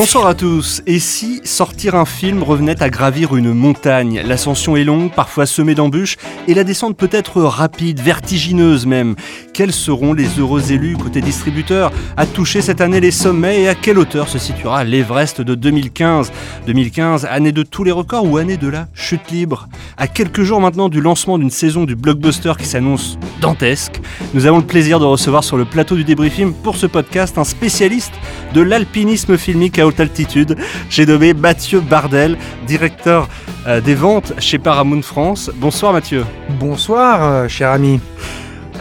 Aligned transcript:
Bonsoir 0.00 0.26
à 0.28 0.34
tous. 0.34 0.80
Et 0.86 0.98
si 0.98 1.42
sortir 1.44 1.94
un 1.94 2.06
film 2.06 2.42
revenait 2.42 2.82
à 2.82 2.88
gravir 2.88 3.36
une 3.36 3.52
montagne? 3.52 4.22
L'ascension 4.24 4.74
est 4.74 4.84
longue, 4.84 5.12
parfois 5.12 5.44
semée 5.44 5.74
d'embûches, 5.74 6.16
et 6.48 6.54
la 6.54 6.64
descente 6.64 6.96
peut 6.96 7.10
être 7.12 7.42
rapide, 7.42 8.00
vertigineuse 8.00 8.86
même. 8.86 9.14
Quels 9.60 9.72
seront 9.72 10.14
les 10.14 10.38
heureux 10.38 10.72
élus 10.72 10.96
côté 10.96 11.20
distributeur 11.20 11.92
à 12.16 12.24
toucher 12.24 12.62
cette 12.62 12.80
année 12.80 12.98
les 12.98 13.10
sommets 13.10 13.60
et 13.60 13.68
à 13.68 13.74
quelle 13.74 13.98
hauteur 13.98 14.26
se 14.26 14.38
situera 14.38 14.84
l'Everest 14.84 15.42
de 15.42 15.54
2015 15.54 16.32
2015, 16.66 17.26
année 17.26 17.52
de 17.52 17.62
tous 17.62 17.84
les 17.84 17.90
records 17.90 18.24
ou 18.24 18.38
année 18.38 18.56
de 18.56 18.68
la 18.68 18.88
chute 18.94 19.30
libre? 19.30 19.68
À 19.98 20.06
quelques 20.06 20.44
jours 20.44 20.62
maintenant 20.62 20.88
du 20.88 21.02
lancement 21.02 21.36
d'une 21.36 21.50
saison 21.50 21.84
du 21.84 21.94
blockbuster 21.94 22.54
qui 22.58 22.64
s'annonce 22.64 23.18
dantesque, 23.42 24.00
nous 24.32 24.46
avons 24.46 24.60
le 24.60 24.64
plaisir 24.64 24.98
de 24.98 25.04
recevoir 25.04 25.44
sur 25.44 25.58
le 25.58 25.66
plateau 25.66 25.94
du 25.94 26.04
débriefing 26.04 26.54
pour 26.54 26.76
ce 26.76 26.86
podcast 26.86 27.36
un 27.36 27.44
spécialiste 27.44 28.14
de 28.54 28.62
l'alpinisme 28.62 29.36
filmique 29.36 29.78
à 29.78 29.86
haute 29.86 30.00
altitude. 30.00 30.56
J'ai 30.88 31.04
nommé 31.04 31.34
Mathieu 31.34 31.80
Bardel, 31.80 32.38
directeur 32.66 33.28
euh, 33.66 33.82
des 33.82 33.94
ventes 33.94 34.32
chez 34.38 34.58
Paramount 34.58 35.02
France. 35.02 35.50
Bonsoir 35.56 35.92
Mathieu. 35.92 36.24
Bonsoir, 36.58 37.22
euh, 37.22 37.48
cher 37.48 37.72
ami. 37.72 38.00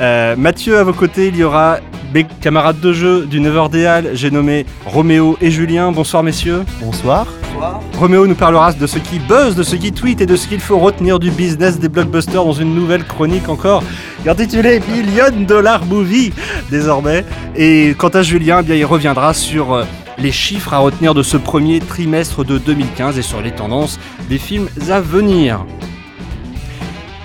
Euh, 0.02 0.36
Mathieu, 0.36 0.78
à 0.78 0.84
vos 0.84 0.94
côtés, 0.94 1.28
il 1.28 1.36
y 1.36 1.44
aura 1.44 1.80
mes 2.14 2.24
camarades 2.24 2.80
de 2.80 2.94
jeu 2.94 3.26
du 3.26 3.40
9h 3.40 3.70
des 3.70 3.86
Halles. 3.86 4.12
J'ai 4.14 4.32
nommé 4.32 4.66
Roméo 4.86 5.38
et 5.42 5.52
Julien. 5.52 5.92
Bonsoir 5.92 6.24
messieurs. 6.24 6.64
Bonsoir. 6.82 7.28
Roméo 7.98 8.26
nous 8.26 8.36
parlera 8.36 8.72
de 8.72 8.88
ce 8.88 8.98
qui 8.98 9.20
buzz, 9.20 9.56
de 9.56 9.64
ce 9.64 9.76
qui 9.76 9.92
tweet 9.92 10.22
et 10.22 10.26
de 10.26 10.36
ce 10.36 10.48
qu'il 10.48 10.62
faut 10.62 10.80
retenir 10.80 11.20
du 11.20 11.30
business 11.30 11.80
des 11.80 11.90
blockbusters 11.90 12.46
dans 12.46 12.54
une 12.54 12.74
nouvelle 12.74 13.04
chronique 13.04 13.50
encore 13.50 13.84
intitulée 14.26 14.82
Million 14.90 15.46
Dollar 15.46 15.86
Movie 15.86 16.32
désormais. 16.72 17.26
Et 17.56 17.94
quant 17.98 18.10
à 18.10 18.22
Julien, 18.22 18.60
eh 18.62 18.64
bien, 18.64 18.76
il 18.76 18.86
reviendra 18.86 19.34
sur 19.34 19.74
euh, 19.74 19.84
les 20.18 20.32
chiffres 20.32 20.74
à 20.74 20.78
retenir 20.78 21.14
de 21.14 21.24
ce 21.24 21.36
premier 21.36 21.80
trimestre 21.80 22.46
de 22.46 22.58
2015 22.58 23.18
et 23.18 23.22
sur 23.22 23.42
les 23.42 23.52
tendances 23.52 24.00
des 24.30 24.38
films 24.38 24.70
à 24.90 25.02
venir. 25.02 25.66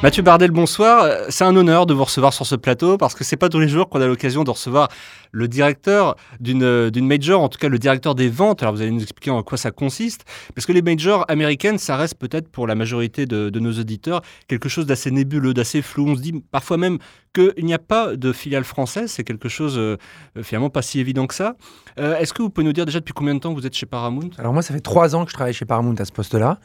Mathieu 0.05 0.22
Bardel, 0.22 0.50
bonsoir. 0.50 1.06
C'est 1.30 1.44
un 1.44 1.56
honneur 1.56 1.86
de 1.86 1.94
vous 1.94 2.05
recevoir 2.05 2.34
sur 2.34 2.44
ce 2.44 2.56
plateau 2.56 2.98
parce 2.98 3.14
que 3.14 3.24
c'est 3.24 3.38
pas 3.38 3.48
tous 3.48 3.58
les 3.58 3.69
jours 3.69 3.88
qu'on 3.88 4.02
a 4.02 4.06
l'occasion 4.06 4.44
de 4.44 4.50
recevoir 4.50 4.91
le 5.34 5.48
directeur 5.48 6.16
d'une 6.40 7.06
major, 7.06 7.42
en 7.42 7.48
tout 7.48 7.58
cas 7.58 7.68
le 7.68 7.78
directeur 7.78 8.14
des 8.14 8.28
ventes. 8.28 8.62
Alors 8.62 8.74
vous 8.74 8.82
allez 8.82 8.92
nous 8.92 9.02
expliquer 9.02 9.30
en 9.30 9.42
quoi 9.42 9.58
ça 9.58 9.70
consiste. 9.70 10.24
Parce 10.54 10.64
que 10.66 10.72
les 10.72 10.82
majors 10.82 11.24
américaines, 11.28 11.78
ça 11.78 11.96
reste 11.96 12.16
peut-être 12.18 12.48
pour 12.48 12.66
la 12.66 12.74
majorité 12.74 13.26
de, 13.26 13.50
de 13.50 13.60
nos 13.60 13.72
auditeurs 13.72 14.22
quelque 14.48 14.68
chose 14.68 14.86
d'assez 14.86 15.10
nébuleux, 15.10 15.52
d'assez 15.52 15.82
flou. 15.82 16.08
On 16.08 16.16
se 16.16 16.22
dit 16.22 16.34
parfois 16.50 16.76
même 16.76 16.98
qu'il 17.34 17.64
n'y 17.64 17.74
a 17.74 17.80
pas 17.80 18.14
de 18.14 18.32
filiale 18.32 18.62
française. 18.62 19.10
C'est 19.10 19.24
quelque 19.24 19.48
chose 19.48 19.76
euh, 19.76 19.96
finalement 20.42 20.70
pas 20.70 20.82
si 20.82 21.00
évident 21.00 21.26
que 21.26 21.34
ça. 21.34 21.56
Euh, 21.98 22.16
Est-ce 22.19 22.32
que 22.32 22.42
vous 22.42 22.50
pouvez 22.50 22.64
nous 22.64 22.72
dire 22.72 22.86
déjà 22.86 23.00
depuis 23.00 23.12
combien 23.12 23.34
de 23.34 23.41
temps 23.41 23.52
vous 23.52 23.66
êtes 23.66 23.74
chez 23.74 23.86
Paramount? 23.86 24.30
Alors 24.38 24.52
moi, 24.52 24.62
ça 24.62 24.72
fait 24.72 24.80
trois 24.80 25.16
ans 25.16 25.24
que 25.24 25.30
je 25.30 25.34
travaille 25.34 25.52
chez 25.52 25.64
Paramount 25.64 25.96
à 25.98 26.04
ce 26.04 26.12
poste-là. 26.12 26.60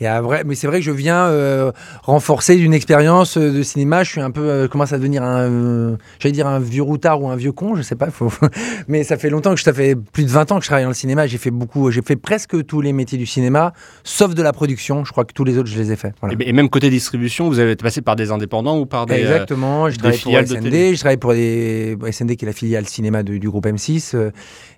Mais 0.00 0.54
c'est 0.54 0.68
vrai 0.68 0.78
que 0.78 0.84
je 0.84 0.92
viens 0.92 1.26
euh, 1.26 1.72
renforcer 2.04 2.54
d'une 2.56 2.74
expérience 2.74 3.36
de 3.36 3.62
cinéma. 3.62 4.04
Je 4.04 4.10
suis 4.10 4.20
un 4.20 4.30
peu 4.30 4.48
euh, 4.48 4.68
commence 4.68 4.92
à 4.92 4.98
devenir 4.98 5.24
un, 5.24 5.50
euh, 5.50 5.96
j'allais 6.20 6.32
dire 6.32 6.46
un 6.46 6.60
vieux 6.60 6.82
routard 6.82 7.20
ou 7.20 7.28
un 7.28 7.36
vieux 7.36 7.52
con, 7.52 7.74
je 7.74 7.82
sais 7.82 7.96
pas. 7.96 8.03
Faut... 8.10 8.30
mais 8.88 9.04
ça 9.04 9.16
fait 9.16 9.30
longtemps 9.30 9.50
que 9.52 9.58
je, 9.58 9.64
ça 9.64 9.72
fait 9.72 9.94
plus 9.96 10.24
de 10.24 10.30
20 10.30 10.52
ans 10.52 10.56
que 10.58 10.62
je 10.62 10.68
travaille 10.68 10.84
dans 10.84 10.90
le 10.90 10.94
cinéma. 10.94 11.26
J'ai 11.26 11.38
fait 11.38 11.50
beaucoup, 11.50 11.90
j'ai 11.90 12.02
fait 12.02 12.16
presque 12.16 12.64
tous 12.66 12.80
les 12.80 12.92
métiers 12.92 13.18
du 13.18 13.26
cinéma, 13.26 13.72
sauf 14.04 14.34
de 14.34 14.42
la 14.42 14.52
production. 14.52 15.04
Je 15.04 15.12
crois 15.12 15.24
que 15.24 15.32
tous 15.32 15.44
les 15.44 15.58
autres, 15.58 15.68
je 15.68 15.78
les 15.78 15.92
ai 15.92 15.96
faits. 15.96 16.14
Voilà. 16.20 16.36
et, 16.40 16.48
et 16.48 16.52
même 16.52 16.68
côté 16.68 16.90
distribution, 16.90 17.48
vous 17.48 17.58
avez 17.58 17.72
été 17.72 17.82
passé 17.82 18.00
par 18.02 18.16
des 18.16 18.30
indépendants 18.30 18.78
ou 18.78 18.86
par 18.86 19.06
des 19.06 19.14
euh, 19.14 19.18
Exactement, 19.18 19.88
je 19.90 19.96
des 19.96 20.12
travaille 20.18 20.18
pour 20.46 20.58
SND, 20.58 20.94
je 20.94 20.98
travaille 20.98 21.16
pour 21.16 21.32
des 21.32 21.96
SND 22.10 22.36
qui 22.36 22.44
est 22.44 22.48
la 22.48 22.52
filiale 22.52 22.86
cinéma 22.86 23.22
de- 23.22 23.38
du 23.38 23.48
groupe 23.48 23.66
M6. 23.66 24.12
euh, 24.14 24.30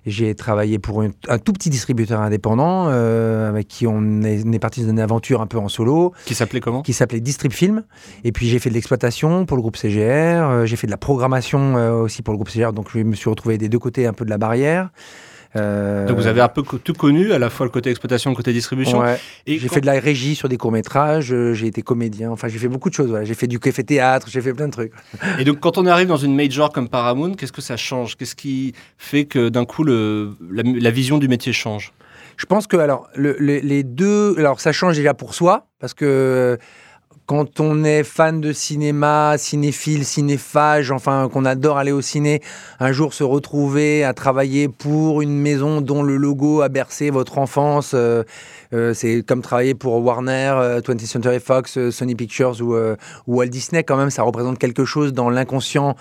J'ai 0.05 0.35
travaillé 0.35 0.79
pour 0.79 1.01
une- 1.03 1.11
un 1.27 1.37
tout 1.37 1.53
petit 1.53 1.69
distributeur 1.69 2.21
indépendant 2.21 2.87
euh, 2.89 3.49
avec 3.49 3.67
qui 3.67 3.87
on 3.87 4.21
est, 4.23 4.41
on 4.45 4.51
est 4.53 4.59
parti 4.59 4.81
dans 4.83 4.89
une 4.89 4.99
aventure 4.99 5.41
un 5.41 5.47
peu 5.47 5.57
en 5.57 5.67
solo 5.69 6.13
qui 6.25 6.33
s'appelait 6.35 6.59
comment? 6.61 6.81
Qui 6.81 6.93
s'appelait 6.93 7.19
Distrib 7.19 7.51
Film. 7.51 7.83
Et 8.23 8.31
puis 8.31 8.47
j'ai 8.47 8.59
fait 8.59 8.69
de 8.69 8.75
l'exploitation 8.75 9.45
pour 9.45 9.57
le 9.57 9.61
groupe 9.61 9.75
CGR, 9.77 9.99
euh, 10.49 10.65
j'ai 10.65 10.75
fait 10.75 10.87
de 10.87 10.91
la 10.91 10.97
programmation 10.97 11.75
euh, 11.77 11.91
aussi 11.93 12.21
pour 12.21 12.31
le 12.33 12.37
groupe 12.37 12.49
CGR, 12.49 12.71
donc 12.73 12.87
je 12.93 12.99
me 13.07 13.15
suis 13.15 13.29
retrouvé 13.29 13.57
des 13.57 13.69
deux 13.69 13.79
côtés 13.79 14.05
un 14.07 14.13
peu 14.13 14.25
de 14.25 14.29
la 14.29 14.37
barrière. 14.37 14.89
Euh, 15.55 16.05
Donc 16.07 16.17
vous 16.17 16.27
avez 16.27 16.41
un 16.41 16.49
peu 16.49 16.61
tout 16.61 16.93
connu, 16.93 17.31
à 17.31 17.39
la 17.39 17.49
fois 17.49 17.65
le 17.65 17.71
côté 17.71 17.89
exploitation, 17.89 18.29
le 18.29 18.35
côté 18.35 18.51
distribution. 18.53 18.99
ouais. 18.99 19.17
Et 19.47 19.57
J'ai 19.57 19.67
quand- 19.69 19.75
fait 19.75 19.81
de 19.81 19.85
la 19.85 19.93
régie 19.99 20.35
sur 20.35 20.49
des 20.49 20.57
courts-métrages, 20.57 21.31
euh, 21.33 21.53
j'ai 21.53 21.67
été 21.67 21.81
comédien, 21.81 22.29
enfin 22.31 22.47
j'ai 22.49 22.59
fait 22.59 22.67
beaucoup 22.67 22.89
de 22.89 22.93
choses. 22.93 23.09
voilà. 23.09 23.23
J'ai 23.25 23.33
fait 23.33 23.47
du 23.47 23.57
café 23.59 23.83
théâtre, 23.83 24.27
j'ai 24.29 24.41
fait 24.41 24.53
plein 24.53 24.67
de 24.67 24.73
trucs. 24.73 24.91
Et 25.39 25.45
donc, 25.45 25.59
quand 25.61 25.77
on 25.77 25.85
arrive 25.85 26.07
dans 26.09 26.17
une 26.17 26.35
major 26.35 26.71
comme 26.71 26.89
Paramount, 26.89 27.33
qu'est-ce 27.33 27.53
que 27.53 27.61
ça 27.61 27.77
change? 27.77 28.17
Qu'est-ce 28.17 28.35
qui 28.35 28.73
fait 28.97 29.25
que 29.25 29.47
d'un 29.49 29.65
coup, 29.65 29.83
le, 29.83 30.31
la, 30.51 30.63
la 30.65 30.91
vision 30.91 31.17
du 31.17 31.27
métier 31.29 31.53
change? 31.53 31.93
Je 32.35 32.45
pense 32.45 32.67
que 32.67 32.77
alors 32.77 33.07
le- 33.15 33.35
le- 33.39 33.59
les 33.59 33.83
deux, 33.83 34.35
alors 34.37 34.59
ça 34.59 34.71
change 34.73 34.95
déjà 34.97 35.15
pour 35.15 35.33
soi 35.33 35.65
parce 35.79 35.93
que 35.95 36.59
quand 37.27 37.59
on 37.59 37.83
est 37.83 38.03
fan 38.03 38.39
de 38.39 38.53
cinéma, 38.53 39.35
cinéphile, 39.37 40.05
cinéphage, 40.05 40.91
enfin 40.91 41.29
qu'on 41.31 41.43
adore 41.43 41.77
aller 41.77 41.91
au 41.91 42.01
ciné, 42.01 42.41
un 42.79 42.93
jour 42.93 43.13
se 43.13 43.23
retrouver 43.25 44.05
à 44.05 44.13
travailler 44.13 44.69
pour 44.69 45.21
une 45.21 45.37
maison 45.37 45.81
dont 45.81 46.03
le 46.03 46.15
logo 46.15 46.61
a 46.61 46.69
bercé 46.69 47.09
votre 47.09 47.37
enfance, 47.37 47.91
euh, 47.93 48.23
euh, 48.73 48.93
c'est 48.93 49.23
comme 49.27 49.41
travailler 49.41 49.75
pour 49.75 50.01
Warner, 50.03 50.53
euh, 50.55 50.81
20th 50.81 51.05
Century 51.05 51.39
Fox, 51.41 51.77
euh, 51.77 51.91
Sony 51.91 52.15
Pictures 52.15 52.61
ou, 52.61 52.75
ou 52.75 53.37
Walt 53.37 53.47
Disney 53.47 53.83
quand 53.83 53.97
même, 53.97 54.09
ça 54.09 54.23
représente 54.23 54.57
quelque 54.57 54.85
chose 54.85 55.11
dans 55.11 55.29
l'inconscient 55.29 55.95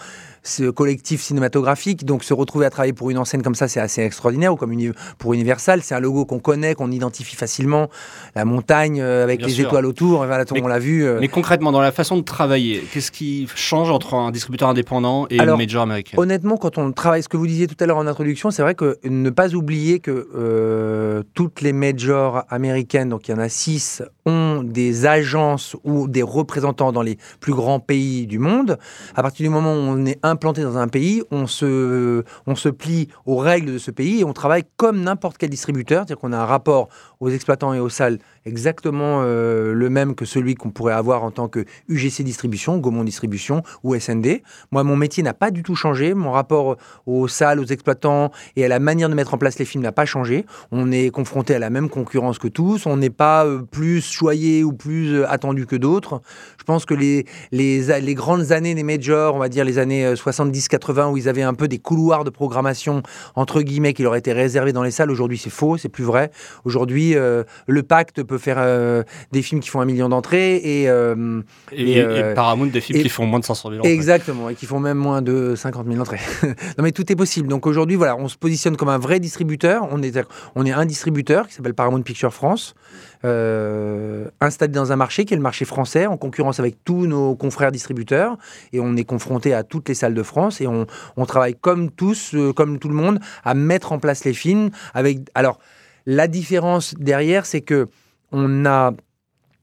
ce 0.47 0.71
collectif 0.71 1.21
cinématographique. 1.23 2.05
Donc 2.05 2.25
se 2.25 2.33
retrouver 2.35 2.67
à 2.67 2.71
travailler 2.71 2.93
pour 2.93 3.11
une 3.11 3.19
enseigne 3.19 3.43
comme 3.43 3.55
ça, 3.55 3.69
c'est 3.69 3.81
assez 3.81 4.03
extraordinaire. 4.03 4.53
Ou 4.53 4.57
comme 4.57 4.75
pour 5.19 5.35
Universal, 5.35 5.81
c'est 5.83 5.95
un 5.95 6.01
logo 6.01 6.25
qu'on 6.25 6.39
connaît, 6.39 6.75
qu'on 6.75 6.91
identifie 6.91 7.37
facilement. 7.37 7.89
La 8.35 8.45
montagne 8.45 9.01
euh, 9.01 9.25
avec 9.25 9.39
Bien 9.39 9.49
les 9.49 9.55
sûr. 9.55 9.67
étoiles 9.67 9.87
autour, 9.87 10.25
voilà, 10.27 10.45
Mais- 10.53 10.63
on 10.63 10.67
l'a 10.69 10.79
vu. 10.79 11.05
euh. 11.05 11.19
Mais 11.21 11.29
concrètement, 11.29 11.73
dans 11.73 11.81
la 11.81 11.93
façon 11.93 12.17
de 12.17 12.23
travailler, 12.23 12.81
qu'est-ce 12.93 13.11
qui 13.11 13.49
change 13.55 13.91
entre 13.91 14.15
un 14.15 14.31
distributeur 14.31 14.69
indépendant 14.69 15.27
et 15.31 15.41
Alors, 15.41 15.55
une 15.59 15.67
major 15.67 15.83
américaine 15.83 16.19
Honnêtement, 16.21 16.57
quand 16.57 16.79
on 16.79 16.93
travaille, 16.93 17.23
ce 17.23 17.29
que 17.29 17.37
vous 17.37 17.47
disiez 17.47 17.67
tout 17.67 17.77
à 17.81 17.87
l'heure 17.87 17.97
en 17.97 18.07
introduction, 18.07 18.51
c'est 18.51 18.63
vrai 18.63 18.75
que 18.75 18.99
ne 19.05 19.31
pas 19.31 19.55
oublier 19.55 19.99
que 20.01 20.29
euh, 20.37 21.23
toutes 21.35 21.61
les 21.61 21.73
majors 21.73 22.45
américaines, 22.51 23.09
donc 23.09 23.29
il 23.29 23.33
y 23.33 23.35
en 23.35 23.39
a 23.39 23.49
six, 23.49 24.03
ont 24.27 24.63
des 24.63 25.07
agences 25.07 25.77
ou 25.85 26.09
des 26.09 26.23
représentants 26.23 26.93
dans 26.93 27.03
les 27.03 27.19
plus 27.41 27.55
grands 27.55 27.81
pays 27.81 28.27
du 28.27 28.39
monde. 28.39 28.79
À 29.15 29.23
partir 29.23 29.45
du 29.45 29.51
moment 29.51 29.73
où 29.73 29.77
on 29.77 30.05
est 30.07 30.19
implanté 30.37 30.63
dans 30.63 30.77
un 30.77 30.89
pays, 30.89 31.23
on 31.31 31.47
se, 31.47 32.23
on 32.47 32.55
se 32.55 32.69
plie 32.69 33.09
aux 33.25 33.39
règles 33.39 33.73
de 33.73 33.79
ce 33.79 33.91
pays 33.91 34.21
et 34.21 34.25
on 34.25 34.35
travaille 34.35 34.65
comme 34.77 35.01
n'importe 35.01 35.39
quel 35.39 35.49
distributeur, 35.49 36.01
c'est-à-dire 36.01 36.19
qu'on 36.19 36.33
a 36.33 36.39
un 36.39 36.45
rapport 36.45 36.89
aux 37.21 37.31
exploitants 37.31 37.73
et 37.73 37.81
aux 37.81 37.89
salles 37.89 38.19
exactement 38.47 39.21
euh, 39.23 39.75
le 39.75 39.91
même 39.91 40.15
que 40.15 40.25
celui 40.25 40.55
qu'on 40.55 40.71
pourrait 40.71 40.95
avoir 40.95 41.25
en 41.25 41.31
tant 41.31 41.49
que 41.49 41.65
UGC 41.89 42.23
Distribution, 42.23 42.79
Gaumont 42.79 43.05
Distribution 43.05 43.63
ou 43.83 43.95
SND. 43.99 44.43
Moi, 44.71 44.85
mon 44.85 44.97
métier 44.97 45.23
n'a 45.23 45.35
pas 45.35 45.51
du 45.51 45.63
tout 45.63 45.75
changé. 45.75 46.15
Mon 46.15 46.31
rapport 46.31 46.77
aux 47.05 47.29
salles, 47.29 47.61
aux 47.61 47.65
exploitants 47.65 48.31
et 48.55 48.65
à 48.65 48.69
la 48.69 48.79
manière 48.79 49.09
de 49.09 49.15
mettre 49.15 49.35
en 49.35 49.39
place 49.39 49.59
les 49.59 49.65
films 49.65 49.83
n'a 49.83 49.93
pas 49.93 50.07
changé. 50.07 50.47
On 50.71 50.93
est 50.93 51.11
confronté 51.11 51.55
à 51.55 51.59
la 51.59 51.71
même 51.71 51.91
concurrence 51.91 52.39
que 52.39 52.49
tous. 52.49 52.87
On 52.87 52.97
n'est 52.97 53.11
pas 53.11 53.45
euh, 53.45 53.63
plus 53.63 54.01
choyé 54.01 54.65
ou 54.65 54.73
plus 54.73 55.15
euh, 55.15 55.31
attendu 55.31 55.67
que 55.67 55.77
d'autres. 55.77 56.23
Je 56.59 56.65
pense 56.65 56.85
que 56.85 56.95
les, 56.95 57.27
les, 57.53 58.01
les 58.01 58.15
grandes 58.15 58.53
années 58.53 58.75
des 58.75 58.83
majors, 58.83 59.35
on 59.35 59.39
va 59.39 59.49
dire 59.49 59.65
les 59.65 59.79
années 59.79 60.07
euh, 60.07 60.15
70-80, 60.15 61.13
où 61.13 61.17
ils 61.17 61.29
avaient 61.29 61.43
un 61.43 61.55
peu 61.55 61.69
des 61.69 61.79
couloirs 61.79 62.25
de 62.25 62.31
programmation, 62.31 63.03
entre 63.35 63.63
guillemets, 63.63 63.93
qui 63.93 64.03
leur 64.03 64.15
étaient 64.15 64.33
réservés 64.33 64.73
dans 64.73 64.83
les 64.83 64.91
salles, 64.91 65.11
aujourd'hui 65.11 65.39
c'est 65.39 65.51
faux, 65.51 65.77
c'est 65.77 65.89
plus 65.89 66.05
vrai. 66.05 66.31
Aujourd'hui, 66.65 67.15
le 67.15 67.83
pacte 67.83 68.23
peut 68.23 68.36
faire 68.39 68.57
euh, 68.59 69.03
des 69.33 69.43
films 69.43 69.61
qui 69.61 69.69
font 69.69 69.81
un 69.81 69.85
million 69.85 70.09
d'entrées 70.09 70.57
et... 70.57 70.89
euh, 70.89 71.41
et, 71.73 71.83
et, 71.83 71.97
et 71.97 72.03
euh, 72.03 72.35
Paramount, 72.35 72.67
des 72.67 72.81
films 72.81 72.99
et- 72.99 73.03
qui 73.03 73.09
font 73.09 73.27
moins 73.27 73.41
de 73.41 73.45
500 73.45 73.69
000 73.71 73.81
entrées. 73.81 73.93
Exactement, 73.93 74.49
et 74.49 74.55
qui 74.55 74.67
font 74.67 74.81
même 74.81 74.99
moins 74.99 75.23
de 75.23 75.55
50 75.57 75.87
000 75.87 76.01
entrées. 76.01 76.21
non 76.43 76.83
mais 76.85 76.93
tout 76.93 77.11
est 77.11 77.17
possible. 77.17 77.49
Donc 77.49 77.67
aujourd'hui, 77.67 77.97
voilà, 77.97 78.17
on 78.17 78.29
se 78.29 78.37
positionne 78.37 78.77
comme 78.77 78.89
un 78.89 78.99
vrai 78.99 79.21
distributeur. 79.21 79.87
On 79.91 80.03
est, 80.03 80.19
on 80.55 80.65
est 80.67 80.73
un 80.73 80.85
distributeur 80.87 81.49
qui 81.49 81.55
s'appelle 81.55 81.75
Paramount 81.75 82.03
Picture 82.03 82.33
France, 82.33 82.75
euh, 83.25 84.27
installé 84.41 84.73
dans 84.73 84.93
un 84.93 84.97
marché 84.97 85.25
qui 85.25 85.35
est 85.35 85.37
le 85.37 85.43
marché 85.43 85.65
français, 85.65 86.07
en 86.07 86.17
concurrence 86.17 86.61
avec 86.61 86.77
tous 86.85 87.07
nos 87.07 87.35
confrères 87.35 87.73
distributeurs. 87.73 88.37
Et 88.73 88.81
on 88.81 88.97
est 88.97 89.05
confronté 89.05 89.53
à 89.55 89.63
toutes 89.63 89.89
les 89.89 89.95
salles 89.95 90.15
de 90.15 90.23
France 90.23 90.61
et 90.61 90.67
on, 90.67 90.87
on 91.17 91.27
travaille 91.27 91.55
comme 91.61 91.91
tous, 91.91 92.35
euh, 92.35 92.53
comme 92.53 92.79
tout 92.79 92.89
le 92.89 92.95
monde, 92.95 93.19
à 93.45 93.55
mettre 93.55 93.93
en 93.93 93.99
place 93.99 94.25
les 94.25 94.35
films. 94.35 94.71
Avec, 94.95 95.19
alors, 95.35 95.59
la 96.07 96.29
différence 96.29 96.95
derrière, 96.99 97.47
c'est 97.47 97.63
que 97.63 97.89
on 98.33 98.67
a 98.67 98.93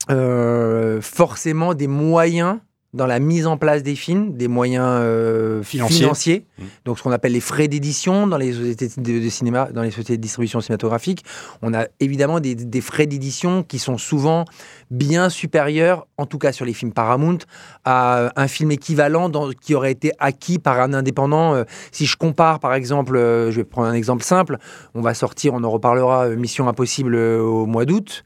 euh, 0.10 1.02
forcément 1.02 1.74
des 1.74 1.88
moyens 1.88 2.60
dans 2.94 3.08
la 3.08 3.20
mise 3.20 3.48
en 3.48 3.58
place 3.58 3.82
des 3.84 3.96
films, 3.96 4.34
des 4.38 4.48
moyens 4.48 4.86
euh, 5.02 5.64
financiers, 5.64 6.46
Mmh. 6.60 6.64
donc 6.86 7.00
ce 7.00 7.04
qu'on 7.04 7.12
appelle 7.12 7.32
les 7.32 7.40
frais 7.40 7.68
d'édition 7.68 8.28
dans 8.28 8.38
les 8.38 8.54
sociétés 8.54 8.88
de, 8.98 9.20
de 9.24 9.30
cinéma, 9.30 9.70
dans 9.74 9.82
les 9.82 9.90
sociétés 9.90 10.18
de 10.18 10.22
distribution 10.22 10.62
cinématographique. 10.62 11.24
On 11.64 11.74
a 11.74 11.86
évidemment 12.00 12.40
des, 12.40 12.54
des 12.54 12.82
frais 12.82 13.08
d'édition 13.08 13.64
qui 13.64 13.80
sont 13.80 13.98
souvent 13.98 14.46
bien 14.92 15.30
supérieurs, 15.30 16.06
en 16.18 16.28
tout 16.28 16.38
cas 16.38 16.52
sur 16.52 16.66
les 16.66 16.74
films 16.74 16.92
Paramount, 16.94 17.40
à 17.86 18.32
un 18.40 18.48
film 18.48 18.72
équivalent 18.72 19.30
dans- 19.30 19.50
qui 19.50 19.74
aurait 19.74 19.92
été 19.92 20.12
acquis 20.20 20.60
par 20.60 20.80
un 20.80 20.94
indépendant. 20.94 21.56
Euh, 21.56 21.64
si 21.92 22.06
je 22.06 22.16
compare, 22.16 22.60
par 22.60 22.76
exemple, 22.76 23.18
euh, 23.18 23.50
je 23.50 23.58
vais 23.58 23.64
prendre 23.64 23.88
un 23.88 23.94
exemple 23.94 24.24
simple, 24.24 24.60
on 24.94 25.02
va 25.02 25.16
sortir, 25.16 25.54
on 25.56 25.64
en 25.64 25.72
reparlera, 25.72 26.30
Mission 26.30 26.68
Impossible 26.68 27.16
au 27.16 27.66
mois 27.66 27.86
d'août. 27.86 28.24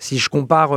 Si 0.00 0.18
je 0.18 0.28
compare 0.28 0.72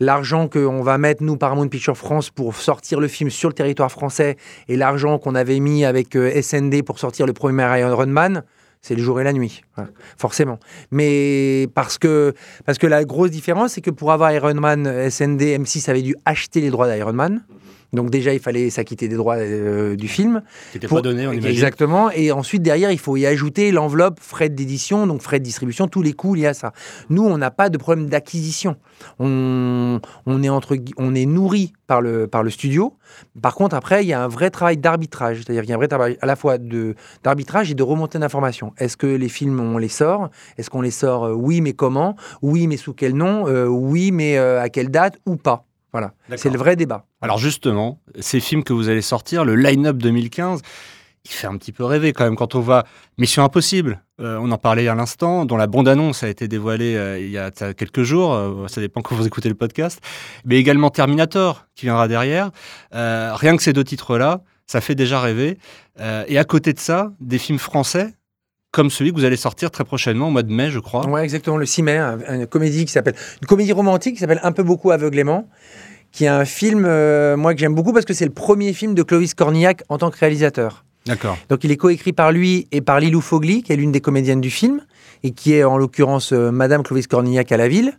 l'argent 0.00 0.48
qu'on 0.48 0.82
va 0.82 0.98
mettre, 0.98 1.22
nous, 1.22 1.36
Paramount 1.36 1.68
Picture 1.68 1.96
France, 1.96 2.30
pour 2.30 2.39
sortir 2.52 3.00
le 3.00 3.08
film 3.08 3.30
sur 3.30 3.48
le 3.48 3.54
territoire 3.54 3.90
français 3.90 4.36
et 4.68 4.76
l'argent 4.76 5.18
qu'on 5.18 5.34
avait 5.34 5.60
mis 5.60 5.84
avec 5.84 6.16
euh, 6.16 6.40
SND 6.40 6.82
pour 6.82 6.98
sortir 6.98 7.26
le 7.26 7.32
premier 7.32 7.80
Iron 7.80 8.06
Man, 8.06 8.42
c'est 8.82 8.94
le 8.94 9.02
jour 9.02 9.20
et 9.20 9.24
la 9.24 9.32
nuit, 9.32 9.62
Voilà, 9.76 9.90
forcément. 10.16 10.58
Mais 10.90 11.68
parce 11.74 11.98
que, 11.98 12.32
parce 12.64 12.78
que 12.78 12.86
la 12.86 13.04
grosse 13.04 13.30
différence, 13.30 13.72
c'est 13.72 13.82
que 13.82 13.90
pour 13.90 14.12
avoir 14.12 14.32
Iron 14.32 14.54
Man, 14.54 15.10
SND, 15.10 15.42
M6 15.58 15.90
avait 15.90 16.02
dû 16.02 16.14
acheter 16.24 16.60
les 16.60 16.70
droits 16.70 16.92
d'Iron 16.92 17.12
Man. 17.12 17.42
Donc 17.92 18.10
déjà, 18.10 18.32
il 18.32 18.40
fallait 18.40 18.70
s'acquitter 18.70 19.08
des 19.08 19.16
droits 19.16 19.36
euh, 19.36 19.96
du 19.96 20.06
film. 20.08 20.42
Qui 20.70 20.76
n'était 20.76 20.86
Pour- 20.88 20.98
pas 20.98 21.02
donné, 21.02 21.26
on 21.26 21.32
imagine. 21.32 21.50
Exactement. 21.50 22.10
Et 22.10 22.30
ensuite, 22.32 22.62
derrière, 22.62 22.92
il 22.92 22.98
faut 22.98 23.16
y 23.16 23.26
ajouter 23.26 23.72
l'enveloppe 23.72 24.20
frais 24.20 24.48
d'édition, 24.48 25.06
donc 25.06 25.22
frais 25.22 25.38
de 25.38 25.44
distribution, 25.44 25.88
tous 25.88 26.02
les 26.02 26.12
coûts 26.12 26.34
liés 26.34 26.46
à 26.46 26.54
ça. 26.54 26.72
Nous, 27.08 27.24
on 27.24 27.36
n'a 27.38 27.50
pas 27.50 27.68
de 27.68 27.78
problème 27.78 28.08
d'acquisition. 28.08 28.76
On, 29.18 30.00
on, 30.26 30.42
est 30.42 30.48
entre, 30.48 30.76
on 30.98 31.14
est 31.14 31.26
nourri 31.26 31.72
par 31.86 32.00
le, 32.00 32.26
par 32.26 32.42
le 32.42 32.50
studio. 32.50 32.94
Par 33.42 33.54
contre, 33.54 33.74
après, 33.74 34.04
il 34.04 34.08
y 34.08 34.12
a 34.12 34.22
un 34.22 34.28
vrai 34.28 34.50
travail 34.50 34.76
d'arbitrage. 34.76 35.38
C'est-à-dire 35.38 35.62
qu'il 35.62 35.70
y 35.70 35.72
a 35.72 35.76
un 35.76 35.78
vrai 35.78 35.88
travail 35.88 36.16
à 36.20 36.26
la 36.26 36.36
fois 36.36 36.58
d'arbitrage 37.24 37.70
et 37.70 37.74
de 37.74 37.82
remontée 37.82 38.18
d'informations. 38.18 38.72
Est-ce 38.78 38.96
que 38.96 39.06
les 39.06 39.28
films, 39.28 39.58
on 39.60 39.78
les 39.78 39.88
sort? 39.88 40.30
Est-ce 40.58 40.70
qu'on 40.70 40.82
les 40.82 40.90
sort 40.90 41.24
euh, 41.24 41.32
Oui, 41.34 41.60
mais 41.60 41.72
comment? 41.72 42.16
Oui, 42.42 42.66
mais 42.66 42.76
sous 42.76 42.92
quel 42.94 43.14
nom? 43.14 43.48
Euh, 43.48 43.66
Oui, 43.66 44.12
mais 44.12 44.38
à 44.38 44.68
quelle 44.68 44.90
date? 44.90 45.18
Ou 45.26 45.36
pas? 45.36 45.66
Voilà. 45.92 46.12
C'est 46.36 46.50
le 46.50 46.58
vrai 46.58 46.76
débat. 46.76 47.04
Alors 47.20 47.38
justement, 47.38 48.00
ces 48.20 48.40
films 48.40 48.64
que 48.64 48.72
vous 48.72 48.88
allez 48.88 49.02
sortir, 49.02 49.44
le 49.44 49.56
line-up 49.56 49.96
2015, 49.96 50.62
il 51.24 51.30
fait 51.30 51.46
un 51.46 51.56
petit 51.56 51.72
peu 51.72 51.84
rêver 51.84 52.12
quand 52.12 52.24
même 52.24 52.36
quand 52.36 52.54
on 52.54 52.60
voit 52.60 52.84
Mission 53.18 53.44
Impossible, 53.44 54.02
euh, 54.20 54.38
on 54.40 54.50
en 54.50 54.58
parlait 54.58 54.88
à 54.88 54.94
l'instant, 54.94 55.44
dont 55.44 55.56
la 55.56 55.66
bande-annonce 55.66 56.22
a 56.22 56.28
été 56.28 56.48
dévoilée 56.48 56.96
euh, 56.96 57.18
il 57.18 57.30
y 57.30 57.38
a 57.38 57.50
quelques 57.50 58.02
jours, 58.02 58.32
euh, 58.32 58.68
ça 58.68 58.80
dépend 58.80 59.02
quand 59.02 59.14
vous 59.14 59.26
écoutez 59.26 59.48
le 59.48 59.54
podcast, 59.54 60.00
mais 60.44 60.56
également 60.56 60.90
Terminator 60.90 61.66
qui 61.74 61.86
viendra 61.86 62.08
derrière. 62.08 62.50
Rien 62.92 63.56
que 63.56 63.62
ces 63.62 63.72
deux 63.72 63.84
titres-là, 63.84 64.42
ça 64.66 64.80
fait 64.80 64.94
déjà 64.94 65.20
rêver. 65.20 65.58
Et 66.28 66.38
à 66.38 66.44
côté 66.44 66.72
de 66.72 66.78
ça, 66.78 67.12
des 67.20 67.38
films 67.38 67.58
français 67.58 68.14
comme 68.72 68.90
celui 68.90 69.10
que 69.12 69.16
vous 69.16 69.24
allez 69.24 69.36
sortir 69.36 69.70
très 69.70 69.84
prochainement 69.84 70.28
au 70.28 70.30
mois 70.30 70.42
de 70.42 70.52
mai, 70.52 70.70
je 70.70 70.78
crois. 70.78 71.06
Ouais, 71.08 71.22
exactement. 71.24 71.56
Le 71.56 71.66
6 71.66 71.82
mai, 71.82 71.96
un- 71.96 72.18
une 72.40 72.46
comédie 72.46 72.84
qui 72.84 72.92
s'appelle 72.92 73.14
une 73.42 73.46
comédie 73.48 73.72
romantique 73.72 74.14
qui 74.14 74.20
s'appelle 74.20 74.40
Un 74.42 74.52
peu 74.52 74.62
beaucoup 74.62 74.90
aveuglément, 74.90 75.48
qui 76.12 76.24
est 76.24 76.28
un 76.28 76.44
film 76.44 76.84
euh, 76.86 77.36
moi 77.36 77.54
que 77.54 77.60
j'aime 77.60 77.74
beaucoup 77.74 77.92
parce 77.92 78.04
que 78.04 78.14
c'est 78.14 78.24
le 78.26 78.32
premier 78.32 78.72
film 78.72 78.94
de 78.94 79.02
Clovis 79.02 79.34
Cornillac 79.34 79.82
en 79.88 79.98
tant 79.98 80.10
que 80.10 80.18
réalisateur. 80.18 80.84
D'accord. 81.06 81.38
Donc 81.48 81.64
il 81.64 81.70
est 81.70 81.76
coécrit 81.76 82.12
par 82.12 82.30
lui 82.30 82.68
et 82.72 82.80
par 82.80 83.00
Lilou 83.00 83.20
Fogli, 83.20 83.62
qui 83.62 83.72
est 83.72 83.76
l'une 83.76 83.90
des 83.92 84.00
comédiennes 84.02 84.40
du 84.40 84.50
film 84.50 84.82
et 85.22 85.32
qui 85.32 85.54
est 85.54 85.64
en 85.64 85.76
l'occurrence 85.76 86.32
euh, 86.32 86.50
Madame 86.50 86.82
Clovis 86.82 87.06
Cornillac 87.06 87.52
à 87.52 87.56
la 87.56 87.68
ville, 87.68 87.92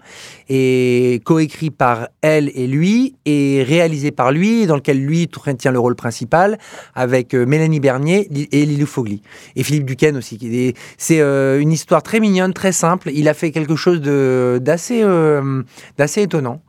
et 0.50 1.22
coécrit 1.26 1.70
par 1.72 2.10
elle 2.22 2.50
et 2.56 2.68
lui 2.68 3.16
et 3.26 3.64
réalisé 3.68 4.12
par 4.12 4.32
lui, 4.32 4.66
dans 4.66 4.76
lequel 4.76 5.04
lui 5.04 5.30
tient 5.58 5.72
le 5.72 5.80
rôle 5.80 5.96
principal 5.96 6.58
avec 6.96 7.34
euh, 7.34 7.46
Mélanie 7.46 7.80
Bernier 7.80 8.28
et 8.52 8.66
Lilou 8.66 8.86
Fogli 8.86 9.22
et 9.56 9.64
Philippe 9.64 9.86
Duquesne 9.86 10.18
aussi. 10.18 10.76
C'est 10.98 11.22
euh, 11.22 11.60
une 11.60 11.72
histoire 11.72 12.04
très 12.04 12.20
mignonne, 12.20 12.54
très 12.54 12.72
simple. 12.72 13.12
Il 13.14 13.28
a 13.30 13.34
fait 13.34 13.52
quelque 13.52 13.76
chose 13.76 14.02
d'assez 14.02 15.02
euh, 15.04 15.64
étonnant. 16.18 16.62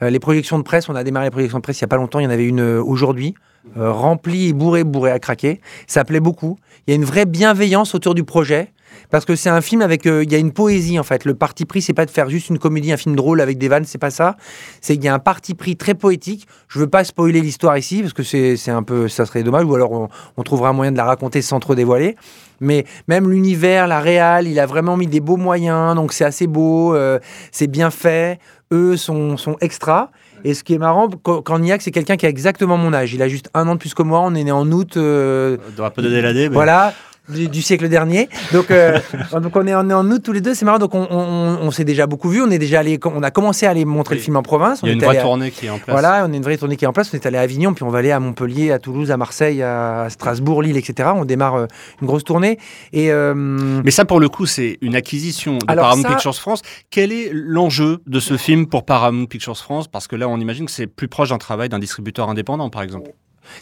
Les 0.00 0.20
projections 0.20 0.58
de 0.58 0.62
presse, 0.62 0.88
on 0.88 0.94
a 0.94 1.02
démarré 1.02 1.26
les 1.26 1.30
projections 1.32 1.58
de 1.58 1.62
presse 1.62 1.80
il 1.80 1.82
n'y 1.82 1.86
a 1.86 1.88
pas 1.88 1.96
longtemps, 1.96 2.20
il 2.20 2.22
y 2.22 2.26
en 2.26 2.30
avait 2.30 2.44
une 2.46 2.60
aujourd'hui, 2.60 3.34
euh, 3.76 3.92
remplie, 3.92 4.52
bourrée, 4.52 4.84
bourrée 4.84 5.10
à 5.10 5.18
craquer. 5.18 5.60
Ça 5.86 6.04
plaît 6.04 6.20
beaucoup. 6.20 6.58
Il 6.86 6.90
y 6.90 6.92
a 6.92 6.96
une 6.96 7.04
vraie 7.04 7.26
bienveillance 7.26 7.94
autour 7.94 8.14
du 8.14 8.24
projet. 8.24 8.72
Parce 9.10 9.24
que 9.24 9.34
c'est 9.36 9.48
un 9.48 9.60
film 9.60 9.80
avec, 9.82 10.06
euh, 10.06 10.22
il 10.22 10.30
y 10.30 10.34
a 10.34 10.38
une 10.38 10.52
poésie 10.52 10.98
en 10.98 11.02
fait. 11.02 11.24
Le 11.24 11.34
parti 11.34 11.64
pris, 11.64 11.80
c'est 11.82 11.94
pas 11.94 12.04
de 12.06 12.10
faire 12.10 12.28
juste 12.28 12.48
une 12.50 12.58
comédie, 12.58 12.92
un 12.92 12.96
film 12.96 13.16
drôle 13.16 13.40
avec 13.40 13.56
des 13.58 13.68
vannes, 13.68 13.84
c'est 13.86 13.98
pas 13.98 14.10
ça. 14.10 14.36
C'est 14.80 14.94
qu'il 14.96 15.04
y 15.04 15.08
a 15.08 15.14
un 15.14 15.18
parti 15.18 15.54
pris 15.54 15.76
très 15.76 15.94
poétique. 15.94 16.46
Je 16.68 16.78
veux 16.78 16.86
pas 16.88 17.04
spoiler 17.04 17.40
l'histoire 17.40 17.78
ici 17.78 18.02
parce 18.02 18.12
que 18.12 18.22
c'est 18.22 18.70
un 18.70 18.82
peu, 18.82 19.08
ça 19.08 19.24
serait 19.26 19.42
dommage. 19.42 19.64
Ou 19.64 19.74
alors 19.74 19.92
on, 19.92 20.08
on 20.36 20.42
trouvera 20.42 20.68
un 20.68 20.72
moyen 20.74 20.92
de 20.92 20.96
la 20.96 21.04
raconter 21.04 21.40
sans 21.42 21.58
trop 21.60 21.74
dévoiler. 21.74 22.16
Mais 22.60 22.84
même 23.06 23.30
l'univers, 23.30 23.86
la 23.86 24.00
réal, 24.00 24.46
il 24.48 24.58
a 24.58 24.66
vraiment 24.66 24.96
mis 24.96 25.06
des 25.06 25.20
beaux 25.20 25.36
moyens, 25.36 25.94
donc 25.94 26.12
c'est 26.12 26.24
assez 26.24 26.46
beau, 26.48 26.94
euh, 26.94 27.18
c'est 27.52 27.68
bien 27.68 27.90
fait. 27.90 28.38
Eux 28.72 28.96
sont, 28.96 29.36
sont 29.36 29.56
extra. 29.60 30.10
Et 30.44 30.54
ce 30.54 30.62
qui 30.64 30.74
est 30.74 30.78
marrant, 30.78 31.08
Cor- 31.22 31.42
Cornillac, 31.42 31.82
c'est 31.82 31.90
quelqu'un 31.90 32.16
qui 32.16 32.26
a 32.26 32.28
exactement 32.28 32.76
mon 32.76 32.92
âge. 32.92 33.14
Il 33.14 33.22
a 33.22 33.28
juste 33.28 33.48
un 33.54 33.66
an 33.68 33.74
de 33.74 33.78
plus 33.78 33.94
que 33.94 34.02
moi. 34.02 34.20
On 34.22 34.34
est 34.34 34.44
né 34.44 34.52
en 34.52 34.70
août. 34.70 34.96
euh, 34.96 35.56
On 35.78 35.82
ne 35.84 35.88
pas 35.88 36.02
donner 36.02 36.20
l'année, 36.20 36.48
mais 36.48 36.54
voilà, 36.54 36.92
du, 37.28 37.48
du 37.48 37.62
siècle 37.62 37.88
dernier. 37.88 38.28
Donc, 38.52 38.70
euh, 38.70 38.98
donc 39.32 39.54
on, 39.56 39.66
est, 39.66 39.74
on 39.74 39.88
est 39.90 39.94
en 39.94 40.10
août 40.10 40.22
tous 40.24 40.32
les 40.32 40.40
deux, 40.40 40.54
c'est 40.54 40.64
marrant. 40.64 40.78
Donc 40.78 40.94
on, 40.94 41.06
on- 41.10 41.58
on 41.62 41.70
s'est 41.70 41.84
déjà 41.84 42.06
beaucoup 42.06 42.28
vu. 42.28 42.42
On 42.42 42.50
est 42.50 42.58
déjà 42.58 42.80
allé, 42.80 42.98
on 43.04 43.22
a 43.22 43.30
commencé 43.30 43.66
à 43.66 43.70
aller 43.70 43.84
montrer 43.84 44.14
Oui. 44.14 44.18
le 44.18 44.24
film 44.24 44.36
en 44.36 44.42
province. 44.42 44.80
il 44.82 44.86
y 44.88 44.90
a 44.90 44.94
une 44.94 45.00
vraie 45.02 45.18
à- 45.18 45.22
tournée 45.22 45.50
qui 45.50 45.66
est 45.66 45.70
en 45.70 45.78
place. 45.78 45.90
Voilà, 45.92 46.24
on 46.28 46.32
a 46.32 46.36
une 46.36 46.42
vraie 46.42 46.56
tournée 46.56 46.76
qui 46.76 46.84
est 46.84 46.88
en 46.88 46.92
place. 46.92 47.10
On 47.12 47.16
est 47.16 47.26
allé 47.26 47.38
à 47.38 47.42
Avignon, 47.42 47.74
puis 47.74 47.84
on 47.84 47.88
va 47.90 47.98
aller 47.98 48.10
à 48.10 48.20
Montpellier, 48.20 48.72
à 48.72 48.78
Toulouse, 48.78 49.10
à 49.10 49.16
Marseille, 49.16 49.62
à 49.62 50.06
Strasbourg, 50.10 50.62
Lille, 50.62 50.76
etc. 50.76 51.10
On 51.14 51.24
démarre 51.24 51.54
euh, 51.56 51.66
une 52.00 52.06
grosse 52.06 52.24
tournée. 52.24 52.58
Et 52.92 53.10
euh, 53.12 53.34
Mais 53.34 53.90
ça, 53.90 54.04
pour 54.04 54.20
le 54.20 54.28
coup, 54.28 54.46
c'est 54.46 54.78
une 54.80 54.96
acquisition 54.96 55.58
de 55.58 55.64
Alors 55.68 55.84
Paramount 55.86 56.02
ça- 56.02 56.08
Pictures 56.10 56.34
France. 56.34 56.62
Quel 56.90 57.12
est 57.12 57.30
l'enjeu 57.32 57.98
de 58.06 58.20
ce 58.20 58.36
film 58.36 58.66
pour 58.66 58.84
Paramount 58.84 59.26
Pictures 59.26 59.56
France? 59.56 59.88
Parce 59.88 60.06
que 60.06 60.16
là, 60.16 60.28
on 60.28 60.38
imagine 60.38 60.66
que 60.66 60.72
c'est 60.72 60.86
plus 60.86 61.08
proche 61.08 61.28
d'un 61.30 61.38
travail 61.38 61.68
d'un 61.68 61.78
distributeur 61.78 62.28
indépendant, 62.30 62.70
par 62.70 62.82
exemple. 62.82 63.10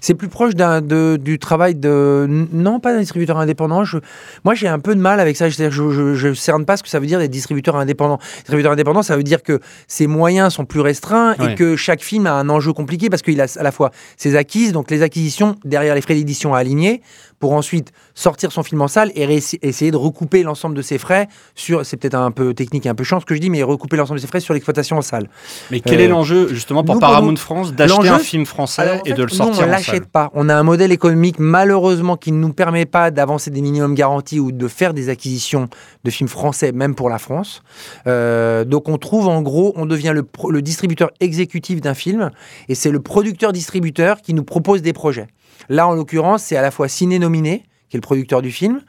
C'est 0.01 0.15
plus 0.15 0.29
proche 0.29 0.55
de- 0.55 1.17
du 1.17 1.39
travail 1.39 1.75
de. 1.75 2.27
Non, 2.53 2.81
pas 2.81 2.93
d'un 2.93 3.01
distributeur 3.01 3.39
indépendant. 3.39 3.85
Je, 3.85 3.99
moi, 4.45 4.55
j'ai 4.55 4.69
un 4.69 4.79
peu 4.79 4.95
de 4.95 5.01
mal 5.01 5.21
avec 5.21 5.37
ça. 5.37 5.49
Je, 5.49 5.71
je, 5.71 6.15
je 6.15 6.35
cerne 6.35 6.65
pas 6.65 6.77
ce 6.77 6.83
que 6.83 6.89
ça 6.89 6.99
veut 7.01 7.07
dire 7.07 7.19
d'être 7.19 7.31
distributeur 7.31 7.77
indépendant. 7.77 8.19
Distributeur 8.39 8.73
indépendant, 8.73 9.03
ça 9.03 9.17
veut 9.17 9.23
dire 9.23 9.43
que 9.43 9.61
ses 9.89 10.07
moyens 10.07 10.55
sont 10.55 10.65
plus 10.65 10.81
restreints 10.81 11.35
Ouais. 11.39 11.53
et 11.53 11.55
que 11.55 11.77
chaque 11.77 12.03
film 12.03 12.27
a 12.27 12.33
un 12.35 12.49
enjeu 12.49 12.73
compliqué 12.73 13.11
parce 13.11 13.23
qu'il 13.23 13.41
a 13.41 13.47
à 13.59 13.63
la 13.63 13.73
fois 13.73 13.91
ses 14.17 14.37
acquises, 14.37 14.73
donc 14.73 14.91
les 14.91 15.03
acquisitions 15.03 15.57
derrière 15.65 15.95
les 15.95 16.01
frais 16.01 16.15
d'édition 16.15 16.55
à 16.55 16.59
aligner, 16.59 17.03
pour 17.39 17.53
ensuite 17.53 17.93
sortir 18.15 18.53
son 18.53 18.63
film 18.63 18.81
en 18.83 18.89
salle 18.89 19.13
et 19.15 19.23
essayer 19.63 19.91
de 19.91 19.97
recouper 19.97 20.43
l'ensemble 20.43 20.75
de 20.75 20.83
ses 20.83 20.99
frais 20.99 21.29
sur. 21.55 21.85
C'est 21.85 21.97
peut-être 21.97 22.15
un 22.15 22.31
peu 22.31 22.55
technique 22.55 22.87
et 22.87 22.89
un 22.89 22.95
peu 22.95 23.05
chiant 23.05 23.21
ce 23.21 23.27
que 23.27 23.35
je 23.35 23.41
dis, 23.41 23.51
mais 23.51 23.63
recouper 23.63 23.97
l'ensemble 23.97 24.19
de 24.19 24.23
ses 24.23 24.27
frais 24.29 24.41
sur 24.41 24.55
l'exploitation 24.55 24.97
en 24.97 25.03
salle. 25.03 25.29
Mais 25.71 25.81
quel 25.81 26.01
Euh, 26.01 26.05
est 26.05 26.09
l'enjeu, 26.09 26.49
justement, 26.49 26.83
pour 26.85 26.95
nous, 26.95 27.01
Paramount 27.01 27.31
nous, 27.33 27.37
France 27.37 27.73
d'acheter 27.75 28.09
un 28.09 28.19
film 28.19 28.47
français 28.47 28.83
Alors, 28.83 28.97
en 29.01 29.05
et 29.05 29.13
de 29.13 29.23
le 29.23 29.29
nous, 29.31 29.35
sortir 29.37 29.65
on 29.65 29.69
en 29.69 29.71
l'achète 29.71 30.07
pas. 30.07 30.31
On 30.35 30.49
a 30.49 30.55
un 30.55 30.63
modèle 30.63 30.93
économique 30.93 31.39
malheureusement 31.39 32.17
qui 32.17 32.33
ne 32.33 32.39
nous 32.39 32.53
permet 32.53 32.87
pas 32.87 33.11
d'avancer 33.11 33.51
des 33.51 33.61
minimums 33.61 33.95
garantis 33.95 34.41
ou 34.41 34.53
de 34.53 34.69
faire 34.69 34.95
des 34.95 35.09
acquisitions 35.09 35.69
de 36.05 36.11
films 36.11 36.29
français, 36.29 36.73
même 36.73 36.95
pour 36.95 37.09
la 37.11 37.19
France. 37.19 37.63
Euh, 38.07 38.65
donc 38.65 38.89
on 38.89 38.99
trouve 38.99 39.29
en 39.29 39.43
gros, 39.43 39.73
on 39.77 39.87
devient 39.87 40.13
le, 40.15 40.23
pro- 40.23 40.51
le 40.51 40.63
distributeur 40.63 41.11
exécutif 41.21 41.81
d'un 41.81 41.95
film 41.95 42.31
et 42.69 42.75
c'est 42.75 42.91
le 42.91 43.01
producteur-distributeur 43.01 44.21
qui 44.23 44.35
nous 44.35 44.45
propose 44.45 44.83
des 44.83 44.93
projets. 44.93 45.27
Là, 45.69 45.87
en 45.89 45.95
l'occurrence, 45.95 46.43
c'est 46.43 46.57
à 46.57 46.63
la 46.63 46.71
fois 46.71 46.89
Ciné 46.89 47.19
Nominé, 47.19 47.65
qui 47.89 47.97
est 47.97 47.99
le 47.99 48.03
producteur 48.03 48.43
du 48.43 48.51
film, 48.51 48.81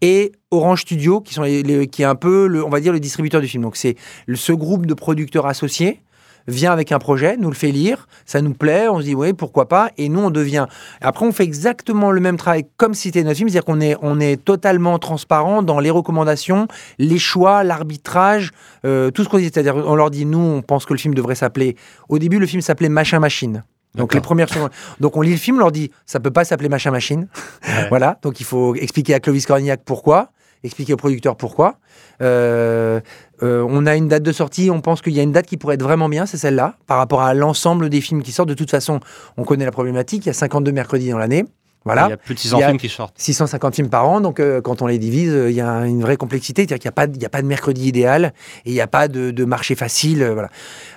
et 0.00 0.32
Orange 0.50 0.82
Studio, 0.82 1.20
qui, 1.20 1.34
sont 1.34 1.44
qui 1.44 2.02
est 2.02 2.04
un 2.04 2.14
peu, 2.14 2.46
le, 2.46 2.64
on 2.64 2.68
va 2.68 2.80
dire, 2.80 2.92
le 2.92 3.00
distributeur 3.00 3.40
du 3.40 3.48
film. 3.48 3.62
Donc 3.62 3.76
c'est 3.76 3.96
ce 4.32 4.52
groupe 4.52 4.86
de 4.86 4.94
producteurs 4.94 5.46
associés 5.46 6.00
vient 6.46 6.72
avec 6.72 6.92
un 6.92 6.98
projet, 6.98 7.36
nous 7.36 7.48
le 7.48 7.54
fait 7.54 7.70
lire, 7.70 8.06
ça 8.26 8.42
nous 8.42 8.52
plaît, 8.52 8.88
on 8.88 8.98
se 8.98 9.04
dit 9.04 9.14
oui, 9.14 9.32
pourquoi 9.32 9.68
pas, 9.68 9.90
et 9.96 10.08
nous 10.08 10.20
on 10.20 10.30
devient. 10.30 10.66
Après, 11.00 11.26
on 11.26 11.32
fait 11.32 11.44
exactement 11.44 12.10
le 12.10 12.20
même 12.20 12.36
travail 12.36 12.66
comme 12.76 12.94
si 12.94 13.08
c'était 13.08 13.22
notre 13.22 13.36
film, 13.36 13.48
c'est-à-dire 13.48 13.64
qu'on 13.64 13.80
est, 13.80 13.96
on 14.02 14.20
est 14.20 14.42
totalement 14.42 14.98
transparent 14.98 15.62
dans 15.62 15.80
les 15.80 15.90
recommandations, 15.90 16.68
les 16.98 17.18
choix, 17.18 17.64
l'arbitrage, 17.64 18.50
euh, 18.84 19.10
tout 19.10 19.24
ce 19.24 19.28
qu'on 19.28 19.38
dit. 19.38 19.44
C'est-à-dire, 19.44 19.76
on 19.76 19.94
leur 19.94 20.10
dit, 20.10 20.26
nous, 20.26 20.38
on 20.38 20.62
pense 20.62 20.84
que 20.84 20.92
le 20.92 20.98
film 20.98 21.14
devrait 21.14 21.34
s'appeler. 21.34 21.76
Au 22.08 22.18
début, 22.18 22.38
le 22.38 22.46
film 22.46 22.60
s'appelait 22.60 22.88
Machin 22.88 23.20
Machine. 23.20 23.64
Donc 23.94 24.14
les 24.14 24.20
premières 24.20 24.48
secondes. 24.48 24.70
Donc 25.00 25.16
on 25.16 25.20
lit 25.20 25.32
le 25.32 25.36
film, 25.36 25.56
on 25.56 25.60
leur 25.60 25.72
dit 25.72 25.90
ça 26.06 26.20
peut 26.20 26.30
pas 26.30 26.44
s'appeler 26.44 26.68
Machin 26.68 26.90
Machine. 26.90 27.28
Ouais. 27.66 27.88
voilà. 27.88 28.18
Donc 28.22 28.40
il 28.40 28.44
faut 28.44 28.74
expliquer 28.74 29.14
à 29.14 29.20
Clovis 29.20 29.46
Cornillac 29.46 29.82
pourquoi, 29.84 30.30
expliquer 30.64 30.94
au 30.94 30.96
producteur 30.96 31.36
pourquoi. 31.36 31.78
Euh, 32.22 33.00
euh, 33.42 33.64
on 33.68 33.86
a 33.86 33.96
une 33.96 34.08
date 34.08 34.22
de 34.22 34.32
sortie, 34.32 34.70
on 34.70 34.80
pense 34.80 35.02
qu'il 35.02 35.12
y 35.12 35.20
a 35.20 35.22
une 35.22 35.32
date 35.32 35.46
qui 35.46 35.56
pourrait 35.56 35.74
être 35.74 35.82
vraiment 35.82 36.08
bien, 36.08 36.26
c'est 36.26 36.36
celle-là, 36.36 36.76
par 36.86 36.98
rapport 36.98 37.22
à 37.22 37.34
l'ensemble 37.34 37.88
des 37.88 38.00
films 38.00 38.22
qui 38.22 38.32
sortent. 38.32 38.48
De 38.48 38.54
toute 38.54 38.70
façon, 38.70 39.00
on 39.36 39.44
connaît 39.44 39.64
la 39.64 39.72
problématique, 39.72 40.24
il 40.24 40.28
y 40.28 40.30
a 40.30 40.34
52 40.34 40.72
mercredis 40.72 41.10
dans 41.10 41.18
l'année. 41.18 41.44
Voilà. 41.84 42.06
Il 42.06 42.10
y 42.10 42.12
a 42.14 42.16
plus 42.16 42.34
de 42.34 42.38
600 42.38 42.58
films 42.68 42.78
qui 42.78 42.88
sortent. 42.88 43.14
650 43.18 43.74
films 43.74 43.90
par 43.90 44.08
an, 44.08 44.20
donc 44.22 44.40
euh, 44.40 44.62
quand 44.62 44.80
on 44.80 44.86
les 44.86 44.98
divise, 44.98 45.30
euh, 45.34 45.50
il 45.50 45.56
y 45.56 45.60
a 45.60 45.84
une 45.86 46.00
vraie 46.00 46.16
complexité, 46.16 46.62
c'est-à-dire 46.62 46.78
qu'il 46.78 46.88
n'y 46.88 46.92
a, 46.92 46.92
pas 46.92 47.06
de- 47.06 47.24
a 47.26 47.28
pas 47.28 47.42
de 47.42 47.46
mercredi 47.46 47.86
idéal 47.88 48.32
et 48.64 48.70
il 48.70 48.72
n'y 48.72 48.80
a 48.80 48.86
pas 48.86 49.06
de, 49.06 49.30
de 49.30 49.44
marché 49.44 49.74
facile. 49.74 50.22
euh, 50.22 50.32
voilà. 50.32 50.48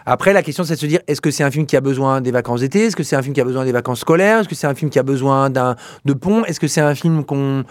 Après, 0.05 0.31
la 0.31 0.41
question, 0.43 0.63
c'est 0.63 0.75
de 0.75 0.79
se 0.79 0.85
dire, 0.85 0.99
est-ce 1.07 1.19
que 1.19 1.29
c'est 1.31 1.43
un 1.43 1.51
film 1.51 1.65
qui 1.65 1.75
a 1.75 1.81
besoin 1.81 2.21
des 2.21 2.31
vacances 2.31 2.61
d'été? 2.61 2.85
Est-ce 2.85 2.95
que 2.95 3.03
c'est 3.03 3.17
un 3.17 3.21
film 3.21 3.33
qui 3.33 3.41
a 3.41 3.43
besoin 3.43 3.65
des 3.65 3.73
vacances 3.73 3.99
scolaires? 3.99 4.39
Est-ce 4.39 4.47
que 4.47 4.55
c'est 4.55 4.67
un 4.67 4.75
film 4.75 4.89
qui 4.89 4.99
a 4.99 5.03
besoin 5.03 5.49
d'un 5.49 5.75
de 6.05 6.13
pont? 6.13 6.45
Est-ce 6.45 6.59
que 6.61 6.67
c'est 6.67 6.79
un 6.81 6.95
film 6.95 7.25
qu'on 7.25 7.65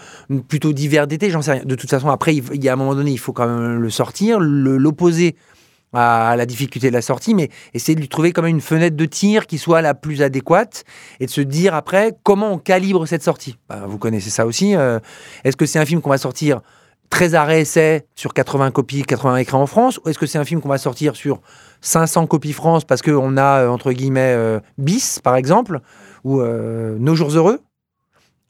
plutôt 0.47 0.71
d'hiver 0.71 1.07
d'été? 1.07 1.31
J'en 1.31 1.41
sais 1.41 1.53
rien. 1.53 1.63
De 1.65 1.73
toute 1.75 1.89
façon, 1.89 2.09
après, 2.09 2.35
il, 2.35 2.63
y 2.63 2.69
a 2.69 2.73
un 2.73 2.75
moment 2.75 2.93
donné, 2.93 3.09
il 3.11 3.17
faut 3.17 3.33
quand 3.33 3.47
même 3.47 3.81
le 3.81 3.89
sortir, 3.89 4.39
l'opposer 4.39 5.35
à 5.93 6.35
la 6.35 6.45
difficulté 6.45 6.89
de 6.89 6.93
la 6.93 7.01
sortie, 7.01 7.33
mais 7.33 7.49
essayer 7.73 7.95
de 7.95 8.01
lui 8.01 8.09
trouver 8.09 8.31
quand 8.31 8.41
même 8.41 8.55
une 8.55 8.61
fenêtre 8.61 8.95
de 8.95 9.05
tir 9.05 9.47
qui 9.47 9.57
soit 9.57 9.81
la 9.81 9.93
plus 9.93 10.21
adéquate 10.21 10.83
et 11.19 11.25
de 11.25 11.31
se 11.31 11.41
dire 11.41 11.73
après 11.73 12.13
comment 12.23 12.53
on 12.53 12.57
calibre 12.57 13.05
cette 13.05 13.23
sortie? 13.23 13.57
Ben, 13.69 13.85
vous 13.87 13.97
connaissez 13.97 14.29
ça 14.29 14.45
aussi. 14.45 14.75
euh, 14.75 14.99
est-ce 15.43 15.55
que 15.57 15.65
c'est 15.65 15.79
un 15.79 15.85
film 15.85 16.01
qu'on 16.01 16.09
va 16.09 16.17
sortir 16.17 16.61
13 17.09 17.35
arrêts 17.35 17.61
essais 17.61 18.05
sur 18.15 18.33
80 18.33 18.71
copies, 18.71 19.03
80 19.03 19.37
écrans 19.37 19.61
en 19.61 19.67
France 19.67 19.99
Ou 20.03 20.09
est-ce 20.09 20.19
que 20.19 20.25
c'est 20.25 20.37
un 20.37 20.45
film 20.45 20.59
qu'on 20.61 20.69
va 20.69 20.77
sortir 20.77 21.15
sur 21.15 21.41
500 21.81 22.27
copies 22.27 22.53
France 22.53 22.83
parce 22.83 23.01
qu'on 23.01 23.37
a, 23.37 23.61
euh, 23.61 23.69
entre 23.69 23.93
guillemets, 23.93 24.33
euh, 24.35 24.59
bis, 24.77 25.19
par 25.23 25.37
exemple, 25.37 25.79
ou 26.25 26.41
Nos 26.41 27.15
Jours 27.15 27.31
Heureux? 27.31 27.61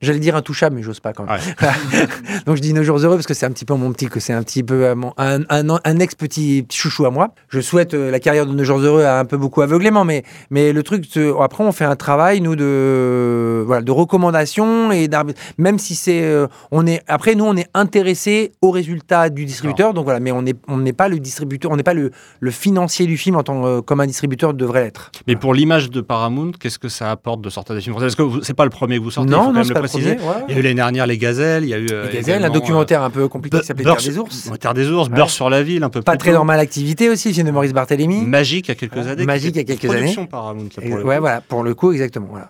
J'allais 0.02 0.20
dire 0.20 0.36
intouchable, 0.36 0.76
mais 0.76 0.84
j'ose 0.84 1.00
pas 1.00 1.12
quand 1.14 1.26
même. 1.26 1.40
Donc 2.46 2.56
je 2.56 2.62
dis 2.62 2.74
Nos 2.74 2.84
Jours 2.84 2.98
Heureux 3.00 3.16
parce 3.16 3.26
que 3.26 3.34
c'est 3.34 3.46
un 3.46 3.52
petit 3.52 3.66
peu 3.66 3.74
mon 3.74 3.92
petit, 3.92 4.08
que 4.08 4.20
c'est 4.20 4.34
un 4.34 4.44
petit 4.44 4.64
peu 4.64 4.86
euh, 4.86 4.96
mon- 4.96 5.14
un, 5.18 5.42
un- 5.50 5.80
un 5.84 6.00
ex-petit 6.00 6.64
petit 6.68 6.78
chouchou 6.78 7.06
à 7.06 7.10
moi. 7.12 7.34
Je 7.50 7.60
souhaite 7.60 7.94
euh, 7.94 8.12
la 8.12 8.20
carrière 8.20 8.46
de 8.46 8.54
Nos 8.54 8.64
Jours 8.64 8.80
Heureux 8.80 9.04
à 9.04 9.20
un 9.20 9.26
peu 9.26 9.38
beaucoup 9.38 9.62
aveuglément, 9.62 10.06
mais, 10.06 10.24
mais 10.52 10.72
le 10.72 10.84
truc, 10.84 11.06
après 11.42 11.64
on 11.64 11.72
fait 11.72 11.86
un 11.86 11.96
travail, 11.96 12.42
nous, 12.42 12.56
de, 12.56 13.64
voilà, 13.66 13.82
de 13.82 13.92
recommandation, 13.92 14.92
et 14.92 15.10
même 15.58 15.80
si 15.80 15.96
c'est. 15.96 16.24
euh, 16.24 16.48
on 16.72 16.86
est, 16.86 17.02
après, 17.08 17.36
nous, 17.36 17.46
on 17.46 17.56
est 17.56 17.68
intéressé 17.74 18.52
au 18.62 18.72
résultat 18.72 19.30
du 19.30 19.46
distributeur, 19.46 19.94
donc 19.94 20.04
voilà, 20.04 20.20
mais 20.20 20.32
on 20.32 20.42
n'est 20.44 20.54
on 20.68 20.78
n'est 20.78 20.94
pas 20.94 21.08
le 21.10 21.20
distributeur, 21.20 21.72
on 21.72 21.76
n'est 21.78 21.84
pas 21.84 21.94
le, 21.94 22.12
le 22.40 22.52
financier 22.52 23.06
du 23.08 23.18
film 23.18 23.36
en 23.36 23.44
tant 23.44 23.82
comme 23.82 24.00
un 24.00 24.06
distributeur 24.08 24.54
devrait 24.54 24.84
l'être. 24.84 25.12
Mais 25.28 25.36
pour 25.36 25.54
l'image 25.54 25.90
de 25.90 26.02
Paramount, 26.02 26.52
qu'est-ce 26.60 26.80
que 26.80 26.90
ça 26.90 27.12
apporte 27.12 27.42
de 27.42 27.50
sortir 27.50 27.76
des 27.76 27.82
films 27.82 27.96
français? 27.96 28.16
Parce 28.16 28.34
que 28.38 28.44
c'est 28.46 28.54
pas 28.54 28.64
le 28.66 28.70
premier 28.70 28.98
que 29.00 29.04
vous 29.04 29.12
sortez, 29.12 29.30
non, 29.32 29.52
non, 29.54 29.64
préciser. 29.88 30.16
premier. 30.16 30.30
ouais. 30.30 30.44
Il 30.50 30.54
y 30.54 30.58
a 30.58 30.60
eu 30.60 30.64
l'année 30.64 30.76
dernière 30.76 31.08
Les 31.08 31.18
Gazelles, 31.18 31.64
il 31.64 31.70
y 31.70 31.74
a 31.74 31.78
eu. 31.78 31.88
euh, 31.92 32.08
Les 32.10 32.18
Gazelles, 32.18 32.44
un 32.46 32.50
documentaire 32.50 33.02
un 33.02 33.10
peu 33.10 33.28
compliqué 33.28 33.58
euh, 33.58 33.60
qui 33.62 33.66
s'appelait 33.68 33.84
Terre 33.86 33.96
des 33.98 34.18
ours. 34.18 34.52
Terre 34.60 34.74
des 34.74 34.90
ours. 34.90 35.10
Beurre 35.10 35.30
sur 35.30 35.50
la 35.50 35.64
ville, 35.64 35.84
un 35.84 35.90
peu 35.90 36.02
Pas 36.02 36.18
très 36.18 36.32
normale 36.32 36.60
activité 36.60 37.10
aussi, 37.10 37.30
le 37.30 37.34
film 37.34 37.48
de 37.48 37.52
Maurice 37.52 37.74
Barthélémy. 37.74 38.22
Magique 38.26 38.68
il 38.68 38.70
y 38.70 38.72
a 38.72 38.76
quelques 38.76 39.08
années. 39.08 39.26
Magique 39.26 39.54
qui 39.54 39.60
il 39.60 39.68
y 39.68 39.72
a 39.72 39.74
était 39.74 39.76
quelques 39.78 39.92
production 39.94 40.26
Paramount, 40.26 40.68
ça, 40.74 40.82
pour 40.82 40.90
le 40.98 41.04
ouais, 41.04 41.16
coup. 41.16 41.22
voilà, 41.22 41.42
pour 41.42 41.64
le 41.64 41.74
coup, 41.74 41.92
exactement. 41.92 42.28
Voilà. 42.30 42.50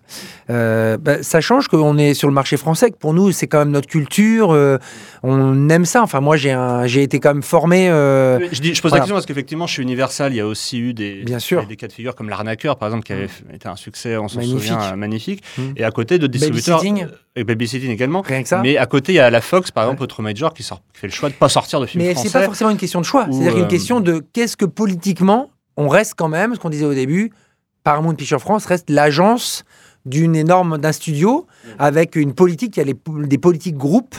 Euh, 0.49 0.97
bah, 0.97 1.23
ça 1.23 1.41
change 1.41 1.67
qu'on 1.67 1.97
est 1.97 2.13
sur 2.13 2.27
le 2.27 2.33
marché 2.33 2.57
français, 2.57 2.91
que 2.91 2.97
pour 2.97 3.13
nous, 3.13 3.31
c'est 3.31 3.47
quand 3.47 3.59
même 3.59 3.71
notre 3.71 3.87
culture. 3.87 4.49
on 5.23 5.69
aime 5.69 5.85
ça. 5.85 6.01
Enfin, 6.03 6.21
moi, 6.21 6.37
j'ai 6.37 7.03
été 7.03 7.19
quand 7.19 7.33
même 7.33 7.43
formé. 7.43 7.87
Je, 7.87 8.61
dis, 8.61 8.73
je 8.73 8.81
pose 8.81 8.91
la 8.91 8.99
question 8.99 9.15
parce 9.15 9.25
qu'effectivement, 9.25 9.67
chez 9.67 9.81
Universal, 9.81 10.33
il 10.33 10.37
y 10.37 10.39
a 10.41 10.47
aussi 10.47 10.79
eu 10.79 10.93
des, 10.93 11.23
Bien 11.23 11.39
sûr. 11.39 11.65
des, 11.65 11.75
cas 11.75 11.87
de 11.87 11.93
figure 11.93 12.15
comme 12.15 12.29
L'Arnaqueur, 12.29 12.77
par 12.77 12.87
exemple, 12.89 13.03
qui 13.05 13.13
avait 13.13 13.25
f- 13.27 13.53
été 13.53 13.67
un 13.67 13.75
succès, 13.75 14.17
on 14.17 14.27
s'en 14.27 14.41
souvient, 14.41 14.95
magnifique. 14.95 15.43
Mm. 15.57 15.61
Et 15.77 15.83
à 15.83 15.91
côté 15.91 16.17
de 16.19 16.27
distributeurs. 16.27 16.79
Babysitting. 16.79 17.07
Et 17.37 17.43
Babysitting 17.43 17.91
également. 17.91 18.21
rien 18.21 18.41
que 18.41 18.49
ça. 18.49 18.61
Mais 18.61 18.77
à 18.77 18.85
côté, 18.87 19.13
il 19.13 19.15
y 19.15 19.19
a 19.19 19.29
la 19.29 19.41
Fox, 19.41 19.71
par 19.71 19.85
exemple, 19.85 20.03
Autre 20.03 20.21
Major, 20.21 20.53
qui, 20.53 20.63
sort, 20.63 20.81
qui 20.93 20.99
fait 21.01 21.07
le 21.07 21.13
choix 21.13 21.29
de 21.29 21.35
ne 21.35 21.39
pas 21.39 21.49
sortir 21.49 21.79
de 21.79 21.85
films 21.85 22.03
Mais 22.03 22.13
français. 22.13 22.29
c'est 22.29 22.39
pas 22.39 22.45
forcément 22.45 22.71
une 22.71 22.77
question 22.77 22.99
de 22.99 23.05
choix. 23.05 23.27
C'est-à-dire 23.31 23.53
qu'une 23.53 23.63
euh, 23.63 23.67
question 23.67 23.99
de 23.99 24.23
qu'est-ce 24.33 24.57
que 24.57 24.65
politiquement, 24.65 25.51
on 25.77 25.87
reste 25.87 26.15
quand 26.17 26.27
même, 26.29 26.55
ce 26.55 26.59
qu'on 26.59 26.69
disait 26.69 26.85
au 26.85 26.93
début, 26.95 27.31
Paramount 27.83 28.15
Picture 28.15 28.41
France 28.41 28.65
reste 28.65 28.89
l'agence 28.89 29.63
d'une 30.05 30.35
énorme 30.35 30.77
d'un 30.77 30.91
studio 30.91 31.45
avec 31.79 32.15
une 32.15 32.33
politique, 32.33 32.77
il 32.77 32.79
y 32.79 32.83
a 32.83 32.85
les, 32.85 33.27
des 33.27 33.37
politiques 33.37 33.77
groupes 33.77 34.15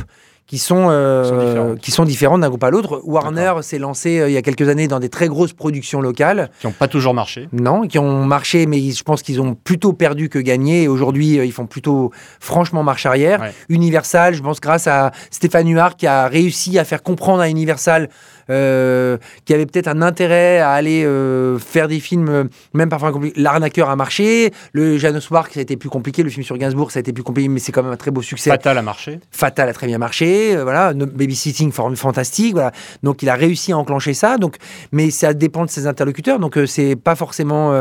qui 0.48 0.56
sont, 0.58 0.88
euh, 0.90 1.22
Qui 1.22 1.28
sont 1.28 1.36
différentes. 1.46 1.78
qui 1.78 1.90
sont 1.90 2.04
différentes 2.04 2.40
d'un 2.40 2.48
groupe 2.48 2.64
à 2.64 2.70
l'autre. 2.70 3.02
Warner 3.04 3.52
s'est 3.60 3.78
lancé 3.78 4.18
euh, 4.18 4.28
il 4.30 4.32
y 4.32 4.36
a 4.38 4.42
quelques 4.42 4.68
années 4.68 4.88
dans 4.88 4.98
des 4.98 5.10
très 5.10 5.28
grosses 5.28 5.52
productions 5.52 6.00
locales. 6.00 6.50
Qui 6.60 6.66
n'ont 6.66 6.72
pas 6.72 6.88
toujours 6.88 7.12
marché. 7.12 7.48
Non, 7.52 7.86
qui 7.86 7.98
ont 7.98 8.24
marché, 8.24 8.64
mais 8.66 8.80
ils- 8.80 8.94
je 8.96 9.02
pense 9.02 9.22
qu'ils 9.22 9.42
ont 9.42 9.54
plutôt 9.54 9.92
perdu 9.92 10.30
que 10.30 10.38
gagné. 10.38 10.84
Et 10.84 10.88
aujourd'hui, 10.88 11.38
euh, 11.38 11.44
ils 11.44 11.52
font 11.52 11.66
plutôt 11.66 12.12
franchement 12.40 12.82
marche 12.82 13.04
arrière. 13.04 13.40
Ouais. 13.40 13.52
Universal, 13.68 14.32
je 14.34 14.42
pense 14.42 14.58
grâce 14.60 14.86
à 14.86 15.12
Stéphane 15.30 15.68
Huard 15.70 15.96
qui 15.96 16.06
a 16.06 16.26
réussi 16.28 16.78
à 16.78 16.84
faire 16.84 17.02
comprendre 17.02 17.40
à 17.42 17.48
Universal 17.50 18.08
euh, 18.50 19.16
qui 19.44 19.54
avait 19.54 19.66
peut-être 19.66 19.88
un 19.88 20.02
intérêt 20.02 20.58
à 20.58 20.70
aller 20.70 21.04
euh, 21.04 21.58
faire 21.58 21.88
des 21.88 22.00
films, 22.00 22.28
euh, 22.28 22.44
même 22.74 22.88
parfois 22.88 23.12
compliqués. 23.12 23.40
L'arnaqueur 23.40 23.90
a 23.90 23.96
marché, 23.96 24.52
le 24.72 24.98
Janos 24.98 25.26
Park 25.28 25.52
ça 25.54 25.60
a 25.60 25.62
été 25.62 25.76
plus 25.76 25.88
compliqué, 25.88 26.22
le 26.22 26.30
film 26.30 26.44
sur 26.44 26.56
Gainsbourg 26.56 26.90
ça 26.90 26.98
a 26.98 27.00
été 27.00 27.12
plus 27.12 27.22
compliqué, 27.22 27.48
mais 27.48 27.60
c'est 27.60 27.72
quand 27.72 27.82
même 27.82 27.92
un 27.92 27.96
très 27.96 28.10
beau 28.10 28.22
succès. 28.22 28.50
Fatal 28.50 28.78
a 28.78 28.82
marché. 28.82 29.20
Fatal 29.30 29.68
a 29.68 29.72
très 29.72 29.86
bien 29.86 29.98
marché, 29.98 30.56
euh, 30.56 30.62
voilà, 30.62 30.94
No- 30.94 31.06
Babysitting 31.06 31.72
forme 31.72 31.96
fantastique, 31.96 32.54
voilà. 32.54 32.72
Donc 33.02 33.22
il 33.22 33.28
a 33.28 33.34
réussi 33.34 33.72
à 33.72 33.78
enclencher 33.78 34.14
ça, 34.14 34.38
donc 34.38 34.56
mais 34.92 35.10
ça 35.10 35.34
dépend 35.34 35.64
de 35.64 35.70
ses 35.70 35.86
interlocuteurs, 35.86 36.38
donc 36.38 36.58
c'est 36.66 36.96
pas 36.96 37.14
forcément 37.14 37.72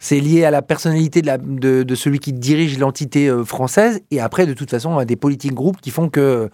c'est 0.00 0.20
lié 0.20 0.44
à 0.44 0.52
la 0.52 0.62
personnalité 0.62 1.22
de, 1.22 1.26
la, 1.26 1.38
de, 1.38 1.82
de 1.82 1.94
celui 1.96 2.20
qui 2.20 2.32
dirige 2.32 2.78
l'entité 2.78 3.32
française 3.44 4.00
et 4.12 4.20
après 4.20 4.46
de 4.46 4.54
toute 4.54 4.70
façon 4.70 4.90
on 4.90 4.98
a 4.98 5.04
des 5.04 5.16
politiques 5.16 5.54
groupes 5.54 5.80
qui 5.80 5.90
font 5.90 6.08
que 6.08 6.50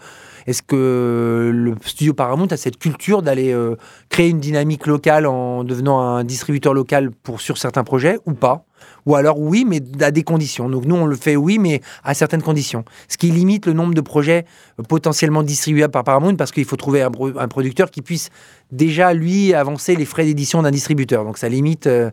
est-ce 0.47 0.63
que 0.63 1.51
le 1.55 1.75
studio 1.85 2.15
Paramount 2.15 2.49
a 2.51 2.57
cette 2.57 2.79
culture 2.79 3.23
d'aller 3.23 3.53
euh, 3.53 3.77
créer 4.09 4.29
une 4.29 4.41
dynamique 4.41 4.87
locale 4.87 5.27
en 5.27 5.65
devenant 5.65 6.01
un 6.01 6.25
distributeur 6.25 6.75
local 6.75 7.11
pour 7.11 7.41
sur 7.41 7.59
certains 7.59 7.85
projets 7.85 8.19
ou 8.27 8.35
pas? 8.35 8.65
Ou 9.07 9.15
alors 9.17 9.39
oui, 9.39 9.65
mais 9.67 9.81
à 10.01 10.11
des 10.11 10.23
conditions. 10.23 10.69
Donc 10.69 10.85
nous, 10.85 10.97
on 10.97 11.07
le 11.07 11.17
fait 11.17 11.37
oui, 11.37 11.59
mais 11.59 11.81
à 12.03 12.15
certaines 12.15 12.43
conditions. 12.43 12.85
Ce 13.09 13.17
qui 13.17 13.31
limite 13.31 13.67
le 13.67 13.73
nombre 13.73 13.95
de 13.95 14.01
projets 14.01 14.45
euh, 14.79 14.83
potentiellement 14.83 15.43
distribuables 15.43 15.93
par 15.93 16.05
Paramount 16.05 16.37
parce 16.37 16.53
qu'il 16.53 16.65
faut 16.65 16.77
trouver 16.77 17.03
un, 17.03 17.11
pro- 17.11 17.39
un 17.39 17.49
producteur 17.49 17.91
qui 17.91 18.03
puisse 18.03 18.31
déjà, 18.73 19.15
lui, 19.15 19.55
avancer 19.55 19.97
les 19.97 20.05
frais 20.05 20.25
d'édition 20.25 20.63
d'un 20.63 20.71
distributeur. 20.71 21.25
Donc 21.25 21.39
ça 21.39 21.49
limite 21.49 21.87
euh, 21.87 22.11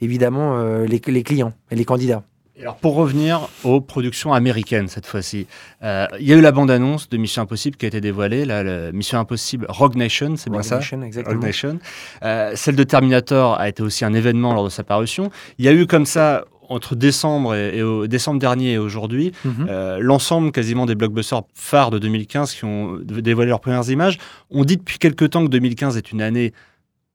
évidemment 0.00 0.58
les 0.84 1.00
clients 1.00 1.52
et 1.70 1.76
les 1.76 1.84
candidats. 1.84 2.24
Alors 2.60 2.76
pour 2.76 2.94
revenir 2.94 3.48
aux 3.64 3.80
productions 3.80 4.32
américaines 4.32 4.86
cette 4.86 5.06
fois-ci, 5.06 5.46
euh, 5.82 6.06
il 6.20 6.26
y 6.26 6.32
a 6.32 6.36
eu 6.36 6.40
la 6.40 6.52
bande-annonce 6.52 7.08
de 7.08 7.16
Mission 7.16 7.42
Impossible 7.42 7.76
qui 7.76 7.84
a 7.84 7.88
été 7.88 8.00
dévoilée, 8.00 8.44
là, 8.44 8.62
le 8.62 8.92
Mission 8.92 9.18
Impossible 9.18 9.66
Rogue 9.68 9.96
Nation, 9.96 10.34
c'est 10.36 10.50
bien 10.50 10.62
ça 10.62 10.76
Nation, 10.76 11.02
exactement. 11.02 11.34
Rogue 11.34 11.44
Nation. 11.44 11.78
Euh, 12.22 12.52
celle 12.54 12.76
de 12.76 12.84
Terminator 12.84 13.58
a 13.58 13.68
été 13.68 13.82
aussi 13.82 14.04
un 14.04 14.14
événement 14.14 14.54
lors 14.54 14.62
de 14.64 14.68
sa 14.68 14.84
parution. 14.84 15.30
Il 15.58 15.64
y 15.64 15.68
a 15.68 15.72
eu 15.72 15.86
comme 15.88 16.06
ça 16.06 16.44
entre 16.68 16.94
décembre 16.94 17.56
et, 17.56 17.78
et 17.78 17.82
au- 17.82 18.06
décembre 18.06 18.38
dernier 18.38 18.74
et 18.74 18.78
aujourd'hui, 18.78 19.32
Mhm. 19.44 19.66
euh, 19.68 19.98
l'ensemble 20.00 20.52
quasiment 20.52 20.86
des 20.86 20.94
blockbusters 20.94 21.42
phares 21.54 21.90
de 21.90 21.98
2015 21.98 22.54
qui 22.54 22.64
ont 22.64 22.98
dévoilé 23.02 23.48
leurs 23.50 23.60
premières 23.60 23.90
images. 23.90 24.16
On 24.50 24.64
dit 24.64 24.76
depuis 24.76 24.98
quelques 24.98 25.28
temps 25.30 25.44
que 25.44 25.50
2015 25.50 25.96
est 25.96 26.12
une 26.12 26.22
année 26.22 26.52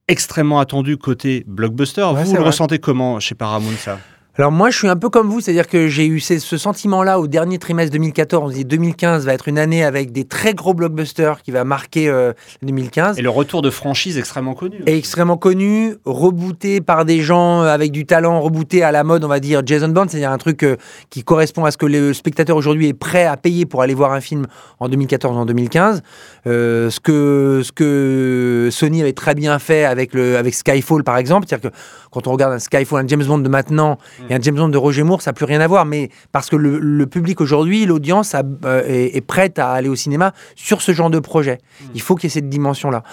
extrêmement 0.10 0.60
attendue 0.60 0.98
côté 0.98 1.46
blockbuster. 1.48 2.02
Ouais, 2.04 2.24
vous, 2.26 2.34
le 2.34 2.40
vrai. 2.40 2.48
ressentez 2.48 2.78
comment 2.80 3.20
chez 3.22 3.36
Paramount 3.36 3.72
ça? 3.78 4.00
Alors 4.38 4.54
moi, 4.54 4.70
je 4.70 4.78
suis 4.78 4.88
un 4.88 4.96
peu 4.96 5.10
comme 5.10 5.28
vous, 5.28 5.42
c'est-à-dire 5.42 5.68
que 5.68 5.88
j'ai 5.90 6.08
eu 6.08 6.22
ce 6.22 6.58
sentiment-là 6.58 7.20
au 7.20 7.28
dernier 7.28 7.58
trimestre 7.58 7.92
2014. 7.92 8.44
On 8.46 8.50
se 8.50 8.56
dit 8.56 8.64
2015 8.64 9.26
va 9.26 9.34
être 9.34 9.50
une 9.50 9.60
année 9.60 9.84
avec 9.84 10.14
des 10.14 10.24
très 10.24 10.54
gros 10.54 10.74
blockbusters 10.74 11.42
qui 11.42 11.52
va 11.52 11.66
marquer 11.66 12.08
euh, 12.08 12.32
2015. 12.62 13.20
Et 13.20 13.22
le 13.22 13.30
retour 13.30 13.62
de 13.62 13.70
franchise 13.70 14.18
extrêmement 14.18 14.54
connu. 14.54 14.82
est 14.86 14.98
extrêmement 14.98 15.36
connu, 15.36 15.96
rebooté 16.06 16.80
par 16.80 17.04
des 17.04 17.22
gens 17.22 17.64
euh, 17.64 17.74
avec 17.74 17.92
du 17.92 18.06
talent, 18.06 18.40
rebooté 18.40 18.82
à 18.82 18.94
la 18.94 19.04
mode, 19.04 19.26
on 19.26 19.28
va 19.28 19.42
dire 19.42 19.62
Jason 19.66 19.90
Bourne, 19.90 20.08
c'est-à-dire 20.08 20.32
un 20.32 20.38
truc 20.38 20.64
euh, 20.64 20.78
qui 21.10 21.24
correspond 21.24 21.66
à 21.66 21.72
ce 21.72 21.78
que 21.78 21.86
le 21.88 22.14
spectateur 22.14 22.56
aujourd'hui 22.56 22.88
est 22.88 22.94
prêt 22.94 23.26
à 23.26 23.36
payer 23.36 23.66
pour 23.66 23.82
aller 23.82 23.94
voir 23.94 24.14
un 24.14 24.22
film 24.22 24.46
en 24.80 24.88
2014 24.88 25.36
ou 25.36 25.40
en 25.40 25.46
2015. 25.46 26.02
Euh, 26.48 26.90
ce, 26.90 27.00
que, 27.02 27.62
ce 27.64 27.74
que 27.74 28.70
Sony 28.72 29.02
avait 29.02 29.12
très 29.12 29.36
bien 29.36 29.60
fait 29.60 29.84
avec, 29.84 30.14
le, 30.14 30.38
avec 30.38 30.54
Skyfall, 30.54 31.04
par 31.04 31.18
exemple, 31.18 31.46
c'est-à-dire 31.50 31.72
que 31.72 31.76
quand 32.12 32.28
on 32.28 32.32
regarde 32.32 32.54
un 32.54 32.60
Skyfall, 32.60 33.04
un 33.04 33.08
James 33.08 33.26
Bond 33.26 33.40
de 33.40 33.50
maintenant 33.50 33.98
et 34.30 34.36
un 34.36 34.40
James 34.42 34.56
Bond 34.56 34.70
de 34.70 34.78
Roger 34.78 35.04
Moore, 35.04 35.22
ça 35.22 35.32
n'a 35.32 35.34
plus 35.34 35.46
rien 35.46 35.62
à 35.62 35.68
voir, 35.68 35.86
mais 35.86 36.10
parce 36.32 36.50
que 36.50 36.56
le, 36.56 37.06
public 37.08 37.42
aujourd'hui, 37.42 37.86
l'audience 37.86 38.36
euh, 38.36 38.84
est, 38.86 39.16
est 39.16 39.22
prête 39.22 39.60
à 39.60 39.72
aller 39.72 39.90
au 39.90 39.96
cinéma 39.96 40.34
sur 40.56 40.82
ce 40.82 40.92
genre 40.92 41.10
de 41.10 41.20
projet. 41.20 41.60
Il 41.96 42.02
faut 42.02 42.16
qu'il 42.16 42.26
y 42.26 42.32
ait 42.32 42.34
cette 42.34 42.50
dimension-là. 42.50 43.04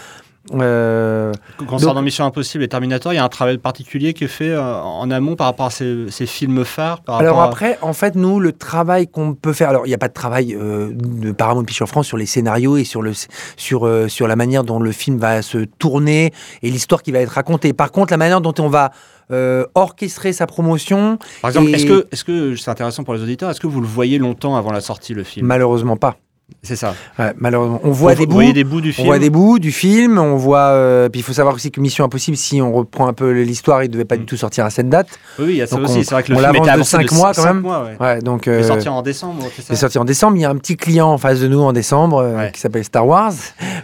Euh, 0.54 1.32
Concernant 1.66 2.02
Mission 2.02 2.24
Impossible 2.24 2.62
et 2.64 2.68
Terminator, 2.68 3.12
il 3.12 3.16
y 3.16 3.18
a 3.18 3.24
un 3.24 3.28
travail 3.28 3.58
particulier 3.58 4.12
qui 4.14 4.24
est 4.24 4.28
fait 4.28 4.50
euh, 4.50 4.62
en 4.80 5.10
amont 5.10 5.34
par 5.36 5.48
rapport 5.48 5.66
à 5.66 5.70
ces, 5.70 6.06
ces 6.10 6.26
films 6.26 6.64
phares. 6.64 7.00
Par 7.02 7.16
Alors 7.16 7.40
à- 7.40 7.46
après, 7.46 7.78
en 7.82 7.92
fait, 7.92 8.14
nous, 8.14 8.38
le 8.40 8.52
travail 8.52 9.08
qu'on 9.08 9.34
peut 9.34 9.52
faire, 9.52 9.70
alors 9.70 9.86
il 9.86 9.88
n'y 9.88 9.94
a 9.94 9.98
pas 9.98 10.08
de 10.08 10.12
travail 10.14 10.54
euh, 10.54 10.90
de 10.94 11.32
Paramount 11.32 11.64
Pictures 11.64 11.88
France 11.88 12.06
sur 12.06 12.16
les 12.16 12.26
scénarios 12.26 12.76
et 12.76 12.84
sur, 12.84 13.02
le, 13.02 13.12
sur, 13.56 13.86
euh, 13.86 14.08
sur 14.08 14.28
la 14.28 14.36
manière 14.36 14.62
dont 14.64 14.78
le 14.78 14.92
film 14.92 15.18
va 15.18 15.42
se 15.42 15.58
tourner 15.78 16.32
et 16.62 16.70
l'histoire 16.70 17.02
qui 17.02 17.12
va 17.12 17.18
être 17.20 17.30
racontée. 17.32 17.72
Par 17.72 17.90
contre, 17.90 18.12
la 18.12 18.16
manière 18.18 18.40
dont 18.40 18.54
on 18.58 18.68
va 18.68 18.92
euh, 19.32 19.64
orchestrer 19.74 20.32
sa 20.32 20.46
promotion, 20.46 21.18
Par 21.42 21.50
exemple, 21.50 21.70
et- 21.70 21.72
est-ce 21.72 21.86
que, 21.86 22.06
est-ce 22.12 22.24
que 22.24 22.54
c'est 22.56 22.70
intéressant 22.70 23.02
pour 23.02 23.14
les 23.14 23.22
auditeurs 23.22 23.50
Est-ce 23.50 23.60
que 23.60 23.66
vous 23.66 23.80
le 23.80 23.86
voyez 23.88 24.18
longtemps 24.18 24.56
avant 24.56 24.70
la 24.70 24.80
sortie 24.80 25.14
le 25.14 25.24
film? 25.24 25.46
Malheureusement 25.46 25.96
pas. 25.96 26.16
C'est 26.62 26.76
ça. 26.76 26.94
Ouais, 27.18 27.32
malheureusement. 27.38 27.80
On 27.84 27.90
voit 27.90 28.14
des 28.14 28.26
bouts. 28.26 28.34
voyez 28.34 28.52
des 28.52 28.62
bouts 28.64 28.80
du 28.80 28.90
On 28.90 28.92
film. 28.92 29.06
voit 29.06 29.18
des 29.18 29.30
bouts 29.30 29.58
du 29.58 29.72
film, 29.72 30.18
on 30.18 30.36
voit. 30.36 30.68
euh, 30.70 31.08
puis 31.08 31.20
il 31.20 31.22
faut 31.24 31.32
savoir 31.32 31.54
aussi 31.54 31.70
que 31.70 31.80
Mission 31.80 32.04
Impossible, 32.04 32.36
si 32.36 32.60
on 32.62 32.72
reprend 32.72 33.06
un 33.08 33.12
peu 33.12 33.30
l'histoire, 33.32 33.82
il 33.84 33.88
devait 33.88 34.04
pas 34.04 34.16
du 34.16 34.24
tout 34.26 34.36
sortir 34.36 34.64
à 34.64 34.70
cette 34.70 34.88
date. 34.88 35.08
Oui, 35.40 35.46
il 35.50 35.56
y 35.56 35.62
a 35.62 35.66
ça 35.66 35.76
Donc 35.76 35.86
aussi. 35.86 35.98
on- 35.98 36.02
C'est 36.02 36.10
vrai 36.12 36.22
que 36.22 36.32
le 36.32 36.38
on 36.38 36.40
film 36.40 36.54
était 36.56 36.64
de 36.66 36.70
avancé 36.70 36.90
cinq 36.90 37.12
mois, 37.12 37.32
quand 37.34 37.44
même. 37.44 37.60
mois, 37.60 37.84
ouais. 37.84 37.96
Ouais, 38.00 38.18
donc. 38.20 38.46
Il 38.46 38.52
est 38.52 38.56
euh, 38.56 38.62
sorti 38.62 38.88
en 38.88 39.02
décembre, 39.02 39.42
Il 39.44 39.60
est 39.60 39.62
ça 39.66 39.76
sorti 39.76 39.98
en 39.98 40.04
décembre. 40.04 40.36
Il 40.36 40.40
y 40.40 40.44
a 40.44 40.50
un 40.50 40.56
petit 40.56 40.76
client 40.76 41.08
en 41.08 41.18
face 41.18 41.40
de 41.40 41.48
nous 41.48 41.60
en 41.60 41.72
décembre 41.72 42.18
euh, 42.22 42.46
qui 42.48 42.60
s'appelle 42.60 42.84
Star 42.84 43.06
Wars. 43.06 43.32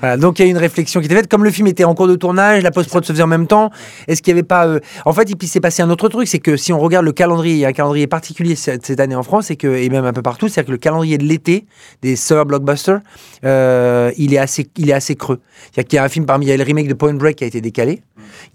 Voilà, 0.00 0.16
donc 0.16 0.38
il 0.38 0.44
y 0.44 0.46
a 0.46 0.50
une 0.50 0.56
réflexion 0.58 1.00
qui 1.00 1.06
était 1.06 1.14
faite. 1.16 1.28
Comme 1.28 1.44
le 1.44 1.50
film 1.50 1.66
était 1.68 1.84
en 1.84 1.94
cours 1.94 2.08
de 2.08 2.16
tournage, 2.16 2.62
la 2.62 2.70
post-prod 2.70 3.04
se 3.04 3.12
faisait 3.12 3.22
en 3.22 3.28
même 3.28 3.46
temps. 3.46 3.70
Est-ce 4.08 4.22
qu'il 4.22 4.34
n'y 4.34 4.38
avait 4.40 4.46
pas. 4.46 4.66
euh, 4.66 4.78
En 5.04 5.12
fait, 5.12 5.28
et 5.30 5.34
puis 5.36 5.46
s'est 5.48 5.60
passé 5.60 5.82
un 5.82 5.90
autre 5.90 6.08
truc 6.08 6.26
c'est 6.28 6.38
que 6.40 6.56
si 6.56 6.72
on 6.72 6.78
regarde 6.80 7.04
le 7.04 7.12
calendrier, 7.12 7.54
il 7.54 7.60
y 7.60 7.64
a 7.64 7.68
un 7.68 7.72
calendrier 7.72 8.06
particulier 8.06 8.54
cette, 8.56 8.86
cette 8.86 9.00
année 9.00 9.14
en 9.16 9.22
France 9.22 9.50
et, 9.50 9.56
que, 9.56 9.66
et 9.68 9.88
même 9.88 10.04
un 10.04 10.12
peu 10.12 10.22
partout, 10.22 10.48
c'est-à-dire 10.48 10.66
que 10.68 10.72
le 10.72 10.78
calendrier 10.78 11.18
de 11.18 11.24
l'été 11.24 11.66
des 12.02 12.16
summer 12.16 12.42
blockbusters, 12.52 13.00
euh, 13.44 14.12
il, 14.16 14.34
est 14.34 14.38
assez, 14.38 14.68
il 14.76 14.90
est 14.90 14.92
assez 14.92 15.16
creux. 15.16 15.40
C'est-à-dire 15.64 15.88
qu'il 15.88 15.96
y 15.96 16.00
a 16.00 16.04
un 16.04 16.08
film 16.08 16.26
parmi. 16.26 16.46
Il 16.46 16.48
y 16.48 16.52
a 16.52 16.56
le 16.56 16.62
remake 16.62 16.88
de 16.88 16.94
Point 16.94 17.14
Break 17.14 17.36
qui 17.36 17.44
a 17.44 17.46
été 17.46 17.60
décalé. 17.60 18.02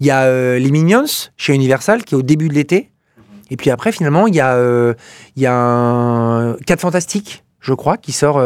Il 0.00 0.06
y 0.06 0.10
a 0.10 0.22
euh, 0.24 0.58
Les 0.58 0.70
Minions 0.70 1.30
chez 1.36 1.54
Universal 1.54 2.04
qui 2.04 2.14
est 2.14 2.18
au 2.18 2.22
début 2.22 2.48
de 2.48 2.54
l'été. 2.54 2.90
Et 3.50 3.56
puis 3.56 3.70
après, 3.70 3.92
finalement, 3.92 4.26
il 4.26 4.34
y 4.34 4.40
a, 4.40 4.54
euh, 4.54 4.94
il 5.36 5.42
y 5.42 5.46
a 5.46 5.54
un 5.54 6.54
4 6.66 6.80
Fantastiques, 6.80 7.44
je 7.60 7.72
crois, 7.72 7.96
qui 7.96 8.12
sort. 8.12 8.36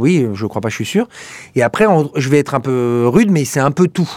oui, 0.00 0.26
je 0.34 0.46
crois 0.46 0.60
pas, 0.60 0.68
je 0.68 0.74
suis 0.74 0.84
sûr. 0.84 1.08
Et 1.54 1.62
après, 1.62 1.86
je 2.16 2.28
vais 2.28 2.38
être 2.38 2.54
un 2.54 2.60
peu 2.60 3.04
rude, 3.06 3.30
mais 3.30 3.44
c'est 3.44 3.60
un 3.60 3.70
peu 3.70 3.86
tout. 3.86 4.10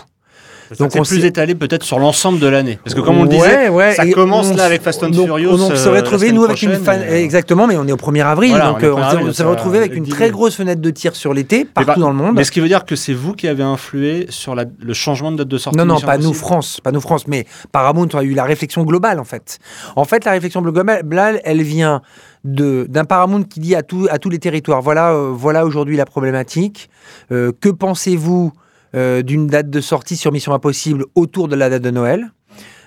Donc 0.80 0.92
on 0.96 1.04
plus 1.04 1.22
s'est- 1.22 1.28
étalé 1.28 1.56
peut-être 1.56 1.84
sur 1.84 2.00
l'ensemble 2.00 2.40
de 2.40 2.48
l'année. 2.48 2.80
Parce 2.84 2.96
que 2.96 3.02
comme 3.02 3.18
on 3.18 3.24
le 3.24 3.30
Ouais, 3.30 3.36
disait, 3.38 3.70
ouais, 3.70 3.94
ça 3.94 4.06
commence 4.12 4.52
on 4.52 4.56
là 4.56 4.66
avec 4.66 4.82
Fast 4.82 5.04
and 5.04 5.10
donc, 5.10 5.26
Furious. 5.26 5.52
On, 5.52 5.76
se 5.76 5.88
euh, 5.90 5.94
la 5.94 6.00
retrouvé 6.02 6.32
nous 6.32 6.44
avec 6.46 6.62
une 6.62 6.76
fan. 6.76 7.02
et, 7.02 7.06
euh, 7.06 7.24
Exactement, 7.24 7.68
mais 7.68 7.78
on 7.78 7.88
est 7.88 7.92
au 7.92 7.98
1er 7.98 8.22
avril. 8.26 8.52
Voilà, 8.52 8.68
donc 8.70 8.80
on 8.82 8.86
euh, 8.86 8.92
on 8.94 9.00
1er 9.28 9.34
s'est- 9.34 9.44
retrouvé 9.44 9.78
avec 9.80 9.96
une 9.96 10.08
très 10.08 10.30
grosse 10.32 10.56
fenêtre 10.56 10.82
de 10.82 10.90
tir 10.90 11.16
sur 11.16 11.34
l'été, 11.34 11.60
Mais 11.60 11.66
partout 11.86 12.00
bah, 12.00 12.06
dans 12.06 12.10
le 12.12 12.16
monde. 12.16 12.36
Mais 12.36 12.44
ce 12.44 12.52
qui 12.52 12.60
veut 12.60 12.68
dire 12.68 12.86
que 12.86 12.96
c'est 12.96 13.14
vous 13.14 13.34
qui 13.34 13.48
avez 13.48 13.64
influé 13.64 14.28
sur 14.30 14.56
la- 14.56 14.66
le 14.80 14.94
changement 14.94 15.32
de 15.32 15.38
date 15.38 15.48
de 15.48 15.58
sortie 15.58 15.78
Non, 15.78 15.86
non, 15.86 16.00
pas 16.00 16.18
nous, 16.18 16.34
France. 16.34 16.80
Pas 16.84 16.92
nous, 16.92 17.02
France. 17.02 17.28
Mais 17.28 17.46
Paramount 17.72 18.08
a 18.14 18.24
eu 18.24 18.34
la 18.34 18.44
réflexion 18.44 18.84
globale, 18.84 19.20
en 19.20 19.26
fait. 19.26 19.60
En 19.96 20.06
fait, 20.06 20.26
la 20.26 20.32
réflexion 20.32 20.62
globale, 20.62 21.42
elle 21.44 21.62
vient 21.62 22.02
de- 22.44 22.86
d'un 22.90 23.06
Paramount 23.06 23.44
qui 23.44 23.60
dit 23.60 23.76
à, 23.76 23.84
tout- 23.84 24.08
à 24.10 24.18
tous 24.18 24.30
les 24.30 24.40
territoires 24.40 24.82
voilà, 24.82 25.12
euh, 25.12 25.32
voilà 25.32 25.66
aujourd'hui 25.66 25.96
la 25.98 26.06
problématique. 26.06 26.90
Euh, 27.32 27.52
que 27.62 27.70
pensez-vous 27.70 28.52
euh, 28.96 29.22
d'une 29.22 29.48
date 29.48 29.70
de 29.70 29.82
sortie 29.82 30.18
sur 30.18 30.32
Mission 30.32 30.54
Impossible 30.54 31.06
autour 31.16 31.48
de 31.48 31.56
la 31.56 31.70
date 31.70 31.82
de 31.82 31.92
Noël. 31.92 32.32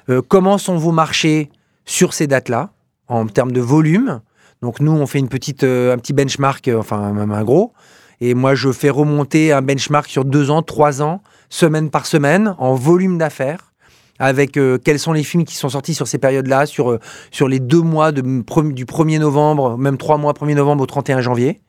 Euh, 0.08 0.22
Comment 0.26 0.58
sont 0.58 0.76
vos 0.76 0.92
marchés 0.92 1.50
sur 1.84 2.14
ces 2.14 2.26
dates-là, 2.26 2.70
en 3.08 3.26
termes 3.26 3.52
de 3.52 3.60
volume? 3.60 4.20
Donc, 4.62 4.80
nous, 4.80 4.92
on 4.92 5.06
fait 5.06 5.18
une 5.18 5.28
petite, 5.28 5.64
euh, 5.64 5.94
un 5.94 5.98
petit 5.98 6.12
benchmark, 6.12 6.70
enfin, 6.76 7.12
même 7.12 7.32
un 7.32 7.44
gros. 7.44 7.72
Et 8.20 8.34
moi, 8.34 8.54
je 8.54 8.72
fais 8.72 8.90
remonter 8.90 9.52
un 9.52 9.62
benchmark 9.62 10.08
sur 10.08 10.24
deux 10.24 10.50
ans, 10.50 10.62
trois 10.62 11.02
ans, 11.02 11.22
semaine 11.50 11.90
par 11.90 12.06
semaine, 12.06 12.54
en 12.58 12.74
volume 12.74 13.18
d'affaires, 13.18 13.73
avec 14.18 14.56
euh, 14.56 14.78
quels 14.82 14.98
sont 14.98 15.12
les 15.12 15.22
films 15.22 15.44
qui 15.44 15.56
sont 15.56 15.68
sortis 15.68 15.94
sur 15.94 16.06
ces 16.06 16.18
périodes-là, 16.18 16.66
sur, 16.66 16.92
euh, 16.92 17.00
sur 17.30 17.48
les 17.48 17.60
deux 17.60 17.80
mois 17.80 18.12
de, 18.12 18.20
du 18.20 18.84
1er 18.84 19.18
novembre, 19.18 19.76
même 19.76 19.96
trois 19.96 20.18
mois, 20.18 20.32
1er 20.32 20.54
novembre 20.54 20.84
au 20.84 20.86
31 20.86 21.20
janvier. 21.20 21.60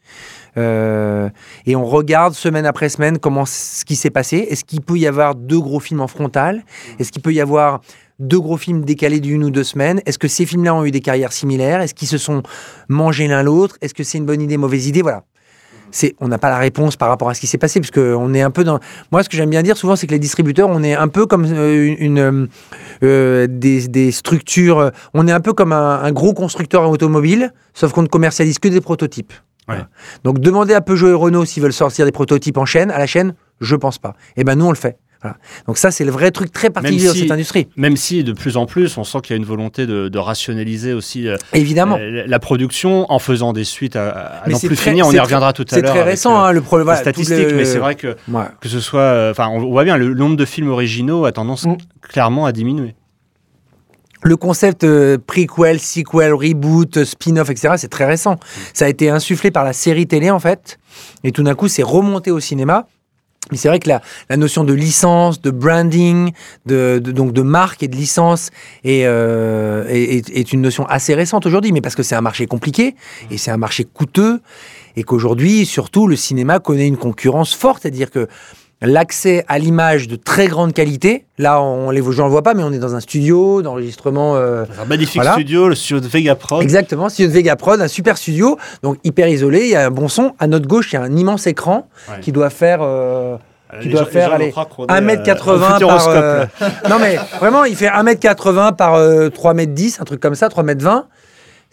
Euh, 0.58 1.30
et 1.66 1.76
on 1.76 1.86
regarde 1.86 2.34
semaine 2.34 2.66
après 2.66 2.88
semaine 2.88 3.18
comment 3.18 3.46
ce 3.46 3.84
qui 3.84 3.96
s'est 3.96 4.10
passé. 4.10 4.38
Est-ce 4.50 4.64
qu'il 4.64 4.82
peut 4.82 4.98
y 4.98 5.08
avoir 5.08 5.36
deux 5.36 5.60
gros 5.60 5.80
films 5.80 6.02
en 6.02 6.08
frontal? 6.08 6.64
Est-ce 7.00 7.12
qu'il 7.12 7.22
peut 7.22 7.34
y 7.34 7.42
avoir 7.42 7.82
deux 8.20 8.40
gros 8.40 8.56
films 8.58 8.86
décalés 8.86 9.20
d'une 9.20 9.44
ou 9.44 9.50
deux 9.50 9.66
semaines? 9.66 10.02
Est-ce 10.06 10.18
que 10.18 10.28
ces 10.28 10.46
films-là 10.46 10.74
ont 10.74 10.86
eu 10.86 10.92
des 10.92 11.02
carrières 11.02 11.34
similaires? 11.34 11.82
Est-ce 11.82 11.94
qu'ils 11.94 12.08
se 12.08 12.18
sont 12.18 12.44
mangés 12.88 13.28
l'un 13.28 13.44
l'autre? 13.44 13.78
Est-ce 13.82 13.94
que 13.94 14.04
c'est 14.04 14.18
une 14.18 14.26
bonne 14.26 14.42
idée, 14.42 14.58
mauvaise 14.58 14.88
idée? 14.88 15.02
Voilà. 15.02 15.24
C'est, 15.98 16.14
on 16.20 16.28
n'a 16.28 16.38
pas 16.38 16.50
la 16.50 16.58
réponse 16.58 16.98
par 16.98 17.08
rapport 17.08 17.30
à 17.30 17.34
ce 17.34 17.40
qui 17.40 17.48
s'est 17.48 17.58
passé, 17.58 17.80
puisque 17.80 18.00
on 18.00 18.34
est 18.34 18.42
un 18.42 18.52
peu 18.52 18.66
dans. 18.66 18.82
Moi, 19.14 19.24
ce 19.24 19.30
que 19.30 19.38
j'aime 19.38 19.50
bien 19.50 19.64
dire 19.64 19.78
souvent, 19.78 19.96
c'est 19.96 20.08
que 20.08 20.12
les 20.12 20.20
distributeurs, 20.20 20.68
on 20.68 20.84
est 20.84 20.94
un 20.94 21.08
peu 21.08 21.26
comme 21.26 21.46
euh, 21.46 21.86
une, 21.88 22.18
une, 22.18 22.50
euh, 23.02 23.48
des, 23.50 23.88
des 23.88 24.12
structures. 24.12 24.80
euh, 24.80 24.90
On 25.14 25.26
est 25.26 25.32
un 25.32 25.40
peu 25.40 25.54
comme 25.54 25.72
un, 25.72 26.02
un 26.04 26.12
gros 26.12 26.34
constructeur 26.34 26.90
automobile, 26.90 27.54
sauf 27.74 27.94
qu'on 27.94 28.02
ne 28.02 28.10
commercialise 28.10 28.60
que 28.60 28.68
des 28.68 28.82
prototypes. 28.82 29.32
Ouais. 29.70 29.76
Voilà. 29.76 29.88
Donc, 30.26 30.40
demandez 30.40 30.74
à 30.74 30.82
Peugeot 30.82 31.08
et 31.12 31.14
Renault 31.14 31.46
s'ils 31.46 31.64
veulent 31.64 31.72
sortir 31.72 32.06
des 32.06 32.12
prototypes 32.12 32.58
en 32.58 32.66
chaîne, 32.66 32.92
à 32.92 33.00
la 33.00 33.08
chaîne, 33.08 33.34
je 33.62 33.78
pense 33.78 33.98
pas. 33.98 34.16
Et 34.36 34.44
ben 34.44 34.56
nous, 34.56 34.66
on 34.66 34.72
le 34.72 34.76
fait. 34.76 34.98
Voilà. 35.22 35.38
Donc 35.68 35.78
ça, 35.78 35.90
c'est 35.92 36.06
le 36.06 36.12
vrai 36.12 36.30
truc 36.32 36.52
très 36.52 36.70
particulier 36.70 37.08
dans 37.08 37.14
si- 37.14 37.20
cette 37.22 37.32
industrie. 37.32 37.68
Même 37.78 37.98
si 37.98 38.24
de 38.24 38.32
plus 38.34 38.58
en 38.58 38.66
plus, 38.66 38.98
on 38.98 39.04
sent 39.04 39.20
qu'il 39.24 39.32
y 39.32 39.34
a 39.34 39.38
une 39.38 39.46
volonté 39.46 39.88
de, 39.88 40.08
de 40.08 40.20
rationaliser 40.20 40.94
aussi 40.94 41.28
euh, 41.28 41.38
Évidemment. 41.54 41.98
euh, 42.00 42.24
la 42.28 42.40
production 42.40 43.12
en 43.12 43.18
faisant 43.20 43.52
des 43.54 43.64
suites 43.64 43.96
à, 43.96 44.10
à 44.44 44.50
non 44.50 44.58
c'est 44.58 44.68
plus 44.68 44.76
très- 44.76 44.92
finir. 44.92 45.06
On 45.08 45.10
c'est 45.10 45.16
y 45.16 45.18
très- 45.18 45.24
reviendra 45.26 45.54
tout 45.54 45.64
à 45.70 45.74
C'est 45.76 45.82
l'heure. 45.82 45.92
très 45.92 46.02
avec, 46.02 46.12
récent, 46.12 46.36
euh, 46.44 46.48
hein, 46.48 46.52
le 46.52 46.62
problème. 46.62 46.86
voilà, 46.86 47.02
le- 47.04 47.56
mais 47.56 47.66
c'est 47.66 47.80
vrai 47.80 47.96
que 47.96 48.16
Ouais. 48.30 48.44
que 48.62 48.70
ce 48.70 48.80
soit, 48.80 49.30
enfin, 49.32 49.48
on 49.50 49.60
voit 49.70 49.84
bien 49.84 49.98
le 49.98 50.14
nombre 50.14 50.36
de 50.36 50.46
films 50.46 50.70
originaux 50.70 51.26
a 51.26 51.32
tendance 51.32 51.66
Mm. 51.66 51.78
clairement 52.02 52.46
à 52.46 52.52
diminuer. 52.52 52.94
Le 54.24 54.38
concept 54.38 54.86
prequel, 55.28 55.80
sequel, 55.80 56.34
reboot, 56.34 57.04
spin-off, 57.04 57.50
etc., 57.52 57.76
c'est 57.78 57.90
très 57.90 58.06
récent. 58.06 58.38
Ça 58.74 58.86
a 58.86 58.88
été 58.90 59.10
insufflé 59.10 59.52
par 59.52 59.64
la 59.64 59.72
série 59.74 60.08
télé, 60.08 60.32
en 60.32 60.40
fait. 60.40 60.80
Et 61.24 61.32
tout 61.32 61.44
d'un 61.44 61.54
coup, 61.54 61.68
c'est 61.68 61.84
remonté 61.84 62.32
au 62.32 62.40
cinéma. 62.40 62.88
Mais 63.52 63.58
c'est 63.58 63.68
vrai 63.68 63.80
que 63.80 63.90
la, 63.90 64.02
notion 64.38 64.64
de 64.64 64.74
licence, 64.74 65.42
de 65.42 65.52
branding, 65.52 66.32
de, 66.66 67.00
donc 67.00 67.32
de 67.32 67.42
marque 67.42 67.84
et 67.84 67.88
de 67.88 67.96
licence 67.96 68.50
est, 68.84 69.06
euh, 69.06 69.86
est- 69.88 70.30
est 70.30 70.54
une 70.54 70.62
notion 70.62 70.86
assez 70.88 71.14
récente 71.14 71.46
aujourd'hui, 71.46 71.72
mais 71.72 71.82
parce 71.82 71.96
que 71.96 72.04
c'est 72.04 72.16
un 72.16 72.22
marché 72.22 72.48
compliqué 72.48 72.96
et 73.32 73.38
c'est 73.38 73.52
un 73.52 73.58
marché 73.58 73.84
coûteux 73.86 74.42
et 74.96 75.04
qu'aujourd'hui, 75.04 75.66
surtout, 75.66 76.08
le 76.08 76.16
cinéma 76.16 76.60
connaît 76.60 76.88
une 76.88 76.98
concurrence 76.98 77.54
forte, 77.54 77.84
c'est-à-dire 77.84 78.10
que 78.10 78.28
l'accès 78.86 79.44
à 79.48 79.60
l'image 79.60 80.08
de 80.08 80.16
très 80.16 80.48
grande 80.48 80.74
qualité, 80.74 81.26
là, 81.38 81.62
on 81.62 81.90
les 81.92 82.02
gens 82.12 82.28
le 82.28 82.42
pas, 82.42 82.54
mais 82.54 82.64
on 82.64 82.72
est 82.72 82.80
dans 82.80 82.96
un 82.96 83.00
studio 83.00 83.62
d'enregistrement. 83.62 84.36
euh, 84.36 84.66
un 84.82 84.86
magnifique 84.86 85.16
Voilà. 85.16 85.34
studio, 85.34 85.68
le 85.70 85.76
studio 85.76 86.00
de 86.00 86.08
Vegaprod. 86.08 86.62
Exactement, 86.62 87.10
studio 87.10 87.30
de 87.30 87.34
Vegaprod, 87.34 87.82
un 87.82 87.88
super 87.88 88.18
studio, 88.18 88.58
donc 88.84 88.98
hyper 89.04 89.28
isolé, 89.28 89.62
il 89.62 89.70
y 89.70 89.76
a 89.76 89.86
un 89.86 89.92
bon 89.92 90.08
son. 90.08 90.34
À 90.40 90.48
notre 90.48 90.68
gauche, 90.68 90.92
il 90.92 90.96
y 90.96 90.98
a 90.98 91.02
un 91.02 91.16
immense 91.16 91.48
écran 91.48 91.88
Ouais. 92.10 92.20
qui 92.22 92.32
doit 92.32 92.50
faire 92.50 92.80
euh, 92.82 93.38
qui 93.82 93.88
Les 93.88 93.94
doit 93.94 94.02
gens- 94.02 94.06
les 94.08 94.12
faire, 94.12 94.30
gens 94.30 94.36
allez, 94.36 94.46
vont 94.46 94.52
croire 94.52 94.70
qu'on 94.70 94.86
est, 94.86 94.92
euh, 94.92 94.96
1m80 95.02 95.84
au 95.84 95.88
par... 95.88 96.08
Euh, 96.10 96.46
non 96.90 96.98
mais 97.00 97.18
vraiment, 97.40 97.66
il 97.66 97.76
fait 97.76 97.88
1m80 97.90 98.76
par 98.76 98.94
euh, 98.96 99.30
3m10, 99.30 100.02
un 100.02 100.06
truc 100.06 100.20
comme 100.22 100.36
ça, 100.36 100.48
3m20. 100.48 101.04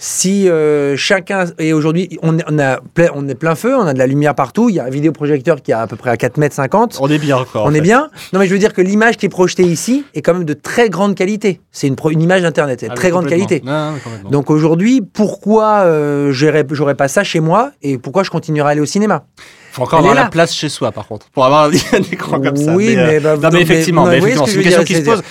Si 0.05 0.49
euh, 0.49 0.97
chacun 0.97 1.45
et 1.61 1.73
aujourd'hui 1.73 2.19
on, 2.25 2.37
est- 2.37 2.43
on 2.51 2.59
a 2.59 2.81
plein, 2.81 3.11
on 3.15 3.29
est 3.29 3.37
plein 3.37 3.55
feu, 3.55 3.77
on 3.77 3.87
a 3.87 3.93
de 3.93 3.99
la 4.01 4.09
lumière 4.09 4.35
partout, 4.35 4.69
il 4.69 4.75
y 4.75 4.81
a 4.81 4.85
un 4.85 4.91
vidéoprojecteur 4.91 5.63
qui 5.63 5.71
est 5.71 5.75
à 5.75 5.87
peu 5.87 5.95
près 5.95 6.11
à 6.11 6.17
4m50. 6.17 6.97
On 7.01 7.07
est 7.07 7.19
bien 7.19 7.37
encore. 7.37 7.67
en 7.67 7.69
On 7.69 7.71
est 7.71 7.75
fait. 7.77 7.83
bien 7.83 8.11
Non, 8.33 8.41
mais 8.41 8.49
je 8.49 8.53
veux 8.53 8.59
dire 8.59 8.73
que 8.73 8.83
l'image 8.83 9.17
qui 9.17 9.27
est 9.27 9.29
projetée 9.29 9.63
ici 9.63 10.05
est 10.15 10.21
quand 10.21 10.35
même 10.35 10.43
de 10.45 10.55
très 10.55 10.91
grande 10.91 11.15
qualité. 11.15 11.61
C'est 11.71 11.87
une, 11.87 12.21
image 12.21 12.43
d'internet, 12.43 12.81
c'est 12.81 12.89
de 12.89 12.93
Ah, 12.93 12.97
très 12.97 13.11
grande 13.11 13.29
qualité. 13.29 13.63
Non, 13.65 13.93
non, 13.93 13.99
complètement. 14.03 14.31
Donc 14.31 14.51
aujourd'hui, 14.51 15.03
pourquoi 15.03 15.83
euh, 15.85 16.33
j'aurais 16.33 16.67
j'aurais 16.73 16.97
pas 16.97 17.07
ça 17.07 17.23
chez 17.23 17.39
moi 17.39 17.71
et 17.81 17.97
pourquoi 17.97 18.25
je 18.25 18.31
continuerai 18.31 18.67
à 18.67 18.71
aller 18.73 18.81
au 18.81 18.87
cinéma? 18.87 19.27
Faut 19.73 19.83
encore 19.83 19.99
elle 20.01 20.05
avoir 20.11 20.25
la 20.25 20.31
place 20.31 20.55
chez 20.55 20.69
soi, 20.69 20.93
par 20.93 21.07
contre, 21.09 21.27
pour 21.31 21.45
avoir 21.45 21.65
un 21.65 21.71
écran 22.13 22.41
comme 22.41 22.57
ça. 22.57 22.75
Oui, 22.75 22.95
euh, 22.97 23.07
mais, 23.07 23.21
bah, 23.21 23.37
non, 23.43 23.49
mais 23.53 23.63
effectivement, 23.63 24.05
mais- 24.05 24.11
mais 24.13 24.19
effectivement, 24.19 24.47
ce 24.47 24.53
c'est 24.53 24.57
une 24.59 24.63
question 24.65 24.85
qui 24.85 24.95
se 24.95 25.01
pose. 25.03 25.23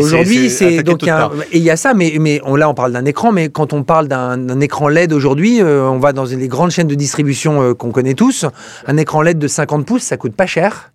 Aujourd'hui, 0.00 0.50
c'est 0.50 0.82
donc 0.82 1.02
il 1.02 1.06
y 1.06 1.10
a 1.10 1.18
un- 1.26 1.28
toutes 1.28 1.36
parts. 1.38 1.46
et 1.52 1.58
il 1.58 1.62
y 1.62 1.70
a 1.70 1.76
ça, 1.76 1.94
mais 1.94 2.16
mais 2.18 2.40
on 2.44 2.56
là 2.56 2.68
on 2.68 2.74
parle 2.74 2.92
d'un 2.92 3.04
écran, 3.04 3.30
mais 3.32 3.48
quand 3.50 3.72
on 3.72 3.82
parle 3.84 4.08
d'un 4.08 4.36
d'un 4.38 4.60
écran 4.60 4.88
LED 4.88 5.12
aujourd'hui, 5.12 5.60
euh, 5.60 5.84
on 5.88 5.98
va 5.98 6.12
dans 6.12 6.24
les 6.24 6.48
grandes 6.48 6.70
chaînes 6.70 6.88
de 6.88 6.94
distribution 6.94 7.62
euh, 7.62 7.74
qu'on 7.74 7.90
connaît 7.92 8.14
tous. 8.14 8.46
Un 8.86 8.96
écran 8.96 9.22
LED 9.22 9.38
de 9.38 9.46
50 9.48 9.86
pouces, 9.86 10.02
ça 10.02 10.16
coûte 10.16 10.34
pas 10.34 10.46
cher. 10.46 10.92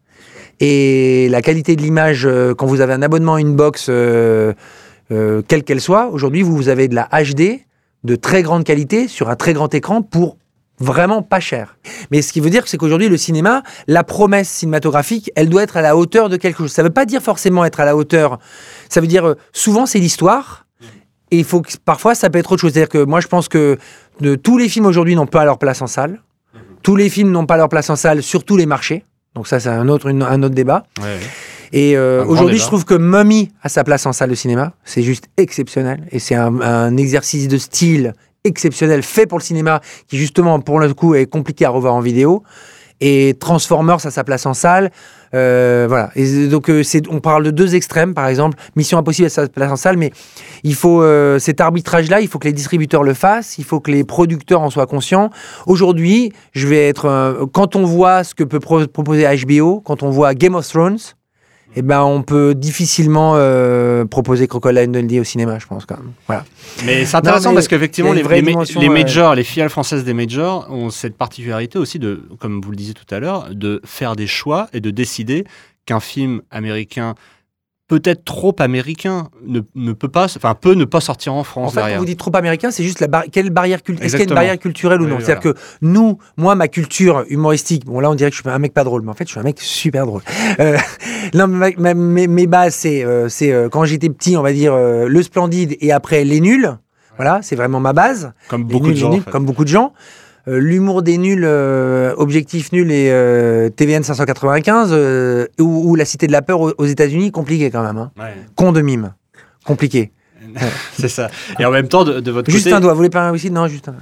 Et 0.60 1.28
la 1.30 1.42
qualité 1.42 1.76
de 1.76 1.82
l'image, 1.82 2.26
euh, 2.26 2.56
quand 2.56 2.66
vous 2.66 2.82
avez 2.82 2.94
un 2.94 3.02
abonnement 3.04 3.36
à 3.36 3.40
une 3.40 3.56
box, 3.56 3.88
euh, 3.90 4.54
euh, 5.12 5.42
quelle 5.48 5.64
qu'elle 5.64 5.82
soit, 5.82 6.08
aujourd'hui 6.12 6.42
vous, 6.42 6.56
vous 6.56 6.70
avez 6.70 6.88
de 6.88 6.96
la 6.96 7.08
HD 7.12 7.62
de 8.04 8.16
très 8.16 8.42
grande 8.42 8.64
qualité 8.64 9.08
sur 9.08 9.30
un 9.30 9.36
très 9.36 9.54
grand 9.54 9.74
écran 9.74 10.02
pour 10.02 10.38
vraiment 10.80 11.22
pas 11.22 11.40
cher. 11.40 11.78
Mais 12.12 12.22
ce 12.22 12.32
qui 12.32 12.40
veut 12.40 12.50
dire, 12.50 12.64
c'est 12.68 12.78
qu'aujourd'hui, 12.78 13.10
le 13.10 13.18
cinéma, 13.18 13.64
la 13.88 14.04
promesse 14.04 14.50
cinématographique, 14.50 15.32
elle 15.36 15.50
doit 15.50 15.64
être 15.64 15.78
à 15.78 15.82
la 15.82 15.98
hauteur 15.98 16.30
de 16.30 16.38
quelque 16.38 16.58
chose. 16.60 16.72
Ça 16.72 16.84
ne 16.84 16.88
veut 16.88 16.94
pas 16.94 17.06
dire 17.06 17.22
forcément 17.22 17.66
être 17.66 17.80
à 17.80 17.86
la 17.86 17.96
hauteur. 17.96 18.40
Ça 18.90 19.02
veut 19.02 19.08
dire, 19.08 19.28
euh, 19.28 19.36
souvent, 19.54 19.86
c'est 19.86 20.00
l'histoire. 20.00 20.66
Et 21.32 21.40
il 21.40 21.44
faut 21.44 21.62
que, 21.62 21.72
parfois, 21.84 22.16
ça 22.16 22.30
peut 22.30 22.40
être 22.40 22.52
autre 22.52 22.62
chose. 22.62 22.74
C'est-à-dire 22.74 22.90
que 22.90 23.04
moi, 23.04 23.20
je 23.20 23.28
pense 23.28 23.50
que 23.50 23.78
de, 24.22 24.36
tous 24.36 24.58
les 24.58 24.70
films 24.70 24.86
aujourd'hui 24.86 25.16
n'ont 25.16 25.26
pas 25.28 25.44
leur 25.46 25.58
place 25.58 25.82
en 25.82 25.88
salle. 25.88 26.22
Tous 26.84 26.96
les 26.96 27.10
films 27.10 27.32
n'ont 27.32 27.46
pas 27.46 27.58
leur 27.58 27.70
place 27.70 27.90
en 27.90 27.96
salle 27.96 28.24
sur 28.24 28.44
tous 28.46 28.56
les 28.56 28.66
marchés. 28.66 29.04
Donc 29.36 29.48
ça, 29.48 29.60
c'est 29.60 29.70
un 29.70 29.90
autre, 29.90 30.08
une- 30.08 30.24
un 30.24 30.42
autre 30.44 30.56
débat. 30.56 30.84
Ouais, 31.00 31.04
ouais. 31.06 31.20
Et 31.74 31.98
euh, 31.98 32.24
aujourd'hui, 32.24 32.60
je 32.60 32.64
trouve 32.66 32.86
que 32.86 32.94
Mummy 32.94 33.52
a 33.62 33.68
sa 33.68 33.84
place 33.84 34.06
en 34.06 34.14
salle 34.14 34.30
de 34.30 34.36
cinéma. 34.36 34.72
C'est 34.86 35.04
juste 35.04 35.26
exceptionnel. 35.36 36.08
Et 36.12 36.20
c'est 36.20 36.36
un, 36.36 36.62
un 36.62 36.96
exercice 36.96 37.50
de 37.50 37.58
style 37.58 38.14
exceptionnel 38.44 39.04
fait 39.04 39.26
pour 39.28 39.38
le 39.38 39.44
cinéma 39.44 39.82
qui, 40.08 40.18
justement, 40.18 40.60
pour 40.60 40.80
le 40.80 40.94
coup, 40.94 41.16
est 41.16 41.26
compliqué 41.26 41.66
à 41.66 41.70
revoir 41.70 41.94
en 41.94 42.00
vidéo. 42.02 42.44
et 43.00 43.36
Transformers 43.40 44.04
à 44.06 44.10
sa 44.12 44.24
place 44.24 44.46
en 44.48 44.54
salle. 44.56 44.90
Euh, 45.36 45.86
voilà. 45.88 46.10
Donc, 46.50 46.70
euh, 46.70 46.82
on 47.12 47.20
parle 47.20 47.44
de 47.44 47.52
deux 47.52 47.76
extrêmes, 47.76 48.14
par 48.16 48.28
exemple. 48.28 48.58
Mission 48.76 48.98
Impossible 48.98 49.28
à 49.28 49.30
sa 49.30 49.48
place 49.48 49.72
en 49.72 49.76
salle, 49.76 49.98
mais 49.98 50.12
il 50.64 50.74
faut 50.74 51.04
euh, 51.04 51.38
cet 51.38 51.62
arbitrage-là, 51.62 52.22
il 52.22 52.28
faut 52.28 52.40
que 52.40 52.48
les 52.48 52.54
distributeurs 52.54 53.04
le 53.04 53.14
fassent, 53.14 53.58
il 53.60 53.66
faut 53.66 53.80
que 53.80 53.92
les 53.92 54.04
producteurs 54.04 54.62
en 54.62 54.70
soient 54.72 54.88
conscients. 54.88 55.30
Aujourd'hui, 55.68 56.32
je 56.54 56.68
vais 56.68 56.88
être. 56.88 57.06
euh, 57.06 57.46
quand 57.54 57.76
on 57.76 57.84
voit 57.86 58.24
ce 58.24 58.34
que 58.34 58.44
peut 58.44 58.60
pro- 58.60 58.88
proposer 58.88 59.28
HBO, 59.46 59.80
quand 59.82 60.02
on 60.02 60.10
voit 60.10 60.34
Game 60.34 60.56
of 60.56 60.68
Thrones, 60.68 60.98
eh 61.76 61.82
ben, 61.82 62.02
on 62.02 62.24
peut 62.24 62.56
difficilement 62.56 63.34
euh, 63.36 64.06
proposer 64.06 64.48
Crocodile 64.48 64.92
Dundee 64.92 65.20
au 65.20 65.24
cinéma, 65.24 65.60
je 65.60 65.68
pense, 65.68 65.86
quand 65.86 65.98
même. 65.98 66.12
Voilà. 66.26 66.46
Mais 66.86 67.06
c'est 67.06 67.18
intéressant 67.18 67.50
mais 67.50 67.56
parce 67.56 67.68
qu'effectivement, 67.68 68.14
les, 68.14 68.24
les 68.24 68.42
les 68.42 68.90
majors, 68.90 69.36
les 69.36 69.44
filiales 69.44 69.70
françaises 69.70 70.04
des 70.04 70.14
majors 70.14 70.68
ont 70.72 70.90
cette 70.90 71.18
particularité 71.18 71.78
aussi 71.78 72.00
de, 72.00 72.24
comme 72.40 72.62
vous 72.62 72.72
le 72.72 72.78
disiez 72.78 72.94
tout 72.94 73.14
à 73.14 73.20
l'heure, 73.20 73.50
de 73.52 73.82
faire 73.86 74.16
des 74.16 74.28
choix 74.28 74.68
et 74.74 74.80
de 74.80 74.90
décider 74.90 75.46
qu'un 75.86 76.00
film 76.00 76.42
américain 76.52 77.16
peut-être 77.88 78.26
trop 78.26 78.54
américain 78.60 79.30
ne, 79.46 79.62
ne 79.76 79.94
peut 79.94 80.10
pas, 80.10 80.26
enfin 80.26 80.54
peut 80.56 80.74
ne 80.74 80.84
pas 80.86 81.00
sortir 81.00 81.34
en 81.34 81.44
France 81.44 81.72
En 81.78 81.82
fait, 81.82 81.94
quand 81.94 82.00
vous 82.00 82.06
dites 82.06 82.20
trop 82.20 82.36
américain, 82.36 82.70
c'est 82.70 82.84
juste 82.84 83.00
la 83.00 83.24
quelle 83.32 83.50
barrière 83.50 83.82
culturelle. 83.82 84.06
Est-ce 84.08 84.16
qu'il 84.18 84.26
y 84.26 84.28
a 84.28 84.30
une 84.30 84.36
barrière 84.36 84.60
culturelle 84.60 85.02
ou 85.02 85.08
non? 85.08 85.16
oui, 85.18 85.24
C'est-à-dire 85.24 85.54
que 85.54 85.60
nous, 85.82 86.18
moi, 86.36 86.56
ma 86.56 86.68
culture 86.68 87.24
humoristique, 87.30 87.86
bon 87.86 88.00
là, 88.02 88.10
on 88.10 88.16
dirait 88.16 88.30
que 88.30 88.36
je 88.36 88.42
suis 88.42 88.50
un 88.50 88.60
mec 88.60 88.74
pas 88.74 88.84
drôle, 88.84 89.04
mais 89.04 89.12
en 89.12 89.14
fait, 89.14 89.26
je 89.26 89.32
suis 89.32 89.40
un 89.40 89.44
mec 89.44 89.60
super 89.62 90.06
drôle. 90.06 90.22
Euh, 90.60 90.78
non, 91.34 91.48
ma- 91.48 91.70
ma- 91.78 91.94
mes, 91.94 92.28
mes 92.28 92.48
bases, 92.48 92.76
c'est 92.76 93.06
euh, 93.06 93.30
c'est, 93.30 93.52
euh, 93.54 93.70
quand 93.70 93.86
j'étais 93.86 94.10
petit, 94.10 94.36
on 94.36 94.42
va 94.44 94.52
dire 94.52 94.74
euh, 94.74 95.08
le 95.08 95.24
splendide 95.24 95.78
et 95.80 95.92
après 95.92 96.24
les 96.26 96.42
nuls. 96.42 96.70
Voilà, 97.16 97.40
c'est 97.42 97.56
vraiment 97.56 97.80
ma 97.80 97.94
base. 97.94 98.32
comme 98.48 98.64
beaucoup 98.66 98.88
nuls, 98.88 98.94
de 98.94 99.00
gens. 99.00 99.08
en 99.10 99.14
nuls, 99.14 99.24
fait. 99.24 99.32
comme 99.32 99.46
beaucoup 99.46 99.64
de 99.64 99.70
gens. 99.70 99.94
Euh, 100.48 100.60
L'humour 100.60 101.02
des 101.02 101.18
nuls, 101.18 101.44
euh, 101.44 102.14
objectif 102.18 102.72
nul 102.72 102.92
et 102.92 103.10
euh, 103.12 103.70
TVN 103.70 104.04
595, 104.04 104.90
euh, 104.92 105.48
ou, 105.60 105.92
ou 105.92 105.96
la 105.96 106.06
Cité 106.06 106.28
de 106.28 106.32
la 106.32 106.42
peur 106.42 106.62
aux, 106.62 106.72
aux 106.78 106.86
États-Unis, 106.86 107.32
compliqué 107.32 107.70
quand 107.70 107.84
même. 107.84 107.98
Hein. 107.98 108.12
Ouais, 108.18 108.34
Con 108.56 108.72
de 108.72 108.82
mime, 108.82 109.14
compliqué. 109.66 110.12
c'est 110.94 111.10
ça. 111.10 111.30
Et 111.60 111.66
en 111.66 111.72
même 111.72 111.90
temps, 111.90 112.06
de, 112.06 112.22
de 112.22 112.32
votre 112.32 112.50
Juste 112.50 112.66
côté, 112.66 112.76
un 112.76 112.80
doigt, 112.80 112.94
vous 112.94 112.98
voulez 112.98 113.10
pas 113.10 113.28
un 113.28 113.32
aussi 113.34 113.52
Non, 113.52 113.68
juste 113.68 113.90
un. 113.90 113.96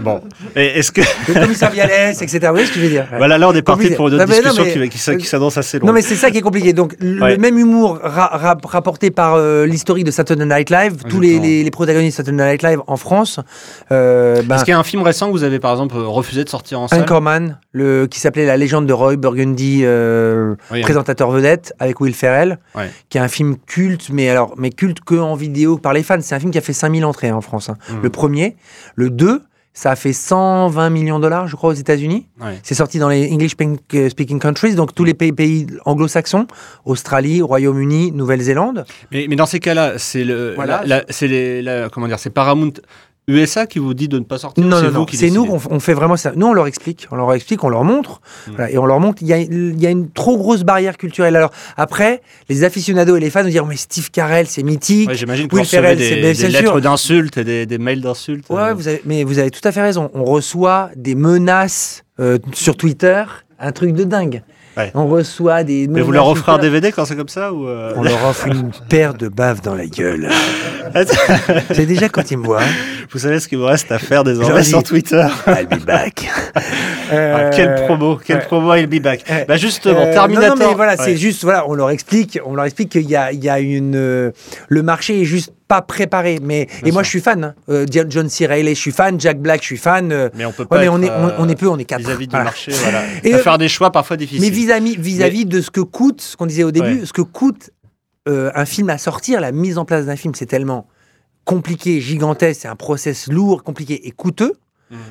Bon. 0.00 0.20
Est-ce 0.54 0.92
que 0.92 1.00
Le 1.28 1.40
commissaire 1.40 1.70
Vialès, 1.70 2.20
etc. 2.20 2.38
Vous 2.44 2.50
voyez 2.52 2.66
ce 2.66 2.72
que 2.72 2.78
je 2.78 2.84
veux 2.84 2.90
dire? 2.90 3.06
Voilà, 3.16 3.38
là, 3.38 3.48
on 3.48 3.52
est 3.52 3.62
parti 3.62 3.90
pour 3.90 4.08
une 4.08 4.14
autre 4.14 4.24
non, 4.26 4.30
discussion 4.32 4.64
mais- 4.64 4.88
qui, 4.88 4.98
qui, 4.98 5.16
qui 5.18 5.26
s'annonce 5.26 5.56
assez 5.56 5.78
loin. 5.78 5.86
Non, 5.88 5.92
mais 5.92 6.02
c'est 6.02 6.16
ça 6.16 6.30
qui 6.30 6.38
est 6.38 6.42
compliqué. 6.42 6.72
Donc, 6.72 6.94
le 7.00 7.22
Ouais. 7.22 7.36
même 7.38 7.58
humour 7.58 7.98
ra- 8.02 8.30
ra- 8.36 8.58
rapporté 8.64 9.10
par 9.10 9.34
euh, 9.34 9.66
l'historique 9.66 10.04
de 10.04 10.10
Saturday 10.10 10.44
Night 10.44 10.70
Live, 10.70 10.96
tous 11.08 11.20
les, 11.20 11.38
les, 11.38 11.62
les 11.64 11.70
protagonistes 11.70 12.18
de 12.20 12.24
Saturday 12.24 12.50
Night 12.52 12.62
Live 12.62 12.80
en 12.86 12.96
France, 12.96 13.40
euh, 13.92 14.42
ben, 14.42 14.56
Est-ce 14.56 14.64
qu'il 14.64 14.72
y 14.72 14.74
a 14.74 14.78
un 14.78 14.84
film 14.84 15.02
récent 15.02 15.26
que 15.26 15.32
vous 15.32 15.42
avez 15.44 15.58
par 15.58 15.72
exemple 15.72 15.96
refusé 15.96 16.44
de 16.44 16.48
sortir 16.48 16.80
en 16.80 16.88
salle? 16.88 17.02
Anchorman, 17.02 17.58
le, 17.72 18.06
qui 18.06 18.20
s'appelait 18.20 18.46
La 18.46 18.56
légende 18.56 18.86
de 18.86 18.92
Roy 18.92 19.16
Burgundy, 19.16 19.80
euh, 19.84 20.54
Oui, 20.70 20.80
présentateur 20.82 21.30
vedette, 21.30 21.72
avec 21.78 22.00
Will 22.00 22.14
Ferrell, 22.14 22.58
Ouais. 22.74 22.90
qui 23.08 23.18
est 23.18 23.20
un 23.20 23.28
film 23.28 23.56
culte, 23.66 24.08
mais 24.12 24.28
alors, 24.28 24.54
mais 24.56 24.70
culte 24.70 25.00
que 25.00 25.14
en 25.14 25.34
vidéo 25.34 25.78
par 25.78 25.92
les 25.92 26.02
fans. 26.02 26.18
C'est 26.20 26.34
un 26.34 26.40
film 26.40 26.50
qui 26.50 26.58
a 26.58 26.60
fait 26.60 26.72
5000 26.72 27.04
entrées 27.04 27.28
hein, 27.28 27.36
en 27.36 27.40
France. 27.40 27.68
hein. 27.68 27.76
Mhm. 27.90 27.98
Le 28.02 28.10
premier. 28.10 28.56
Le 28.96 29.10
2, 29.10 29.42
ça 29.76 29.90
a 29.90 29.96
fait 29.96 30.12
120 30.12 30.88
millions 30.90 31.18
de 31.18 31.24
dollars, 31.24 31.48
je 31.48 31.56
crois, 31.56 31.70
aux 31.70 31.74
États-Unis. 31.74 32.28
Ouais. 32.40 32.60
C'est 32.62 32.74
sorti 32.76 32.98
dans 33.00 33.08
les 33.08 33.28
English 33.32 33.52
speak- 33.56 34.08
speaking 34.08 34.38
countries, 34.38 34.76
donc 34.76 34.94
tous 34.94 35.02
les 35.04 35.14
pays, 35.14 35.32
pays 35.32 35.66
anglo-saxons, 35.84 36.46
Australie, 36.84 37.42
Royaume-Uni, 37.42 38.12
Nouvelle-Zélande. 38.12 38.84
Mais, 39.10 39.26
mais 39.28 39.34
dans 39.36 39.46
ces 39.46 39.58
cas-là, 39.58 39.94
c'est 39.98 40.22
le, 40.24 40.54
Voilà. 40.54 40.82
la- 40.86 40.98
la- 40.98 41.04
c'est 41.10 41.26
les, 41.26 41.60
la- 41.60 41.88
comment 41.88 42.06
dire, 42.06 42.20
c'est 42.20 42.30
Paramount 42.30 42.72
USA 43.26 43.66
qui 43.66 43.78
vous 43.78 43.94
dit 43.94 44.08
de 44.08 44.18
ne 44.18 44.24
pas 44.24 44.36
sortir. 44.38 44.62
Non, 44.64 44.82
non, 44.82 44.90
non, 44.90 45.06
c'est 45.10 45.30
nous 45.30 45.46
qu'on 45.46 45.58
on 45.70 45.80
fait 45.80 45.94
vraiment 45.94 46.16
ça. 46.16 46.32
Nous, 46.36 46.46
on 46.46 46.52
leur 46.52 46.66
explique, 46.66 47.06
on 47.10 47.16
leur 47.16 47.32
explique, 47.32 47.64
on 47.64 47.68
leur 47.70 47.82
montre, 47.84 48.20
Mm. 48.46 48.50
voilà, 48.56 48.70
et 48.70 48.78
on 48.78 48.84
leur 48.84 49.00
montre. 49.00 49.22
Il 49.22 49.28
y, 49.28 49.32
a, 49.32 49.38
il 49.38 49.80
y 49.80 49.86
a 49.86 49.90
une 49.90 50.10
trop 50.10 50.36
grosse 50.36 50.62
barrière 50.62 50.96
culturelle. 50.98 51.34
Alors 51.36 51.50
après, 51.76 52.20
les 52.48 52.64
aficionados 52.64 53.16
et 53.16 53.20
les 53.20 53.30
fans 53.30 53.42
vont 53.42 53.48
dire, 53.48 53.64
mais 53.66 53.76
Steve 53.76 54.10
Carell, 54.10 54.46
c'est 54.46 54.62
mythique. 54.62 55.08
Ouais, 55.08 55.14
J'imagine 55.14 55.48
que 55.48 55.54
vous 55.56 55.62
recevez 55.62 55.96
des, 55.96 56.20
des 56.20 56.34
c'est 56.34 56.48
lettres 56.48 56.80
d'insultes 56.80 57.38
et 57.38 57.44
des, 57.44 57.64
des 57.66 57.78
mails 57.78 58.02
d'insultes. 58.02 58.44
Ouais, 58.50 58.56
euh. 58.56 58.66
ouais, 58.66 58.74
vous 58.74 58.88
avez, 58.88 59.00
mais 59.06 59.24
vous 59.24 59.38
avez 59.38 59.50
tout 59.50 59.66
à 59.66 59.72
fait 59.72 59.82
raison. 59.82 60.10
On 60.14 60.24
reçoit 60.24 60.90
des 60.96 61.14
menaces 61.14 62.02
euh, 62.20 62.38
sur 62.52 62.76
Twitter, 62.76 63.24
un 63.58 63.72
truc 63.72 63.92
de 63.94 64.04
dingue. 64.04 64.42
Ouais. 64.76 64.90
On 64.94 65.06
reçoit 65.06 65.62
des. 65.64 65.86
Mais 65.88 66.00
vous 66.00 66.10
leur 66.12 66.26
offrez 66.28 66.52
un. 66.52 66.58
DVD 66.58 66.90
quand 66.92 67.04
c'est 67.04 67.16
comme 67.16 67.28
ça 67.28 67.52
ou 67.52 67.68
euh, 67.68 67.92
On 67.96 68.02
leur 68.02 68.24
offre 68.24 68.46
une 68.48 68.70
paire 68.88 69.14
de 69.14 69.28
baves 69.28 69.60
dans 69.60 69.74
la 69.74 69.86
gueule. 69.86 70.28
C'est 71.72 71.86
déjà 71.86 72.08
quand 72.08 72.30
ils 72.30 72.38
me 72.38 72.44
voient. 72.44 72.60
Vous 73.10 73.18
savez 73.18 73.38
ce 73.40 73.48
qu'il 73.48 73.58
vous 73.58 73.66
reste 73.66 73.90
à 73.92 73.98
faire 73.98 74.24
Je 74.24 74.30
désormais 74.32 74.62
sur 74.62 74.82
Twitter 74.82 75.26
I'll 75.46 75.66
be 75.66 75.84
back. 75.84 76.28
Ah, 77.12 77.50
Quelle 77.54 77.74
promo, 77.84 78.16
quelle 78.16 78.38
ouais. 78.38 78.44
promo 78.46 78.74
I'll 78.74 78.86
be 78.86 79.00
back. 79.00 79.24
Euh, 79.30 79.44
Bah 79.46 79.56
justement, 79.58 80.00
Euh, 80.00 80.12
Terminator. 80.14 80.56
Non, 80.56 80.62
non, 80.64 80.68
mais 80.70 80.74
voilà, 80.74 80.92
Ouais. 80.92 81.04
c'est 81.04 81.16
juste, 81.16 81.44
voilà, 81.44 81.68
on 81.68 81.74
leur 81.74 81.90
explique, 81.90 82.38
on 82.46 82.54
leur 82.54 82.64
explique 82.64 82.88
qu'il 82.88 83.08
y 83.08 83.14
a, 83.14 83.30
il 83.30 83.44
y 83.44 83.48
a 83.50 83.60
une, 83.60 83.94
euh, 83.94 84.30
le 84.68 84.82
marché 84.82 85.20
est 85.20 85.24
juste 85.26 85.52
pas 85.74 85.82
préparé. 85.82 86.38
Mais 86.42 86.66
Bien 86.66 86.88
et 86.88 86.92
moi, 86.92 87.02
sûr. 87.02 87.04
je 87.04 87.08
suis 87.10 87.20
fan. 87.20 87.44
hein. 87.44 87.54
Euh, 87.68 87.86
John- 87.90 88.28
C. 88.28 88.46
Reilly, 88.46 88.74
je 88.74 88.80
suis 88.80 88.92
fan. 88.92 89.18
Jack 89.20 89.38
Black, 89.40 89.60
je 89.62 89.66
suis 89.66 89.76
fan. 89.76 90.12
euh, 90.12 90.28
Mais 90.34 90.44
on 90.44 90.52
peut 90.52 90.62
ouais, 90.62 90.68
pas. 90.68 90.80
mais 90.80 90.88
on 90.88 91.00
est, 91.02 91.10
on, 91.10 91.28
euh, 91.28 91.36
on 91.38 91.48
est 91.48 91.56
peu, 91.56 91.68
on 91.68 91.78
est 91.78 91.84
quatre. 91.84 92.00
Vis-à-vis 92.02 92.26
du 92.26 92.30
Voilà. 92.30 92.44
marché, 92.44 92.72
voilà. 92.72 93.02
Et, 93.24 93.30
Et 93.30 93.34
euh, 93.34 93.38
faire 93.38 93.58
des 93.58 93.68
choix 93.68 93.90
parfois 93.90 94.16
difficiles. 94.16 94.40
Mais 94.42 94.50
vis-à-vis, 94.50 94.96
vis-à-vis 94.96 95.44
de 95.46 95.60
ce 95.60 95.70
que 95.70 95.80
coûte, 95.80 96.20
ce 96.20 96.36
qu'on 96.36 96.46
disait 96.46 96.64
au 96.64 96.70
début, 96.70 97.00
Ouais. 97.00 97.06
ce 97.06 97.12
que 97.12 97.22
coûte 97.22 97.70
un 98.26 98.64
film 98.64 98.88
à 98.90 98.96
sortir, 98.98 99.40
la 99.40 99.52
mise 99.52 99.76
en 99.76 99.84
place 99.84 100.06
d'un 100.06 100.16
film, 100.16 100.34
c'est 100.34 100.46
tellement 100.46 100.86
compliqué, 101.44 102.00
gigantesque, 102.00 102.62
c'est 102.62 102.68
un 102.68 102.76
process 102.76 103.26
lourd, 103.30 103.62
compliqué 103.64 104.06
et 104.08 104.10
coûteux. 104.12 104.54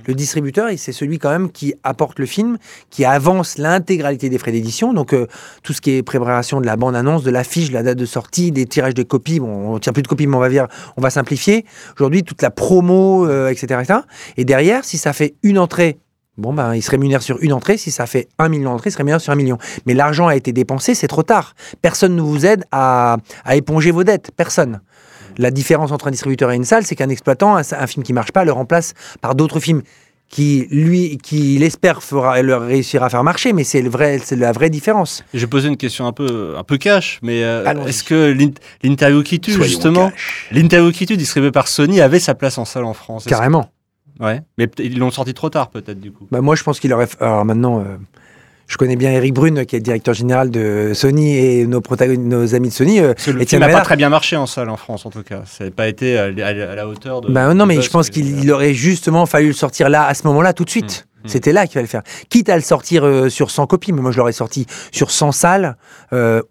Le 0.05 0.13
distributeur, 0.13 0.69
c'est 0.77 0.91
celui 0.91 1.19
quand 1.19 1.29
même 1.29 1.51
qui 1.51 1.73
apporte 1.83 2.19
le 2.19 2.25
film, 2.25 2.57
qui 2.89 3.05
avance 3.05 3.57
l'intégralité 3.57 4.29
des 4.29 4.37
frais 4.37 4.51
d'édition. 4.51 4.93
Donc 4.93 5.13
euh, 5.13 5.27
tout 5.63 5.73
ce 5.73 5.81
qui 5.81 5.91
est 5.91 6.03
préparation 6.03 6.61
de 6.61 6.65
la 6.65 6.75
bande-annonce, 6.75 7.23
de 7.23 7.31
l'affiche, 7.31 7.69
de 7.69 7.73
la 7.73 7.83
date 7.83 7.97
de 7.97 8.05
sortie, 8.05 8.51
des 8.51 8.65
tirages 8.65 8.93
de 8.93 9.03
copies. 9.03 9.39
Bon, 9.39 9.73
on 9.73 9.79
tire 9.79 9.93
plus 9.93 10.03
de 10.03 10.07
copies, 10.07 10.27
mais 10.27 10.35
on 10.35 10.41
va 10.41 10.49
dire, 10.49 10.67
on 10.97 11.01
va 11.01 11.09
simplifier. 11.09 11.65
Aujourd'hui, 11.95 12.23
toute 12.23 12.41
la 12.41 12.51
promo, 12.51 13.27
euh, 13.27 13.49
etc., 13.49 13.79
etc. 13.81 13.99
Et 14.37 14.45
derrière, 14.45 14.83
si 14.83 14.97
ça 14.97 15.13
fait 15.13 15.35
une 15.43 15.57
entrée, 15.57 15.99
bon 16.37 16.53
ben, 16.53 16.73
il 16.75 16.81
se 16.81 16.91
rémunère 16.91 17.21
sur 17.21 17.37
une 17.41 17.53
entrée. 17.53 17.77
Si 17.77 17.91
ça 17.91 18.05
fait 18.05 18.27
un 18.39 18.49
million 18.49 18.71
d'entrées, 18.71 18.89
il 18.89 18.93
se 18.93 18.97
rémunère 18.97 19.21
sur 19.21 19.31
un 19.33 19.35
million. 19.35 19.57
Mais 19.85 19.93
l'argent 19.93 20.27
a 20.27 20.35
été 20.35 20.51
dépensé, 20.51 20.95
c'est 20.95 21.07
trop 21.07 21.23
tard. 21.23 21.55
Personne 21.81 22.15
ne 22.15 22.21
vous 22.21 22.45
aide 22.45 22.65
à 22.71 23.17
éponger 23.51 23.91
vos 23.91 24.03
dettes. 24.03 24.31
Personne. 24.35 24.81
La 25.37 25.51
différence 25.51 25.91
entre 25.91 26.07
un 26.07 26.11
distributeur 26.11 26.51
et 26.51 26.55
une 26.55 26.63
salle, 26.65 26.85
c'est 26.85 26.95
qu'un 26.95 27.09
exploitant, 27.09 27.55
un, 27.57 27.61
un 27.71 27.87
film 27.87 28.03
qui 28.03 28.13
marche 28.13 28.31
pas, 28.31 28.45
le 28.45 28.51
remplace 28.51 28.93
par 29.21 29.35
d'autres 29.35 29.59
films 29.59 29.81
qui, 30.29 30.67
lui, 30.71 31.19
qui 31.21 31.57
l'espère 31.59 32.01
fera, 32.01 32.41
le 32.41 32.55
réussira 32.55 33.05
à 33.05 33.09
faire 33.09 33.23
marcher, 33.23 33.53
mais 33.53 33.63
c'est 33.63 33.83
le 33.83 33.89
vrai, 33.89 34.19
c'est 34.23 34.35
la 34.35 34.51
vraie 34.51 34.71
différence. 34.71 35.23
Je 35.33 35.39
vais 35.41 35.47
poser 35.47 35.67
une 35.67 35.77
question 35.77 36.07
un 36.07 36.11
peu, 36.11 36.55
un 36.57 36.63
peu 36.63 36.77
cash, 36.77 37.19
mais 37.21 37.43
euh, 37.43 37.63
est-ce 37.85 38.03
que 38.03 38.31
l'in- 38.31 38.49
l'interview 38.81 39.21
qui 39.21 39.39
tue, 39.39 39.51
Soyons 39.51 39.67
justement, 39.69 40.11
l'interview 40.51 40.91
qui 40.91 41.05
tue 41.05 41.17
distribuée 41.17 41.51
par 41.51 41.67
Sony 41.67 42.01
avait 42.01 42.19
sa 42.19 42.33
place 42.33 42.57
en 42.57 42.65
salle 42.65 42.85
en 42.85 42.93
France 42.93 43.25
Carrément. 43.25 43.63
que- 44.19 44.23
Ouais, 44.23 44.41
mais 44.59 44.69
ils 44.79 44.97
l'ont 44.99 45.09
sorti 45.11 45.33
trop 45.33 45.49
tard 45.49 45.69
peut-être 45.69 45.99
du 45.99 46.11
coup. 46.11 46.27
Bah, 46.31 46.39
moi, 46.41 46.55
je 46.55 46.61
pense 46.63 46.79
qu'il 46.79 46.93
aurait. 46.93 47.07
Alors 47.19 47.45
maintenant, 47.45 47.79
euh, 47.81 47.97
je 48.73 48.77
connais 48.79 48.95
bien 48.95 49.11
Eric 49.11 49.35
Brune, 49.35 49.67
qui 49.67 49.75
est 49.75 49.79
le 49.79 49.83
directeur 49.83 50.15
général 50.15 50.49
de 50.49 50.93
Sony 50.95 51.37
et 51.37 51.67
nos, 51.67 51.79
amis 52.55 52.69
de 52.69 52.73
Sony. 52.73 52.99
euh, 52.99 53.11
Etienne 53.11 53.45
film 53.45 53.61
n'a 53.61 53.69
pas 53.69 53.81
très 53.81 53.95
bien 53.95 54.09
marché 54.09 54.35
en 54.35 54.47
salle 54.47 54.67
en 54.71 54.77
France 54.77 55.05
en 55.05 55.11
tout 55.11 55.21
cas. 55.21 55.43
Ça 55.45 55.65
n'a 55.65 55.69
pas 55.69 55.87
été 55.87 56.17
à, 56.17 56.23
à- 56.23 56.27
à 56.71 56.75
la 56.75 56.87
hauteur 56.87 57.21
de. 57.21 57.31
Bah, 57.31 57.53
non, 57.53 57.67
mais 57.67 57.79
je 57.83 57.89
pense 57.91 58.09
qu'il 58.09 58.39
il 58.39 58.51
aurait 58.51 58.73
justement 58.73 59.27
fallu 59.27 59.47
le 59.47 59.53
sortir 59.53 59.89
là, 59.89 60.07
à 60.07 60.15
ce 60.15 60.25
moment-là, 60.25 60.53
tout 60.53 60.65
de 60.65 60.71
suite. 60.71 61.05
Mm, 61.05 61.27
mm. 61.27 61.29
C'était 61.29 61.51
là 61.51 61.67
qu'il 61.67 61.73
fallait 61.73 61.83
le 61.83 61.87
faire. 61.87 62.01
Quitte 62.29 62.49
à 62.49 62.55
le 62.55 62.63
sortir 62.63 63.05
euh, 63.05 63.29
sur 63.29 63.51
100 63.51 63.67
copies, 63.67 63.93
mais 63.93 64.01
moi 64.01 64.09
je 64.09 64.17
l'aurais 64.17 64.31
sorti 64.31 64.65
sur 64.91 65.11
100 65.11 65.31
salles, 65.33 65.77
euh, 66.11 66.41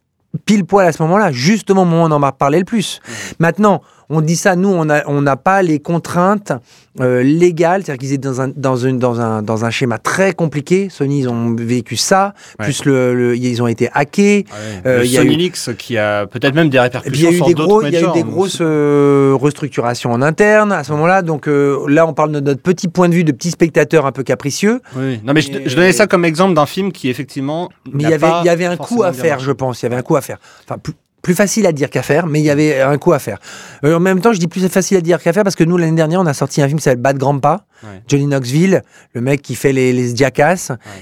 pile 0.47 0.65
poil 0.65 0.87
à 0.87 0.93
ce 0.93 1.03
moment-là, 1.03 1.33
justement 1.33 1.83
au 1.83 1.87
moment 1.87 2.05
où 2.05 2.07
on 2.07 2.13
en 2.13 2.23
a 2.23 2.31
parlé 2.31 2.61
le 2.61 2.65
plus. 2.65 3.01
Mm. 3.05 3.13
Maintenant, 3.41 3.83
on 4.13 4.21
dit 4.21 4.37
ça, 4.37 4.55
nous, 4.57 4.69
on 4.69 4.85
n'a 4.85 5.03
on 5.07 5.25
pas 5.37 5.63
les 5.63 5.81
contraintes 5.81 6.53
euh, 7.01 7.23
légales, 7.23 7.83
c'est-à-dire 7.83 8.01
qu'ils 8.01 8.13
étaient 8.13 8.29
dans 8.29 8.41
un, 8.43 8.49
dans, 8.55 8.77
une, 8.77 8.99
dans, 8.99 9.19
un, 9.21 9.41
dans 9.43 9.65
un 9.65 9.71
schéma 9.71 9.97
très 9.99 10.35
compliqué. 10.35 10.89
Sony, 10.91 11.21
ils 11.21 11.29
ont 11.29 11.55
vécu 11.57 11.97
ça, 11.97 12.35
Ouais. 12.59 12.67
plus 12.67 12.85
le, 12.85 13.15
le- 13.15 13.37
ils 13.37 13.63
ont 13.63 13.67
été 13.67 13.89
hackés. 13.95 14.45
Ouais. 14.51 14.83
Euh, 14.87 14.99
le 15.01 15.07
y 15.07 15.17
a 15.17 15.23
Sony 15.23 15.35
eu- 15.35 15.39
Leaks 15.39 15.77
qui 15.79 15.97
a 15.97 16.27
peut-être 16.27 16.55
même 16.55 16.69
des 16.69 16.79
puis 16.79 16.89
il 16.91 17.23
y 17.23 17.27
répercussions 17.27 17.29
a 17.29 17.33
eu 17.33 17.37
sur 17.37 17.47
des, 17.47 17.55
gros, 17.55 17.83
y 17.83 17.97
a 17.97 18.01
eu 18.11 18.13
des 18.13 18.23
grosses 18.23 18.59
euh, 18.61 19.35
restructurations 19.41 20.13
en 20.13 20.21
interne 20.21 20.71
à 20.73 20.85
ce 20.85 20.93
moment-là. 20.93 21.23
Donc 21.23 21.47
là, 21.89 22.07
on 22.07 22.13
parle 22.13 22.33
de 22.33 22.41
notre 22.41 22.61
petit 22.61 22.89
point 22.89 23.09
de 23.09 23.15
vue 23.15 23.25
de 23.25 23.33
petit 23.33 23.51
spectateur 23.51 24.05
un 24.05 24.13
peu 24.13 24.23
capricieux. 24.23 24.81
Oui. 24.97 25.21
Non, 25.25 25.33
mais 25.33 25.41
je, 25.41 25.51
donnais 25.75 25.93
ça 25.93 26.07
comme 26.07 26.25
exemple 26.27 26.55
d'un 26.55 26.67
film 26.67 26.93
qui 26.93 27.09
effectivement. 27.09 27.71
Mais 27.91 28.03
il 28.05 28.11
y 28.11 28.13
avait, 28.15 28.27
il 28.43 28.47
y 28.47 28.51
avait 28.51 28.67
un 28.67 28.77
coup 28.77 29.03
à 29.03 29.13
faire, 29.15 29.39
je 29.41 29.53
pense. 29.53 29.81
Il 29.81 29.85
y 29.85 29.87
avait 29.87 29.97
un 29.97 30.03
coup 30.03 30.17
à 30.17 30.21
faire. 30.21 30.39
Enfin, 30.69 30.79
plus- 30.79 30.93
plus 31.23 31.35
facile 31.35 31.67
à 31.67 31.73
dire 31.73 31.89
qu'à 31.89 32.03
faire, 32.03 32.27
mais 32.27 32.41
il 32.41 32.45
y 32.45 32.51
avait 32.51 32.81
un 32.81 32.99
coup 32.99 33.13
à 33.13 33.19
faire. 33.21 33.39
Euh, 33.85 33.97
en 33.97 34.01
même 34.01 34.21
temps, 34.21 34.33
je 34.33 34.39
dis 34.41 34.49
plus 34.49 34.67
facile 34.69 34.97
à 34.97 35.01
dire 35.01 35.23
qu'à 35.23 35.33
faire 35.33 35.45
parce 35.45 35.55
que 35.57 35.63
nous, 35.65 35.77
l'année 35.77 35.95
dernière, 35.97 36.21
on 36.21 36.27
a 36.27 36.35
sorti 36.35 36.61
un 36.61 36.67
film 36.67 36.79
qui 36.79 36.85
s'appelle 36.85 37.01
Bad 37.01 37.19
Grandpa, 37.19 37.65
Ouais. 37.85 38.01
Johnny 38.07 38.27
Knoxville, 38.27 38.83
le 39.13 39.21
mec 39.21 39.43
qui 39.43 39.57
fait 39.57 39.73
les, 39.73 39.93
les 39.93 40.15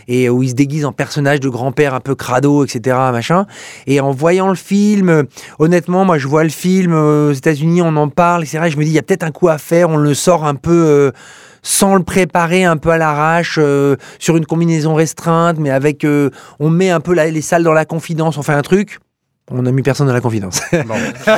et 0.09 0.31
où 0.31 0.43
il 0.43 0.49
se 0.49 0.55
déguise 0.55 0.87
en 0.87 0.93
personnage 0.93 1.39
de 1.41 1.51
grand-père 1.51 1.93
un 1.93 2.01
peu 2.01 2.15
crado, 2.15 2.65
etc. 2.65 2.97
Machin. 3.13 3.45
Et 3.87 4.01
en 4.01 4.13
voyant 4.13 4.49
le 4.49 4.55
film, 4.55 5.11
euh, 5.11 5.25
honnêtement, 5.59 6.07
moi, 6.07 6.17
je 6.17 6.27
vois 6.27 6.43
le 6.43 6.49
film 6.49 6.95
euh, 6.95 7.31
aux 7.31 7.35
États-Unis, 7.35 7.83
on 7.83 7.95
en 7.97 8.09
parle, 8.09 8.45
etc. 8.45 8.61
Et 8.67 8.71
je 8.71 8.79
me 8.79 8.85
dis, 8.85 8.91
il 8.93 8.95
y 8.95 8.99
a 8.99 9.03
peut-être 9.03 9.25
un 9.25 9.31
coup 9.31 9.49
à 9.49 9.59
faire, 9.59 9.91
on 9.91 9.99
le 9.99 10.15
sort 10.15 10.47
un 10.47 10.55
peu. 10.55 10.71
euh, 10.73 11.11
sans 11.63 11.95
le 11.97 12.03
préparer 12.03 12.65
un 12.65 12.79
peu 12.79 12.89
à 12.89 12.97
l'arrache 12.97 13.59
euh, 13.61 13.97
sur 14.19 14.39
une 14.39 14.47
combinaison 14.47 14.95
restreinte 14.95 15.59
mais 15.59 15.69
avec 15.69 16.05
euh, 16.07 16.31
on 16.59 16.71
met 16.71 16.89
un 16.89 17.01
peu 17.01 17.13
la- 17.13 17.27
les 17.31 17.43
salles 17.43 17.65
dans 17.65 17.75
la 17.75 17.85
confidence 17.85 18.39
on 18.39 18.43
fait 18.43 18.55
un 18.55 18.63
truc 18.63 18.99
on 19.51 19.67
a 19.67 19.71
mis 19.73 19.83
personne 19.83 20.07
dans 20.07 20.13
la 20.13 20.21
confidence 20.21 20.61
Bon. 20.87 20.95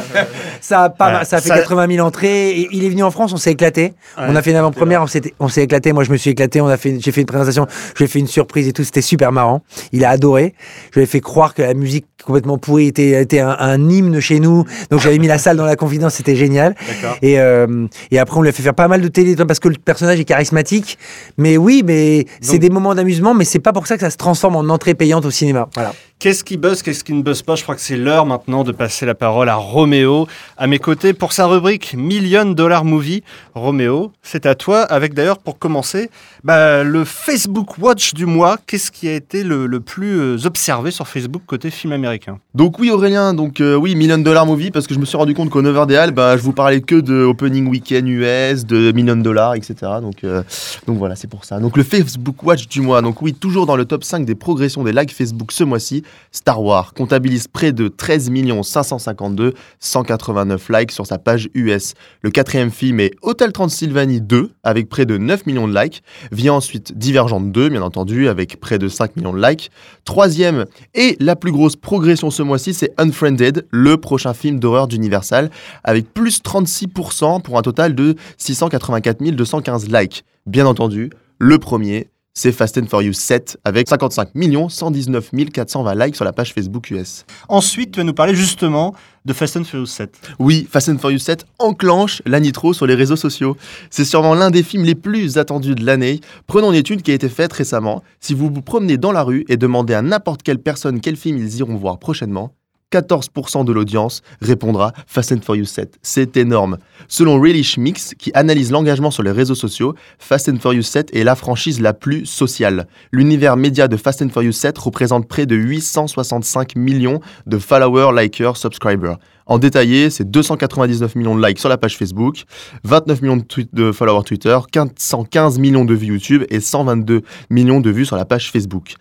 ça 0.60 0.84
a 0.84 0.90
pas 0.90 1.24
ça 1.24 1.36
a 1.36 1.40
fait 1.40 1.48
ça- 1.48 1.58
80 1.58 1.86
000 1.96 2.06
entrées 2.06 2.68
il 2.70 2.84
est 2.84 2.88
venu 2.88 3.02
en 3.02 3.10
France 3.10 3.32
on 3.32 3.36
s'est 3.36 3.52
éclaté 3.52 3.94
on 4.16 4.36
a 4.36 4.42
fait 4.42 4.50
une 4.50 4.56
avant-première 4.56 5.02
on 5.40 5.48
s'est 5.48 5.62
éclaté 5.62 5.92
moi 5.92 6.04
je 6.04 6.10
me 6.10 6.16
suis 6.16 6.30
éclaté 6.30 6.60
on 6.60 6.66
a 6.68 6.76
fait 6.76 6.98
j'ai 7.00 7.12
fait 7.12 7.20
une 7.22 7.26
présentation 7.26 7.66
je 7.94 7.98
lui 7.98 8.04
ai 8.04 8.08
fait 8.08 8.18
une 8.18 8.26
surprise 8.26 8.68
et 8.68 8.72
tout 8.72 8.84
c'était 8.84 9.00
super 9.02 9.32
marrant 9.32 9.62
il 9.92 10.04
a 10.04 10.10
adoré 10.10 10.54
je 10.92 10.98
lui 11.00 11.04
ai 11.04 11.06
fait 11.06 11.20
croire 11.20 11.54
que 11.54 11.62
la 11.62 11.74
musique 11.74 12.06
complètement 12.24 12.56
pourrie 12.56 12.86
était, 12.86 13.20
était 13.22 13.40
un, 13.40 13.56
un 13.58 13.90
hymne 13.90 14.20
chez 14.20 14.38
nous 14.38 14.64
donc 14.90 15.00
j'avais 15.00 15.18
mis 15.18 15.26
la 15.26 15.38
salle 15.38 15.56
dans 15.56 15.64
la 15.64 15.74
confidence 15.76 16.14
c'était 16.14 16.36
génial 16.36 16.74
et, 17.22 17.40
euh, 17.40 17.86
et 18.10 18.18
après, 18.18 18.38
on 18.38 18.42
lui 18.42 18.48
a 18.48 18.52
fait 18.52 18.62
faire 18.62 18.74
pas 18.74 18.86
mal 18.88 19.00
de 19.00 19.08
télé 19.08 19.34
parce 19.36 19.58
que 19.58 19.68
le 19.68 19.74
personnage 19.76 20.20
est 20.20 20.24
charismatique. 20.24 20.98
Mais 21.38 21.56
oui, 21.56 21.82
mais 21.84 22.26
c'est 22.40 22.58
des 22.58 22.70
moments 22.70 22.94
d'amusement, 22.94 23.34
mais 23.34 23.44
c'est 23.44 23.58
pas 23.58 23.72
pour 23.72 23.86
ça 23.86 23.96
que 23.96 24.02
ça 24.02 24.10
se 24.10 24.16
transforme 24.16 24.56
en 24.56 24.60
entrée 24.72 24.94
payante 24.94 25.24
au 25.24 25.30
cinéma. 25.30 25.68
Voilà. 25.74 25.92
Qu'est-ce 26.22 26.44
qui 26.44 26.56
buzz, 26.56 26.82
qu'est-ce 26.82 27.02
qui 27.02 27.14
ne 27.14 27.22
buzz 27.22 27.42
pas? 27.42 27.56
Je 27.56 27.64
crois 27.64 27.74
que 27.74 27.80
c'est 27.80 27.96
l'heure 27.96 28.26
maintenant 28.26 28.62
de 28.62 28.70
passer 28.70 29.04
la 29.04 29.16
parole 29.16 29.48
à 29.48 29.56
Roméo, 29.56 30.28
à 30.56 30.68
mes 30.68 30.78
côtés, 30.78 31.14
pour 31.14 31.32
sa 31.32 31.46
rubrique 31.46 31.94
Million 31.98 32.44
Dollar 32.44 32.84
Movie. 32.84 33.24
Roméo, 33.56 34.12
c'est 34.22 34.46
à 34.46 34.54
toi, 34.54 34.82
avec 34.82 35.14
d'ailleurs, 35.14 35.38
pour 35.38 35.58
commencer, 35.58 36.10
bah, 36.44 36.84
le 36.84 37.04
Facebook 37.04 37.76
Watch 37.78 38.14
du 38.14 38.24
mois. 38.24 38.56
Qu'est-ce 38.68 38.92
qui 38.92 39.08
a 39.08 39.14
été 39.14 39.42
le, 39.42 39.68
plus 39.80 40.20
euh, 40.20 40.46
observé 40.46 40.92
sur 40.92 41.08
Facebook 41.08 41.42
côté 41.44 41.72
film 41.72 41.92
américain? 41.92 42.38
Donc 42.54 42.78
oui 42.78 42.90
Aurélien, 42.90 43.34
donc 43.34 43.60
euh, 43.60 43.74
oui 43.74 43.96
Million 43.96 44.18
Dollar 44.18 44.46
Movie 44.46 44.70
parce 44.70 44.86
que 44.86 44.94
je 44.94 45.00
me 45.00 45.04
suis 45.04 45.16
rendu 45.16 45.34
compte 45.34 45.50
qu'au 45.50 45.62
9h 45.62 45.86
des 45.86 46.12
bah, 46.12 46.36
je 46.36 46.42
vous 46.42 46.52
parlais 46.52 46.82
que 46.82 46.96
de 46.96 47.24
Opening 47.24 47.66
Weekend 47.68 48.06
US, 48.06 48.64
de 48.64 48.92
Million 48.92 49.16
Dollar, 49.16 49.56
etc. 49.56 49.74
Donc, 50.00 50.22
euh, 50.22 50.42
donc 50.86 50.98
voilà, 50.98 51.16
c'est 51.16 51.28
pour 51.28 51.44
ça. 51.44 51.58
Donc 51.58 51.76
le 51.76 51.82
Facebook 51.82 52.42
Watch 52.44 52.68
du 52.68 52.80
mois, 52.80 53.02
donc 53.02 53.22
oui, 53.22 53.34
toujours 53.34 53.66
dans 53.66 53.76
le 53.76 53.84
top 53.84 54.04
5 54.04 54.24
des 54.24 54.36
progressions 54.36 54.84
des 54.84 54.92
likes 54.92 55.12
Facebook 55.12 55.50
ce 55.50 55.64
mois-ci, 55.64 56.04
Star 56.30 56.62
Wars 56.62 56.94
comptabilise 56.94 57.48
près 57.48 57.72
de 57.72 57.88
13 57.88 58.30
552 58.62 59.54
189 59.80 60.68
likes 60.70 60.92
sur 60.92 61.06
sa 61.06 61.18
page 61.18 61.48
US. 61.54 61.94
Le 62.22 62.30
quatrième 62.30 62.70
film 62.70 63.00
est 63.00 63.12
Hotel 63.22 63.52
Transylvanie 63.52 64.20
2 64.20 64.50
avec 64.62 64.88
près 64.88 65.06
de 65.06 65.18
9 65.18 65.46
millions 65.46 65.68
de 65.68 65.78
likes. 65.78 66.02
Vient 66.30 66.54
ensuite 66.54 66.96
Divergente 66.96 67.52
2, 67.52 67.68
bien 67.68 67.82
entendu, 67.82 68.28
avec 68.28 68.60
près 68.60 68.78
de 68.78 68.88
5 68.88 69.16
millions 69.16 69.32
de 69.32 69.42
likes. 69.42 69.70
Troisième 70.04 70.66
et 70.94 71.16
la 71.20 71.36
plus 71.36 71.52
grosse 71.52 71.76
progression 71.76 72.30
ce 72.30 72.42
mois-ci, 72.42 72.74
c'est 72.74 72.92
Unfriended, 72.98 73.66
le 73.70 73.96
prochain 73.96 74.34
film 74.34 74.58
d'horreur 74.58 74.88
d'Universal, 74.88 75.50
avec 75.84 76.12
plus 76.12 76.42
36% 76.42 77.42
pour 77.42 77.58
un 77.58 77.62
total 77.62 77.94
de 77.94 78.14
684 78.38 79.22
215 79.30 79.88
likes. 79.88 80.24
Bien 80.46 80.66
entendu, 80.66 81.10
le 81.38 81.58
premier, 81.58 82.08
c'est 82.34 82.52
Fast 82.52 82.78
and 82.78 82.86
Furious 82.86 83.12
7, 83.12 83.58
avec 83.64 83.88
55 83.88 84.30
119 84.68 85.30
420 85.52 85.94
likes 85.94 86.16
sur 86.16 86.24
la 86.24 86.32
page 86.32 86.54
Facebook 86.54 86.90
US. 86.90 87.26
Ensuite, 87.48 87.92
tu 87.92 88.00
vas 88.00 88.04
nous 88.04 88.14
parler 88.14 88.34
justement 88.34 88.94
de 89.24 89.32
Fast 89.32 89.58
and 89.58 89.64
Furious 89.64 89.86
7. 89.86 90.34
Oui, 90.38 90.66
Fast 90.70 90.88
and 90.88 90.98
Furious 90.98 91.18
7 91.18 91.44
enclenche 91.58 92.22
la 92.24 92.40
nitro 92.40 92.72
sur 92.72 92.86
les 92.86 92.94
réseaux 92.94 93.16
sociaux. 93.16 93.56
C'est 93.90 94.06
sûrement 94.06 94.34
l'un 94.34 94.50
des 94.50 94.62
films 94.62 94.84
les 94.84 94.94
plus 94.94 95.36
attendus 95.36 95.74
de 95.74 95.84
l'année. 95.84 96.20
Prenons 96.46 96.72
une 96.72 96.78
étude 96.78 97.02
qui 97.02 97.10
a 97.10 97.14
été 97.14 97.28
faite 97.28 97.52
récemment. 97.52 98.02
Si 98.18 98.32
vous 98.32 98.50
vous 98.52 98.62
promenez 98.62 98.96
dans 98.96 99.12
la 99.12 99.22
rue 99.22 99.44
et 99.48 99.58
demandez 99.58 99.94
à 99.94 100.02
n'importe 100.02 100.42
quelle 100.42 100.58
personne 100.58 101.00
quel 101.00 101.16
film 101.16 101.36
ils 101.36 101.58
iront 101.58 101.76
voir 101.76 101.98
prochainement, 101.98 102.54
14% 102.92 103.64
de 103.64 103.72
l'audience 103.72 104.22
répondra 104.40 104.92
Fast 105.06 105.32
and 105.32 105.40
Furious 105.42 105.64
7. 105.64 105.98
C'est 106.02 106.36
énorme. 106.36 106.78
Selon 107.08 107.40
Relish 107.40 107.78
Mix, 107.78 108.14
qui 108.18 108.30
analyse 108.34 108.70
l'engagement 108.70 109.10
sur 109.10 109.22
les 109.22 109.30
réseaux 109.30 109.54
sociaux, 109.54 109.94
Fast 110.18 110.48
and 110.48 110.58
Furious 110.60 110.82
7 110.82 111.14
est 111.16 111.24
la 111.24 111.34
franchise 111.34 111.80
la 111.80 111.94
plus 111.94 112.26
sociale. 112.26 112.86
L'univers 113.12 113.56
média 113.56 113.88
de 113.88 113.96
Fast 113.96 114.22
and 114.22 114.28
Furious 114.28 114.52
7 114.52 114.76
représente 114.78 115.26
près 115.26 115.46
de 115.46 115.56
865 115.56 116.76
millions 116.76 117.20
de 117.46 117.58
followers, 117.58 118.12
likers, 118.14 118.56
subscribers. 118.56 119.16
En 119.46 119.58
détaillé, 119.58 120.10
c'est 120.10 120.30
299 120.30 121.16
millions 121.16 121.36
de 121.36 121.44
likes 121.44 121.58
sur 121.58 121.68
la 121.68 121.76
page 121.76 121.96
Facebook, 121.96 122.44
29 122.84 123.22
millions 123.22 123.36
de, 123.36 123.44
de 123.72 123.92
followers 123.92 124.24
Twitter, 124.24 124.56
115 124.96 125.58
millions 125.58 125.84
de 125.84 125.94
vues 125.94 126.06
YouTube 126.06 126.44
et 126.50 126.60
122 126.60 127.22
millions 127.50 127.80
de 127.80 127.90
vues 127.90 128.06
sur 128.06 128.16
la 128.16 128.24
page 128.24 128.50
Facebook. 128.50 128.94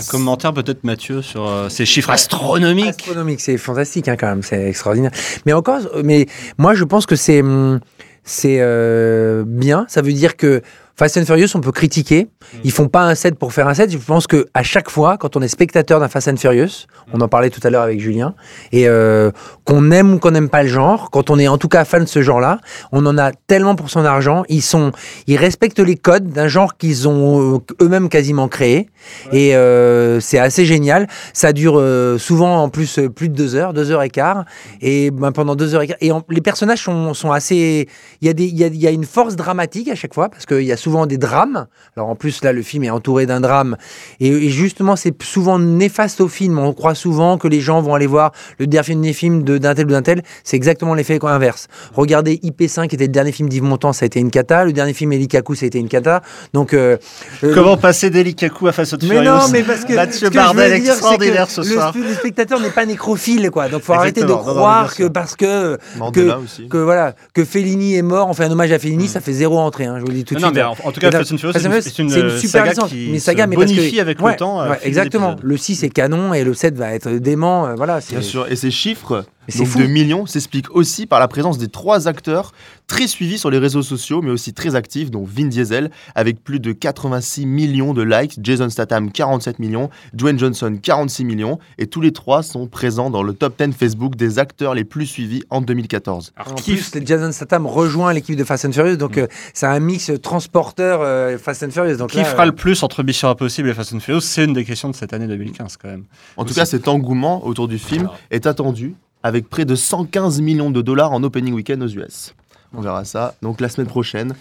Un 0.00 0.10
commentaire 0.10 0.52
peut-être 0.52 0.84
Mathieu 0.84 1.22
sur 1.22 1.46
euh, 1.46 1.68
ces 1.68 1.84
chiffres 1.84 2.10
astronomiques. 2.10 2.86
Astronomique, 2.86 3.40
c'est 3.40 3.58
fantastique 3.58 4.08
hein, 4.08 4.16
quand 4.18 4.28
même, 4.28 4.42
c'est 4.42 4.68
extraordinaire. 4.68 5.12
Mais 5.46 5.52
encore, 5.52 5.80
mais 6.04 6.26
moi 6.58 6.74
je 6.74 6.84
pense 6.84 7.06
que 7.06 7.16
c'est 7.16 7.40
hum, 7.40 7.80
c'est 8.24 8.58
euh, 8.60 9.44
bien. 9.46 9.86
Ça 9.88 10.02
veut 10.02 10.12
dire 10.12 10.36
que 10.36 10.62
Fast 11.00 11.16
and 11.16 11.24
Furious, 11.24 11.48
on 11.54 11.62
peut 11.62 11.72
critiquer. 11.72 12.28
Ils 12.62 12.70
font 12.72 12.88
pas 12.88 13.00
un 13.04 13.14
set 13.14 13.38
pour 13.38 13.54
faire 13.54 13.66
un 13.68 13.72
set. 13.72 13.90
Je 13.90 13.96
pense 13.96 14.26
que 14.26 14.48
à 14.52 14.62
chaque 14.62 14.90
fois, 14.90 15.16
quand 15.16 15.34
on 15.34 15.40
est 15.40 15.48
spectateur 15.48 15.98
d'un 15.98 16.08
Fast 16.08 16.28
and 16.28 16.36
Furious, 16.36 16.84
on 17.14 17.22
en 17.22 17.28
parlait 17.28 17.48
tout 17.48 17.60
à 17.64 17.70
l'heure 17.70 17.80
avec 17.80 18.00
Julien, 18.00 18.34
et 18.70 18.86
euh, 18.86 19.30
qu'on 19.64 19.90
aime 19.92 20.12
ou 20.12 20.18
qu'on 20.18 20.32
n'aime 20.32 20.50
pas 20.50 20.62
le 20.62 20.68
genre, 20.68 21.10
quand 21.10 21.30
on 21.30 21.38
est 21.38 21.48
en 21.48 21.56
tout 21.56 21.68
cas 21.68 21.86
fan 21.86 22.04
de 22.04 22.08
ce 22.08 22.20
genre-là, 22.20 22.58
on 22.92 23.06
en 23.06 23.16
a 23.16 23.32
tellement 23.32 23.76
pour 23.76 23.88
son 23.88 24.04
argent. 24.04 24.42
Ils 24.50 24.60
sont, 24.60 24.92
ils 25.26 25.38
respectent 25.38 25.78
les 25.78 25.96
codes 25.96 26.28
d'un 26.32 26.48
genre 26.48 26.76
qu'ils 26.76 27.08
ont 27.08 27.54
euh, 27.54 27.58
eux-mêmes 27.80 28.10
quasiment 28.10 28.48
créé, 28.48 28.90
et 29.32 29.56
euh, 29.56 30.20
c'est 30.20 30.38
assez 30.38 30.66
génial. 30.66 31.08
Ça 31.32 31.54
dure 31.54 31.78
euh, 31.78 32.18
souvent 32.18 32.62
en 32.62 32.68
plus 32.68 33.00
plus 33.16 33.30
de 33.30 33.34
deux 33.34 33.54
heures, 33.54 33.72
deux 33.72 33.90
heures 33.90 34.02
et 34.02 34.10
quart, 34.10 34.44
et 34.82 35.10
ben, 35.10 35.32
pendant 35.32 35.56
deux 35.56 35.74
heures 35.74 35.80
et 35.80 35.86
quart. 35.86 35.96
Et 36.02 36.12
en- 36.12 36.22
les 36.28 36.42
personnages 36.42 36.82
sont, 36.84 37.14
sont 37.14 37.32
assez. 37.32 37.88
Il 38.20 38.26
y 38.26 38.28
a 38.30 38.34
des, 38.34 38.44
il 38.44 38.58
y 38.58 38.64
a, 38.64 38.66
il 38.66 38.76
y 38.76 38.86
a 38.86 38.90
une 38.90 39.04
force 39.06 39.34
dramatique 39.34 39.88
à 39.88 39.94
chaque 39.94 40.12
fois 40.12 40.28
parce 40.28 40.44
qu'il 40.44 40.60
y 40.64 40.72
a 40.72 40.76
souvent 40.76 40.89
des 41.06 41.18
drames. 41.18 41.66
Alors 41.96 42.08
en 42.08 42.14
plus 42.16 42.42
là, 42.44 42.52
le 42.52 42.62
film 42.62 42.84
est 42.84 42.90
entouré 42.90 43.26
d'un 43.26 43.40
drame, 43.40 43.76
et, 44.20 44.28
et 44.28 44.48
justement 44.50 44.96
c'est 44.96 45.14
souvent 45.22 45.58
néfaste 45.58 46.20
au 46.20 46.28
film. 46.28 46.58
On 46.58 46.72
croit 46.72 46.94
souvent 46.94 47.38
que 47.38 47.48
les 47.48 47.60
gens 47.60 47.80
vont 47.80 47.94
aller 47.94 48.06
voir 48.06 48.32
le 48.58 48.66
dernier 48.66 49.12
film 49.12 49.42
de- 49.44 49.58
d'un 49.58 49.74
tel 49.74 49.86
ou 49.86 49.90
d'un 49.90 50.02
tel. 50.02 50.22
C'est 50.44 50.56
exactement 50.56 50.94
l'effet 50.94 51.18
inverse. 51.22 51.68
Regardez 51.94 52.36
IP5 52.42 52.88
qui 52.88 52.94
était 52.96 53.04
le 53.06 53.12
dernier 53.12 53.32
film 53.32 53.48
d'Yves 53.48 53.62
Montand, 53.62 53.92
ça 53.92 54.04
a 54.04 54.06
été 54.06 54.20
une 54.20 54.30
cata. 54.30 54.64
Le 54.64 54.72
dernier 54.72 54.92
film 54.94 55.12
Elikaku, 55.12 55.54
ça 55.54 55.64
a 55.64 55.68
été 55.68 55.78
une 55.78 55.88
cata. 55.88 56.22
Donc 56.52 56.74
euh, 56.74 56.96
euh, 57.44 57.54
Comment 57.54 57.76
passer 57.76 58.10
d'Elikaku 58.10 58.68
à 58.68 58.72
Fast 58.72 58.94
and 58.94 58.98
mais 59.08 59.22
non, 59.22 59.48
mais 59.52 59.62
parce 59.62 59.84
que 59.84 59.94
Mathieu 59.94 60.12
ce 60.12 60.24
que 60.26 60.32
je 60.32 60.36
Bardel 60.38 60.70
veux 60.72 60.78
dire, 60.78 60.84
c'est 60.86 60.98
extraordinaire 60.98 61.46
que 61.46 61.52
ce 61.52 61.60
le, 61.60 61.66
soir. 61.66 61.92
le 61.96 62.14
spectateur 62.14 62.60
n'est 62.60 62.70
pas 62.70 62.86
nécrophile, 62.86 63.50
quoi. 63.50 63.68
Donc 63.68 63.82
faut 63.82 63.92
arrêter 63.92 64.22
de. 64.22 64.26
Non, 64.26 64.36
non, 64.44 64.54
croire 64.54 64.94
que 64.94 65.04
parce 65.08 65.36
que 65.36 65.78
Mandela 65.98 66.38
aussi. 66.38 66.68
que 66.68 66.76
voilà 66.78 67.14
que 67.34 67.44
Fellini 67.44 67.94
est 67.96 68.02
mort, 68.02 68.28
on 68.28 68.34
fait 68.34 68.44
un 68.44 68.50
hommage 68.50 68.72
à 68.72 68.78
Fellini, 68.78 69.08
ça 69.08 69.20
fait 69.20 69.32
zéro 69.32 69.58
entrée. 69.58 69.86
hein, 69.86 69.96
je 69.98 70.02
vous 70.02 70.08
le 70.08 70.14
dis 70.14 70.24
tout 70.24 70.34
de 70.34 70.40
Non, 70.40 70.48
suite. 70.48 70.56
mais 70.56 70.62
en, 70.70 70.88
en 70.88 70.92
tout 70.92 71.00
cas, 71.00 71.10
Fast 71.10 71.32
and 71.32 71.38
Furious, 71.38 71.58
c'est 71.82 71.98
une, 71.98 72.08
une, 72.08 72.14
euh, 72.16 72.38
super 72.38 72.60
saga 72.62 72.70
licence, 72.70 72.90
qui 72.90 73.08
mais 73.12 73.18
saga, 73.18 73.44
se 73.44 73.48
mais 73.48 73.56
parce 73.56 73.70
que- 73.70 73.76
bonifie 73.76 74.00
avec 74.00 74.20
Ouais, 74.20 74.32
le 74.32 74.36
temps. 74.36 74.62
ouais, 74.68 74.78
des 74.80 74.86
exactement. 74.88 75.36
Le 75.42 75.56
6 75.56 75.82
est 75.84 75.88
canon 75.90 76.32
et 76.34 76.44
le 76.44 76.54
7 76.54 76.76
va 76.76 76.92
être 76.94 77.10
dément. 77.10 77.66
euh, 77.66 77.74
voilà. 77.76 78.00
c'est- 78.00 78.12
Bien 78.14 78.22
sûr, 78.22 78.46
et 78.50 78.56
ces 78.56 78.70
chiffres 78.70 79.24
c'est 79.50 79.58
donc 79.58 79.68
fou. 79.68 79.78
de 79.78 79.86
millions 79.86 80.26
s'expliquent 80.26 80.70
aussi 80.74 81.06
par 81.06 81.20
la 81.20 81.28
présence 81.28 81.58
des 81.58 81.68
trois 81.68 82.08
acteurs 82.08 82.52
très 82.86 83.06
suivis 83.06 83.38
sur 83.38 83.50
les 83.50 83.58
réseaux 83.58 83.82
sociaux, 83.82 84.20
mais 84.20 84.30
aussi 84.30 84.52
très 84.52 84.74
actifs, 84.74 85.10
dont 85.12 85.22
Vin 85.24 85.46
Diesel, 85.46 85.90
avec 86.16 86.42
plus 86.42 86.58
de 86.58 86.72
86 86.72 87.46
millions 87.46 87.94
de 87.94 88.02
likes, 88.02 88.38
Jason 88.42 88.68
Statham 88.68 89.12
47 89.12 89.60
millions, 89.60 89.90
Dwayne 90.12 90.38
Johnson 90.38 90.76
46 90.82 91.24
millions, 91.24 91.58
et 91.78 91.86
tous 91.86 92.00
les 92.00 92.10
trois 92.12 92.42
sont 92.42 92.66
présents 92.66 93.08
dans 93.10 93.22
le 93.22 93.32
top 93.32 93.54
10 93.62 93.72
Facebook 93.76 94.16
des 94.16 94.38
acteurs 94.40 94.74
les 94.74 94.82
plus 94.84 95.06
suivis 95.06 95.42
en 95.50 95.60
2014. 95.60 96.32
Alors, 96.36 96.52
En 96.52 96.54
qui- 96.56 96.72
plus, 96.74 96.90
Jason 97.04 97.30
Statham 97.30 97.64
rejoint 97.66 98.12
l'équipe 98.12 98.34
de 98.36 98.42
Fast 98.44 98.64
and 98.64 98.72
Furious, 98.72 98.96
donc 98.96 99.18
euh, 99.18 99.28
c'est 99.54 99.66
un 99.66 99.78
mix 99.78 100.10
transporteur 100.20 101.00
euh, 101.02 101.38
Fast 101.38 101.62
and 101.62 101.70
Furious. 101.70 101.96
Donc 101.96 102.10
qui 102.10 102.16
là, 102.18 102.24
fera 102.24 102.42
euh, 102.42 102.46
le 102.46 102.52
plus 102.52 102.82
entre 102.82 103.02
Mission 103.04 103.28
Impossible 103.28 103.68
et 103.68 103.74
Fast 103.74 103.92
and 103.94 104.00
Furious 104.00 104.20
C'est 104.22 104.44
une 104.44 104.52
des 104.52 104.64
questions 104.64 104.88
de 104.90 104.96
cette 104.96 105.12
année 105.12 105.26
2015 105.28 105.76
quand 105.76 105.88
même. 105.88 106.04
En 106.36 106.44
tout 106.44 106.54
cas, 106.54 106.64
cet 106.64 106.88
engouement 106.88 107.46
autour 107.46 107.68
du 107.68 107.78
film 107.78 108.08
est 108.32 108.46
attendu 108.46 108.94
avec 109.22 109.48
près 109.48 109.64
de 109.64 109.74
115 109.74 110.40
millions 110.40 110.70
de 110.70 110.82
dollars 110.82 111.12
en 111.12 111.22
opening 111.22 111.52
week-end 111.54 111.80
aux 111.80 111.88
US. 111.88 112.34
On 112.74 112.80
verra 112.80 113.04
ça 113.04 113.34
donc 113.42 113.60
la 113.60 113.68
semaine 113.68 113.88
prochaine. 113.88 114.34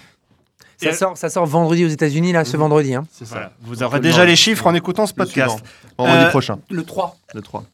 ça 0.77 0.89
Et- 0.89 0.93
sort, 0.93 1.17
ça 1.17 1.29
sort 1.29 1.45
vendredi 1.45 1.83
aux 1.83 1.89
États-Unis 1.89 2.31
là, 2.31 2.45
ce 2.45 2.55
Mhm. 2.55 2.61
vendredi. 2.61 2.93
hein. 2.95 3.05
C'est 3.11 3.25
ça. 3.25 3.35
Voilà. 3.35 3.51
Vous 3.63 3.83
aurez 3.83 3.97
le 3.97 4.03
déjà 4.03 4.23
les 4.25 4.35
chiffres 4.37 4.65
en 4.67 4.73
écoutant 4.73 5.05
ce 5.07 5.11
le 5.13 5.17
podcast. 5.25 5.57
suivant, 5.57 5.65
Vendredi 5.97 6.25
Euh, 6.25 6.29
prochain, 6.29 6.59
Le 6.69 6.83
3. 6.83 7.17
le 7.33 7.41
3. 7.41 7.65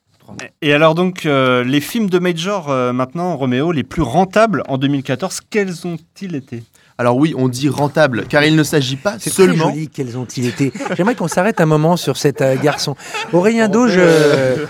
Et 0.64 0.74
alors 0.74 0.96
donc, 0.96 1.28
euh, 1.28 1.64
les 1.64 1.82
films 1.82 2.10
de 2.10 2.18
Major 2.18 2.72
euh, 2.72 2.94
maintenant, 2.94 3.38
Roméo, 3.38 3.72
les 3.72 3.84
plus 3.84 4.02
rentables 4.02 4.64
en 4.68 4.80
2014, 4.80 5.40
quels 5.52 5.86
ont-ils 5.86 6.34
été? 6.34 6.64
Alors 6.98 7.18
oui, 7.18 7.34
on 7.38 7.50
dit 7.50 7.68
rentable, 7.68 8.24
car 8.30 8.42
il 8.46 8.56
ne 8.56 8.64
s'agit 8.64 8.96
pas 8.96 9.16
C'est 9.20 9.30
seulement... 9.30 9.70
joli, 9.70 9.90
quels 9.90 10.18
ont-ils 10.18 10.48
été 10.48 10.72
J'aimerais 10.96 11.16
qu'on 11.16 11.28
s'arrête 11.28 11.60
un 11.60 11.66
moment 11.66 11.98
sur 11.98 12.16
cet 12.16 12.42
euh, 12.42 12.56
garçon. 12.56 12.96
Aurélien 13.34 13.68
Dauge, 13.68 13.96
euh, 13.98 14.66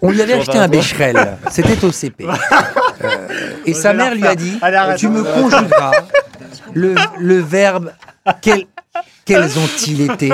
on 0.00 0.12
lui 0.12 0.22
avait 0.22 0.34
acheté 0.34 0.58
un 0.58 0.68
Becherel. 0.68 1.38
C'était 1.50 1.84
au 1.84 1.92
CP. 1.92 2.26
Euh, 3.02 3.16
et 3.64 3.72
sa 3.72 3.94
mère 3.94 4.14
lui 4.14 4.26
a 4.26 4.34
dit. 4.34 4.58
Tu 4.98 5.08
me 5.08 5.22
conjugueras 5.24 5.92
le, 6.74 6.94
le 7.18 7.38
verbe 7.38 7.92
quel- 8.42 8.66
quels 9.24 9.58
ont-ils 9.58 10.02
été? 10.02 10.30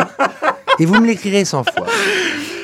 Et 0.81 0.85
vous 0.85 1.01
me 1.01 1.07
l'écrirez 1.07 1.45
100 1.45 1.63
fois. 1.63 1.87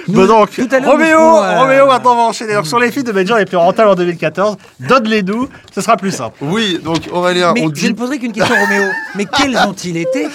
Nous, 0.08 0.14
Bon 0.14 0.26
donc, 0.26 0.50
tout 0.50 0.68
à 0.70 0.80
l'heure, 0.80 0.82
nous 0.82 0.90
Roméo, 0.90 1.18
euh, 1.18 1.58
Roméo, 1.60 1.86
maintenant 1.86 2.12
on 2.12 2.16
va 2.16 2.22
enchaîner. 2.22 2.54
Donc, 2.54 2.66
sur 2.66 2.78
les 2.80 2.90
films 2.90 3.04
de 3.06 3.12
Major 3.12 3.38
les 3.38 3.44
plus 3.44 3.56
rentables 3.56 3.90
en 3.90 3.94
2014, 3.94 4.56
donne-les-nous, 4.80 5.48
ce 5.72 5.80
sera 5.80 5.96
plus 5.96 6.10
simple. 6.10 6.36
Oui, 6.40 6.80
donc 6.82 7.08
Aurélien, 7.12 7.52
Mais 7.54 7.62
on 7.62 7.68
je 7.68 7.72
dit... 7.72 7.88
ne 7.88 7.94
poserai 7.94 8.18
qu'une 8.18 8.32
question, 8.32 8.54
Roméo. 8.56 8.88
Mais 9.14 9.26
quels 9.26 9.56
ont-ils 9.56 9.96
été? 9.96 10.28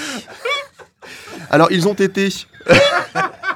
Alors 1.49 1.67
ils 1.71 1.87
ont 1.87 1.93
été... 1.93 2.29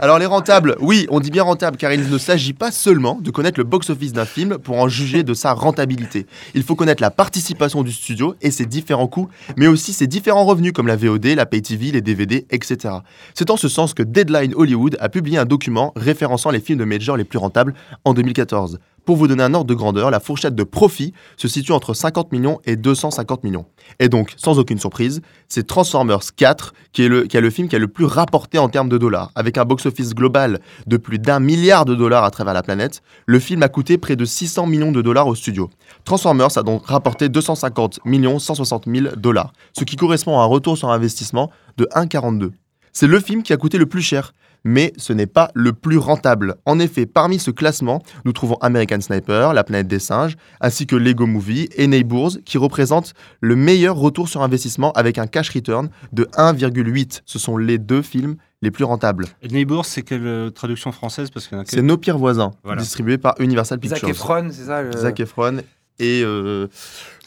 Alors 0.00 0.18
les 0.18 0.26
rentables, 0.26 0.76
oui, 0.80 1.06
on 1.10 1.20
dit 1.20 1.30
bien 1.30 1.42
rentables 1.42 1.76
car 1.76 1.92
il 1.92 2.08
ne 2.08 2.18
s'agit 2.18 2.52
pas 2.52 2.70
seulement 2.70 3.18
de 3.20 3.30
connaître 3.30 3.58
le 3.58 3.64
box-office 3.64 4.12
d'un 4.12 4.24
film 4.24 4.58
pour 4.58 4.78
en 4.78 4.88
juger 4.88 5.22
de 5.22 5.34
sa 5.34 5.52
rentabilité. 5.52 6.26
Il 6.54 6.62
faut 6.62 6.74
connaître 6.74 7.02
la 7.02 7.10
participation 7.10 7.82
du 7.82 7.92
studio 7.92 8.34
et 8.42 8.50
ses 8.50 8.66
différents 8.66 9.06
coûts, 9.06 9.28
mais 9.56 9.66
aussi 9.66 9.92
ses 9.92 10.06
différents 10.06 10.44
revenus 10.44 10.72
comme 10.72 10.86
la 10.86 10.96
VOD, 10.96 11.26
la 11.26 11.46
Pay 11.46 11.62
TV, 11.62 11.92
les 11.92 12.00
DVD, 12.00 12.46
etc. 12.50 12.96
C'est 13.34 13.50
en 13.50 13.56
ce 13.56 13.68
sens 13.68 13.94
que 13.94 14.02
Deadline 14.02 14.54
Hollywood 14.54 14.96
a 15.00 15.08
publié 15.08 15.38
un 15.38 15.44
document 15.44 15.92
référençant 15.96 16.50
les 16.50 16.60
films 16.60 16.78
de 16.78 16.84
major 16.84 17.16
les 17.16 17.24
plus 17.24 17.38
rentables 17.38 17.74
en 18.04 18.14
2014. 18.14 18.78
Pour 19.04 19.16
vous 19.16 19.28
donner 19.28 19.42
un 19.42 19.52
ordre 19.52 19.66
de 19.66 19.74
grandeur, 19.74 20.10
la 20.10 20.18
fourchette 20.18 20.54
de 20.54 20.62
profit 20.62 21.12
se 21.36 21.46
situe 21.46 21.72
entre 21.72 21.92
50 21.92 22.32
millions 22.32 22.60
et 22.64 22.76
250 22.76 23.44
millions. 23.44 23.66
Et 23.98 24.08
donc, 24.08 24.32
sans 24.36 24.58
aucune 24.58 24.78
surprise, 24.78 25.20
c'est 25.46 25.66
Transformers 25.66 26.34
4 26.34 26.72
qui 26.92 27.02
est, 27.02 27.08
le, 27.08 27.50
film 27.50 27.68
qui 27.68 27.76
a 27.76 27.78
le 27.78 27.88
plus 27.88 28.06
rapporté 28.06 28.56
en 28.56 28.70
termes 28.70 28.88
de 28.88 28.96
dollars. 28.96 29.30
Avec 29.34 29.58
un 29.58 29.66
box-office 29.66 30.14
global 30.14 30.60
de 30.86 30.96
plus 30.96 31.18
d'un 31.18 31.38
milliard 31.38 31.84
de 31.84 31.94
dollars 31.94 32.24
à 32.24 32.30
travers 32.30 32.54
la 32.54 32.62
planète, 32.62 33.02
le 33.26 33.38
film 33.40 33.62
a 33.62 33.68
coûté 33.68 33.98
près 33.98 34.16
de 34.16 34.24
600 34.24 34.66
millions 34.66 34.92
de 34.92 35.02
dollars 35.02 35.26
au 35.26 35.34
studio. 35.34 35.68
Transformers 36.04 36.56
a 36.56 36.62
donc 36.62 36.86
rapporté 36.86 37.28
250 37.28 38.00
millions 38.06 38.38
160 38.38 38.84
000 38.86 39.16
dollars, 39.16 39.52
ce 39.76 39.84
qui 39.84 39.96
correspond 39.96 40.38
à 40.38 40.44
un 40.44 40.46
retour 40.46 40.78
sur 40.78 40.90
investissement 40.90 41.50
de 41.76 41.84
1,42. 41.94 42.52
C'est 42.92 43.08
le 43.08 43.18
film 43.20 43.42
qui 43.42 43.52
a 43.52 43.56
coûté 43.56 43.76
le 43.76 43.86
plus 43.86 44.02
cher, 44.02 44.32
mais 44.64 44.92
ce 44.96 45.12
n'est 45.12 45.26
pas 45.26 45.50
le 45.54 45.72
plus 45.72 45.98
rentable. 45.98 46.56
En 46.64 46.78
effet, 46.78 47.06
parmi 47.06 47.38
ce 47.38 47.50
classement, 47.50 48.02
nous 48.24 48.32
trouvons 48.32 48.56
American 48.60 49.00
Sniper, 49.00 49.52
La 49.52 49.64
planète 49.64 49.86
des 49.86 49.98
singes, 49.98 50.36
ainsi 50.60 50.86
que 50.86 50.96
Lego 50.96 51.26
Movie 51.26 51.68
et 51.76 51.86
Neighbours, 51.86 52.32
qui 52.44 52.58
représentent 52.58 53.14
le 53.40 53.56
meilleur 53.56 53.96
retour 53.96 54.28
sur 54.28 54.42
investissement 54.42 54.92
avec 54.92 55.18
un 55.18 55.26
cash 55.26 55.50
return 55.50 55.88
de 56.12 56.24
1,8. 56.36 57.22
Ce 57.26 57.38
sont 57.38 57.56
les 57.56 57.78
deux 57.78 58.02
films 58.02 58.36
les 58.62 58.70
plus 58.70 58.84
rentables. 58.84 59.26
Et 59.42 59.48
Neighbours, 59.48 59.84
c'est 59.84 60.02
quelle 60.02 60.26
euh, 60.26 60.50
traduction 60.50 60.90
française? 60.90 61.30
Parce 61.30 61.52
a 61.52 61.62
C'est 61.66 61.82
Nos 61.82 61.98
pires 61.98 62.16
voisins, 62.16 62.50
Voilà. 62.64 62.80
distribué 62.80 63.18
par 63.18 63.34
Universal 63.38 63.78
Zac 63.84 63.90
Pictures. 64.00 64.08
Efron, 64.08 64.48
c'est 64.50 64.64
ça 64.64 64.82
le... 64.82 64.92
Zac 64.92 65.20
Efron 65.20 65.58
et 66.00 66.22
euh, 66.24 66.66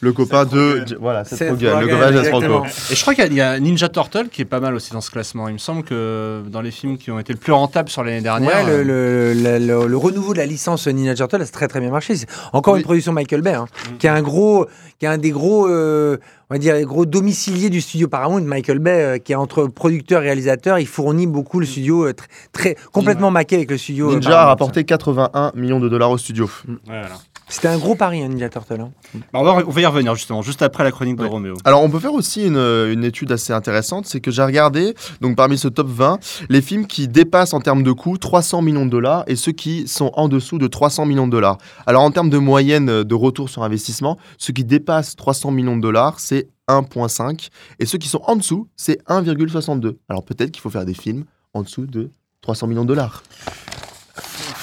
le 0.01 0.13
copain 0.13 0.45
de... 0.45 0.84
Voilà, 0.99 1.23
Seth 1.23 1.49
Rogen, 1.49 1.80
le 1.80 1.88
copain 1.88 2.12
de 2.12 2.17
Seth 2.17 2.25
exactement. 2.27 2.58
Rogen. 2.60 2.71
Et 2.91 2.95
je 2.95 3.01
crois 3.01 3.15
qu'il 3.15 3.34
y 3.34 3.41
a- 3.41 3.60
Ninja 3.60 3.89
Turtle 3.89 4.27
qui 4.30 4.41
est 4.41 4.45
pas 4.45 4.60
mal 4.60 4.75
aussi 4.75 4.91
dans 4.91 5.01
ce 5.01 5.10
classement. 5.10 5.47
Il 5.47 5.53
me 5.53 5.58
semble 5.58 5.84
que 5.84 6.43
dans 6.49 6.62
les 6.62 6.71
films 6.71 6.97
qui 6.97 7.10
ont 7.10 7.17
été 7.19 7.32
le 7.34 7.39
plus 7.39 7.53
rentables 7.53 7.89
sur 7.89 8.03
l'année 8.03 8.21
dernière. 8.21 8.65
Ouais, 8.65 8.84
le, 8.84 8.93
euh, 8.93 9.34
le- 9.34 9.60
le- 9.60 9.65
le- 9.84 9.88
le 9.88 9.97
renouveau 9.97 10.34
de 10.34 10.38
la 10.39 10.45
licence 10.45 10.86
Ninja 10.88 11.15
Turtle 11.15 11.41
a 11.41 11.45
très 11.45 11.67
très 11.67 11.80
bien 11.80 11.89
marché. 11.91 12.15
C'est 12.15 12.27
encore 12.53 12.73
Oui. 12.73 12.82
une 12.82 12.86
production 12.86 13.13
Michael 13.13 13.41
Bay, 13.41 13.53
hein, 13.53 13.65
Mm. 13.93 13.97
qui 13.97 14.08
est 14.08 14.10
un 14.12 14.21
gros, 14.21 14.67
qui 14.99 15.06
est 15.06 15.10
un 15.10 15.17
des 15.17 15.32
gros, 15.32 15.67
euh, 15.67 16.17
on 16.49 16.56
va 16.56 16.60
dire, 16.60 16.75
les 16.75 16.84
gros 16.86 17.06
domiciliés 17.06 17.69
du 17.69 17.82
studio 17.82 18.08
Paramount. 18.08 18.41
Michael 18.41 18.80
Bay, 18.80 19.01
euh, 19.01 19.17
qui 19.17 19.32
est 19.32 19.36
entre 19.36 19.65
producteur 19.67 20.21
et 20.21 20.25
réalisateur, 20.25 20.77
il 20.77 20.88
fournit 20.88 21.25
beaucoup 21.25 21.60
le 21.60 21.65
studio, 21.65 22.06
euh, 22.06 22.12
tr- 22.12 22.25
très 22.51 22.75
complètement 22.91 23.32
maqué 23.32 23.56
avec 23.56 23.71
le 23.71 23.77
studio. 23.77 24.12
Ninja 24.13 24.41
a 24.43 24.45
rapporté 24.45 24.84
81 24.84 25.53
millions 25.56 25.80
de 25.80 25.88
dollars 25.89 26.12
au 26.12 26.17
studio. 26.17 26.49
ouais, 26.67 26.75
voilà. 26.86 27.08
C'était 27.50 27.70
un 27.70 27.78
gros 27.78 27.96
pari, 27.96 28.22
hein, 28.22 28.28
Ninja 28.28 28.50
Turtle. 28.50 28.82
hein. 28.82 28.92
Bah, 29.32 29.40
on, 29.40 29.44
va, 29.44 29.64
on 29.66 29.70
va 29.70 29.82
y 29.82 29.86
revenir 29.86 30.14
justement, 30.16 30.42
juste 30.42 30.62
après 30.62 30.84
la 30.84 30.92
chronique 30.92 31.16
de 31.16 31.24
Ouais. 31.24 31.30
Roméo. 31.30 31.56
Alors 31.64 31.82
on 31.82 31.90
peut 31.90 32.00
faire 32.00 32.14
aussi 32.14 32.46
une, 32.46 32.58
une 32.58 33.04
étude 33.06 33.32
assez 33.32 33.54
intéressante, 33.54 34.06
c'est 34.06 34.20
que 34.20 34.32
j'ai 34.32 34.44
regardé, 34.44 34.94
donc 35.22 35.38
parmi 35.38 35.58
ce 35.58 35.68
top 35.70 35.88
20, 35.88 36.20
les 36.50 36.62
films 36.62 36.86
qui 36.88 37.08
dépassent 37.08 37.54
en 37.54 37.62
termes 37.62 37.84
de 37.84 37.92
coûts 37.94 38.18
300 38.18 38.62
millions 38.62 38.86
de 38.86 38.92
dollars 38.92 39.24
et 39.28 39.36
ceux 39.38 39.54
qui 39.54 39.88
sont 39.88 40.12
en 40.16 40.28
dessous 40.28 40.58
de 40.58 40.68
300 40.68 41.06
millions 41.06 41.26
de 41.26 41.32
dollars. 41.32 41.58
Alors 41.86 42.04
en 42.04 42.12
termes 42.12 42.30
de 42.30 42.38
moyenne 42.38 43.04
de 43.04 43.16
retour 43.16 43.50
sur 43.50 43.64
investissement, 43.64 44.18
ceux 44.38 44.52
qui 44.54 44.66
dépassent 44.66 45.16
300 45.16 45.52
millions 45.52 45.78
de 45.78 45.82
dollars, 45.82 46.20
c'est 46.20 46.50
1.5 46.68 47.48
et 47.80 47.86
ceux 47.86 47.98
qui 47.98 48.10
sont 48.10 48.22
en 48.26 48.36
dessous, 48.36 48.68
c'est 48.76 49.02
1,62. 49.08 49.96
Alors 50.10 50.26
peut-être 50.26 50.52
qu'il 50.52 50.62
faut 50.62 50.70
faire 50.70 50.86
des 50.86 50.94
films 50.94 51.24
en 51.54 51.64
dessous 51.64 51.86
de 51.86 52.10
300 52.42 52.68
millions 52.68 52.84
de 52.84 52.90
dollars. 52.90 53.24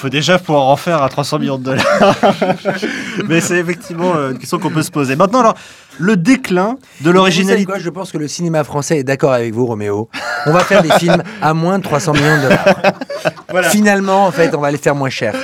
Faut 0.05 0.11
déjà 0.11 0.39
pouvoir 0.39 0.65
en 0.65 0.77
faire 0.77 1.03
à 1.03 1.09
300 1.09 1.39
millions 1.39 1.57
de 1.57 1.65
dollars. 1.65 2.15
Mais 3.27 3.41
c'est 3.41 3.57
effectivement 3.57 4.15
euh, 4.15 4.33
une 4.33 4.39
question 4.39 4.59
qu'on 4.59 4.69
peut 4.69 4.83
se 4.83 4.91
poser. 4.91 5.17
Maintenant, 5.17 5.41
alors, 5.41 5.55
le 5.99 6.19
déclin 6.19 6.77
de 7.01 7.11
l'originalité. 7.11 7.73
Je 7.79 7.89
pense 7.89 8.13
que 8.13 8.19
le 8.19 8.29
cinéma 8.29 8.65
français 8.65 8.99
est 8.99 9.05
d'accord 9.05 9.33
avec 9.33 9.55
vous, 9.55 9.65
Roméo. 9.65 10.11
On 10.45 10.53
va 10.53 10.61
faire 10.61 10.83
des 10.83 10.91
films 10.99 11.23
à 11.41 11.55
moins 11.55 11.79
de 11.79 11.85
300 11.85 12.13
millions 12.13 12.37
de 12.37 12.43
dollars. 12.43 12.65
Voilà. 13.49 13.71
Finalement, 13.71 14.27
en 14.27 14.31
fait, 14.31 14.55
on 14.55 14.61
va 14.61 14.71
les 14.71 14.77
faire 14.77 14.95
moins 14.95 15.09
cher. 15.09 15.35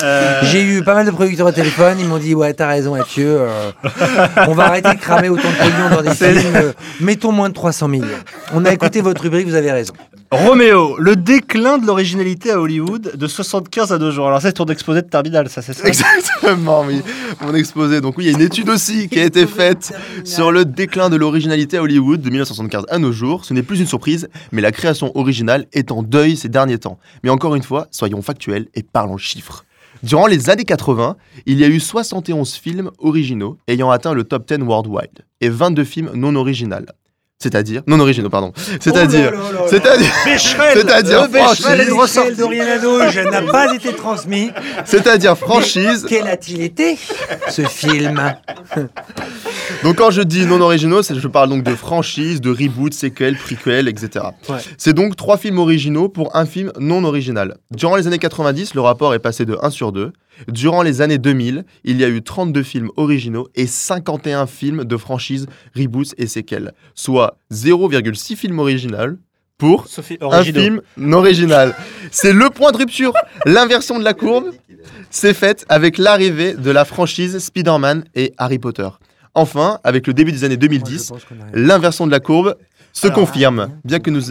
Euh, 0.00 0.40
J'ai 0.44 0.62
eu 0.62 0.82
pas 0.82 0.94
mal 0.94 1.06
de 1.06 1.10
producteurs 1.10 1.48
au 1.48 1.52
téléphone, 1.52 1.98
ils 2.00 2.06
m'ont 2.06 2.18
dit 2.18 2.34
ouais 2.34 2.54
t'as 2.54 2.66
raison 2.66 2.96
Mathieu, 2.96 3.40
euh, 3.40 3.70
on 4.48 4.54
va 4.54 4.64
arrêter 4.64 4.94
de 4.94 4.98
cramer 4.98 5.28
autant 5.28 5.48
de 5.48 5.56
pognon 5.56 5.96
dans 5.96 6.02
des 6.02 6.14
films, 6.14 6.56
euh, 6.56 6.72
mettons 7.00 7.30
moins 7.30 7.48
de 7.48 7.54
300 7.54 7.88
millions. 7.88 8.06
On 8.54 8.64
a 8.64 8.72
écouté 8.72 9.00
votre 9.00 9.22
rubrique, 9.22 9.46
vous 9.46 9.54
avez 9.54 9.70
raison. 9.70 9.92
Roméo, 10.32 10.96
le 10.98 11.14
déclin 11.14 11.76
de 11.76 11.86
l'originalité 11.86 12.52
à 12.52 12.58
Hollywood 12.58 13.16
de 13.16 13.26
75 13.26 13.92
à 13.92 13.98
nos 13.98 14.10
jours. 14.10 14.28
Alors, 14.28 14.40
c'est 14.40 14.54
ton 14.54 14.64
exposé 14.64 15.02
de 15.02 15.06
terminal, 15.06 15.50
ça, 15.50 15.60
c'est 15.60 15.74
ça 15.74 15.86
Exactement, 15.86 16.84
oui. 16.86 17.02
Mon 17.42 17.54
exposé. 17.54 18.00
Donc 18.00 18.16
oui, 18.16 18.24
il 18.24 18.30
y 18.30 18.34
a 18.34 18.38
une 18.38 18.44
étude 18.46 18.70
aussi 18.70 19.10
qui 19.10 19.20
a 19.20 19.24
été 19.24 19.46
faite 19.46 19.92
sur 20.24 20.50
le 20.50 20.64
déclin 20.64 21.10
de 21.10 21.16
l'originalité 21.16 21.76
à 21.76 21.82
Hollywood 21.82 22.22
de 22.22 22.30
1975 22.30 22.86
à 22.88 22.98
nos 22.98 23.12
jours. 23.12 23.44
Ce 23.44 23.52
n'est 23.52 23.62
plus 23.62 23.80
une 23.80 23.86
surprise, 23.86 24.30
mais 24.52 24.62
la 24.62 24.72
création 24.72 25.14
originale 25.18 25.66
est 25.74 25.92
en 25.92 26.02
deuil 26.02 26.38
ces 26.38 26.48
derniers 26.48 26.78
temps. 26.78 26.98
Mais 27.22 27.28
encore 27.28 27.54
une 27.54 27.62
fois, 27.62 27.88
soyons 27.90 28.22
factuels 28.22 28.68
et 28.74 28.82
parlons 28.82 29.18
chiffres. 29.18 29.66
Durant 30.02 30.26
les 30.26 30.48
années 30.48 30.64
80, 30.64 31.16
il 31.44 31.60
y 31.60 31.64
a 31.64 31.68
eu 31.68 31.78
71 31.78 32.54
films 32.54 32.90
originaux 32.96 33.58
ayant 33.68 33.90
atteint 33.90 34.14
le 34.14 34.24
top 34.24 34.48
10 34.48 34.64
worldwide 34.64 35.26
et 35.42 35.50
22 35.50 35.84
films 35.84 36.10
non 36.14 36.36
originaux. 36.36 36.86
C'est-à-dire 37.42 37.82
non 37.86 37.98
originaux 38.00 38.30
pardon. 38.30 38.52
C'est-à-dire 38.80 39.32
c'est-à-dire 39.68 40.12
Becherel 40.24 40.78
C'est-à-dire 40.78 41.22
Le 41.22 41.28
Becherel 41.28 41.86
franchise. 41.88 42.36
Dorian 42.38 42.64
Adouge 42.76 43.18
n'a 43.30 43.42
pas 43.42 43.74
été 43.74 43.92
transmis. 43.94 44.50
c'est-à-dire 44.84 45.36
franchise. 45.36 46.06
Quel 46.08 46.28
a-t-il 46.28 46.62
été 46.62 46.96
ce 47.48 47.62
film? 47.62 48.22
Donc 49.82 49.96
quand 49.96 50.10
je 50.10 50.22
dis 50.22 50.46
non 50.46 50.60
originaux, 50.60 51.02
c'est- 51.02 51.14
je 51.18 51.28
parle 51.28 51.48
donc 51.48 51.64
de 51.64 51.74
franchise, 51.74 52.40
de 52.40 52.50
reboot, 52.50 52.94
séquelles, 52.94 53.36
prequel, 53.36 53.88
etc. 53.88 54.24
Ouais. 54.48 54.56
C'est 54.78 54.92
donc 54.92 55.16
trois 55.16 55.36
films 55.36 55.58
originaux 55.58 56.08
pour 56.08 56.36
un 56.36 56.46
film 56.46 56.70
non 56.78 57.02
original. 57.04 57.56
Durant 57.70 57.96
les 57.96 58.06
années 58.06 58.18
90, 58.18 58.74
le 58.74 58.80
rapport 58.80 59.14
est 59.14 59.18
passé 59.18 59.44
de 59.44 59.58
1 59.62 59.70
sur 59.70 59.90
2. 59.92 60.12
Durant 60.48 60.82
les 60.82 61.00
années 61.00 61.18
2000, 61.18 61.64
il 61.84 62.00
y 62.00 62.04
a 62.04 62.08
eu 62.08 62.22
32 62.22 62.62
films 62.62 62.90
originaux 62.96 63.48
et 63.54 63.66
51 63.66 64.46
films 64.46 64.84
de 64.84 64.96
franchise, 64.96 65.46
reboots 65.76 66.14
et 66.18 66.26
séquelles. 66.26 66.72
Soit 66.94 67.36
0,6 67.52 68.36
films 68.36 68.58
original 68.58 69.18
pour 69.58 69.86
Sophie, 69.86 70.18
un 70.20 70.26
originaux. 70.26 70.60
film 70.60 70.80
non 70.96 71.18
original. 71.18 71.74
C'est 72.10 72.32
le 72.32 72.50
point 72.50 72.72
de 72.72 72.78
rupture. 72.78 73.12
L'inversion 73.46 73.98
de 73.98 74.04
la 74.04 74.14
courbe 74.14 74.50
s'est 75.10 75.34
faite 75.34 75.64
avec 75.68 75.98
l'arrivée 75.98 76.54
de 76.54 76.70
la 76.70 76.84
franchise 76.84 77.38
Spider-Man 77.38 78.04
et 78.14 78.32
Harry 78.38 78.58
Potter. 78.58 78.88
Enfin, 79.34 79.78
avec 79.84 80.06
le 80.06 80.14
début 80.14 80.32
des 80.32 80.44
années 80.44 80.56
2010, 80.56 81.12
l'inversion 81.54 82.06
de 82.06 82.10
la 82.10 82.20
courbe 82.20 82.56
se 82.92 83.06
Alors, 83.06 83.20
confirme. 83.20 83.70
Bien 83.84 84.00
que 84.00 84.10
nous... 84.10 84.22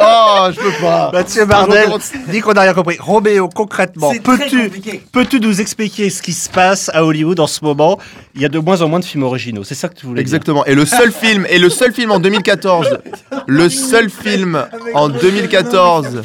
Oh, 0.00 0.48
je 0.50 0.60
peux 0.60 0.80
pas 0.80 1.10
Mathieu 1.12 1.44
Bardel 1.44 1.90
dit 2.28 2.40
qu'on 2.40 2.52
n'a 2.52 2.62
rien 2.62 2.74
compris. 2.74 2.96
Roméo, 2.98 3.48
concrètement, 3.48 4.12
peux-tu 4.22 4.70
peux-tu 5.12 5.40
nous 5.40 5.60
expliquer 5.60 6.10
ce 6.10 6.22
qui 6.22 6.32
se 6.32 6.48
passe 6.48 6.90
à 6.92 7.04
Hollywood 7.04 7.38
en 7.40 7.46
ce 7.46 7.64
moment? 7.64 7.98
Il 8.34 8.42
y 8.42 8.44
a 8.44 8.48
de 8.48 8.58
moins 8.58 8.82
en 8.82 8.88
moins 8.88 9.00
de 9.00 9.04
films 9.04 9.22
originaux. 9.22 9.64
C'est 9.64 9.74
ça 9.74 9.88
que 9.88 9.94
tu 9.94 10.06
voulais 10.06 10.20
Exactement. 10.20 10.64
Et 10.66 10.74
le 10.74 10.84
seul 10.84 11.12
film, 11.12 11.46
et 11.48 11.58
le 11.58 11.70
seul 11.70 11.92
film 11.92 12.10
en 12.10 12.18
2014, 12.18 12.98
le 13.46 13.68
seul 13.68 14.10
film 14.10 14.66
en 14.94 15.08
2014 15.08 16.22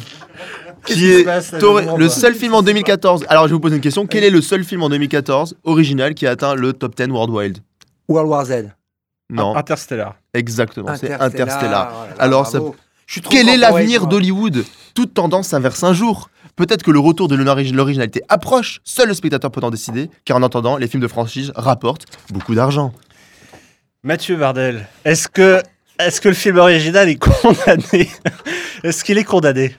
qui 0.86 1.10
est 1.10 1.20
se 1.20 1.24
passe, 1.24 1.52
le 1.98 2.08
seul 2.08 2.34
film 2.34 2.54
en 2.54 2.62
2014. 2.62 3.24
Alors 3.28 3.44
je 3.44 3.48
vais 3.48 3.54
vous 3.54 3.60
poser 3.60 3.76
une 3.76 3.82
question. 3.82 4.06
Quel 4.06 4.24
est 4.24 4.30
le 4.30 4.40
seul 4.40 4.64
film 4.64 4.82
en 4.82 4.88
2014 4.88 5.56
original 5.64 6.14
qui 6.14 6.26
a 6.26 6.30
atteint 6.30 6.54
le 6.54 6.72
top 6.72 6.96
10 6.96 7.08
worldwide 7.12 7.58
World 8.08 8.28
War 8.30 8.44
Z. 8.44 8.48
dire 8.48 8.70
Non, 9.30 9.56
Interstellar. 9.56 10.16
exactement. 10.34 10.94
C'est 10.96 11.12
Interstellar. 11.12 11.92
oh 11.92 12.00
là 12.02 12.08
là, 12.08 12.14
Alors, 12.18 12.42
bravo. 12.50 12.76
Je 13.10 13.14
suis 13.14 13.22
trop 13.22 13.32
Quel 13.32 13.48
est 13.48 13.56
l'avenir 13.56 14.06
d'Hollywood 14.06 14.64
Toute 14.94 15.14
tendance 15.14 15.48
s'inverse 15.48 15.82
un 15.82 15.92
jour. 15.92 16.30
Peut-être 16.54 16.84
que 16.84 16.92
le 16.92 17.00
retour 17.00 17.26
de 17.26 17.34
l'origi- 17.34 17.72
l'originalité 17.72 18.22
approche, 18.28 18.80
seul 18.84 19.08
le 19.08 19.14
spectateur 19.14 19.50
peut 19.50 19.60
en 19.64 19.70
décider, 19.70 20.08
car 20.24 20.36
en 20.36 20.44
attendant, 20.44 20.76
les 20.76 20.86
films 20.86 21.02
de 21.02 21.08
franchise 21.08 21.50
rapportent 21.56 22.06
beaucoup 22.32 22.54
d'argent. 22.54 22.92
Mathieu 24.04 24.36
Bardel, 24.36 24.86
est-ce 25.04 25.26
que, 25.26 25.60
est-ce 25.98 26.20
que 26.20 26.28
le 26.28 26.36
film 26.36 26.58
original 26.58 27.08
est 27.08 27.16
condamné 27.16 28.08
Est-ce 28.84 29.02
qu'il 29.02 29.18
est 29.18 29.24
condamné? 29.24 29.74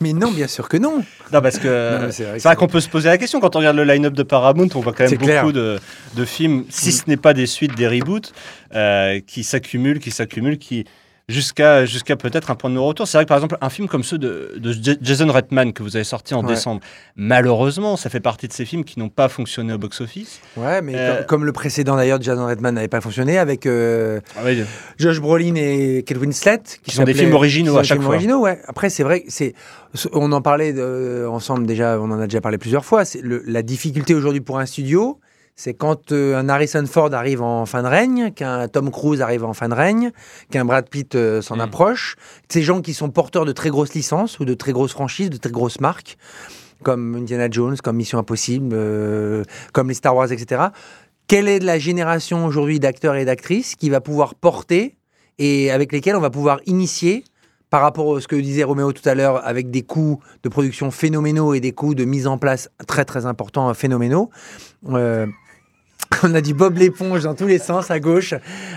Mais 0.00 0.12
non, 0.12 0.30
bien 0.30 0.46
sûr 0.46 0.68
que 0.68 0.76
non. 0.76 1.02
Non, 1.32 1.40
parce 1.40 1.58
que 1.58 2.10
c'est 2.10 2.38
vrai 2.40 2.56
qu'on 2.56 2.68
peut 2.68 2.80
se 2.80 2.90
poser 2.90 3.08
la 3.08 3.16
question 3.16 3.40
quand 3.40 3.56
on 3.56 3.60
regarde 3.60 3.76
le 3.78 3.84
line-up 3.84 4.12
de 4.12 4.22
Paramount, 4.22 4.68
on 4.74 4.80
voit 4.80 4.92
quand 4.92 5.04
même 5.04 5.12
beaucoup 5.14 5.24
clair. 5.24 5.50
de, 5.50 5.78
de 6.14 6.24
films, 6.26 6.66
si 6.68 6.92
ce 6.92 7.04
n'est 7.06 7.16
pas 7.16 7.32
des 7.32 7.46
suites, 7.46 7.74
des 7.74 7.88
reboots, 7.88 8.34
euh, 8.74 9.18
qui 9.26 9.44
s'accumulent, 9.44 9.98
qui 9.98 10.10
s'accumulent, 10.10 10.58
qui 10.58 10.84
jusqu'à 11.28 11.84
jusqu'à 11.86 12.14
peut-être 12.16 12.50
un 12.50 12.54
point 12.54 12.70
de 12.70 12.76
non-retour. 12.76 13.08
C'est 13.08 13.18
vrai 13.18 13.24
que 13.24 13.28
par 13.28 13.36
exemple 13.38 13.58
un 13.60 13.68
film 13.70 13.88
comme 13.88 14.04
ceux 14.04 14.18
de, 14.18 14.58
Jason 15.02 15.26
Reitman 15.30 15.72
que 15.72 15.82
vous 15.82 15.96
avez 15.96 16.04
sorti 16.04 16.34
en 16.34 16.42
Ouais. 16.42 16.48
décembre, 16.54 16.80
malheureusement, 17.16 17.96
ça 17.96 18.10
fait 18.10 18.20
partie 18.20 18.46
de 18.46 18.52
ces 18.52 18.64
films 18.64 18.84
qui 18.84 18.98
n'ont 19.00 19.08
pas 19.08 19.28
fonctionné 19.28 19.72
au 19.72 19.78
box-office. 19.78 20.40
Ouais, 20.56 20.80
mais 20.82 20.92
Euh, 20.94 21.16
comme, 21.18 21.26
comme 21.26 21.44
le 21.46 21.52
précédent 21.52 21.96
d'ailleurs, 21.96 22.20
Jason 22.22 22.46
Redman 22.46 22.74
n'avait 22.74 22.86
pas 22.88 23.00
fonctionné 23.00 23.38
avec 23.38 23.66
euh, 23.66 24.20
Josh 24.98 25.20
Brolin 25.20 25.54
et 25.56 26.04
Kate 26.06 26.18
Winslet, 26.18 26.62
Qui 26.84 26.94
sont 26.94 27.02
des 27.04 27.14
films 27.14 27.34
originaux 27.34 27.72
sont 27.72 27.78
à 27.78 27.82
des 27.82 27.88
chaque 27.88 27.96
films 27.96 28.04
fois. 28.06 28.14
originaux, 28.14 28.40
ouais. 28.40 28.60
Après, 28.68 28.88
c'est 28.90 29.02
vrai, 29.02 29.24
c'est, 29.28 29.54
on 30.12 30.30
en 30.32 30.40
parlait 30.42 30.72
de- 30.72 31.26
ensemble 31.28 31.66
déjà, 31.66 31.98
on 32.00 32.10
en 32.10 32.20
a 32.20 32.26
déjà 32.26 32.40
parlé 32.40 32.58
plusieurs 32.58 32.84
fois. 32.84 33.04
C'est 33.04 33.20
la 33.24 33.62
difficulté 33.62 34.14
aujourd'hui 34.14 34.40
pour 34.40 34.58
un 34.60 34.66
studio, 34.66 35.18
c'est 35.56 35.72
quand 35.72 36.12
euh, 36.12 36.36
un 36.36 36.48
Harrison 36.50 36.84
Ford 36.86 37.12
arrive 37.14 37.42
en 37.42 37.64
fin 37.64 37.82
de 37.82 37.88
règne, 37.88 38.30
qu'un 38.30 38.68
Tom 38.68 38.90
Cruise 38.90 39.22
arrive 39.22 39.42
en 39.42 39.54
fin 39.54 39.70
de 39.70 39.74
règne, 39.74 40.12
qu'un 40.50 40.66
Brad 40.66 40.88
Pitt 40.88 41.14
euh, 41.14 41.40
s'en 41.40 41.56
Mm. 41.56 41.60
approche. 41.60 42.16
Ces 42.50 42.62
gens 42.62 42.82
qui 42.82 42.92
sont 42.92 43.08
porteurs 43.08 43.46
de 43.46 43.52
très 43.52 43.70
grosses 43.70 43.94
licences 43.94 44.38
ou 44.38 44.44
de 44.44 44.52
très 44.52 44.72
grosses 44.72 44.92
franchises, 44.92 45.30
de 45.30 45.38
très 45.38 45.50
grosses 45.50 45.80
marques, 45.80 46.18
comme 46.82 47.16
Indiana 47.16 47.48
Jones, 47.50 47.76
comme 47.82 47.96
Mission 47.96 48.18
Impossible, 48.18 48.68
euh, 48.74 49.44
comme 49.72 49.88
les 49.88 49.94
Star 49.94 50.14
Wars, 50.14 50.30
etc. 50.30 50.66
Quelle 51.26 51.48
est 51.48 51.60
la 51.60 51.78
génération 51.78 52.44
aujourd'hui 52.44 52.78
d'acteurs 52.78 53.16
et 53.16 53.24
d'actrices 53.24 53.76
qui 53.76 53.88
va 53.88 54.02
pouvoir 54.02 54.34
porter 54.34 54.96
et 55.38 55.70
avec 55.70 55.90
lesquels 55.90 56.16
on 56.16 56.20
va 56.20 56.30
pouvoir 56.30 56.60
initier 56.66 57.24
par 57.70 57.80
rapport 57.80 58.16
à 58.16 58.20
ce 58.20 58.28
que 58.28 58.36
disait 58.36 58.62
Roméo 58.62 58.92
tout 58.92 59.06
à 59.08 59.14
l'heure, 59.14 59.44
avec 59.44 59.70
des 59.70 59.82
coûts 59.82 60.20
de 60.42 60.48
production 60.48 60.90
phénoménaux 60.90 61.54
et 61.54 61.60
des 61.60 61.72
coûts 61.72 61.94
de 61.94 62.04
mise 62.04 62.26
en 62.26 62.38
place 62.38 62.70
très 62.86 63.04
très 63.04 63.26
importants, 63.26 63.72
phénoménaux. 63.74 64.30
Euh, 64.90 65.26
on 66.22 66.34
a 66.34 66.40
du 66.40 66.54
Bob 66.54 66.78
l'éponge 66.78 67.24
dans 67.24 67.34
tous 67.34 67.46
les 67.46 67.58
sens, 67.58 67.90
à 67.90 67.98
gauche. 68.00 68.32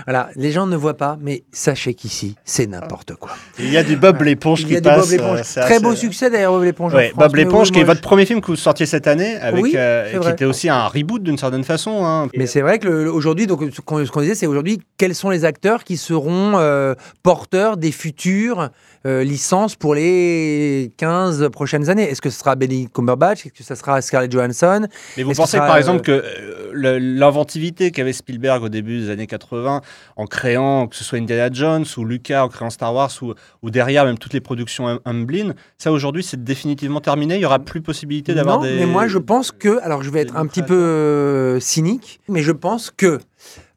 Voilà, 0.06 0.30
les 0.36 0.50
gens 0.52 0.66
ne 0.66 0.76
voient 0.76 0.96
pas, 0.96 1.16
mais 1.20 1.44
sachez 1.52 1.94
qu'ici, 1.94 2.34
c'est 2.44 2.66
n'importe 2.66 3.14
quoi. 3.14 3.30
Il 3.58 3.70
y 3.70 3.76
a 3.76 3.82
du 3.84 3.96
Bob 3.96 4.20
l'éponge 4.22 4.66
qui 4.66 4.80
passe. 4.80 5.10
Bob 5.10 5.20
euh, 5.20 5.42
Très 5.42 5.74
assez- 5.74 5.80
beau 5.80 5.94
succès 5.94 6.28
d'ailleurs, 6.28 6.52
Bob 6.52 6.64
l'éponge. 6.64 6.92
Ouais, 6.94 7.12
Bob 7.14 7.34
l'éponge, 7.36 7.70
qui 7.70 7.78
est 7.80 7.84
votre 7.84 8.00
premier 8.00 8.26
film 8.26 8.40
que 8.40 8.48
vous 8.48 8.56
sortiez 8.56 8.84
cette 8.86 9.06
année, 9.06 9.36
avec, 9.36 9.62
Oui, 9.62 9.72
euh, 9.76 10.18
qui 10.18 10.28
était 10.28 10.44
aussi 10.44 10.68
un 10.68 10.86
reboot 10.86 11.22
d'une 11.22 11.38
certaine 11.38 11.64
façon. 11.64 12.04
hein. 12.04 12.28
Mais 12.36 12.46
c'est 12.46 12.62
vrai 12.62 12.78
que 12.78 12.88
le- 12.88 13.04
le- 13.04 13.12
aujourd'hui, 13.12 13.46
donc 13.46 13.62
ce 13.72 13.80
qu'on 13.80 14.20
disait, 14.20 14.34
c'est 14.34 14.46
aujourd'hui 14.46 14.80
quels 14.98 15.14
sont 15.14 15.30
les 15.30 15.44
acteurs 15.44 15.84
qui 15.84 15.96
seront 15.96 16.54
euh, 16.56 16.94
porteurs 17.22 17.76
des 17.76 17.92
futures 17.92 18.70
euh, 19.06 19.24
licences 19.24 19.76
pour 19.76 19.94
les 19.94 20.92
15 20.96 21.48
prochaines 21.50 21.88
années. 21.88 22.04
Est-ce 22.04 22.20
que 22.20 22.30
ce 22.30 22.38
sera 22.38 22.54
Benedict 22.56 22.94
Cumberbatch? 22.94 23.46
Est-ce 23.46 23.54
que 23.54 23.64
ce 23.64 23.74
sera 23.74 24.00
Scarlett 24.02 24.30
Johansson? 24.30 24.86
Mais 25.16 25.22
vous 25.22 25.32
que 25.32 25.36
pensez 25.36 25.58
par 25.58 25.74
euh, 25.74 25.78
exemple 25.78 26.02
que 26.02 26.10
euh, 26.12 26.98
l'inventivité 27.00 27.90
qu'avait 27.90 28.12
Spielberg 28.12 28.62
au 28.62 28.68
début 28.68 29.00
des 29.00 29.10
années 29.10 29.26
80 29.26 29.80
en 30.16 30.26
créant 30.26 30.86
que 30.86 30.96
ce 30.96 31.04
soit 31.04 31.18
Indiana 31.18 31.48
Jones 31.52 31.84
ou 31.96 32.04
Lucas 32.04 32.44
en 32.44 32.48
créant 32.48 32.70
Star 32.70 32.94
Wars 32.94 33.10
ou, 33.22 33.34
ou 33.62 33.70
derrière 33.70 34.04
même 34.04 34.18
toutes 34.18 34.34
les 34.34 34.40
productions 34.40 35.00
Humblin, 35.04 35.54
ça 35.78 35.92
aujourd'hui 35.92 36.22
c'est 36.22 36.42
définitivement 36.42 37.00
terminé, 37.00 37.36
il 37.36 37.40
y 37.40 37.46
aura 37.46 37.58
plus 37.58 37.80
possibilité 37.80 38.34
d'avoir 38.34 38.58
Non, 38.58 38.64
des 38.64 38.74
mais 38.74 38.86
moi 38.86 39.06
je 39.08 39.18
pense 39.18 39.50
que, 39.50 39.80
alors 39.82 40.02
je 40.02 40.10
vais 40.10 40.20
être 40.20 40.36
un 40.36 40.46
petit 40.46 40.62
peu 40.62 40.74
euh, 40.74 41.60
cynique, 41.60 42.20
mais 42.28 42.42
je 42.42 42.52
pense 42.52 42.90
que 42.90 43.20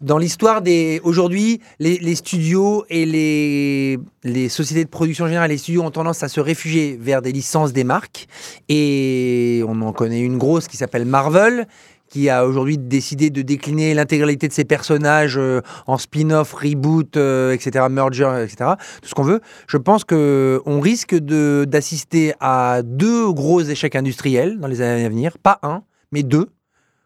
dans 0.02 0.18
l'histoire 0.18 0.62
des. 0.62 1.02
Aujourd'hui, 1.04 1.62
les, 1.80 2.16
studios 2.16 2.86
et 2.90 3.06
les, 3.06 4.50
sociétés 4.50 4.84
de 4.84 4.90
production 4.90 5.26
générale, 5.28 5.50
les 5.50 5.58
studios 5.58 5.84
ont 5.84 5.92
tendance 5.92 6.24
à 6.24 6.28
se 6.28 6.40
réfugier 6.40 6.98
vers 7.00 7.22
des 7.22 7.32
licences 7.32 7.74
des 7.74 7.84
marques. 7.84 8.28
Et 8.70 9.64
on 9.68 9.82
en 9.82 9.94
connaît 9.94 10.22
une 10.22 10.38
grosse 10.38 10.68
qui 10.68 10.78
s'appelle 10.78 11.06
Marvel 11.06 11.68
qui 12.10 12.30
a 12.30 12.46
aujourd'hui 12.46 12.78
décidé 12.78 13.32
de 13.32 13.42
décliner 13.42 13.96
l'intégralité 13.96 14.48
de 14.48 14.54
ses 14.54 14.66
personnages 14.66 15.36
euh, 15.40 15.62
en 15.88 15.98
spin-off, 15.98 16.54
reboot, 16.54 17.18
euh, 17.18 17.54
etc., 17.54 17.88
merger, 17.90 18.44
etc., 18.44 18.74
tout 19.02 19.10
ce 19.10 19.16
qu'on 19.16 19.24
veut. 19.24 19.42
Je 19.68 19.78
pense 19.78 20.04
que 20.04 20.62
on 20.68 20.80
risque 20.80 21.16
d'assister 21.16 22.34
à 22.40 22.82
deux 22.84 23.32
gros 23.32 23.62
échecs 23.62 23.96
industriels 23.96 24.60
dans 24.60 24.68
les 24.68 24.82
années 24.82 25.06
à 25.06 25.10
venir, 25.10 25.40
pas 25.40 25.58
un, 25.64 25.82
mais 26.12 26.22
deux, 26.22 26.50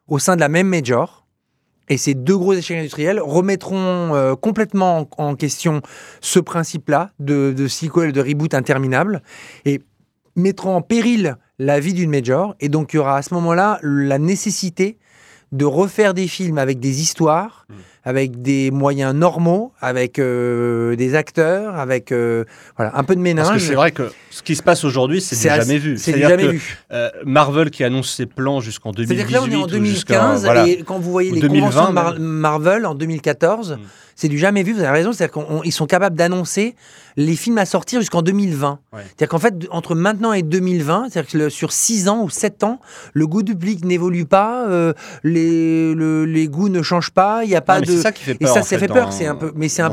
au 0.09 0.19
sein 0.19 0.35
de 0.35 0.41
la 0.41 0.49
même 0.49 0.67
major. 0.67 1.26
Et 1.89 1.97
ces 1.97 2.13
deux 2.13 2.38
gros 2.38 2.53
échecs 2.53 2.77
industriels 2.77 3.19
remettront 3.19 4.13
euh, 4.13 4.35
complètement 4.35 5.07
en, 5.17 5.35
question 5.35 5.81
ce 6.21 6.39
principe-là 6.39 7.11
de, 7.19 7.53
de 7.55 7.67
sequel, 7.67 8.11
de 8.11 8.21
reboot 8.21 8.53
interminable, 8.53 9.21
et 9.65 9.81
mettront 10.35 10.75
en 10.75 10.81
péril 10.81 11.38
la 11.59 11.79
vie 11.79 11.93
d'une 11.93 12.11
major. 12.11 12.55
Et 12.59 12.69
donc, 12.69 12.93
il 12.93 12.97
y 12.97 12.99
aura 12.99 13.17
à 13.17 13.21
ce 13.21 13.33
moment-là 13.33 13.79
la 13.81 14.19
nécessité 14.19 14.97
de 15.51 15.65
refaire 15.65 16.13
des 16.13 16.27
films 16.27 16.57
avec 16.57 16.79
des 16.79 17.01
histoires, 17.01 17.66
Mm. 17.70 17.74
avec 18.05 18.41
des 18.41 18.72
moyens 18.72 19.13
normaux, 19.13 19.74
avec 19.82 20.20
euh, 20.20 20.95
des 20.95 21.15
acteurs, 21.15 21.76
avec 21.76 22.13
euh, 22.13 22.45
voilà, 22.78 22.97
un 22.97 23.03
peu 23.03 23.13
de 23.13 23.20
ménage. 23.20 23.47
parce 23.47 23.59
que 23.59 23.68
c'est 23.68 23.74
vrai 23.76 23.91
que 23.91 24.09
ce 24.30 24.41
qui 24.41 24.55
se 24.55 24.63
passe 24.63 24.86
aujourd'hui 24.86 25.20
c'est 25.20 25.36
jamais 25.49 25.78
vu. 25.78 25.97
C'est 25.97 26.18
jamais 26.18 26.43
que, 26.43 26.47
vu. 26.51 26.78
euh, 26.93 27.09
Marvel 27.26 27.70
qui 27.70 27.84
annonce 27.84 28.13
ses 28.15 28.26
plans 28.26 28.61
jusqu'en 28.61 28.91
2018 28.91 29.15
C'est-à-dire 29.18 29.28
que 29.28 29.34
là, 29.34 29.41
on 29.41 29.51
est 29.51 29.61
en 29.61 29.65
ou 29.80 29.84
jusqu'à- 29.86 30.13
2015 30.20 30.45
voilà. 30.45 30.68
et 30.68 30.84
quand 30.86 30.97
vous 30.99 31.11
voyez 31.11 31.32
les 31.32 31.41
2020 31.41 31.68
conventions 31.68 31.89
de 31.89 31.93
Mar-. 31.93 32.15
Marvel 32.20 32.86
en 32.86 32.95
2014, 32.95 33.74
Mm. 33.74 33.80
c'est 34.15 34.30
du 34.30 34.38
jamais 34.38 34.63
vu. 34.63 34.72
Vous 34.72 34.80
avez 34.80 34.89
raison, 34.99 35.11
c'est-à-dire 35.11 35.45
qu'ils 35.61 35.74
sont 35.74 35.88
capables 35.88 36.15
d'annoncer 36.15 36.76
les 37.18 37.36
films 37.36 37.57
à 37.57 37.65
sortir 37.65 37.99
jusqu'en 37.99 38.22
2020. 38.22 38.80
Ouais. 38.93 38.99
C'est-à-dire 39.07 39.28
qu'en 39.30 39.39
fait, 39.39 39.53
entre 39.72 39.93
maintenant 39.95 40.32
et 40.32 40.43
2020, 40.43 41.07
c'est-à-dire 41.09 41.32
que 41.32 41.38
le- 41.38 41.49
sur 41.49 41.72
6 41.74 42.07
ans 42.07 42.24
ou 42.24 42.30
7 42.30 42.63
ans, 42.63 42.80
le 43.13 43.28
goût 43.28 43.43
du 43.43 43.53
public 43.55 43.84
n'évolue 43.84 44.26
pas, 44.26 44.65
les, 45.24 45.93
le- 45.95 46.26
les 46.26 46.47
goûts 46.47 46.70
ne 46.70 46.82
changent 46.82 47.11
pas, 47.11 47.43
il 47.43 47.49
n'y 47.49 47.55
a 47.55 47.56
pas 47.61 47.75
Non, 47.75 47.81
mais 47.81 47.87
de. 47.87 47.91
c'est 47.97 48.01
ça 48.01 48.11
qui 48.11 48.23
fait 48.23 48.31
Et 48.31 48.35
peur. 48.35 48.53
ça, 48.53 48.59
en 48.59 48.63
ça 48.63 48.77
fait 48.79 48.87
peur. 48.87 49.13
C'est 49.13 49.25
un 49.27 49.35
peu, 49.35 49.51
mais 49.55 49.67
c'est 49.69 49.81
un, 49.81 49.91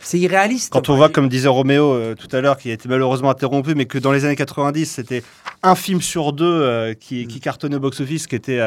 c'est 0.00 0.18
irréaliste. 0.18 0.72
Quand 0.72 0.88
on 0.88 0.96
voit, 0.96 1.08
comme 1.08 1.28
disait 1.28 1.48
Roméo 1.48 1.92
euh, 1.92 2.14
tout 2.14 2.34
à 2.36 2.40
l'heure, 2.40 2.56
qui 2.58 2.70
a 2.70 2.72
été 2.74 2.88
malheureusement 2.88 3.30
interrompu, 3.30 3.74
mais 3.74 3.86
que 3.86 3.98
dans 3.98 4.12
les 4.12 4.24
années 4.24 4.36
90, 4.36 4.86
c'était 4.86 5.22
un 5.62 5.74
film 5.74 6.00
sur 6.00 6.32
deux 6.32 6.44
euh, 6.46 6.94
qui, 6.94 7.24
Mm. 7.24 7.28
qui 7.28 7.40
cartonnait 7.40 7.76
au 7.76 7.80
box-office, 7.80 8.26
qui 8.26 8.36
était 8.36 8.60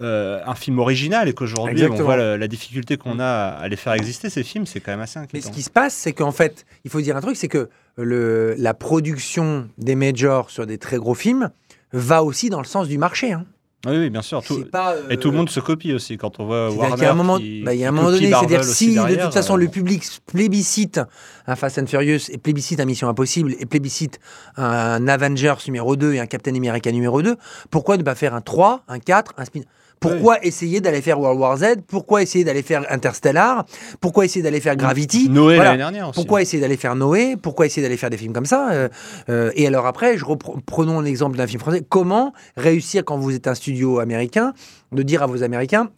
euh, 0.00 0.40
un 0.46 0.54
film 0.54 0.78
original, 0.78 1.28
et 1.28 1.32
qu'aujourd'hui, 1.32 1.84
on 1.86 1.94
voit 1.94 2.16
la, 2.16 2.36
la 2.36 2.48
difficulté 2.48 2.96
qu'on 2.96 3.18
a 3.20 3.24
à 3.26 3.68
les 3.68 3.76
faire 3.76 3.92
exister, 3.94 4.30
ces 4.30 4.42
films, 4.42 4.66
c'est 4.66 4.80
quand 4.80 4.92
même 4.92 5.00
assez 5.00 5.18
Mais 5.18 5.24
inquiétant. 5.24 5.48
ce 5.48 5.52
qui 5.54 5.62
se 5.62 5.70
passe, 5.70 5.94
c'est 5.94 6.12
qu'en 6.12 6.32
fait, 6.32 6.64
il 6.84 6.90
faut 6.90 7.00
dire 7.00 7.16
un 7.16 7.20
truc, 7.20 7.36
c'est 7.36 7.48
que 7.48 7.68
le, 7.96 8.54
la 8.58 8.74
production 8.74 9.68
des 9.78 9.94
majors 9.94 10.50
sur 10.50 10.66
des 10.66 10.78
très 10.78 10.96
gros 10.98 11.14
films 11.14 11.50
va 11.92 12.22
aussi 12.24 12.50
dans 12.50 12.60
le 12.60 12.66
sens 12.66 12.88
du 12.88 12.98
marché. 12.98 13.32
hein. 13.32 13.44
Oui, 13.86 13.96
oui, 13.98 14.10
bien 14.10 14.22
sûr. 14.22 14.42
tout- 14.42 14.58
C'est 14.58 14.70
pas, 14.70 14.92
euh, 14.94 15.08
Et 15.10 15.16
tout 15.16 15.30
le 15.30 15.36
monde 15.36 15.48
se 15.50 15.60
copie 15.60 15.92
aussi 15.92 16.16
quand 16.16 16.40
on 16.40 16.46
voit 16.46 16.70
Warner. 16.70 16.94
qu'il 16.94 17.02
y 17.04 17.06
a 17.06 17.10
un 17.12 17.14
moment, 17.14 17.38
qui- 17.38 17.62
bah, 17.62 17.74
il 17.74 17.80
y 17.80 17.84
a 17.84 17.88
un 17.88 17.92
moment 17.92 18.10
donné, 18.10 18.30
c'est-à-dire 18.30 18.64
si 18.64 18.94
de 18.94 19.14
toute 19.24 19.32
façon 19.34 19.54
euh, 19.54 19.58
le 19.58 19.68
public 19.68 20.02
plébiscite 20.26 21.00
un 21.46 21.56
Fast 21.56 21.78
and 21.78 21.86
Furious 21.86 22.30
et 22.30 22.38
plébiscite 22.38 22.80
un 22.80 22.84
Mission 22.84 23.08
Impossible 23.08 23.54
et 23.58 23.66
plébiscite 23.66 24.18
un 24.56 25.06
Avengers 25.08 25.54
numéro 25.66 25.96
2 25.96 26.14
et 26.14 26.20
un 26.20 26.26
Captain 26.26 26.54
America 26.54 26.90
numéro 26.92 27.22
2, 27.22 27.36
pourquoi 27.70 27.96
ne 27.96 28.02
pas 28.02 28.14
faire 28.14 28.34
un 28.34 28.40
3, 28.40 28.82
un 28.88 28.98
4, 28.98 29.32
un 29.38 29.44
spin? 29.44 29.60
Pourquoi 30.00 30.44
essayer 30.44 30.80
d'aller 30.80 31.00
faire 31.02 31.18
World 31.18 31.40
War 31.40 31.56
Z? 31.56 31.64
Pourquoi 31.86 32.22
essayer 32.22 32.44
d'aller 32.44 32.62
faire 32.62 32.84
Interstellar? 32.90 33.64
Pourquoi 34.00 34.24
essayer 34.24 34.42
d'aller 34.42 34.60
faire 34.60 34.76
Gravity? 34.76 35.28
Noé 35.28 35.54
Voilà. 35.56 35.70
l'année 35.70 35.78
dernière 35.78 36.08
aussi. 36.08 36.14
Pourquoi 36.16 36.42
essayer 36.42 36.60
d'aller 36.60 36.76
faire 36.76 36.94
Noé? 36.94 37.36
Pourquoi 37.36 37.66
essayer 37.66 37.82
d'aller 37.82 37.96
faire 37.96 38.10
des 38.10 38.16
films 38.18 38.32
comme 38.32 38.46
ça? 38.46 38.70
Euh, 38.72 38.88
euh, 39.28 39.50
Et 39.54 39.66
alors 39.66 39.86
après, 39.86 40.18
je 40.18 40.24
prenons 40.66 41.00
l'exemple 41.00 41.36
d'un 41.36 41.46
film 41.46 41.60
français. 41.60 41.82
Comment 41.88 42.32
réussir 42.56 43.04
quand 43.04 43.16
vous 43.16 43.34
êtes 43.34 43.46
un 43.48 43.54
studio 43.54 43.98
américain 43.98 44.52
de 44.92 45.02
dire 45.02 45.22
à 45.22 45.26
vos 45.26 45.42
Américains, 45.42 45.90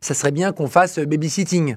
ça 0.00 0.14
serait 0.14 0.32
bien 0.32 0.52
qu'on 0.52 0.68
fasse 0.68 0.98
babysitting? 0.98 1.76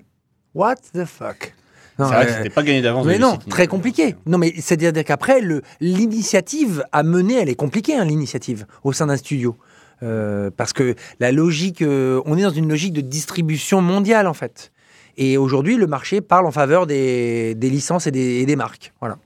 What 0.53 0.75
the 0.93 1.05
fuck? 1.05 1.53
C'est 1.97 2.03
vrai 2.03 2.25
que 2.25 2.31
euh, 2.31 2.37
c'était 2.37 2.49
pas 2.49 2.63
gagné 2.63 2.81
d'avance. 2.81 3.05
mais 3.05 3.19
non, 3.19 3.37
très 3.49 3.67
compliqué. 3.67 4.15
Non, 4.25 4.37
mais 4.39 4.53
c'est-à-dire 4.57 5.03
qu'après, 5.03 5.39
l'initiative 5.79 6.83
à 6.91 7.03
mener, 7.03 7.35
elle 7.35 7.49
est 7.49 7.55
compliquée, 7.55 7.95
hein, 7.95 8.05
l'initiative, 8.05 8.65
au 8.83 8.91
sein 8.91 9.07
d'un 9.07 9.17
studio. 9.17 9.55
Euh, 10.03 10.49
parce 10.55 10.73
que 10.73 10.95
la 11.19 11.31
logique, 11.31 11.81
euh, 11.81 12.21
on 12.25 12.37
est 12.37 12.41
dans 12.43 12.49
une 12.49 12.67
logique 12.69 12.93
de 12.93 13.01
distribution 13.01 13.81
mondiale, 13.81 14.27
en 14.27 14.33
fait. 14.33 14.71
Et 15.17 15.37
aujourd'hui, 15.37 15.77
le 15.77 15.87
marché 15.87 16.21
parle 16.21 16.47
en 16.47 16.51
faveur 16.51 16.87
des, 16.87 17.53
des 17.55 17.69
licences 17.69 18.07
et 18.07 18.11
des, 18.11 18.45
des 18.45 18.55
marques. 18.55 18.93
Voilà. 18.99 19.17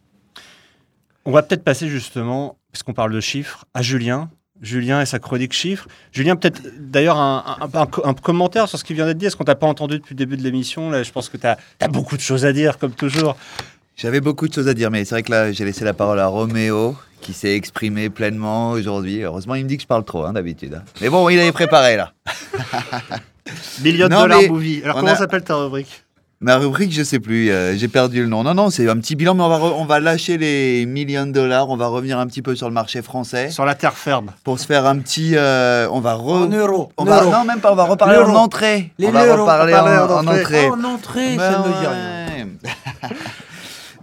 On 1.23 1.31
va 1.31 1.43
peut-être 1.43 1.63
passer 1.63 1.87
justement, 1.87 2.57
puisqu'on 2.71 2.93
parle 2.93 3.13
de 3.13 3.21
chiffres, 3.21 3.65
à 3.73 3.81
Julien. 3.81 4.29
Julien 4.61 5.01
et 5.01 5.05
sa 5.05 5.19
chronique 5.19 5.53
chiffres. 5.53 5.87
Julien, 6.11 6.37
peut-être 6.37 6.61
d'ailleurs 6.79 7.17
un, 7.17 7.57
un- 7.73 8.13
commentaire 8.13 8.69
sur 8.69 8.79
ce 8.79 8.83
qui 8.85 8.93
vient 8.93 9.05
d'être 9.05 9.17
dit. 9.17 9.25
Est-ce 9.25 9.35
qu'on 9.35 9.43
t'a 9.43 9.55
pas 9.55 9.67
entendu 9.67 9.95
depuis 9.99 10.13
le 10.13 10.17
début 10.17 10.37
de 10.37 10.43
l'émission? 10.43 10.91
Je 11.03 11.11
pense 11.11 11.27
que 11.27 11.37
tu 11.37 11.45
as, 11.45 11.57
beaucoup 11.89 12.15
de 12.15 12.21
choses 12.21 12.45
à 12.45 12.53
dire, 12.53 12.77
comme 12.77 12.93
toujours. 12.93 13.35
J'avais 13.97 14.19
beaucoup 14.19 14.47
de 14.47 14.53
choses 14.53 14.67
à 14.67 14.73
dire, 14.73 14.91
mais 14.91 15.05
c'est 15.05 15.15
vrai 15.15 15.23
que 15.23 15.31
là, 15.31 15.51
j'ai 15.51 15.63
laissé 15.63 15.85
la 15.85 15.93
parole 15.93 16.19
à 16.19 16.27
Roméo, 16.27 16.95
qui 17.21 17.31
s'est 17.33 17.55
exprimé 17.55 18.09
pleinement 18.09 18.71
aujourd'hui. 18.71 19.21
Heureusement, 19.21 19.55
il 19.55 19.63
me 19.63 19.69
dit 19.69 19.77
que 19.77 19.83
je 19.83 19.87
parle 19.87 20.03
trop, 20.03 20.25
hein, 20.25 20.33
d'habitude. 20.33 20.73
hein. 20.75 20.83
Mais 21.01 21.09
bon, 21.09 21.29
il 21.29 21.39
avait 21.39 21.53
préparé, 21.53 21.95
là. 21.95 22.11
Million 23.83 24.07
de 24.07 24.13
dollars 24.13 24.41
movie. 24.49 24.81
Alors, 24.83 24.97
comment 24.99 25.11
a- 25.13 25.15
s'appelle 25.15 25.43
ta 25.43 25.55
rubrique? 25.55 26.01
Ma 26.41 26.57
rubrique, 26.57 26.91
je 26.91 27.03
sais 27.03 27.19
plus, 27.21 27.49
euh, 27.49 27.75
j'ai 27.77 27.87
perdu 27.87 28.21
le 28.21 28.27
nom. 28.27 28.43
Non, 28.43 28.53
non, 28.53 28.69
c'est 28.69 28.89
un 28.89 28.97
petit 28.97 29.15
bilan, 29.15 29.33
mais 29.33 29.43
on 29.43 29.47
va, 29.49 29.57
re- 29.57 29.73
on 29.77 29.85
va 29.85 30.01
lâcher 30.01 30.37
les 30.37 30.85
millions 30.85 31.25
de 31.25 31.31
dollars, 31.31 31.69
on 31.69 31.77
va 31.77 31.87
revenir 31.87 32.19
un 32.19 32.27
petit 32.27 32.41
peu 32.41 32.55
sur 32.55 32.67
le 32.67 32.73
marché 32.73 33.01
français 33.01 33.49
Sur 33.49 33.63
la 33.63 33.73
terre 33.75 33.93
ferme. 33.95 34.31
pour 34.43 34.59
se 34.59 34.65
faire 34.65 34.85
un 34.85 34.99
petit. 34.99 35.31
euh, 35.37 35.87
on 35.91 36.01
va 36.01 36.15
re- 36.15 36.43
En 36.43 36.47
euros. 36.49 36.91
On 36.97 37.05
va, 37.05 37.23
non, 37.23 37.45
même 37.45 37.61
pas, 37.61 37.71
on 37.71 37.75
va 37.75 37.85
reparler 37.85 38.17
en 38.17 38.35
entrée. 38.35 38.91
Les 38.99 39.07
on 39.07 39.11
va 39.11 39.25
euros, 39.25 39.43
reparler 39.43 39.73
on 39.73 39.77
va 39.77 39.83
parler 39.83 39.97
en, 39.97 40.17
en 40.17 40.27
en 40.27 40.27
entrée. 40.41 40.67
En 40.69 40.83
entrée, 40.83 41.37
ça 41.37 41.59
me 41.59 41.67
dit 41.67 41.87
rien. 41.87 42.45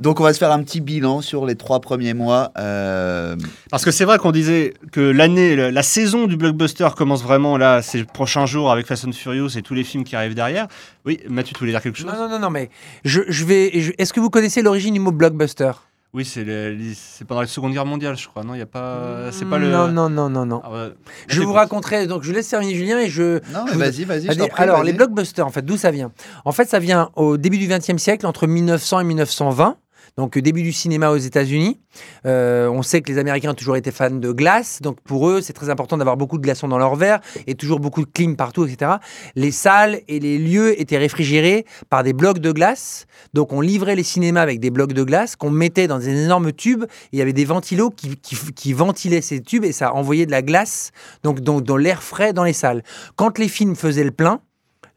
Donc 0.03 0.19
on 0.21 0.25
va 0.25 0.33
se 0.33 0.39
faire 0.39 0.51
un 0.51 0.63
petit 0.65 0.81
bilan 0.81 1.21
sur 1.21 1.47
les 1.47 1.55
trois 1.55 1.81
premiers 1.81 2.13
mois. 2.13 2.51
euh, 2.59 3.37
Parce 3.71 3.85
que 3.85 3.91
c'est 3.93 4.05
vrai 4.05 4.19
qu'on 4.19 4.33
disait 4.33 4.75
que 4.91 5.01
l'année, 5.01 5.55
la, 5.55 5.71
la 5.71 5.83
saison 5.85 6.27
du 6.27 6.37
blockbuster 6.37 6.89
commence 6.97 7.23
vraiment 7.23 7.57
là, 7.57 7.83
ces 7.83 8.03
prochains 8.05 8.45
jours 8.47 8.73
avec 8.73 8.87
Fast 8.87 9.05
and 9.05 9.13
Furious 9.13 9.57
et 9.57 9.63
tous 9.63 9.75
les 9.75 9.85
films 9.85 10.03
qui 10.03 10.17
arrivent 10.17 10.35
derrière. 10.35 10.67
Oui, 11.07 11.21
Mathieu, 11.29 11.53
tu 11.55 11.61
voulais 11.61 11.71
dire 11.73 11.81
quelque 11.83 11.97
chose? 11.99 12.07
Non, 12.07 12.17
non, 12.19 12.29
non, 12.29 12.39
non, 12.41 12.51
mais 12.51 12.69
je, 13.05 13.21
je 13.29 13.45
vais. 13.45 13.71
je- 13.81 13.93
Est-ce 13.97 14.13
que 14.13 14.19
vous 14.21 14.31
connaissez 14.31 14.61
l'origine 14.63 14.93
du 14.95 15.01
mot 15.01 15.13
blockbuster? 15.13 15.71
Oui, 16.15 16.27
c'est 16.27 16.45
le- 16.45 16.73
les- 16.75 16.93
c'est 16.95 17.25
pendant 17.25 17.41
la 17.41 17.47
Seconde 17.47 17.73
Guerre 17.73 17.87
mondiale, 17.87 18.19
je 18.19 18.29
crois. 18.29 18.43
Non, 18.45 18.55
il 18.55 18.59
y 18.59 18.63
a 18.63 18.67
pas. 18.67 19.31
C'est 19.31 19.49
pas 19.49 19.57
le. 19.57 19.71
Non, 19.71 19.89
non, 19.89 20.11
non, 20.11 20.29
non, 20.29 20.45
non. 20.45 20.61
Ah. 20.63 20.89
Je 21.29 21.41
vous 21.41 21.53
raconterai. 21.55 22.07
Donc, 22.07 22.23
je 22.23 22.33
laisse 22.33 22.49
terminer 22.49 22.75
Julien 22.75 22.99
et 22.99 23.09
je. 23.09 23.37
Non, 23.53 23.61
je 23.67 23.71
mais 23.71 23.73
vous- 23.73 23.79
vas-y, 23.79 24.05
vas-y. 24.05 24.23
je 24.25 24.29
Allez, 24.31 24.39
t'en 24.41 24.49
prie, 24.49 24.63
alors, 24.65 24.79
vas-y. 24.79 24.87
les 24.89 24.93
blockbusters, 24.93 25.47
en 25.47 25.51
fait, 25.51 25.65
d'où 25.65 25.79
ça 25.79 25.91
vient? 25.91 26.13
En 26.45 26.53
fait, 26.53 26.69
ça 26.69 26.81
vient 26.81 27.09
au 27.17 27.39
début 27.39 27.57
du 27.57 27.67
XXe 27.67 27.97
siècle, 27.97 28.27
entre 28.27 28.47
1900 28.47 29.01
et 29.01 29.05
1920. 29.05 29.77
Donc, 30.19 30.37
euh, 30.37 30.43
début 30.43 30.63
du 30.63 30.73
cinéma 30.73 31.11
aux 31.11 31.17
États-Unis. 31.17 31.81
Euh, 32.27 32.69
on 32.69 32.83
sait 32.83 33.01
que 33.01 33.11
les 33.11 33.19
Américains 33.19 33.51
ont 33.51 33.55
toujours 33.55 33.77
été 33.77 33.91
fans 33.91 34.11
de 34.11 34.33
glace. 34.33 34.81
Donc, 34.83 35.01
pour 35.01 35.29
eux, 35.29 35.41
c'est 35.41 35.53
très 35.53 35.71
important 35.71 35.97
d'avoir 35.97 36.17
beaucoup 36.17 36.37
de 36.39 36.43
glaçons 36.43 36.69
dans 36.69 36.79
leur 36.79 36.97
verre 36.97 37.21
et 37.47 37.55
toujours 37.55 37.81
beaucoup 37.81 38.03
de 38.05 38.11
clim 38.11 38.37
partout, 38.37 38.67
etc. 38.67 38.93
Les 39.37 39.51
salles 39.51 40.01
et 40.09 40.21
les 40.21 40.39
lieux 40.39 40.79
étaient 40.81 40.99
réfrigérés 40.99 41.65
par 41.89 42.03
des 42.03 42.13
blocs 42.13 42.39
de 42.41 42.53
glace. 42.53 43.07
Donc, 43.33 43.53
on 43.53 43.61
livrait 43.61 43.97
les 43.97 44.03
cinémas 44.03 44.43
avec 44.43 44.61
des 44.61 44.71
blocs 44.71 44.93
de 44.93 45.03
glace 45.03 45.37
qu'on 45.37 45.51
mettait 45.51 45.87
dans 45.89 45.99
des 45.99 46.09
énormes 46.25 46.53
tubes. 46.53 46.85
Il 47.13 47.19
y 47.19 47.23
avait 47.23 47.33
des 47.33 47.45
ventilos 47.45 47.91
qui, 47.91 48.17
qui- 48.17 48.37
qui 48.55 48.73
ventilaient 48.73 49.23
ces 49.23 49.41
tubes 49.41 49.65
et 49.65 49.73
ça 49.73 49.95
envoyait 49.95 50.27
de 50.27 50.31
la 50.31 50.43
glace, 50.43 50.93
donc, 51.23 51.41
dans 51.41 51.77
l'air 51.77 52.03
frais 52.03 52.33
dans 52.33 52.45
les 52.45 52.53
salles. 52.53 52.83
Quand 53.17 53.39
les 53.39 53.49
films 53.49 53.77
faisaient 53.77 54.05
le 54.05 54.11
plein, 54.11 54.41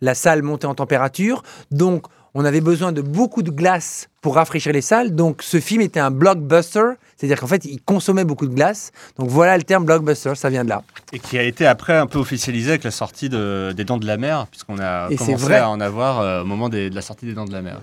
la 0.02 0.14
salle 0.14 0.44
montait 0.44 0.66
en 0.68 0.76
température, 0.76 1.42
donc 1.72 2.06
on 2.36 2.46
avait 2.46 2.62
besoin 2.62 2.92
de 2.92 3.02
beaucoup 3.02 3.42
de 3.42 3.50
glace 3.50 4.08
pour 4.22 4.36
rafraîchir 4.36 4.72
les 4.74 4.82
salles. 4.82 5.16
Donc 5.16 5.42
ce 5.42 5.60
film 5.60 5.82
était 5.82 6.00
un 6.00 6.12
blockbuster, 6.12 6.92
c'est-à-dire 7.18 7.40
qu'en 7.40 7.48
fait 7.48 7.66
il 7.66 7.82
consommait 7.82 8.26
beaucoup 8.26 8.46
de 8.46 8.54
glace. 8.54 8.92
Donc 9.18 9.30
voilà 9.30 9.58
le 9.58 9.64
terme 9.64 9.86
blockbuster, 9.86 10.36
ça 10.36 10.50
vient 10.50 10.64
de 10.66 10.70
là. 10.70 10.84
Et 11.14 11.20
qui 11.20 11.38
a 11.38 11.44
été 11.44 11.66
après 11.66 11.96
un 11.98 12.08
peu 12.08 12.20
officialisé 12.20 12.72
avec 12.72 12.84
la 12.84 12.92
sortie 12.92 13.30
de- 13.30 13.74
des 13.76 13.86
Dents 13.86 13.98
de 13.98 14.06
la 14.06 14.18
Mer, 14.18 14.46
puisqu'on 14.52 14.78
a 14.80 15.08
Et 15.10 15.16
commencé 15.16 15.44
vrai. 15.46 15.58
à 15.60 15.70
en 15.70 15.80
avoir 15.80 16.20
euh, 16.20 16.42
au 16.42 16.46
moment 16.46 16.70
des- 16.70 16.90
de 16.90 16.96
la 16.96 17.02
sortie 17.02 17.26
des 17.26 17.34
Dents 17.34 17.46
de 17.46 17.54
la 17.54 17.62
Mer. 17.62 17.80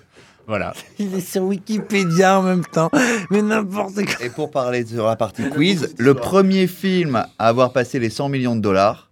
Voilà. 0.47 0.75
Il 0.99 1.15
est 1.15 1.21
sur 1.21 1.43
Wikipédia 1.45 2.39
en 2.41 2.43
même 2.43 2.65
temps, 2.65 2.91
mais 3.31 3.41
n'importe 3.43 3.95
quoi. 3.95 4.25
Et 4.27 4.29
pour 4.29 4.51
parler 4.51 4.85
sur 4.85 5.07
la 5.07 5.17
partie 5.17 5.49
quiz, 5.49 5.95
le 5.99 6.15
premier 6.15 6.67
film 6.67 7.17
à 7.39 7.49
avoir 7.49 7.73
passé 7.73 7.99
les 8.01 8.11
100 8.11 8.29
millions 8.29 8.57
de 8.57 8.61
dollars, 8.61 9.09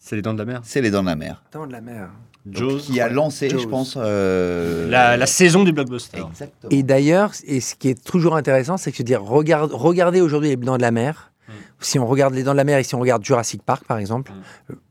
C'est 0.00 0.16
les 0.16 0.22
Dents 0.22 0.32
de 0.34 0.38
la 0.38 0.44
Mer. 0.46 0.60
c'est 0.64 0.80
Les 0.80 0.90
Dents 0.90 1.02
de 1.02 1.08
la 1.08 1.16
Mer. 1.16 1.42
Attends 1.50 1.66
de 1.66 1.72
la 1.72 1.80
mer. 1.80 2.08
Jaws. 2.50 2.78
qui 2.78 3.00
a 3.00 3.08
lancé, 3.08 3.48
Jaws. 3.48 3.58
je 3.60 3.66
pense. 3.68 3.94
euh, 3.96 4.88
La, 4.88 5.16
la 5.16 5.26
saison 5.26 5.64
du 5.64 5.72
blockbuster. 5.72 6.18
Exactement. 6.30 6.70
Et 6.70 6.82
d'ailleurs, 6.82 7.32
et 7.46 7.60
ce 7.60 7.74
qui 7.74 7.88
est 7.88 8.04
toujours 8.04 8.36
intéressant, 8.36 8.76
c'est 8.76 8.90
que 8.90 8.96
je 8.98 9.02
veux 9.02 9.06
dire, 9.06 9.22
regarde, 9.22 9.72
regardez 9.72 10.20
aujourd'hui 10.20 10.50
les 10.50 10.56
Dents 10.56 10.76
de 10.76 10.82
la 10.82 10.90
Mer. 10.90 11.32
Mm. 11.48 11.52
Si 11.80 11.98
on 11.98 12.06
regarde 12.06 12.34
les 12.34 12.42
Dents 12.42 12.52
de 12.52 12.56
la 12.58 12.64
Mer 12.64 12.78
et 12.78 12.82
si 12.84 12.94
on 12.94 13.00
regarde 13.00 13.24
Jurassic 13.24 13.62
Park, 13.62 13.84
par 13.86 13.98
exemple, 13.98 14.32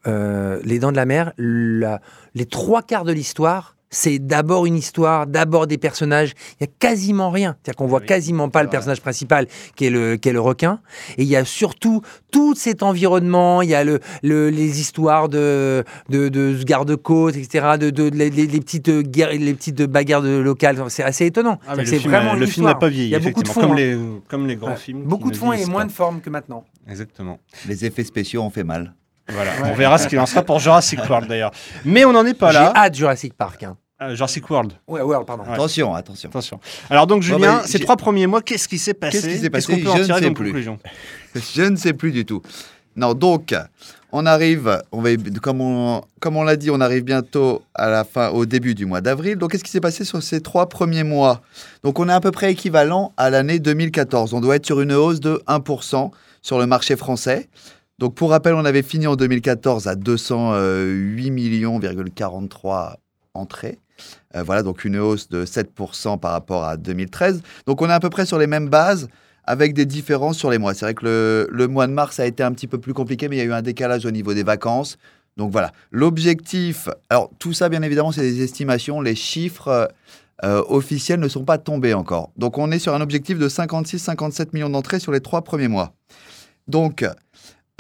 euh, 0.08 0.60
les 0.64 0.80
Dents 0.80 0.91
de 0.91 0.95
la 0.97 1.06
Mer, 1.06 1.34
la- 1.38 2.01
les 2.36 2.45
trois 2.45 2.82
quarts 2.82 3.06
de 3.06 3.12
l'histoire, 3.14 3.76
c'est 3.94 4.20
d'abord 4.20 4.66
une 4.66 4.76
histoire, 4.76 5.28
d'abord 5.28 5.68
des 5.68 5.78
personnages. 5.78 6.34
Il 6.60 6.64
y 6.66 6.68
a 6.68 6.72
quasiment 6.80 7.30
rien. 7.30 7.56
C'est-à-dire 7.64 7.78
qu'on 7.78 7.86
voit 7.88 8.00
Oui, 8.00 8.06
quasiment 8.06 8.50
pas 8.50 8.62
le 8.62 8.68
vrai. 8.68 8.72
personnage 8.72 9.02
principal 9.02 9.48
qui 9.76 9.86
est 9.86 9.89
le, 9.89 10.16
qui 10.18 10.30
est 10.30 10.34
le 10.34 10.41
requin. 10.41 10.80
Et 11.18 11.24
il 11.24 11.28
y 11.30 11.36
a 11.36 11.46
surtout 11.46 12.02
tout 12.32 12.56
cet 12.56 12.84
environnement. 12.84 13.62
Il 13.62 13.70
y 13.70 13.76
a 13.76 13.84
le, 13.84 14.00
le- 14.24 14.50
les 14.50 14.80
histoires 14.82 15.30
de, 15.30 15.84
de, 16.10 16.30
de 16.30 16.58
garde-côtes, 16.64 17.36
etc., 17.38 17.78
de, 17.80 17.89
de, 17.89 18.04
les, 18.10 18.30
les- 18.30 18.48
les 18.48 18.60
petites 18.60 18.89
guerres, 18.89 19.30
les 19.32 19.54
petites 19.54 19.82
bagarres 19.84 20.22
de 20.24 20.38
locales. 20.38 20.84
C'est 20.89 21.04
assez 21.04 21.26
étonnant. 21.28 21.60
Ah, 21.68 21.74
C'est 21.76 21.91
le 21.91 22.00
film, 22.00 22.12
vraiment 22.12 22.34
une 22.34 22.39
le 22.39 22.46
film 22.48 22.66
n'a 22.66 22.76
pas 22.76 22.89
vieilli. 22.89 23.10
Il 23.10 23.12
y 23.12 23.16
a 23.16 23.20
beaucoup 23.20 23.44
de 23.44 23.48
effectivement, 23.50 23.62
fond. 23.62 23.76
Comme, 23.76 23.78
hein. 23.78 24.22
les, 24.22 24.22
comme 24.28 24.48
les 24.48 24.56
grands 24.56 24.70
Ouais. 24.72 24.76
films. 24.78 25.04
Beaucoup 25.04 25.30
de 25.32 25.38
fond 25.38 25.54
et 25.54 25.66
moins 25.66 25.82
pas. 25.82 25.88
de 25.88 25.91
forme 25.91 26.20
que 26.22 26.30
maintenant. 26.30 26.64
Exactement. 26.89 27.39
Les 27.68 27.86
effets 27.86 28.04
spéciaux 28.04 28.41
ont 28.41 28.50
fait 28.50 28.64
mal. 28.64 28.96
Voilà. 29.30 29.52
On 29.66 29.74
verra 29.74 29.98
ce 29.98 30.08
qu'il 30.10 30.20
en 30.20 30.26
sera 30.26 30.41
pour 30.41 30.60
Jurassic 30.60 31.00
World 31.08 31.30
d'ailleurs. 31.30 31.52
Mais 31.86 32.04
on 32.04 32.12
n'en 32.12 32.26
est 32.26 32.34
pas 32.34 32.50
J'ai 32.52 32.58
là. 32.60 32.74
hâte 32.76 32.96
Jurassic 32.96 33.34
Park. 33.36 33.64
Hein. 33.64 33.78
Euh, 34.02 34.16
Jurassic 34.16 34.50
World. 34.50 34.74
Ouais, 34.88 35.02
World, 35.02 35.26
pardon. 35.26 35.44
Ouais. 35.44 35.54
Attention, 35.54 35.94
attention. 35.96 36.30
Attention. 36.30 36.60
Alors 36.89 37.08
donc 37.08 37.22
Bon, 37.22 37.28
Julien, 37.38 37.58
bah, 37.58 37.64
ces 37.66 37.80
trois 37.80 37.96
premiers 37.96 38.28
mois, 38.28 38.41
qu'est-ce 38.41 38.68
qui 38.68 38.78
s'est 38.80 38.94
passé? 38.94 39.22
Qu'est-ce 39.22 39.28
qui 39.28 39.38
s'est 39.39 39.50
passé? 39.50 39.74
qu'on 39.74 39.80
peut 39.82 39.89
en 39.89 39.96
Je 39.96 40.00
ne 40.02 40.06
tirer 40.06 40.20
sais 40.20 40.32
plus. 40.32 40.46
conclusion? 40.46 40.80
Je 41.36 41.62
ne 41.64 41.76
sais 41.76 41.94
plus 41.94 42.12
du 42.12 42.26
tout. 42.26 42.41
Non, 42.96 43.14
donc, 43.14 43.56
on 44.12 44.26
arrive, 44.26 44.82
on 44.91 45.02
va, 45.02 45.10
comme 45.41 45.62
on, 45.62 46.02
comme 46.20 46.38
on 46.38 46.44
l'a 46.44 46.56
dit, 46.56 46.70
on 46.70 46.80
arrive 46.82 47.04
bientôt 47.04 47.64
à 47.74 47.89
la 47.89 48.04
fin, 48.04 48.30
au 48.30 48.46
début 48.46 48.76
du 48.76 48.86
mois 48.86 49.02
d'avril. 49.02 49.38
Donc, 49.38 49.52
qu'est-ce 49.52 49.64
qui 49.64 49.72
s'est 49.72 49.80
passé 49.82 50.06
sur 50.06 50.22
ces 50.22 50.41
trois 50.41 50.68
premiers 50.70 51.04
mois? 51.04 51.41
Donc, 51.84 51.98
on 52.00 52.08
est 52.10 52.14
à 52.14 52.20
peu 52.20 52.32
près 52.32 52.52
équivalent 52.52 53.12
à 53.18 53.30
l'année 53.30 53.60
2014. 53.60 54.34
On 54.34 54.41
doit 54.41 54.56
être 54.58 54.66
sur 54.66 54.82
une 54.82 54.91
hausse 54.94 55.20
de 55.20 55.41
1% 55.48 56.12
sur 56.41 56.60
le 56.60 56.66
marché 56.68 56.96
français. 56.96 57.48
Donc, 58.00 58.16
pour 58.16 58.32
rappel, 58.32 58.54
on 58.54 58.66
avait 58.66 58.84
fini 58.84 59.08
en 59.08 59.16
2014 59.16 59.88
à 59.88 59.96
208 59.96 61.32
millions,43 61.32 62.96
entrées. 63.34 63.80
Euh, 64.36 64.43
voilà, 64.43 64.63
donc 64.63 64.86
une 64.86 64.97
hausse 64.97 65.29
de 65.29 65.45
7% 65.45 66.19
par 66.19 66.31
rapport 66.31 66.63
à 66.63 66.77
2013. 66.77 67.41
Donc, 67.67 67.81
on 67.81 67.89
est 67.89 67.93
à 67.93 67.99
peu 67.99 68.09
près 68.09 68.25
sur 68.25 68.39
les 68.39 68.47
mêmes 68.47 68.69
bases 68.69 69.07
avec 69.45 69.73
des 69.73 69.86
différences 69.86 70.38
sur 70.38 70.49
les 70.49 70.57
mois. 70.57 70.73
C'est 70.73 70.86
vrai 70.86 70.93
que 70.93 71.05
le, 71.05 71.47
le 71.51 71.67
mois 71.67 71.88
de 71.88 71.93
mars 71.93 72.19
a 72.19 72.25
été 72.25 72.43
un 72.43 72.51
petit 72.51 72.67
peu 72.67 72.77
plus 72.79 72.93
compliqué, 72.93 73.27
mais 73.27 73.36
il 73.36 73.39
y 73.39 73.41
a 73.41 73.45
eu 73.45 73.53
un 73.53 73.61
décalage 73.61 74.05
au 74.05 74.11
niveau 74.11 74.34
des 74.34 74.43
vacances. 74.43 74.97
Donc 75.38 75.51
voilà, 75.51 75.71
l'objectif, 75.91 76.89
alors 77.09 77.31
tout 77.39 77.53
ça 77.53 77.67
bien 77.67 77.81
évidemment 77.81 78.11
c'est 78.11 78.21
des 78.21 78.43
estimations, 78.43 79.01
les 79.01 79.15
chiffres 79.15 79.89
euh, 80.43 80.63
officiels 80.67 81.19
ne 81.19 81.27
sont 81.27 81.43
pas 81.43 81.57
tombés 81.57 81.93
encore. 81.93 82.31
Donc 82.38 82.57
on 82.57 82.71
est 82.71 82.79
sur 82.79 82.93
un 82.93 83.01
objectif 83.01 83.39
de 83.39 83.49
56-57 83.49 84.49
millions 84.53 84.69
d'entrées 84.69 84.99
sur 84.99 85.11
les 85.11 85.21
trois 85.21 85.41
premiers 85.41 85.67
mois. 85.67 85.93
Donc 86.67 87.05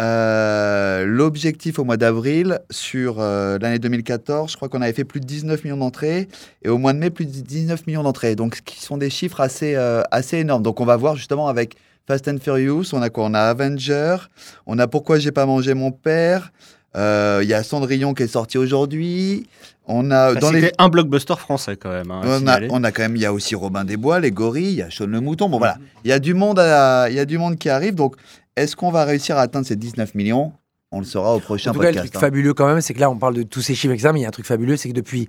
euh, 0.01 1.05
l'objectif 1.05 1.77
au 1.77 1.83
mois 1.83 1.97
d'avril 1.97 2.59
sur 2.71 3.17
euh, 3.19 3.59
l'année 3.61 3.77
2014, 3.77 4.51
je 4.51 4.55
crois 4.55 4.67
qu'on 4.67 4.81
avait 4.81 4.93
fait 4.93 5.03
plus 5.03 5.19
de 5.19 5.25
19 5.25 5.63
millions 5.63 5.77
d'entrées 5.77 6.27
et 6.63 6.69
au 6.69 6.79
mois 6.79 6.93
de 6.93 6.97
mai 6.97 7.11
plus 7.11 7.25
de 7.25 7.31
19 7.31 7.85
millions 7.85 8.01
d'entrées. 8.01 8.35
Donc 8.35 8.55
ce 8.55 8.61
qui 8.63 8.81
sont 8.81 8.97
des 8.97 9.11
chiffres 9.11 9.39
assez, 9.39 9.75
euh, 9.75 10.01
assez 10.09 10.37
énormes. 10.37 10.63
Donc 10.63 10.81
on 10.81 10.85
va 10.85 10.97
voir 10.97 11.15
justement 11.15 11.47
avec 11.47 11.75
Fast 12.07 12.27
and 12.27 12.37
Furious, 12.41 12.85
on 12.93 13.01
a 13.03 13.09
quoi? 13.11 13.25
On 13.25 13.35
a 13.35 13.41
Avenger, 13.41 14.17
on 14.65 14.79
a 14.79 14.87
Pourquoi 14.87 15.19
j'ai 15.19 15.31
pas 15.31 15.45
mangé 15.45 15.75
mon 15.75 15.91
père, 15.91 16.51
il 16.95 17.47
y 17.47 17.53
a 17.53 17.63
Cendrillon 17.63 18.15
qui 18.15 18.23
est 18.23 18.27
sorti 18.27 18.57
aujourd'hui, 18.57 19.47
on 19.85 20.11
a 20.11 20.33
Ça, 20.33 20.39
dans 20.39 20.51
les 20.51 20.61
C'était 20.61 20.75
un 20.79 20.89
blockbuster 20.89 21.35
français 21.37 21.75
quand 21.77 21.91
même. 21.91 22.09
hein, 22.09 22.21
on 22.23 22.29
a, 22.29 22.37
signaler. 22.37 22.67
on 22.71 22.83
a 22.83 22.91
quand 22.91 23.03
même, 23.03 23.15
il 23.15 23.21
y 23.21 23.25
a 23.25 23.33
aussi 23.33 23.53
Robin 23.55 23.83
des 23.83 23.97
Bois, 23.97 24.19
les 24.19 24.31
gorilles, 24.31 24.71
il 24.71 24.75
y 24.75 24.81
a 24.81 24.89
Sean 24.89 25.05
le 25.07 25.19
Mouton. 25.19 25.49
Bon 25.49 25.59
voilà, 25.59 25.77
il 26.03 26.09
y 26.09 26.13
a 26.13 26.19
du 26.19 26.33
monde, 26.33 26.57
il 26.59 27.15
y 27.15 27.19
a 27.19 27.25
du 27.25 27.37
monde 27.37 27.57
qui 27.57 27.69
arrive. 27.69 27.95
Donc, 27.95 28.15
est-ce 28.55 28.75
qu'on 28.75 28.91
va 28.91 29.05
réussir 29.05 29.37
à 29.37 29.41
atteindre 29.41 29.65
ces 29.65 29.75
19 29.75 30.15
millions 30.15 30.53
On 30.95 30.99
le 30.99 31.05
saura 31.05 31.35
au 31.35 31.39
prochain 31.39 31.71
En 31.71 31.73
tout 31.73 31.79
cas, 31.79 31.87
le 31.87 31.93
podcast. 31.93 32.11
truc 32.13 32.15
hein. 32.23 32.25
fabuleux 32.27 32.53
quand 32.53 32.67
même, 32.67 32.79
c'est 32.81 32.93
que 32.93 32.99
là, 32.99 33.09
on 33.09 33.17
parle 33.17 33.33
de 33.33 33.43
tous 33.43 33.61
ces 33.61 33.73
chiffres, 33.75 33.93
etc. 33.93 34.11
Mais 34.13 34.19
il 34.19 34.21
y 34.23 34.25
a 34.25 34.29
un 34.29 34.31
truc 34.31 34.45
fabuleux, 34.45 34.77
c'est 34.77 34.89
que 34.89 34.93
depuis 34.93 35.27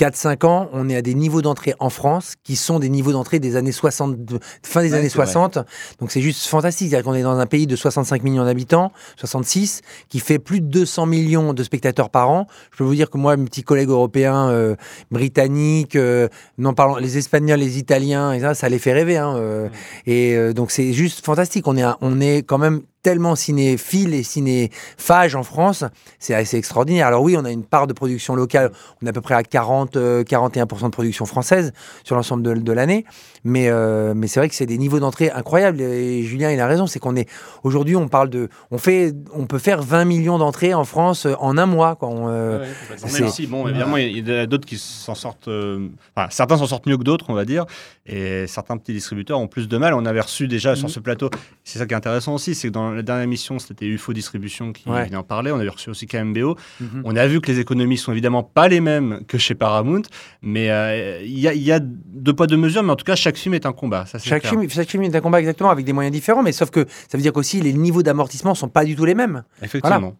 4-5 0.00 0.46
ans, 0.46 0.68
on 0.72 0.88
est 0.88 0.96
à 0.96 1.02
des 1.02 1.14
niveaux 1.14 1.42
d'entrée 1.42 1.74
en 1.80 1.90
France 1.90 2.34
qui 2.42 2.56
sont 2.56 2.78
des 2.78 2.88
niveaux 2.88 3.12
d'entrée 3.12 3.38
des 3.38 3.56
années 3.56 3.72
60, 3.72 4.24
de- 4.24 4.38
fin 4.62 4.80
des 4.82 4.92
Ouais, 4.92 4.98
années 4.98 5.08
c'est 5.10 5.16
vrai. 5.18 5.26
60. 5.26 5.58
Donc 6.00 6.10
c'est 6.10 6.22
juste 6.22 6.46
fantastique. 6.46 6.88
C'est-à-dire 6.90 7.04
qu'on 7.04 7.14
est 7.14 7.22
dans 7.22 7.38
un 7.38 7.46
pays 7.46 7.66
de 7.66 7.76
65 7.76 8.22
millions 8.22 8.44
d'habitants, 8.44 8.90
66, 9.18 9.82
qui 10.08 10.18
fait 10.18 10.38
plus 10.38 10.60
de 10.60 10.66
200 10.66 11.06
millions 11.06 11.52
de 11.52 11.62
spectateurs 11.62 12.08
par 12.10 12.30
an. 12.30 12.46
Je 12.72 12.78
peux 12.78 12.84
vous 12.84 12.94
dire 12.94 13.10
que 13.10 13.18
moi, 13.18 13.36
mes 13.36 13.44
petits 13.44 13.62
collègues 13.64 13.90
européens, 13.90 14.48
euh, 14.48 14.76
britanniques, 15.10 15.96
euh, 15.96 16.28
non 16.58 16.74
parlant, 16.74 16.96
les 16.96 17.18
Espagnols, 17.18 17.60
les 17.60 17.78
Italiens, 17.78 18.32
et 18.32 18.54
ça, 18.54 18.68
les 18.68 18.78
fait 18.78 18.92
rêver. 18.92 19.18
hein, 19.18 19.36
euh, 19.36 19.68
Et 20.06 20.34
euh, 20.36 20.52
donc 20.52 20.70
c'est 20.70 20.92
juste 20.92 21.24
fantastique. 21.24 21.66
On 21.68 21.76
est, 21.76 21.84
on 22.00 22.20
est 22.20 22.38
quand 22.42 22.58
même 22.58 22.80
tellement 23.02 23.34
cinéphile 23.34 24.14
et 24.14 24.22
cinéphage 24.22 25.34
en 25.34 25.42
France, 25.42 25.84
c'est 26.18 26.34
assez 26.34 26.56
extraordinaire. 26.56 27.06
Alors 27.08 27.22
oui, 27.22 27.36
on 27.36 27.44
a 27.44 27.50
une 27.50 27.64
part 27.64 27.86
de 27.86 27.92
production 27.92 28.34
locale, 28.34 28.70
on 29.02 29.06
est 29.06 29.10
à 29.10 29.12
peu 29.12 29.20
près 29.20 29.34
à 29.34 29.42
40, 29.42 29.96
euh, 29.96 30.22
41% 30.24 30.84
de 30.84 30.88
production 30.90 31.26
française 31.26 31.72
sur 32.04 32.14
l'ensemble 32.16 32.42
de, 32.44 32.54
de 32.54 32.72
l'année, 32.72 33.04
mais, 33.44 33.68
euh, 33.68 34.14
mais 34.14 34.28
c'est 34.28 34.38
vrai 34.40 34.48
que 34.48 34.54
c'est 34.54 34.66
des 34.66 34.78
niveaux 34.78 35.00
d'entrée 35.00 35.30
incroyables. 35.30 35.80
Et 35.80 36.22
Julien, 36.22 36.52
il 36.52 36.60
a 36.60 36.66
raison, 36.66 36.86
c'est 36.86 37.00
qu'on 37.00 37.16
est 37.16 37.28
aujourd'hui, 37.64 37.96
on 37.96 38.06
parle 38.08 38.30
de, 38.30 38.48
on 38.70 38.78
fait, 38.78 39.12
on 39.34 39.46
peut 39.46 39.58
faire 39.58 39.82
20 39.82 40.04
millions 40.04 40.38
d'entrées 40.38 40.74
en 40.74 40.84
France 40.84 41.26
euh, 41.26 41.34
en 41.40 41.58
un 41.58 41.66
mois. 41.66 41.96
Quoi. 41.96 42.08
On, 42.08 42.28
euh, 42.28 42.60
Ouais, 42.60 42.66
c'est- 42.96 43.20
Même 43.20 43.30
si, 43.30 43.46
bon, 43.46 43.66
évidemment, 43.66 43.96
il 43.96 44.26
y 44.28 44.32
a 44.32 44.46
d'autres 44.46 44.66
qui 44.66 44.78
s'en 44.78 45.14
sortent. 45.16 45.48
euh, 45.48 45.88
enfin, 46.14 46.28
certains 46.30 46.56
s'en 46.56 46.66
sortent 46.66 46.86
mieux 46.86 46.96
que 46.96 47.02
d'autres, 47.02 47.26
on 47.30 47.34
va 47.34 47.44
dire. 47.44 47.66
Et 48.06 48.46
certains 48.46 48.76
petits 48.76 48.92
distributeurs 48.92 49.38
ont 49.40 49.48
plus 49.48 49.68
de 49.68 49.76
mal. 49.76 49.94
On 49.94 50.04
avait 50.06 50.20
reçu 50.20 50.46
déjà 50.48 50.76
sur 50.76 50.86
Mhm. 50.88 50.92
ce 50.94 51.00
plateau. 51.00 51.30
C'est 51.64 51.78
ça 51.78 51.86
qui 51.86 51.94
est 51.94 51.96
intéressant 51.96 52.34
aussi, 52.34 52.54
c'est 52.54 52.68
que 52.68 52.72
dans 52.72 52.91
la 52.94 53.02
dernière 53.02 53.24
émission, 53.24 53.58
c'était 53.58 53.86
UFO 53.86 54.12
Distribution 54.12 54.72
qui 54.72 54.88
Ouais. 54.88 55.04
venait 55.04 55.16
en 55.16 55.22
parler. 55.22 55.50
On 55.52 55.58
avait 55.58 55.68
reçu 55.68 55.90
aussi 55.90 56.06
KMBO. 56.06 56.56
Mhm. 56.80 57.02
On 57.04 57.16
a 57.16 57.26
vu 57.26 57.40
que 57.40 57.50
les 57.50 57.60
économies 57.60 57.96
sont 57.98 58.12
évidemment 58.12 58.42
pas 58.42 58.68
les 58.68 58.80
mêmes 58.80 59.20
que 59.26 59.38
chez 59.38 59.54
Paramount, 59.54 60.02
mais 60.42 60.70
euh, 60.70 61.20
il 61.24 61.38
y, 61.38 61.48
a, 61.48 61.54
il 61.54 61.62
y 61.62 61.72
a 61.72 61.80
deux 61.80 62.32
poids 62.32 62.46
deux 62.46 62.56
mesures. 62.56 62.82
Mais 62.82 62.92
en 62.92 62.96
tout 62.96 63.04
cas, 63.04 63.16
chaque 63.16 63.36
film 63.36 63.54
est 63.54 63.66
un 63.66 63.72
combat. 63.72 64.06
Ça, 64.06 64.18
Chaque 64.18 64.46
film, 64.46 64.68
chaque 64.68 64.88
film 64.88 65.02
est 65.04 65.14
un 65.14 65.20
combat 65.20 65.40
exactement 65.40 65.70
avec 65.70 65.84
des 65.84 65.92
moyens 65.92 66.12
différents, 66.14 66.42
mais 66.42 66.52
sauf 66.52 66.70
que 66.70 66.86
ça 67.08 67.16
veut 67.18 67.22
dire 67.22 67.32
qu'aussi 67.32 67.60
les 67.60 67.72
niveaux 67.72 68.02
d'amortissement 68.02 68.54
sont 68.54 68.68
pas 68.68 68.84
du 68.84 68.96
tout 68.96 69.04
les 69.04 69.14
mêmes. 69.14 69.42
Effectivement. 69.62 70.14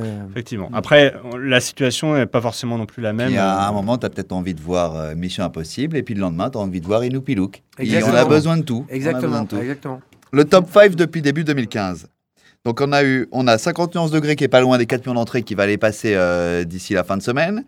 Euh, 0.00 0.22
Effectivement. 0.30 0.70
Après, 0.72 1.14
on- 1.24 1.36
la 1.36 1.58
situation 1.58 2.14
n'est 2.14 2.26
pas 2.26 2.40
forcément 2.40 2.78
non 2.78 2.86
plus 2.86 3.02
la 3.02 3.12
même. 3.12 3.30
Il 3.30 3.34
y 3.34 3.38
a 3.38 3.66
un 3.66 3.72
moment, 3.72 3.98
tu 3.98 4.06
as 4.06 4.10
peut-être 4.10 4.30
envie 4.30 4.54
de 4.54 4.60
voir 4.60 4.94
euh, 4.96 5.14
Mission 5.16 5.42
Impossible, 5.42 5.96
et 5.96 6.04
puis 6.04 6.14
le 6.14 6.20
lendemain, 6.20 6.48
tu 6.48 6.58
as 6.58 6.60
envie 6.60 6.80
de 6.80 6.86
voir 6.86 7.02
Inoupilouk. 7.04 7.60
Et 7.80 8.00
on 8.04 8.14
a 8.14 8.24
besoin 8.24 8.56
de 8.56 8.62
tout. 8.62 8.84
On 8.88 8.94
a 8.94 8.96
besoin 8.96 8.96
exactement, 8.96 9.42
de 9.42 9.48
tout. 9.48 9.56
exactement. 9.56 10.00
Le 10.32 10.44
top 10.44 10.66
5 10.72 10.94
depuis 10.94 11.22
début 11.22 11.44
2015. 11.44 12.06
Donc 12.64 12.80
on 12.80 12.92
a 12.92 13.02
eu, 13.04 13.26
on 13.32 13.46
a 13.46 13.56
51 13.58 14.08
degrés 14.08 14.36
qui 14.36 14.44
est 14.44 14.48
pas 14.48 14.60
loin 14.60 14.76
des 14.78 14.86
4 14.86 15.00
millions 15.06 15.14
d'entrées 15.14 15.42
qui 15.42 15.54
va 15.54 15.62
aller 15.64 15.78
passer 15.78 16.12
euh, 16.14 16.64
d'ici 16.64 16.92
la 16.94 17.04
fin 17.04 17.16
de 17.16 17.22
semaine. 17.22 17.64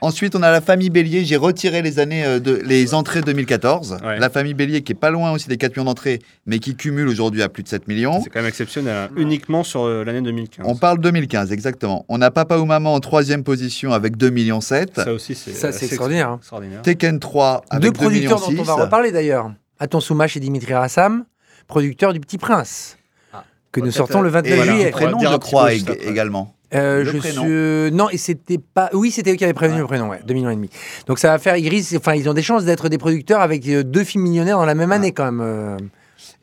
Ensuite, 0.00 0.36
on 0.36 0.42
a 0.42 0.50
la 0.50 0.60
famille 0.60 0.90
Bélier. 0.90 1.24
J'ai 1.24 1.36
retiré 1.36 1.80
les 1.80 1.98
années 1.98 2.26
euh, 2.26 2.38
de 2.38 2.60
les 2.62 2.92
entrées 2.92 3.22
2014. 3.22 4.00
Ouais. 4.04 4.18
La 4.18 4.28
famille 4.28 4.52
Bélier 4.52 4.82
qui 4.82 4.92
est 4.92 4.96
pas 4.96 5.08
loin 5.10 5.32
aussi 5.32 5.48
des 5.48 5.56
4 5.56 5.72
millions 5.76 5.86
d'entrées, 5.86 6.18
mais 6.44 6.58
qui 6.58 6.76
cumule 6.76 7.08
aujourd'hui 7.08 7.42
à 7.42 7.48
plus 7.48 7.62
de 7.62 7.68
7 7.68 7.88
millions. 7.88 8.20
C'est 8.22 8.28
quand 8.28 8.40
même 8.40 8.48
exceptionnel, 8.48 8.94
hein. 8.94 9.14
uniquement 9.16 9.64
sur 9.64 9.84
euh, 9.84 10.04
l'année 10.04 10.20
2015. 10.20 10.66
On 10.68 10.76
parle 10.76 10.98
2015 11.00 11.50
exactement. 11.52 12.04
On 12.10 12.20
a 12.20 12.30
Papa 12.30 12.58
ou 12.58 12.66
Maman 12.66 12.92
en 12.92 13.00
troisième 13.00 13.44
position 13.44 13.94
avec 13.94 14.18
2 14.18 14.28
millions 14.28 14.60
7. 14.60 14.90
Ça 14.96 15.12
aussi, 15.14 15.34
c'est 15.34 15.52
Ça, 15.52 15.72
c'est 15.72 15.86
extraordinaire. 15.86 16.28
hein. 16.28 16.36
extraordinaire. 16.38 16.82
Tekken 16.82 17.18
3 17.18 17.62
avec 17.70 17.82
Deux 17.82 17.88
2 17.88 17.92
producteurs 17.94 18.40
millions 18.50 18.56
dont 18.56 18.60
on 18.60 18.64
6. 18.64 18.76
va 18.78 18.84
reparler 18.84 19.10
d'ailleurs. 19.10 19.52
Aton 19.78 20.00
Soumache 20.00 20.36
et 20.36 20.40
Dimitri 20.40 20.74
Rassam, 20.74 21.24
producteurs 21.66 22.12
du 22.12 22.20
Petit 22.20 22.38
Prince, 22.38 22.96
Ah. 23.32 23.44
que 23.72 23.80
nous 23.80 23.90
sortons 23.90 24.20
le 24.20 24.28
Et 24.28 24.32
29 24.32 24.56
voilà. 24.56 24.72
juillet. 24.72 24.90
Prénom, 24.90 25.18
je 25.20 25.36
crois, 25.36 25.70
ég- 25.72 26.08
également. 26.08 26.54
Euh, 26.74 27.04
Le 27.04 27.12
je 27.12 27.18
prénom. 27.18 27.42
suis- 27.42 27.92
Non, 27.96 28.10
et 28.10 28.16
c'était 28.16 28.58
pas. 28.58 28.90
Oui, 28.94 29.10
c'était 29.12 29.32
eux 29.32 29.36
qui 29.36 29.44
avaient 29.44 29.52
prévenu 29.54 29.76
Ouais. 29.76 29.82
le 29.82 29.86
prénom, 29.86 30.08
ouais, 30.08 30.20
2 30.26 30.34
millions 30.34 30.50
et 30.50 30.56
demi. 30.56 30.70
Donc 31.06 31.18
ça 31.20 31.28
va 31.28 31.38
faire. 31.38 31.56
Ils, 31.56 31.68
risquent- 31.68 31.96
enfin, 31.96 32.14
ils 32.14 32.28
ont 32.28 32.34
des 32.34 32.42
chances 32.42 32.64
d'être 32.64 32.88
des 32.88 32.98
producteurs 32.98 33.40
avec 33.40 33.68
euh, 33.68 33.84
deux 33.84 34.02
films 34.02 34.24
millionnaires 34.24 34.58
dans 34.58 34.64
la 34.66 34.74
même 34.74 34.90
année 34.90 35.12
quand 35.12 35.24
même. 35.26 35.40
euh. 35.40 35.76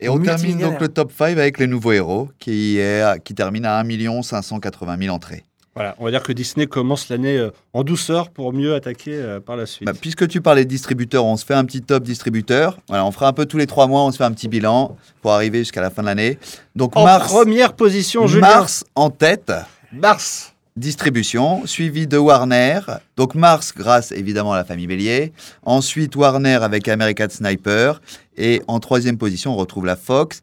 Et 0.00 0.08
on 0.08 0.18
termine 0.18 0.58
donc 0.58 0.80
le 0.80 0.88
top 0.88 1.12
5 1.12 1.32
avec 1.38 1.58
les 1.58 1.66
nouveaux 1.66 1.92
héros 1.92 2.28
qui, 2.38 2.78
est, 2.78 3.02
qui 3.24 3.34
termine 3.34 3.64
à 3.66 3.78
1 3.78 4.22
580 4.22 4.96
000 4.98 5.14
entrées. 5.14 5.44
Voilà, 5.74 5.94
on 5.98 6.04
va 6.04 6.10
dire 6.10 6.22
que 6.22 6.32
Disney 6.32 6.66
commence 6.66 7.08
l'année 7.08 7.38
euh, 7.38 7.50
en 7.72 7.82
douceur 7.82 8.28
pour 8.28 8.52
mieux 8.52 8.74
attaquer 8.74 9.14
euh, 9.14 9.40
par 9.40 9.56
la 9.56 9.64
suite. 9.64 9.86
Bah, 9.86 9.94
puisque 9.98 10.28
tu 10.28 10.42
parlais 10.42 10.64
de 10.64 10.68
distributeurs, 10.68 11.24
on 11.24 11.36
se 11.38 11.46
fait 11.46 11.54
un 11.54 11.64
petit 11.64 11.80
top 11.80 12.02
distributeur. 12.02 12.76
Voilà, 12.88 13.06
on 13.06 13.10
fera 13.10 13.28
un 13.28 13.32
peu 13.32 13.46
tous 13.46 13.56
les 13.56 13.66
trois 13.66 13.86
mois, 13.86 14.02
on 14.02 14.12
se 14.12 14.18
fait 14.18 14.24
un 14.24 14.32
petit 14.32 14.48
bilan 14.48 14.96
pour 15.22 15.32
arriver 15.32 15.60
jusqu'à 15.60 15.80
la 15.80 15.88
fin 15.88 16.02
de 16.02 16.08
l'année. 16.08 16.38
Donc 16.76 16.94
en 16.94 17.04
mars, 17.04 17.26
première 17.26 17.72
position, 17.72 18.26
Julien. 18.26 18.48
mars 18.48 18.84
en 18.94 19.08
tête, 19.08 19.50
Mars. 19.92 20.52
distribution, 20.76 21.66
suivi 21.66 22.06
de 22.06 22.18
Warner. 22.18 22.80
Donc 23.16 23.34
Mars 23.34 23.72
grâce 23.74 24.12
évidemment 24.12 24.52
à 24.52 24.58
la 24.58 24.64
famille 24.64 24.86
Bélier. 24.86 25.32
Ensuite 25.62 26.16
Warner 26.16 26.58
avec 26.62 26.86
American 26.86 27.28
Sniper. 27.30 28.02
Et 28.36 28.60
en 28.68 28.78
troisième 28.78 29.16
position, 29.16 29.52
on 29.52 29.56
retrouve 29.56 29.86
la 29.86 29.96
Fox 29.96 30.42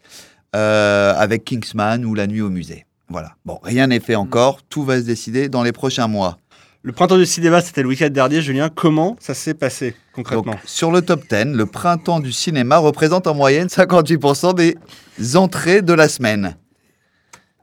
euh, 0.56 1.14
avec 1.16 1.46
Kingsman 1.46 2.04
ou 2.04 2.16
La 2.16 2.26
Nuit 2.26 2.42
au 2.42 2.50
musée. 2.50 2.86
Voilà. 3.10 3.32
Bon, 3.46 3.60
rien 3.64 3.88
n'est 3.88 4.00
fait 4.00 4.16
encore. 4.16 4.60
Tout 4.70 4.84
va 4.84 4.98
se 4.98 5.06
décider 5.06 5.50
dans 5.50 5.64
les 5.64 5.72
prochains 5.72 6.08
mois. 6.08 6.38
Le 6.82 6.94
printemps 6.94 7.18
du 7.18 7.26
cinéma, 7.26 7.60
c'était 7.62 7.82
le 7.82 7.90
week-end 7.90 8.10
dernier. 8.10 8.42
Julien, 8.42 8.70
comment 8.74 9.18
ça 9.20 9.34
s'est 9.34 9.54
passé 9.54 9.96
concrètement 10.14 10.54
Donc, 10.54 10.62
sur 10.66 10.92
le 10.92 11.02
top 11.02 11.24
10, 11.30 11.46
le 11.56 11.66
printemps 11.66 12.20
du 12.22 12.32
cinéma 12.32 12.78
représente 12.78 13.28
en 13.28 13.36
moyenne 13.36 13.68
58% 13.68 14.54
des 14.56 15.36
entrées 15.36 15.82
de 15.82 15.92
la 15.94 16.08
semaine. 16.08 16.56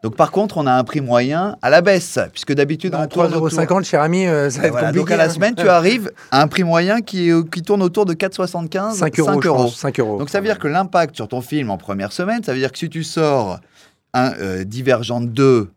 Donc, 0.03 0.17
par 0.17 0.31
contre, 0.31 0.59
on 0.59 0.67
a 0.67 0.73
un 0.73 0.85
prix 0.85 1.01
moyen 1.01 1.57
à 1.63 1.71
la 1.71 1.81
baisse, 1.81 2.19
puisque 2.31 2.53
d'habitude, 2.53 2.93
Bah, 2.93 3.01
on 3.05 3.07
tourne 3.09 3.35
autour... 3.35 3.49
3,50€, 3.49 3.85
cher 3.85 4.03
ami, 4.03 4.27
euh, 4.27 4.51
ça 4.51 4.61
va 4.61 4.67
être 4.67 4.73
voilà, 4.73 4.87
compliqué. 4.89 5.01
donc, 5.05 5.11
à 5.11 5.17
la 5.17 5.25
hein. 5.25 5.31
semaine, 5.31 5.55
tu 5.55 5.69
arrives 5.69 6.13
à 6.31 6.43
un 6.43 6.49
prix 6.49 6.63
moyen 6.65 7.01
qui, 7.01 7.31
est- 7.31 7.51
qui 7.51 7.63
tourne 7.63 7.83
autour 7.83 8.05
de 8.05 8.13
4,75 8.13 8.93
5 8.93 9.19
euros. 9.19 9.41
je 9.43 9.49
pense, 9.49 9.77
5 9.77 9.99
euros. 10.01 10.19
Donc, 10.19 10.29
ça 10.29 10.41
veut 10.41 10.47
dire 10.47 10.59
que 10.59 10.69
l'impact 10.69 11.17
sur 11.17 11.27
ton 11.27 11.41
film 11.41 11.71
en 11.71 11.79
première 11.79 12.13
semaine, 12.13 12.43
ça 12.45 12.53
veut 12.53 12.59
dire 12.59 12.71
que 12.71 12.79
si 12.79 12.91
tu 12.91 13.03
sors 13.03 13.59
un 14.17 14.33
euh, 14.41 14.65
Divergente 14.65 15.33
2, 15.33 15.69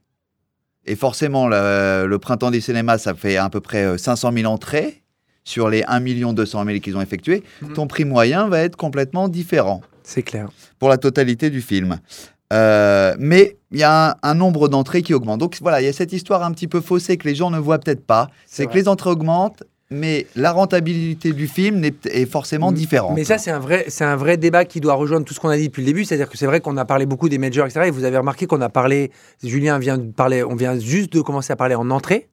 et 0.85 0.95
forcément, 0.95 1.47
le, 1.47 2.05
le 2.07 2.19
printemps 2.19 2.51
des 2.51 2.61
cinémas, 2.61 2.97
ça 2.97 3.13
fait 3.13 3.37
à 3.37 3.49
peu 3.49 3.59
près 3.59 3.83
euh, 3.85 3.97
500 3.97 4.31
000 4.33 4.51
entrées 4.51 5.03
sur 5.43 5.69
les 5.69 5.83
1 5.87 5.99
200 6.33 6.65
000 6.65 6.79
qu'ils 6.79 6.95
ont 6.97 7.01
effectués, 7.01 7.43
Mhm. 7.61 7.73
ton 7.73 7.87
prix 7.87 8.05
moyen 8.05 8.47
va 8.47 8.59
être 8.61 8.75
complètement 8.75 9.27
différent 9.29 9.81
C'est 10.03 10.23
clair. 10.23 10.49
pour 10.79 10.89
la 10.89 10.97
totalité 10.97 11.49
du 11.49 11.61
film. 11.61 11.99
Euh, 12.51 13.15
mais 13.19 13.57
il 13.71 13.79
y 13.79 13.83
a 13.83 14.11
un, 14.11 14.15
un 14.23 14.33
nombre 14.35 14.67
d'entrées 14.69 15.01
qui 15.03 15.13
augmente. 15.13 15.39
Donc 15.39 15.57
voilà, 15.61 15.81
il 15.81 15.85
y 15.85 15.87
a 15.87 15.93
cette 15.93 16.13
histoire 16.13 16.43
un 16.43 16.51
petit 16.51 16.67
peu 16.67 16.81
faussée 16.81 17.17
que 17.17 17.27
les 17.27 17.35
gens 17.35 17.51
ne 17.51 17.59
voient 17.59 17.77
peut-être 17.77 18.03
pas. 18.05 18.29
C'est 18.47 18.65
que 18.65 18.73
les 18.73 18.87
entrées 18.87 19.11
augmentent, 19.11 19.63
mais 19.91 20.27
la 20.35 20.51
rentabilité 20.51 21.33
du 21.33 21.47
film 21.47 21.83
est 21.83 22.25
forcément 22.29 22.71
différente. 22.71 23.13
Mais 23.15 23.23
ça, 23.23 23.37
c'est 23.37 23.51
un 23.51 23.59
vrai, 23.59 23.85
c'est 23.87 24.03
un 24.03 24.15
vrai 24.15 24.37
débat 24.37 24.65
qui 24.65 24.79
doit 24.81 24.93
rejoindre 24.93 25.25
tout 25.25 25.33
ce 25.33 25.39
qu'on 25.39 25.49
a 25.49 25.57
dit 25.57 25.67
depuis 25.67 25.81
le 25.81 25.87
début. 25.87 26.05
C'est-à-dire 26.05 26.29
que 26.29 26.37
c'est 26.37 26.45
vrai 26.45 26.59
qu'on 26.61 26.77
a 26.77 26.85
parlé 26.85 27.05
beaucoup 27.05 27.27
des 27.29 27.37
majors, 27.39 27.65
etc. 27.65 27.87
Et 27.87 27.91
vous 27.91 28.03
avez 28.03 28.17
remarqué 28.17 28.45
qu'on 28.45 28.61
a 28.61 28.69
parlé. 28.69 29.11
Julien 29.43 29.79
vient 29.79 29.97
de 29.97 30.11
parler. 30.11 30.43
On 30.43 30.55
vient 30.55 30.77
juste 30.79 31.13
de 31.13 31.21
commencer 31.21 31.51
à 31.53 31.55
parler 31.55 31.75
en 31.75 31.89
entrée. 31.89 32.29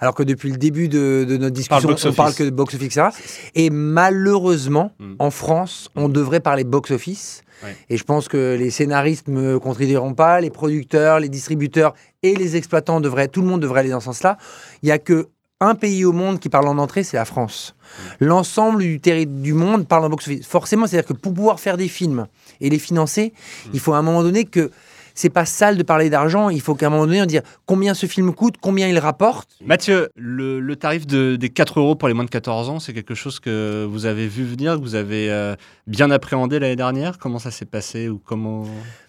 Alors 0.00 0.14
que 0.14 0.22
depuis 0.22 0.50
le 0.50 0.56
début 0.56 0.88
de, 0.88 1.24
de 1.28 1.36
notre 1.36 1.54
discussion, 1.54 1.90
box 1.90 2.04
on 2.06 2.12
parle 2.12 2.28
office. 2.30 2.38
que 2.38 2.44
de 2.44 2.50
box-office, 2.50 2.86
etc. 2.96 3.08
Et 3.54 3.68
malheureusement, 3.70 4.92
Mm. 4.98 5.14
en 5.18 5.30
France, 5.30 5.90
on 5.94 6.08
devrait 6.08 6.40
parler 6.40 6.64
box-office. 6.64 7.42
Ouais. 7.62 7.76
Et 7.90 7.96
je 7.96 8.04
pense 8.04 8.28
que 8.28 8.56
les 8.58 8.70
scénaristes 8.70 9.28
ne 9.28 9.40
me 9.40 9.58
contrediront 9.58 10.14
pas, 10.14 10.40
les 10.40 10.50
producteurs, 10.50 11.20
les 11.20 11.28
distributeurs 11.28 11.94
et 12.22 12.34
les 12.34 12.56
exploitants 12.56 13.00
devraient, 13.00 13.28
tout 13.28 13.40
le 13.42 13.46
monde 13.46 13.60
devrait 13.60 13.80
aller 13.80 13.90
dans 13.90 14.00
ce 14.00 14.06
sens-là. 14.06 14.38
Il 14.82 14.86
n'y 14.86 14.92
a 14.92 14.98
que 14.98 15.28
un 15.60 15.74
pays 15.74 16.04
au 16.04 16.12
monde 16.12 16.38
qui 16.38 16.48
parle 16.48 16.68
en 16.68 16.78
entrée, 16.78 17.02
c'est 17.02 17.16
la 17.16 17.24
France. 17.24 17.74
L'ensemble 18.20 18.78
du 18.82 18.98
du 19.26 19.52
monde 19.54 19.86
parle 19.88 20.04
en 20.04 20.08
box-office. 20.08 20.46
Forcément, 20.46 20.86
c'est-à-dire 20.86 21.08
que 21.08 21.14
pour 21.14 21.34
pouvoir 21.34 21.58
faire 21.60 21.76
des 21.76 21.88
films 21.88 22.26
et 22.60 22.70
les 22.70 22.78
financer, 22.78 23.32
il 23.72 23.80
faut 23.80 23.92
à 23.92 23.98
un 23.98 24.02
moment 24.02 24.22
donné 24.22 24.44
que 24.44 24.70
c'est 25.14 25.30
pas 25.30 25.44
sale 25.46 25.76
de 25.76 25.82
parler 25.82 26.10
d'argent. 26.10 26.48
Il 26.48 26.60
faut 26.60 26.76
qu'à 26.76 26.86
un 26.86 26.90
moment 26.90 27.06
donné, 27.06 27.20
on 27.20 27.26
dise 27.26 27.42
combien 27.66 27.92
ce 27.94 28.06
film 28.06 28.32
coûte, 28.32 28.54
combien 28.60 28.86
il 28.86 28.98
rapporte. 29.00 29.50
Mathieu, 29.64 30.10
le, 30.14 30.60
le 30.60 30.76
tarif 30.76 31.08
de- 31.08 31.34
des 31.34 31.48
4 31.48 31.80
euros 31.80 31.96
pour 31.96 32.06
les 32.06 32.14
moins 32.14 32.24
de 32.24 32.30
14 32.30 32.68
ans, 32.68 32.78
c'est 32.78 32.92
quelque 32.92 33.16
chose 33.16 33.40
que 33.40 33.84
vous 33.90 34.06
avez 34.06 34.28
vu 34.28 34.44
venir, 34.44 34.76
que 34.76 34.80
vous 34.80 34.94
avez 34.94 35.28
euh, 35.28 35.56
bien 35.88 36.12
appréhendé 36.12 36.60
l'année 36.60 36.76
dernière? 36.76 37.18
Comment 37.18 37.40
ça 37.40 37.50
s'est 37.50 37.64
passé 37.64 38.08
ou 38.08 38.20
comment? 38.24 38.64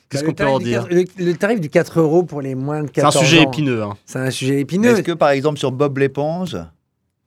Qu'est-ce 0.10 0.24
Le 0.24 0.30
qu'on 0.30 0.34
peut 0.36 0.44
tarif 0.44 0.56
en 0.56 0.60
dire 0.60 0.88
4 0.88 0.94
le, 1.20 1.26
le 1.26 1.34
tarif 1.36 1.60
du 1.62 1.70
4 1.70 2.00
euros 2.00 2.24
pour 2.24 2.42
les 2.42 2.56
moins 2.56 2.82
de 2.84 2.90
C'est 2.94 3.02
un 3.02 3.06
14 3.06 3.18
ans. 3.18 3.20
sujet 3.20 3.42
épineux. 3.44 3.84
hein. 3.84 3.94
C'est 4.06 4.20
un 4.20 4.32
sujet 4.32 4.60
épineux. 4.60 4.90
Est-ce 4.94 5.02
que 5.04 5.12
par 5.12 5.30
exemple 5.30 5.60
sur 5.60 5.72
Bob 5.72 5.98
l'éponge, 6.00 6.52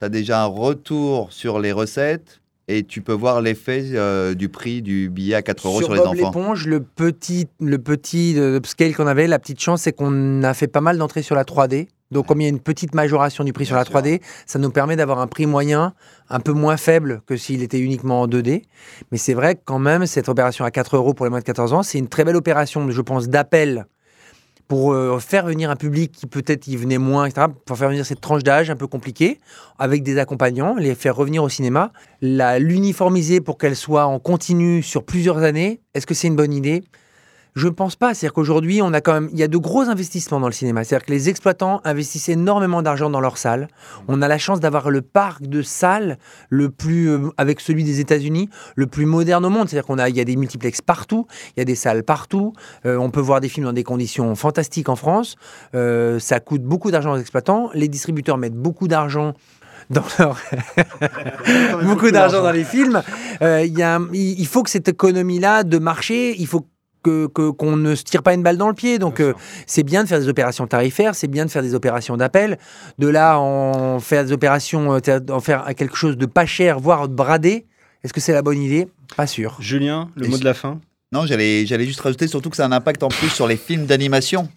tu 0.00 0.04
as 0.04 0.08
déjà 0.08 0.42
un 0.42 0.46
retour 0.46 1.32
sur 1.32 1.60
les 1.60 1.70
recettes 1.72 2.40
et 2.68 2.82
tu 2.84 3.00
peux 3.00 3.12
voir 3.12 3.40
l'effet 3.40 3.84
euh, 3.94 4.34
du 4.34 4.48
prix 4.48 4.82
du 4.82 5.08
billet 5.10 5.34
à 5.36 5.42
4 5.42 5.66
euros 5.66 5.78
sur, 5.82 5.92
les 5.92 5.98
Bob 6.00 6.08
enfants? 6.08 6.26
l'éponge, 6.26 6.66
le 6.66 6.80
petit, 6.80 7.46
le 7.60 7.78
petit 7.78 8.34
euh, 8.38 8.56
upscale 8.58 8.94
qu'on 8.94 9.06
avait, 9.06 9.26
la 9.26 9.38
petite 9.38 9.60
chance, 9.60 9.82
c'est 9.82 9.92
qu'on 9.92 10.42
a 10.42 10.54
fait 10.54 10.68
pas 10.68 10.80
mal 10.80 10.98
d'entrées 10.98 11.22
sur 11.22 11.34
la 11.36 11.44
3D. 11.44 11.88
Donc, 12.12 12.26
comme 12.26 12.40
il 12.40 12.44
y 12.44 12.46
a 12.46 12.50
une 12.50 12.60
petite 12.60 12.94
majoration 12.94 13.42
du 13.42 13.52
prix 13.52 13.66
sur 13.66 13.74
la 13.74 13.84
3D, 13.84 14.20
ça 14.46 14.58
nous 14.58 14.70
permet 14.70 14.94
d'avoir 14.96 15.18
un 15.18 15.26
prix 15.26 15.46
moyen 15.46 15.94
un 16.28 16.40
peu 16.40 16.52
moins 16.52 16.76
faible 16.76 17.22
que 17.26 17.36
s'il 17.36 17.62
était 17.62 17.80
uniquement 17.80 18.20
en 18.22 18.28
2D. 18.28 18.62
Mais 19.10 19.18
c'est 19.18 19.34
vrai 19.34 19.56
que 19.56 19.60
quand 19.64 19.78
même, 19.78 20.06
cette 20.06 20.28
opération 20.28 20.64
à 20.64 20.70
4 20.70 20.96
euros 20.96 21.14
pour 21.14 21.26
les 21.26 21.30
moins 21.30 21.40
de 21.40 21.44
14 21.44 21.72
ans, 21.72 21.82
c'est 21.82 21.98
une 21.98 22.08
très 22.08 22.24
belle 22.24 22.36
opération, 22.36 22.88
je 22.90 23.00
pense, 23.00 23.28
d'appel 23.28 23.86
pour 24.68 24.92
euh, 24.92 25.18
faire 25.18 25.44
venir 25.44 25.70
un 25.70 25.76
public 25.76 26.12
qui 26.12 26.26
peut-être 26.26 26.66
y 26.68 26.76
venait 26.76 26.96
moins, 26.96 27.26
etc., 27.26 27.46
pour 27.66 27.76
faire 27.76 27.88
venir 27.90 28.06
cette 28.06 28.20
tranche 28.22 28.42
d'âge 28.42 28.70
un 28.70 28.76
peu 28.76 28.86
compliquée, 28.86 29.38
avec 29.78 30.02
des 30.02 30.18
accompagnants, 30.18 30.76
les 30.76 30.94
faire 30.94 31.14
revenir 31.16 31.42
au 31.42 31.48
cinéma, 31.50 31.92
la- 32.22 32.58
l'uniformiser 32.58 33.40
pour 33.40 33.58
qu'elle 33.58 33.76
soit 33.76 34.06
en 34.06 34.18
continu 34.18 34.82
sur 34.82 35.04
plusieurs 35.04 35.38
années, 35.38 35.80
est-ce 35.94 36.06
que 36.06 36.14
c'est 36.14 36.28
une 36.28 36.36
bonne 36.36 36.54
idée? 36.54 36.84
Je 37.54 37.66
ne 37.66 37.72
pense 37.72 37.96
pas. 37.96 38.14
C'est-à-dire 38.14 38.32
qu'aujourd'hui, 38.32 38.80
on 38.82 38.92
a 38.92 39.00
quand 39.00 39.12
même, 39.12 39.28
il 39.32 39.38
y 39.38 39.42
a 39.42 39.48
de 39.48 39.56
gros 39.58 39.82
investissements 39.82 40.40
dans 40.40 40.46
le 40.46 40.52
cinéma. 40.52 40.84
C'est-à-dire 40.84 41.06
que 41.06 41.12
les 41.12 41.28
exploitants 41.28 41.80
investissent 41.84 42.28
énormément 42.28 42.82
d'argent 42.82 43.10
dans 43.10 43.20
leurs 43.20 43.36
salles. 43.38 43.68
On 44.08 44.22
a 44.22 44.28
la 44.28 44.38
chance 44.38 44.60
d'avoir 44.60 44.90
le 44.90 45.02
parc 45.02 45.42
de 45.42 45.62
salles 45.62 46.18
le 46.48 46.70
plus, 46.70 47.10
euh, 47.10 47.28
avec 47.36 47.60
celui 47.60 47.84
des 47.84 48.00
États-Unis, 48.00 48.48
le 48.74 48.86
plus 48.86 49.06
moderne 49.06 49.44
au 49.44 49.50
monde. 49.50 49.68
C'est-à-dire 49.68 49.86
qu'on 49.86 49.98
a, 49.98 50.08
il 50.08 50.16
y 50.16 50.20
a 50.20 50.24
des 50.24 50.36
multiplexes 50.36 50.80
partout, 50.80 51.26
il 51.56 51.60
y 51.60 51.62
a 51.62 51.64
des 51.64 51.74
salles 51.74 52.04
partout. 52.04 52.54
Euh, 52.86 52.96
on 52.96 53.10
peut 53.10 53.20
voir 53.20 53.40
des 53.40 53.48
films 53.48 53.66
dans 53.66 53.72
des 53.72 53.84
conditions 53.84 54.34
fantastiques 54.34 54.88
en 54.88 54.96
France. 54.96 55.36
Euh, 55.74 56.18
ça 56.18 56.40
coûte 56.40 56.62
beaucoup 56.62 56.90
d'argent 56.90 57.12
aux 57.12 57.18
exploitants. 57.18 57.70
Les 57.74 57.88
distributeurs 57.88 58.38
mettent 58.38 58.56
beaucoup 58.56 58.88
d'argent 58.88 59.34
dans 59.90 60.04
leur 60.18 60.38
beaucoup 61.84 62.10
d'argent 62.10 62.42
dans 62.42 62.52
les 62.52 62.64
films. 62.64 63.02
Euh, 63.42 63.64
y 63.64 63.82
a 63.82 64.00
il 64.12 64.46
faut 64.46 64.62
que 64.62 64.70
cette 64.70 64.88
économie-là 64.88 65.64
de 65.64 65.78
marché, 65.78 66.34
il 66.38 66.46
faut 66.46 66.66
que 67.02 67.26
que- 67.26 67.50
qu'on 67.50 67.76
ne 67.76 67.94
se 67.94 68.02
tire 68.04 68.22
pas 68.22 68.34
une 68.34 68.42
balle 68.42 68.56
dans 68.56 68.68
le 68.68 68.74
pied. 68.74 68.98
Donc 68.98 69.16
Bien 69.18 69.26
euh, 69.28 69.32
c'est 69.66 69.82
bien 69.82 70.02
de 70.04 70.08
faire 70.08 70.20
des 70.20 70.28
opérations 70.28 70.66
tarifaires, 70.66 71.14
c'est 71.14 71.28
bien 71.28 71.44
de 71.44 71.50
faire 71.50 71.62
des 71.62 71.74
opérations 71.74 72.16
d'appel. 72.16 72.58
De 72.98 73.08
là 73.08 73.38
en 73.38 73.98
faire 74.00 74.24
des 74.24 74.32
opérations, 74.32 74.94
euh, 74.94 75.18
en 75.30 75.40
faire 75.40 75.64
quelque 75.76 75.96
chose 75.96 76.16
de 76.16 76.26
pas 76.26 76.46
cher, 76.46 76.78
voire 76.78 77.08
bradé. 77.08 77.66
Est-ce 78.04 78.12
que 78.12 78.20
c'est 78.20 78.32
la 78.32 78.42
bonne 78.42 78.60
idée? 78.60 78.88
Pas 79.16 79.26
sûr. 79.26 79.56
Julien, 79.60 80.10
le 80.16 80.26
Et 80.26 80.28
mot 80.28 80.38
de 80.38 80.44
la 80.44 80.54
fin? 80.54 80.80
Non, 81.12 81.26
j'allais, 81.26 81.66
j'allais 81.66 81.84
juste 81.84 82.00
rajouter 82.00 82.26
surtout 82.26 82.48
que 82.50 82.56
ça 82.56 82.64
a 82.64 82.66
un 82.68 82.72
impact 82.72 83.02
en 83.02 83.08
plus 83.08 83.28
sur 83.28 83.46
les 83.46 83.56
films 83.56 83.84
d'animation 83.86 84.48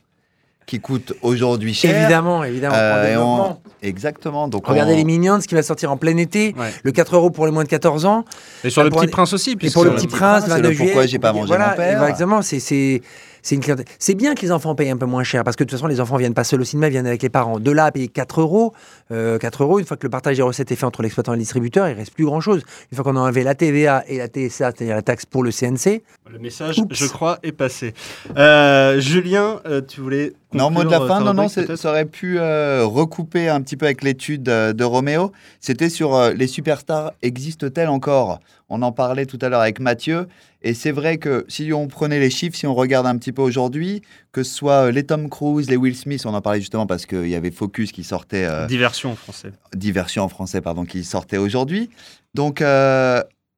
qui 0.66 0.80
coûtent 0.80 1.14
aujourd'hui 1.22 1.74
cher. 1.74 1.96
Évidemment, 1.96 2.44
évidemment. 2.44 2.76
Euh, 2.78 3.18
on-. 3.20 3.58
Exactement. 3.84 4.48
Donc 4.48 4.66
Regardez 4.68 4.94
on- 4.94 4.98
les 4.98 5.04
Minions 5.04 5.40
qui 5.40 5.54
va 5.56 5.62
sortir 5.64 5.92
en 5.92 5.98
plein 5.98 6.18
été. 6.18 6.56
Ouais. 6.58 6.72
Le 6.84 6.92
4 6.92 7.16
euros 7.16 7.30
pour 7.30 7.46
les 7.46 7.52
moins 7.52 7.64
de 7.64 7.70
14 7.70 8.06
ans. 8.06 8.26
Et 8.64 8.70
sur 8.70 8.82
Ah, 8.82 8.86
le 8.86 8.90
pour 8.90 9.02
Petit 9.02 9.10
un- 9.10 9.12
Prince 9.12 9.34
aussi. 9.34 9.56
Et 9.62 9.70
pour 9.70 9.84
le 9.84 9.92
Petit 9.92 10.08
Prince, 10.08 10.44
Prince, 10.44 10.44
le 10.46 10.50
c'est 10.50 10.56
29 10.56 10.70
le 10.72 10.76
juillet. 10.76 10.90
Pourquoi 10.92 11.06
j'ai 11.08 11.20
pas 11.20 11.34
mangé 11.34 11.48
voilà, 11.48 11.70
mon 11.72 11.76
père. 11.76 12.02
Exactement, 12.04 12.42
c'est 12.42 12.60
c'est 12.60 13.58
clientèle. 13.60 13.86
C'est 14.00 14.16
bien 14.16 14.34
que 14.34 14.42
les 14.42 14.52
enfants 14.52 14.74
payent 14.74 14.90
un 14.90 14.98
peu 14.98 15.06
moins 15.06 15.24
cher 15.24 15.44
parce 15.44 15.56
que 15.56 15.64
de 15.64 15.70
toute 15.70 15.78
façon 15.78 15.86
les 15.86 16.02
enfants 16.02 16.18
viennent 16.18 16.34
pas 16.34 16.44
seuls 16.44 16.62
au 16.62 16.64
cinéma, 16.64 16.88
ils 16.88 16.92
viennent 16.92 17.06
avec 17.06 17.22
les 17.22 17.30
parents. 17.30 17.60
De 17.60 17.70
là 17.70 17.86
à 17.86 17.92
payer 17.92 18.08
4 18.08 18.42
euros, 18.42 18.74
euh, 19.12 19.38
4 19.38 19.62
euros 19.62 19.78
une 19.78 19.86
fois 19.86 19.98
que 19.98 20.04
le 20.04 20.10
partage 20.10 20.38
des 20.38 20.42
recettes 20.42 20.72
est 20.72 20.76
fait 20.76 20.86
entre 20.86 21.04
l'exploitant 21.04 21.34
et 21.34 21.36
le 21.36 21.42
distributeur, 21.42 21.88
il 21.88 21.94
reste 21.94 22.12
plus 22.16 22.26
grand 22.26 22.42
chose. 22.42 22.64
Une 22.92 22.96
fois 22.96 23.04
qu'on 23.04 23.16
a 23.16 23.20
enlevé 23.20 23.44
la 23.44 23.54
TVA 23.54 24.04
et 24.08 24.18
la 24.18 24.26
TSA, 24.28 24.72
c'est-à-dire 24.76 24.96
la 24.96 25.04
taxe 25.04 25.28
pour 25.28 25.44
le 25.44 25.52
CNC, 25.52 26.02
Le 26.28 26.40
message, 26.40 26.80
Oups. 26.80 26.96
je 26.98 27.06
crois, 27.06 27.38
est 27.44 27.52
passé. 27.52 27.94
Euh, 28.36 29.00
Julien, 29.00 29.60
euh, 29.68 29.80
tu 29.88 30.02
voulais. 30.02 30.34
Non, 30.56 30.72
mot 30.72 30.84
de 30.84 30.90
la 30.90 31.02
euh, 31.02 31.08
fin, 31.08 31.20
non, 31.20 31.34
non, 31.34 31.48
ça 31.50 31.90
aurait 31.90 32.06
pu 32.06 32.40
euh, 32.40 32.86
recouper 32.86 33.50
un 33.50 33.62
petit 33.62 33.76
peu 33.78 33.86
avec 33.86 34.04
l'étude 34.04 34.48
euh, 34.48 34.74
de 34.74 34.84
Roméo. 34.84 35.32
C'était 35.60 35.90
sur 35.90 36.16
euh, 36.16 36.32
les 36.34 36.48
superstars 36.48 37.12
existent-elles 37.22 37.90
encore? 37.90 38.40
On 38.70 38.82
en 38.82 38.92
parlait 38.92 39.26
tout 39.26 39.38
à 39.42 39.50
l'heure 39.50 39.62
avec 39.62 39.80
Mathieu. 39.80 40.28
Et 40.62 40.74
c'est 40.74 40.92
vrai 40.92 41.18
que 41.18 41.46
si 41.48 41.72
on 41.74 41.88
prenait 41.88 42.20
les 42.20 42.32
chiffres, 42.32 42.58
si 42.58 42.66
on 42.66 42.74
regarde 42.74 43.06
un 43.06 43.18
petit 43.18 43.32
peu 43.32 43.44
aujourd'hui, 43.44 44.02
que 44.32 44.42
ce 44.42 44.56
soit 44.56 44.92
les 44.92 45.04
Tom 45.04 45.30
Cruise, 45.30 45.70
les 45.70 45.76
Will 45.76 45.96
Smith, 45.96 46.26
on 46.26 46.34
en 46.34 46.42
parlait 46.42 46.60
justement 46.60 46.88
parce 46.88 47.06
qu'il 47.06 47.28
y 47.28 47.36
avait 47.36 47.52
Focus 47.52 47.92
qui 47.92 48.04
sortait, 48.04 48.46
euh, 48.46 48.66
Diversion 48.66 49.12
en 49.12 49.16
français. 49.16 49.52
diversion 49.76 50.24
en 50.24 50.30
français, 50.30 50.62
pardon, 50.62 50.86
qui 50.86 51.04
sortait 51.04 51.38
aujourd'hui. 51.38 51.92
Donc 52.34 52.64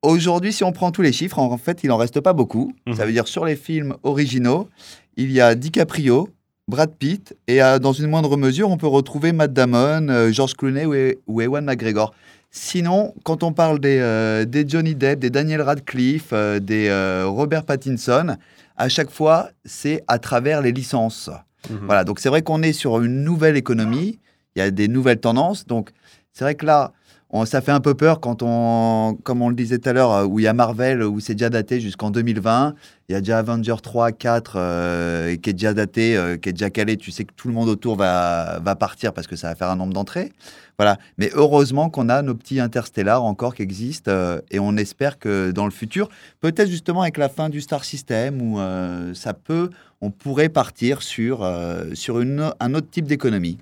aujourd'hui, 0.02 0.52
si 0.52 0.64
on 0.64 0.72
prend 0.72 0.92
tous 0.92 1.02
les 1.02 1.14
chiffres, 1.14 1.40
en 1.40 1.58
fait, 1.58 1.84
il 1.84 1.92
en 1.92 1.98
reste 1.98 2.20
pas 2.20 2.34
beaucoup. 2.34 2.74
Mhm. 2.86 2.96
Ça 2.96 3.06
veut 3.06 3.14
dire 3.14 3.28
sur 3.28 3.46
les 3.46 3.56
films 3.56 3.96
originaux, 4.04 4.68
il 5.16 5.32
y 5.32 5.40
a 5.40 5.56
DiCaprio, 5.56 6.30
Brad 6.68 6.92
Pitt, 6.96 7.34
et 7.48 7.64
euh, 7.64 7.80
dans 7.80 7.94
une 7.94 8.08
moindre 8.08 8.36
mesure, 8.36 8.70
on 8.70 8.76
peut 8.78 8.88
retrouver 8.88 9.32
Matt 9.32 9.54
Damon, 9.54 10.10
euh, 10.10 10.32
George 10.34 10.54
Clooney 10.56 10.86
ou, 10.86 10.94
E- 10.94 11.16
ou 11.26 11.42
Ewan 11.42 11.64
McGregor. 11.64 12.14
Sinon, 12.52 13.14
quand 13.24 13.42
on 13.44 13.54
parle 13.54 13.80
des, 13.80 14.00
euh, 14.02 14.44
des 14.44 14.68
Johnny 14.68 14.94
Depp, 14.94 15.20
des 15.20 15.30
Daniel 15.30 15.62
Radcliffe, 15.62 16.30
euh, 16.34 16.60
des 16.60 16.88
euh, 16.90 17.26
Robert 17.26 17.64
Pattinson, 17.64 18.36
à 18.76 18.90
chaque 18.90 19.10
fois, 19.12 19.50
c'est 19.64 20.04
à 20.08 20.20
travers 20.20 20.62
les 20.62 20.74
licences. 20.74 21.30
Mhm. 21.70 21.80
Voilà, 21.86 22.04
donc 22.04 22.20
c'est 22.20 22.30
vrai 22.30 22.42
qu'on 22.42 22.62
est 22.62 22.74
sur 22.74 23.02
une 23.02 23.24
nouvelle 23.24 23.56
économie, 23.56 24.20
il 24.56 24.60
y 24.60 24.62
a 24.62 24.70
des 24.70 24.90
nouvelles 24.90 25.20
tendances, 25.22 25.66
donc 25.68 25.92
c'est 26.34 26.44
vrai 26.44 26.56
que 26.56 26.66
là, 26.66 26.92
on- 27.30 27.46
ça 27.46 27.62
fait 27.62 27.72
un 27.72 27.80
peu 27.82 27.94
peur 27.94 28.20
quand 28.20 28.42
on, 28.42 29.18
comme 29.24 29.42
on 29.42 29.50
le 29.50 29.56
disait 29.56 29.80
tout 29.80 29.90
à 29.90 29.94
l'heure, 29.94 30.30
où 30.30 30.40
il 30.40 30.44
y 30.44 30.48
a 30.48 30.54
Marvel, 30.54 31.04
où 31.04 31.20
c'est 31.20 31.34
déjà 31.36 31.50
daté 31.50 31.80
jusqu'en 31.80 32.10
2020, 32.10 32.74
il 33.10 33.14
y 33.14 33.16
a 33.16 33.20
déjà 33.20 33.40
Avengers 33.40 33.76
3, 33.82 34.12
4, 34.12 34.54
euh, 34.58 35.36
qui 35.38 35.50
est 35.50 35.54
déjà 35.54 35.74
daté, 35.74 36.16
euh, 36.18 36.38
qui 36.38 36.50
est 36.50 36.54
déjà 36.54 36.70
calé, 36.70 36.98
tu 36.98 37.12
sais 37.12 37.24
que 37.26 37.34
tout 37.36 37.48
le 37.48 37.54
monde 37.54 37.70
autour 37.70 37.96
va, 37.98 38.60
va 38.64 38.76
partir 38.76 39.14
parce 39.14 39.28
que 39.28 39.36
ça 39.36 39.50
va 39.50 39.56
faire 39.56 39.70
un 39.70 39.76
nombre 39.76 39.94
d'entrées. 39.94 40.32
Voilà, 40.80 40.98
mais 41.18 41.32
heureusement 41.34 41.90
qu'on 41.90 42.08
a 42.08 42.22
nos 42.22 42.36
petits 42.36 42.60
interstellars 42.60 43.24
encore 43.24 43.56
qui 43.56 43.64
existent, 43.64 44.12
euh, 44.12 44.40
et 44.52 44.60
on 44.60 44.78
espère 44.78 45.18
que 45.20 45.52
dans 45.52 45.66
le 45.66 45.72
futur, 45.72 46.08
peut-être 46.40 46.70
justement 46.70 47.02
avec 47.02 47.18
la 47.18 47.30
fin 47.30 47.50
du 47.50 47.62
Star 47.62 47.84
System, 47.84 48.42
où 48.42 48.60
ça 49.14 49.34
peut, 49.34 49.70
on 50.02 50.12
pourrait 50.12 50.50
partir 50.50 51.02
sur, 51.02 51.50
sur 51.94 52.18
un 52.18 52.74
autre 52.74 52.90
type 52.92 53.06
d'économie. 53.06 53.58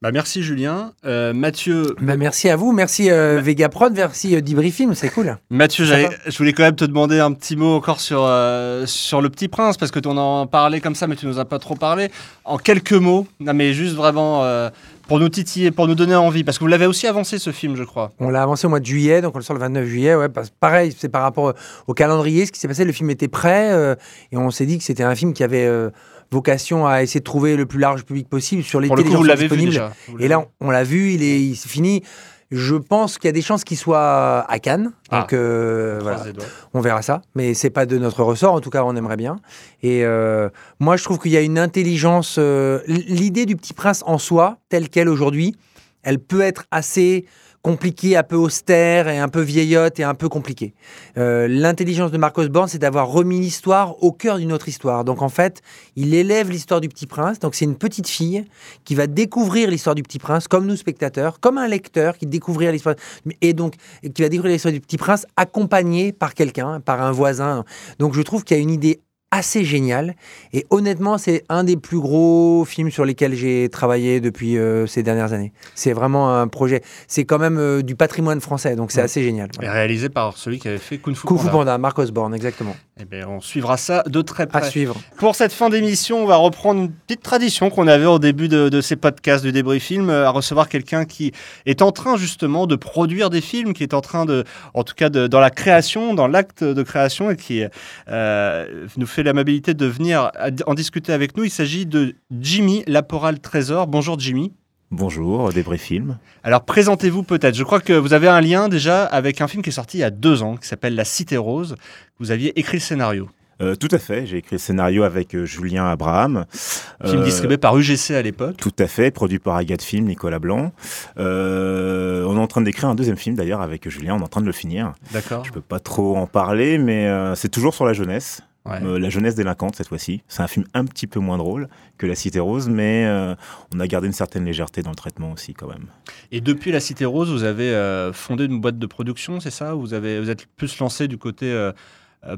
Bah, 0.00 0.12
merci 0.12 0.44
Julien. 0.44 0.92
Euh, 1.04 1.32
Mathieu, 1.32 1.96
bah, 2.00 2.16
merci 2.16 2.48
à 2.48 2.54
vous, 2.54 2.70
merci 2.70 3.10
euh, 3.10 3.40
Vegaprod, 3.42 3.92
merci 3.92 4.36
euh, 4.36 4.94
c'est 4.94 5.08
cool. 5.08 5.36
Mathieu 5.50 5.84
je 5.84 6.38
voulais 6.38 6.52
quand 6.52 6.62
même 6.62 6.76
te 6.76 6.84
demander 6.84 7.18
un 7.18 7.32
petit 7.32 7.56
mot 7.56 7.74
encore 7.74 7.98
sur, 8.00 8.22
euh, 8.22 8.86
sur 8.86 9.20
le 9.20 9.28
Petit 9.28 9.48
Prince, 9.48 9.76
parce 9.76 9.90
que 9.90 9.98
tu 9.98 10.06
en 10.06 10.46
parlais 10.46 10.80
comme 10.80 10.94
ça, 10.94 11.08
mais 11.08 11.16
tu 11.16 11.26
nous 11.26 11.40
as 11.40 11.44
pas 11.46 11.58
trop 11.58 11.74
parlé. 11.74 12.12
En 12.44 12.58
quelques 12.58 12.92
mots, 12.92 13.26
non 13.40 13.54
mais 13.54 13.72
juste 13.72 13.96
vraiment 13.96 14.44
euh, 14.44 14.70
pour 15.08 15.18
nous 15.18 15.30
titiller, 15.30 15.72
pour 15.72 15.88
nous 15.88 15.96
donner 15.96 16.14
envie, 16.14 16.44
parce 16.44 16.58
que 16.58 16.64
vous 16.64 16.68
l'avez 16.68 16.86
aussi 16.86 17.08
avancé 17.08 17.40
ce 17.40 17.50
film, 17.50 17.74
je 17.74 17.82
crois. 17.82 18.12
On 18.20 18.28
l'a 18.28 18.42
avancé 18.42 18.68
au 18.68 18.70
mois 18.70 18.78
de 18.78 18.86
juillet, 18.86 19.20
donc 19.20 19.34
on 19.34 19.38
le 19.38 19.44
sort 19.44 19.54
le 19.54 19.60
29 19.60 19.84
juillet. 19.84 20.14
Ouais, 20.14 20.28
pareil, 20.60 20.94
c'est 20.96 21.08
par 21.08 21.22
rapport 21.22 21.54
au 21.88 21.94
calendrier, 21.94 22.46
ce 22.46 22.52
qui 22.52 22.60
s'est 22.60 22.68
passé. 22.68 22.84
Le 22.84 22.92
film 22.92 23.10
était 23.10 23.26
prêt 23.26 23.72
euh, 23.72 23.96
et 24.30 24.36
on 24.36 24.52
s'est 24.52 24.66
dit 24.66 24.78
que 24.78 24.84
c'était 24.84 25.02
un 25.02 25.16
film 25.16 25.32
qui 25.32 25.42
avait 25.42 25.66
euh, 25.66 25.90
vocation 26.30 26.86
à 26.86 27.02
essayer 27.02 27.20
de 27.20 27.24
trouver 27.24 27.56
le 27.56 27.66
plus 27.66 27.78
large 27.78 28.04
public 28.04 28.28
possible 28.28 28.62
sur 28.62 28.80
les 28.80 28.88
Pour 28.88 28.96
le 28.96 29.02
coup, 29.02 29.08
vous 29.10 29.14
télévisions 29.24 29.28
l'avez 29.34 29.48
vu 29.48 29.56
disponibles. 29.66 29.70
déjà. 29.72 29.92
Vous 30.08 30.18
Et 30.20 30.28
là, 30.28 30.40
on, 30.40 30.66
on 30.68 30.70
l'a 30.70 30.84
vu, 30.84 31.12
il 31.12 31.22
est, 31.22 31.40
il 31.40 31.56
fini. 31.56 32.02
Je 32.50 32.76
pense 32.76 33.18
qu'il 33.18 33.28
y 33.28 33.30
a 33.30 33.32
des 33.32 33.42
chances 33.42 33.62
qu'il 33.62 33.76
soit 33.76 34.40
à 34.48 34.58
Cannes. 34.58 34.92
Ah. 35.10 35.20
Donc 35.20 35.34
euh, 35.34 35.98
voilà, 36.00 36.24
on 36.72 36.80
verra 36.80 37.02
ça. 37.02 37.20
Mais 37.34 37.52
c'est 37.52 37.68
pas 37.68 37.84
de 37.84 37.98
notre 37.98 38.22
ressort. 38.22 38.54
En 38.54 38.60
tout 38.60 38.70
cas, 38.70 38.84
on 38.84 38.96
aimerait 38.96 39.18
bien. 39.18 39.36
Et 39.82 40.02
euh, 40.04 40.48
moi, 40.80 40.96
je 40.96 41.04
trouve 41.04 41.18
qu'il 41.18 41.30
y 41.32 41.36
a 41.36 41.42
une 41.42 41.58
intelligence. 41.58 42.36
euh, 42.38 42.80
L'idée 42.86 43.44
du 43.44 43.54
Petit 43.54 43.74
Prince 43.74 44.02
en 44.06 44.16
soi, 44.16 44.56
telle 44.70 44.88
qu'elle 44.88 45.10
aujourd'hui, 45.10 45.56
elle 46.02 46.18
peut 46.20 46.40
être 46.40 46.64
assez 46.70 47.26
compliquée, 47.68 48.16
un 48.16 48.22
peu 48.22 48.36
austère 48.36 49.08
et 49.08 49.18
un 49.18 49.28
peu 49.28 49.42
vieillotte 49.42 50.00
et 50.00 50.02
un 50.02 50.14
peu 50.14 50.30
compliquée. 50.30 50.72
Euh, 51.18 51.46
L'intelligence 51.48 52.10
de 52.10 52.16
Marcos 52.16 52.48
Born, 52.48 52.66
c'est 52.66 52.78
d'avoir 52.78 53.08
remis 53.08 53.40
l'histoire 53.40 54.02
au 54.02 54.10
cœur 54.10 54.38
d'une 54.38 54.54
autre 54.54 54.68
histoire. 54.68 55.04
Donc 55.04 55.20
en 55.20 55.28
fait, 55.28 55.60
il 55.94 56.14
élève 56.14 56.50
l'histoire 56.50 56.80
du 56.80 56.88
Petit 56.88 57.06
Prince. 57.06 57.40
Donc 57.40 57.54
c'est 57.54 57.66
une 57.66 57.76
petite 57.76 58.08
fille 58.08 58.46
qui 58.86 58.94
va 58.94 59.06
découvrir 59.06 59.68
l'histoire 59.68 59.94
du 59.94 60.02
Petit 60.02 60.18
Prince, 60.18 60.48
comme 60.48 60.64
nous 60.64 60.76
spectateurs, 60.76 61.40
comme 61.40 61.58
un 61.58 61.68
lecteur 61.68 62.16
qui 62.16 62.24
découvrir 62.24 62.72
l'histoire 62.72 62.94
et 63.42 63.52
donc 63.52 63.74
qui 64.14 64.22
va 64.22 64.30
découvrir 64.30 64.54
l'histoire 64.54 64.72
du 64.72 64.80
Petit 64.80 64.96
Prince 64.96 65.26
accompagné 65.36 66.12
par 66.12 66.32
quelqu'un, 66.32 66.80
par 66.80 67.02
un 67.02 67.12
voisin. 67.12 67.66
Donc 67.98 68.14
je 68.14 68.22
trouve 68.22 68.44
qu'il 68.44 68.56
y 68.56 68.60
a 68.60 68.62
une 68.62 68.70
idée 68.70 69.02
assez 69.30 69.62
géniale 69.64 70.14
et 70.54 70.64
honnêtement 70.70 71.18
c'est 71.18 71.44
un 71.50 71.62
des 71.62 71.76
plus 71.76 72.00
gros 72.00 72.64
films 72.64 72.90
sur 72.90 73.04
lesquels 73.04 73.34
j'ai 73.34 73.68
travaillé 73.68 74.20
depuis 74.20 74.56
euh, 74.56 74.86
ces 74.86 75.02
dernières 75.02 75.32
années. 75.34 75.52
C'est 75.74 75.92
vraiment 75.92 76.34
un 76.38 76.48
projet, 76.48 76.82
c'est 77.06 77.24
quand 77.26 77.38
même 77.38 77.58
euh, 77.58 77.82
du 77.82 77.94
patrimoine 77.94 78.40
français 78.40 78.74
donc 78.74 78.90
c'est 78.90 78.98
Ouais. 79.00 79.04
assez 79.04 79.22
génial. 79.22 79.50
Et 79.62 79.68
réalisé 79.68 80.08
par 80.08 80.36
celui 80.36 80.58
qui 80.58 80.68
avait 80.68 80.78
fait 80.78 80.96
Kung 80.98 81.14
Fu 81.14 81.26
Kung 81.26 81.36
Fu 81.38 81.44
Panda. 81.44 81.58
Panda, 81.58 81.78
Marcos 81.78 82.06
Born, 82.10 82.34
exactement. 82.34 82.74
Eh 83.00 83.04
bien, 83.04 83.28
on 83.28 83.40
suivra 83.40 83.76
ça 83.76 84.02
de 84.08 84.20
très 84.22 84.42
À 84.42 84.46
près. 84.46 84.70
suivre. 84.70 84.96
Pour 85.18 85.36
cette 85.36 85.52
fin 85.52 85.68
d'émission, 85.70 86.24
on 86.24 86.26
va 86.26 86.34
reprendre 86.34 86.80
une 86.80 86.90
petite 86.90 87.22
tradition 87.22 87.70
qu'on 87.70 87.86
avait 87.86 88.06
au 88.06 88.18
début 88.18 88.48
de, 88.48 88.68
de 88.68 88.80
ces 88.80 88.96
podcasts 88.96 89.44
du 89.44 89.52
débris 89.52 89.78
film, 89.78 90.10
euh, 90.10 90.26
à 90.26 90.30
recevoir 90.30 90.68
quelqu'un 90.68 91.04
qui 91.04 91.30
est 91.64 91.80
en 91.80 91.92
train 91.92 92.16
justement 92.16 92.66
de 92.66 92.74
produire 92.74 93.30
des 93.30 93.40
films, 93.40 93.72
qui 93.72 93.84
est 93.84 93.94
en 93.94 94.00
train 94.00 94.24
de, 94.26 94.42
en 94.74 94.82
tout 94.82 94.94
cas 94.96 95.10
de- 95.10 95.28
dans 95.28 95.38
la 95.38 95.50
création, 95.50 96.12
dans 96.14 96.26
l'acte 96.26 96.64
de 96.64 96.82
création, 96.82 97.30
et 97.30 97.36
qui 97.36 97.62
euh, 98.08 98.86
nous 98.96 99.06
fait 99.06 99.22
l'amabilité 99.22 99.74
de 99.74 99.86
venir 99.86 100.32
à- 100.36 100.48
en 100.66 100.74
discuter 100.74 101.12
avec 101.12 101.36
nous. 101.36 101.44
Il 101.44 101.50
s'agit 101.50 101.86
de 101.86 102.16
Jimmy 102.40 102.82
Laporal 102.88 103.38
Trésor. 103.38 103.86
Bonjour 103.86 104.18
Jimmy. 104.18 104.52
Bonjour, 104.90 105.52
Débris 105.52 105.76
Film. 105.76 106.16
Alors 106.42 106.64
présentez-vous 106.64 107.22
peut-être. 107.22 107.54
Je 107.54 107.62
crois 107.62 107.78
que 107.78 107.92
vous 107.92 108.14
avez 108.14 108.26
un 108.26 108.40
lien 108.40 108.68
déjà 108.70 109.04
avec 109.04 109.42
un 109.42 109.46
film 109.46 109.62
qui 109.62 109.68
est 109.68 109.72
sorti 109.72 109.98
il 109.98 110.00
y 110.00 110.04
a 110.04 110.08
deux 110.10 110.42
ans, 110.42 110.56
qui 110.56 110.66
s'appelle 110.66 110.94
La 110.94 111.04
Cité 111.04 111.36
Rose. 111.36 111.74
Vous 112.18 112.30
aviez 112.30 112.58
écrit 112.58 112.78
le 112.78 112.82
scénario. 112.82 113.28
Euh, 113.60 113.74
tout 113.74 113.88
à 113.90 113.98
fait, 113.98 114.24
j'ai 114.24 114.36
écrit 114.38 114.54
le 114.54 114.58
scénario 114.60 115.02
avec 115.02 115.34
euh, 115.34 115.44
Julien 115.44 115.86
Abraham. 115.86 116.44
Film 116.52 117.20
Euh, 117.20 117.24
distribué 117.24 117.58
par 117.58 117.76
UGC 117.76 118.12
à 118.12 118.22
l'époque. 118.22 118.56
Tout 118.56 118.74
à 118.78 118.86
fait, 118.86 119.10
produit 119.10 119.40
par 119.40 119.56
Agathe 119.56 119.82
Film, 119.82 120.06
Nicolas 120.06 120.38
Blanc. 120.38 120.72
Euh, 121.18 122.24
on 122.24 122.36
est 122.36 122.40
en 122.40 122.46
train 122.46 122.60
d'écrire 122.60 122.88
un 122.88 122.94
deuxième 122.94 123.16
film 123.16 123.34
d'ailleurs 123.34 123.60
avec 123.60 123.88
Julien, 123.88 124.14
on 124.14 124.20
est 124.20 124.24
en 124.24 124.28
train 124.28 124.40
de 124.42 124.46
le 124.46 124.52
finir. 124.52 124.92
D'accord. 125.12 125.44
Je 125.44 125.50
peux 125.50 125.60
pas 125.60 125.80
trop 125.80 126.16
en 126.16 126.26
parler, 126.28 126.78
mais 126.78 127.08
c'est 127.34 127.48
toujours 127.48 127.74
sur 127.74 127.84
la 127.84 127.92
jeunesse. 127.92 128.42
Ouais. 128.66 128.98
La 128.98 129.08
jeunesse 129.08 129.34
délinquante 129.34 129.76
cette 129.76 129.88
fois-ci. 129.88 130.22
C'est 130.28 130.42
un 130.42 130.46
film 130.46 130.66
un 130.74 130.84
petit 130.84 131.06
peu 131.06 131.20
moins 131.20 131.38
drôle 131.38 131.68
que 131.96 132.06
La 132.06 132.14
Cité 132.14 132.38
Rose, 132.38 132.68
mais 132.68 133.06
euh, 133.06 133.34
on 133.74 133.80
a 133.80 133.86
gardé 133.86 134.08
une 134.08 134.12
certaine 134.12 134.44
légèreté 134.44 134.82
dans 134.82 134.90
le 134.90 134.96
traitement 134.96 135.32
aussi 135.32 135.54
quand 135.54 135.68
même. 135.68 135.86
Et 136.32 136.40
depuis 136.42 136.70
La 136.70 136.80
Cité 136.80 137.06
Rose, 137.06 137.30
vous 137.30 137.44
avez 137.44 137.70
euh, 137.70 138.12
fondé 138.12 138.44
une 138.44 138.60
boîte 138.60 138.78
de 138.78 138.86
production, 138.86 139.40
c'est 139.40 139.50
ça? 139.50 139.72
Vous, 139.72 139.94
avez, 139.94 140.20
vous 140.20 140.28
êtes 140.28 140.44
plus 140.46 140.78
lancé 140.80 141.08
du 141.08 141.16
côté 141.16 141.50
euh, 141.50 141.72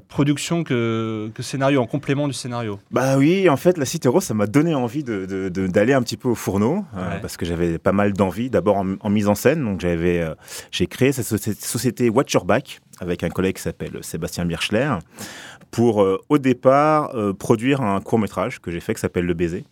production 0.08 0.62
que, 0.62 1.30
que 1.34 1.42
scénario, 1.42 1.80
en 1.80 1.86
complément 1.86 2.28
du 2.28 2.34
scénario. 2.34 2.78
Bah 2.90 3.16
oui, 3.16 3.48
en 3.48 3.56
fait, 3.56 3.78
la 3.78 3.84
Cité 3.84 4.08
Rose, 4.08 4.24
ça 4.24 4.34
m'a 4.34 4.46
donné 4.46 4.74
envie 4.74 5.02
de- 5.02 5.26
de- 5.26 5.48
de- 5.48 5.66
d'aller 5.66 5.92
un 5.94 6.02
petit 6.02 6.16
peu 6.16 6.28
au 6.28 6.34
fourneau, 6.34 6.84
euh, 6.96 7.18
parce 7.20 7.36
que 7.36 7.44
j'avais 7.46 7.78
pas 7.78 7.92
mal 7.92 8.12
d'envie, 8.12 8.50
d'abord 8.50 8.76
en, 8.76 8.94
en 9.00 9.10
mise 9.10 9.26
en 9.28 9.34
scène. 9.34 9.64
Donc 9.64 9.80
j'avais, 9.80 10.20
euh, 10.20 10.34
j'ai 10.70 10.86
créé 10.86 11.12
cette 11.12 11.26
soci- 11.26 11.58
société 11.58 12.08
Watch 12.10 12.32
Your 12.34 12.44
Back 12.44 12.80
avec 13.00 13.24
un 13.24 13.30
collègue 13.30 13.56
qui 13.56 13.62
s'appelle 13.62 13.98
Sébastien 14.02 14.44
Birchler, 14.44 14.94
pour 15.70 16.02
euh, 16.02 16.18
au 16.28 16.38
départ 16.38 17.14
euh, 17.14 17.32
produire 17.32 17.80
un 17.80 18.00
court 18.00 18.18
métrage 18.18 18.60
que 18.60 18.70
j'ai 18.70 18.80
fait 18.80 18.94
qui 18.94 19.00
s'appelle 19.00 19.24
Le 19.24 19.34
Baiser 19.34 19.64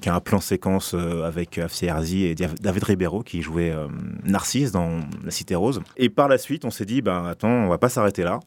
qui 0.00 0.08
a 0.08 0.14
un 0.14 0.20
plan 0.20 0.40
séquence 0.40 0.94
euh, 0.94 1.24
avec 1.24 1.58
Afsi 1.58 1.86
Herzi 1.86 2.24
et 2.24 2.34
David 2.34 2.84
Ribeiro 2.84 3.22
qui 3.22 3.42
jouait 3.42 3.70
euh, 3.70 3.86
Narcisse 4.24 4.70
dans 4.70 5.00
La 5.24 5.30
Cité 5.30 5.54
Rose. 5.54 5.80
Et 5.96 6.08
par 6.10 6.28
la 6.28 6.38
suite, 6.38 6.64
on 6.64 6.70
s'est 6.70 6.84
dit, 6.84 7.00
ben 7.02 7.24
attends, 7.26 7.48
on 7.48 7.68
va 7.68 7.78
pas 7.78 7.88
s'arrêter 7.88 8.22
là. 8.22 8.38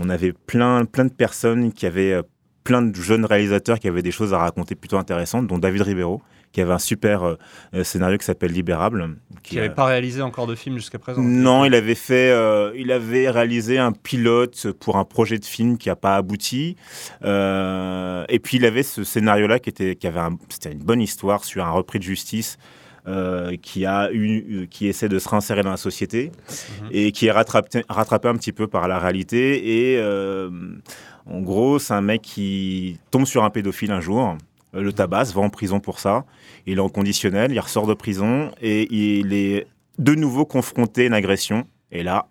On 0.00 0.08
avait 0.08 0.32
plein, 0.32 0.84
plein 0.84 1.04
de 1.04 1.12
personnes 1.12 1.72
qui 1.72 1.84
avaient, 1.84 2.12
euh, 2.12 2.22
plein 2.62 2.82
de 2.82 2.94
jeunes 2.94 3.24
réalisateurs 3.24 3.78
qui 3.78 3.88
avaient 3.88 4.02
des 4.02 4.12
choses 4.12 4.32
à 4.32 4.38
raconter 4.38 4.74
plutôt 4.74 4.96
intéressantes, 4.96 5.48
dont 5.48 5.58
David 5.58 5.82
Ribeiro, 5.82 6.22
qui 6.52 6.60
avait 6.60 6.72
un 6.72 6.78
super 6.78 7.24
euh, 7.24 7.36
scénario 7.84 8.16
qui 8.16 8.24
s'appelle 8.24 8.52
Libérable. 8.52 9.16
Qui 9.42 9.56
n'avait 9.56 9.70
pas 9.70 9.86
réalisé 9.86 10.22
encore 10.22 10.46
de 10.46 10.54
film 10.54 10.76
jusqu'à 10.76 10.98
présent. 10.98 11.20
Non, 11.20 11.64
il 11.64 11.74
avait 11.74 11.94
fait, 11.94 12.32
il 12.76 12.92
avait 12.92 13.28
réalisé 13.28 13.78
un 13.78 13.92
pilote 13.92 14.72
pour 14.80 14.96
un 14.96 15.04
projet 15.04 15.38
de 15.38 15.44
film 15.44 15.76
qui 15.76 15.88
n'a 15.88 15.96
pas 15.96 16.16
abouti. 16.16 16.76
et 17.22 18.38
puis 18.42 18.56
il 18.56 18.64
avait 18.64 18.82
ce 18.82 19.04
scénario-là 19.04 19.58
qui 19.58 19.68
était, 19.68 19.96
qui 19.96 20.06
avait, 20.06 20.20
une 20.20 20.78
bonne 20.78 21.02
histoire 21.02 21.44
sur 21.44 21.64
un 21.64 21.70
repris 21.70 21.98
de 21.98 22.04
justice 22.04 22.56
euh, 23.08 23.56
qui, 23.56 23.86
a 23.86 24.12
eu, 24.12 24.68
qui 24.70 24.86
essaie 24.86 25.08
de 25.08 25.18
se 25.18 25.26
réinsérer 25.30 25.62
dans 25.62 25.70
la 25.70 25.78
société 25.78 26.30
mhm. 26.82 26.88
et 26.90 27.10
qui 27.10 27.26
est 27.26 27.30
rattrapé, 27.30 27.82
rattrapé 27.88 28.28
un 28.28 28.34
petit 28.34 28.52
peu 28.52 28.66
par 28.66 28.86
la 28.86 28.98
réalité. 28.98 29.92
Et 29.92 29.98
euh, 29.98 30.50
en 31.24 31.40
gros, 31.40 31.78
c'est 31.78 31.94
un 31.94 32.02
mec 32.02 32.20
qui 32.20 32.98
tombe 33.10 33.24
sur 33.24 33.44
un 33.44 33.50
pédophile 33.50 33.92
un 33.92 34.02
jour, 34.02 34.36
euh, 34.74 34.82
le 34.82 34.92
tabasse, 34.92 35.32
va 35.32 35.40
en 35.40 35.48
prison 35.48 35.80
pour 35.80 36.00
ça. 36.00 36.26
Il 36.66 36.76
est 36.76 36.80
en 36.82 36.90
conditionnel, 36.90 37.50
il 37.50 37.60
ressort 37.60 37.86
de 37.86 37.94
prison 37.94 38.50
et 38.60 38.86
il 38.94 39.32
est 39.32 39.66
de 39.96 40.14
nouveau 40.14 40.44
confronté 40.44 41.04
à 41.04 41.06
une 41.06 41.14
agression. 41.14 41.66
Et 41.90 42.02
là, 42.02 42.28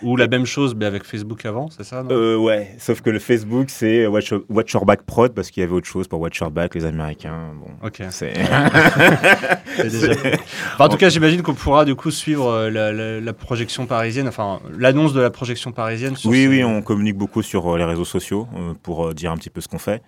Ou 0.03 0.17
la 0.17 0.29
même 0.29 0.47
chose, 0.47 0.75
mais 0.75 0.87
avec 0.87 1.05
Facebook 1.05 1.45
avant, 1.45 1.69
c'est 1.71 1.85
ça 1.85 2.05
euh, 2.11 2.37
Ouais, 2.37 2.75
sauf 2.79 3.03
que 3.03 3.11
le 3.11 3.19
Facebook, 3.19 3.69
c'est 3.69 4.07
Watch, 4.07 4.33
Watch 4.49 4.73
Your 4.73 4.87
Back 4.87 5.03
Prod, 5.03 5.35
parce 5.35 5.51
qu'il 5.51 5.63
y 5.63 5.65
avait 5.65 5.75
autre 5.75 5.87
chose 5.87 6.09
pour 6.09 6.21
Watch 6.21 6.39
Your 6.39 6.51
Back, 6.51 6.75
les 6.75 6.85
Américains. 6.85 7.53
Bon, 7.61 7.87
ok. 7.87 8.03
C'est... 8.11 8.33
en 10.79 10.89
tout 10.89 10.97
cas, 10.97 11.11
j'imagine 11.11 11.43
qu'on 11.43 11.55
pourra 11.55 11.85
du 11.85 11.95
coup 11.95 12.11
suivre 12.11 12.49
euh, 12.49 13.21
la, 13.21 13.33
projection 13.33 13.87
parisienne, 13.87 14.29
enfin 14.29 14.61
l'annonce 14.79 15.13
de 15.13 15.21
la 15.21 15.31
projection 15.31 15.73
parisienne. 15.73 16.15
oui, 16.25 16.47
oui, 16.47 16.65
on 16.65 16.83
communique 16.83 17.17
beaucoup 17.17 17.43
sur 17.43 17.75
euh, 17.75 17.79
les 17.79 17.85
réseaux 17.85 18.05
sociaux 18.05 18.49
pour 18.83 19.15
dire 19.15 19.33
un 19.33 19.37
petit 19.37 19.51
peu 19.51 19.61
ce 19.61 19.69
qu'on 19.69 19.79
fait. 19.79 20.03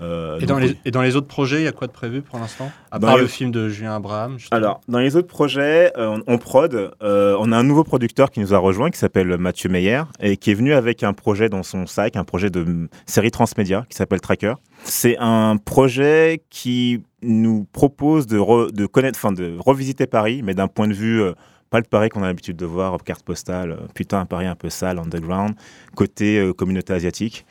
Euh, 0.00 0.38
et, 0.40 0.46
dans 0.46 0.58
les, 0.58 0.76
et, 0.84 0.90
dans 0.90 1.02
les, 1.02 1.16
autres 1.16 1.26
projets, 1.26 1.60
il 1.60 1.64
y 1.64 1.68
a 1.68 1.72
quoi 1.72 1.86
de 1.86 1.92
prévu 1.92 2.22
pour 2.22 2.38
l'instant? 2.38 2.70
À 2.90 2.98
part 2.98 3.18
le 3.18 3.26
film 3.26 3.50
de 3.50 3.68
Julien 3.68 3.96
Abraham 3.96 4.38
Alors, 4.50 4.80
dans 4.88 4.98
les 4.98 5.16
autres 5.16 5.28
projets, 5.28 5.92
euh, 5.96 6.18
on, 6.26 6.38
prod. 6.38 6.92
Euh, 7.02 7.36
on 7.38 7.52
a 7.52 7.56
un 7.56 7.62
nouveau 7.62 7.84
producteur 7.84 8.30
qui 8.30 8.40
nous 8.40 8.54
a 8.54 8.58
rejoint, 8.58 8.90
qui 8.90 8.98
s'appelle 8.98 9.36
Mathieu 9.36 9.68
Meyer, 9.68 10.02
et 10.20 10.36
qui 10.36 10.50
est 10.50 10.54
venu 10.54 10.72
avec 10.72 11.02
un 11.02 11.12
projet 11.12 11.48
dans 11.48 11.62
son 11.62 11.86
sac, 11.86 12.16
un 12.16 12.24
projet 12.24 12.50
de 12.50 12.88
série 13.06 13.30
transmédia 13.30 13.84
qui 13.88 13.96
s'appelle 13.96 14.20
Tracker. 14.20 14.54
C'est 14.84 15.16
un 15.18 15.56
projet 15.56 16.42
qui 16.48 17.02
nous 17.22 17.66
propose 17.72 18.26
de, 18.26 18.70
de 18.70 18.86
connaître, 18.86 19.18
enfin 19.18 19.32
de 19.32 19.56
revisiter 19.58 20.06
Paris, 20.06 20.40
mais 20.42 20.54
d'un 20.54 20.68
point 20.68 20.88
de 20.88 20.94
vue 20.94 21.22
pas 21.70 21.78
le 21.78 21.84
Paris 21.84 22.08
qu'on 22.08 22.22
a 22.22 22.26
l'habitude 22.26 22.56
de 22.56 22.66
voir, 22.66 22.98
carte 23.04 23.22
postale, 23.22 23.78
putain, 23.94 24.20
un 24.20 24.26
Paris 24.26 24.46
un 24.46 24.56
peu 24.56 24.68
sale, 24.68 24.98
underground, 24.98 25.54
côté 25.94 26.38
euh, 26.38 26.52
communauté 26.52 26.92
asiatique. 26.92 27.46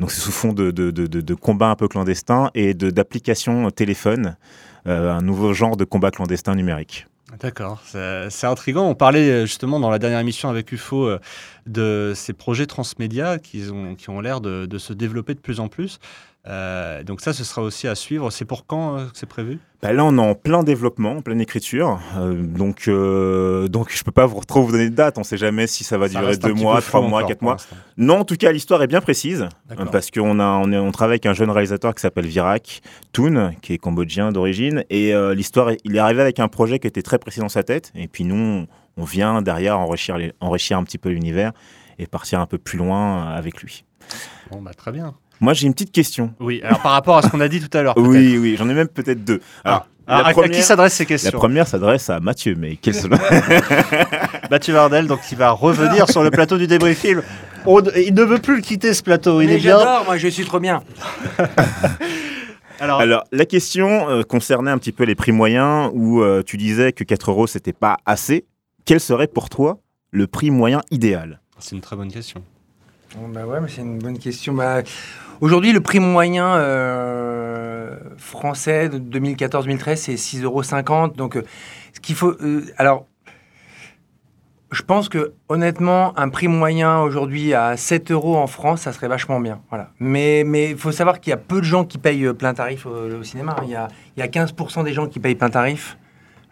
Donc 0.00 0.10
c'est 0.10 0.20
sous 0.20 0.32
fond 0.32 0.54
de, 0.54 0.70
de, 0.70 0.90
de, 0.90 1.06
de, 1.06 1.34
combat 1.34 1.68
un 1.68 1.76
peu 1.76 1.86
clandestin 1.86 2.50
et 2.54 2.72
d'application 2.72 3.70
téléphone, 3.70 4.36
euh, 4.86 5.12
un 5.12 5.20
nouveau 5.20 5.52
genre 5.52 5.76
de 5.76 5.84
combat 5.84 6.10
clandestin 6.10 6.54
numérique. 6.54 7.06
D'accord, 7.40 7.82
c'est 7.84 8.46
intriguant. 8.46 8.88
On 8.88 8.94
parlait 8.94 9.30
euh, 9.30 9.46
justement 9.46 9.78
dans 9.78 9.90
la 9.90 9.98
dernière 9.98 10.20
émission 10.20 10.48
avec 10.48 10.72
UFO 10.72 11.10
de 11.66 12.14
ces 12.16 12.32
projets 12.32 12.64
transmédia 12.64 13.38
qui 13.38 13.68
ont, 13.70 13.96
qui 13.96 14.08
ont 14.08 14.20
l'air 14.22 14.40
de, 14.40 14.78
se 14.78 14.94
développer 14.94 15.34
de 15.34 15.40
plus 15.40 15.60
en 15.60 15.68
plus. 15.68 16.00
Euh, 16.46 17.02
donc 17.02 17.20
ça, 17.20 17.32
ce 17.32 17.44
sera 17.44 17.62
aussi 17.62 17.88
à 17.88 17.94
suivre. 17.94 18.30
C'est 18.30 18.44
pour 18.44 18.66
quand 18.66 18.96
euh, 18.96 19.04
c'est 19.12 19.28
prévu? 19.28 19.58
Bah 19.82 19.92
Là, 19.92 20.04
on 20.04 20.16
est 20.16 20.20
en 20.20 20.34
plein 20.34 20.62
développement, 20.62 21.16
en 21.18 21.20
pleine 21.20 21.40
écriture. 21.40 22.00
Euh, 22.16 22.42
donc, 22.42 22.88
donc, 23.70 23.92
je 23.92 24.02
peux 24.02 24.12
pas 24.12 24.26
vous, 24.26 24.42
trop 24.44 24.62
vous 24.62 24.72
donner 24.72 24.88
de 24.88 24.94
date. 24.94 25.18
On 25.18 25.22
ne 25.22 25.26
sait 25.26 25.36
jamais 25.36 25.66
si 25.66 25.84
ça 25.84 25.98
va 25.98 26.08
durer 26.08 26.36
deux 26.36 26.54
mois, 26.54 26.80
trois 26.80 27.00
mois, 27.02 27.24
quatre 27.24 27.42
mois. 27.42 27.56
Non, 27.96 28.20
en 28.20 28.24
tout 28.24 28.36
cas, 28.36 28.50
l'histoire 28.50 28.82
est 28.82 28.86
bien 28.86 29.00
précise. 29.00 29.48
Parce 29.92 30.10
qu'on 30.10 30.40
on, 30.40 30.72
on 30.72 30.92
travaille 30.92 31.14
avec 31.14 31.26
un 31.26 31.34
jeune 31.34 31.50
réalisateur 31.50 31.94
qui 31.94 32.00
s'appelle 32.00 32.26
Virak 32.26 32.80
Toon, 33.12 33.52
qui 33.60 33.74
est 33.74 33.78
cambodgien 33.78 34.32
d'origine. 34.32 34.84
Et 34.90 35.12
l'histoire, 35.34 35.72
il 35.84 35.96
est 35.96 36.00
arrivé 36.00 36.22
avec 36.22 36.40
un 36.40 36.48
projet 36.48 36.78
qui 36.78 36.86
était 36.86 37.02
très 37.02 37.18
précis 37.18 37.40
dans 37.40 37.48
sa 37.48 37.62
tête. 37.62 37.92
Et 37.94 38.08
puis 38.08 38.24
nous, 38.24 38.66
on 38.96 39.04
vient 39.04 39.42
derrière 39.42 39.78
enrichir, 39.78 40.18
enrichir 40.40 40.78
un 40.78 40.84
petit 40.84 40.98
peu 40.98 41.10
l'univers 41.10 41.52
et 41.98 42.06
partir 42.06 42.40
un 42.40 42.46
peu 42.46 42.58
plus 42.58 42.78
loin 42.78 43.28
avec 43.28 43.62
lui. 43.62 43.84
Bon, 44.50 44.62
bah, 44.62 44.72
très 44.74 44.92
bien. 44.92 45.14
Moi, 45.40 45.54
j'ai 45.54 45.66
une 45.66 45.72
petite 45.72 45.92
question. 45.92 46.34
Oui, 46.40 46.60
alors 46.64 46.80
par 46.80 46.92
rapport 46.92 47.16
à 47.18 47.22
ce 47.22 47.28
qu'on 47.28 47.40
a 47.40 47.48
dit 47.48 47.60
tout 47.60 47.76
à 47.76 47.82
l'heure. 47.82 47.94
oui, 47.96 48.38
oui, 48.38 48.56
j'en 48.58 48.68
ai 48.68 48.74
même 48.74 48.88
peut-être 48.88 49.24
deux. 49.24 49.40
Alors, 49.64 49.86
ah. 50.06 50.26
à, 50.26 50.48
qui 50.48 50.62
s'adressent 50.62 50.94
ces 50.94 51.06
questions 51.06 51.30
La 51.32 51.38
première 51.38 51.68
s'adresse 51.68 52.08
à 52.08 52.18
Mathieu, 52.18 52.54
mais 52.58 52.76
quel 52.76 52.94
Mathieu 54.50 54.72
Vardel, 54.72 55.06
donc 55.06 55.20
il 55.30 55.36
va 55.36 55.50
revenir 55.50 56.08
sur 56.08 56.22
le 56.22 56.30
plateau 56.30 56.56
du 56.56 56.66
débrief 56.66 56.98
film. 56.98 57.22
il 57.66 58.14
ne 58.14 58.22
veut 58.22 58.38
plus 58.38 58.56
le 58.56 58.62
quitter 58.62 58.94
ce 58.94 59.02
plateau. 59.02 59.40
Il 59.42 59.48
mais 59.48 59.56
est 59.56 59.58
bien. 59.58 59.78
J'adore, 59.78 60.04
moi, 60.06 60.16
je 60.16 60.28
suis 60.28 60.44
trop 60.44 60.60
bien. 60.60 60.82
Alors, 62.80 63.00
Alors, 63.00 63.24
la 63.32 63.44
question 63.44 64.08
euh, 64.08 64.22
concernait 64.22 64.70
un 64.70 64.78
petit 64.78 64.92
peu 64.92 65.04
les 65.04 65.16
prix 65.16 65.32
moyens, 65.32 65.90
où 65.94 66.22
euh, 66.22 66.42
tu 66.44 66.56
disais 66.56 66.92
que 66.92 67.04
4 67.04 67.30
euros, 67.30 67.46
c'était 67.46 67.72
pas 67.72 67.96
assez. 68.06 68.46
Quel 68.84 69.00
serait 69.00 69.26
pour 69.26 69.50
toi 69.50 69.80
le 70.10 70.26
prix 70.26 70.50
moyen 70.50 70.80
idéal? 70.90 71.40
C'est 71.58 71.74
une 71.74 71.82
très 71.82 71.96
bonne 71.96 72.10
question. 72.10 72.42
bah 73.34 73.44
ouais, 73.46 73.60
mais 73.60 73.68
c'est 73.68 73.82
une 73.82 73.98
bonne 73.98 74.18
question. 74.18 74.54
Bah, 74.54 74.82
Aujourd'hui, 75.40 75.72
le 75.72 75.80
prix 75.80 76.00
moyen 76.00 76.56
euh, 76.56 77.96
français 78.16 78.88
de 78.88 78.98
2014-2013, 78.98 79.96
c'est 79.96 80.14
6,50 80.14 80.42
euros. 80.42 81.08
Donc, 81.08 81.36
euh, 81.36 81.44
ce 81.92 82.00
qu'il 82.00 82.16
faut. 82.16 82.32
Euh, 82.42 82.64
alors, 82.76 83.06
je 84.72 84.82
pense 84.82 85.08
que 85.08 85.34
honnêtement, 85.48 86.18
un 86.18 86.28
prix 86.28 86.48
moyen 86.48 87.00
aujourd'hui 87.00 87.54
à 87.54 87.76
7 87.76 88.10
euros 88.10 88.36
en 88.36 88.48
France, 88.48 88.82
ça 88.82 88.92
serait 88.92 89.06
vachement 89.06 89.38
bien. 89.38 89.60
Voilà. 89.68 89.90
Mais 90.00 90.40
il 90.40 90.76
faut 90.76 90.90
savoir 90.90 91.20
qu'il 91.20 91.30
y 91.30 91.34
a 91.34 91.38
peu 91.38 91.60
de 91.60 91.64
gens 91.64 91.84
qui 91.84 91.98
payent 91.98 92.32
plein 92.34 92.52
tarif 92.52 92.84
au, 92.84 93.22
cinéma. 93.22 93.54
Il 93.62 93.70
y, 93.70 93.76
a, 93.76 93.86
il 94.16 94.20
y, 94.20 94.22
a, 94.22 94.26
15% 94.26 94.82
des 94.82 94.92
gens 94.92 95.06
qui 95.06 95.20
payent 95.20 95.36
plein 95.36 95.50
tarif. 95.50 95.96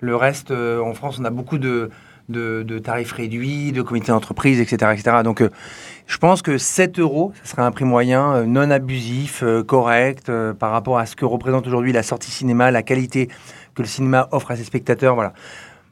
Le 0.00 0.14
reste, 0.14 0.52
en 0.52 0.94
France, 0.94 1.18
on 1.20 1.24
a 1.24 1.30
beaucoup 1.30 1.58
de, 1.58 1.90
de, 2.28 2.78
tarifs 2.78 3.12
réduits, 3.12 3.72
de 3.72 3.82
comités 3.82 4.12
d'entreprise, 4.12 4.60
etc., 4.60 4.92
etc. 4.94 5.18
Donc, 5.24 5.42
je 6.06 6.18
pense 6.18 6.40
que 6.40 6.56
7 6.56 6.98
euros, 6.98 7.32
ce 7.42 7.50
serait 7.50 7.62
un 7.62 7.70
prix 7.70 7.84
moyen 7.84 8.34
euh, 8.34 8.44
non 8.46 8.70
abusif, 8.70 9.42
euh, 9.42 9.62
correct, 9.62 10.30
par 10.58 10.70
rapport 10.70 10.98
à 10.98 11.06
ce 11.06 11.16
que 11.16 11.24
représente 11.24 11.66
aujourd'hui 11.66 11.92
la 11.92 12.02
sortie 12.02 12.30
cinéma, 12.30 12.70
la 12.70 12.82
qualité 12.82 13.28
que 13.74 13.82
le 13.82 13.88
cinéma 13.88 14.28
offre 14.30 14.52
à 14.52 14.56
ses 14.56 14.64
spectateurs. 14.64 15.14
Voilà. 15.14 15.32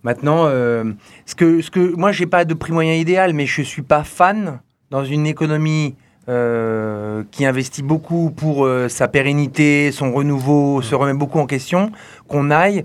Maintenant, 0.03 0.45
ce 0.47 1.35
que, 1.35 1.63
ce 1.63 1.71
que, 1.71 1.97
moi, 1.97 2.13
j'ai 2.13 2.27
pas 2.27 2.45
de 2.45 2.53
prix 2.53 2.73
moyen 2.73 2.93
idéal, 2.93 3.33
mais 3.33 3.47
je 3.47 3.63
suis 3.63 3.83
pas 3.83 4.05
fan 4.05 4.61
dans 4.91 5.05
une 5.05 5.27
économie 5.27 5.97
qui 6.27 7.47
investit 7.47 7.83
beaucoup 7.83 8.31
pour 8.31 8.69
sa 8.89 9.09
pérennité, 9.09 9.93
son 9.93 10.13
renouveau, 10.13 10.83
se 10.83 10.95
remet 10.95 11.15
beaucoup 11.15 11.39
en 11.39 11.47
question, 11.47 11.91
qu'on 12.29 12.51
aille 12.51 12.85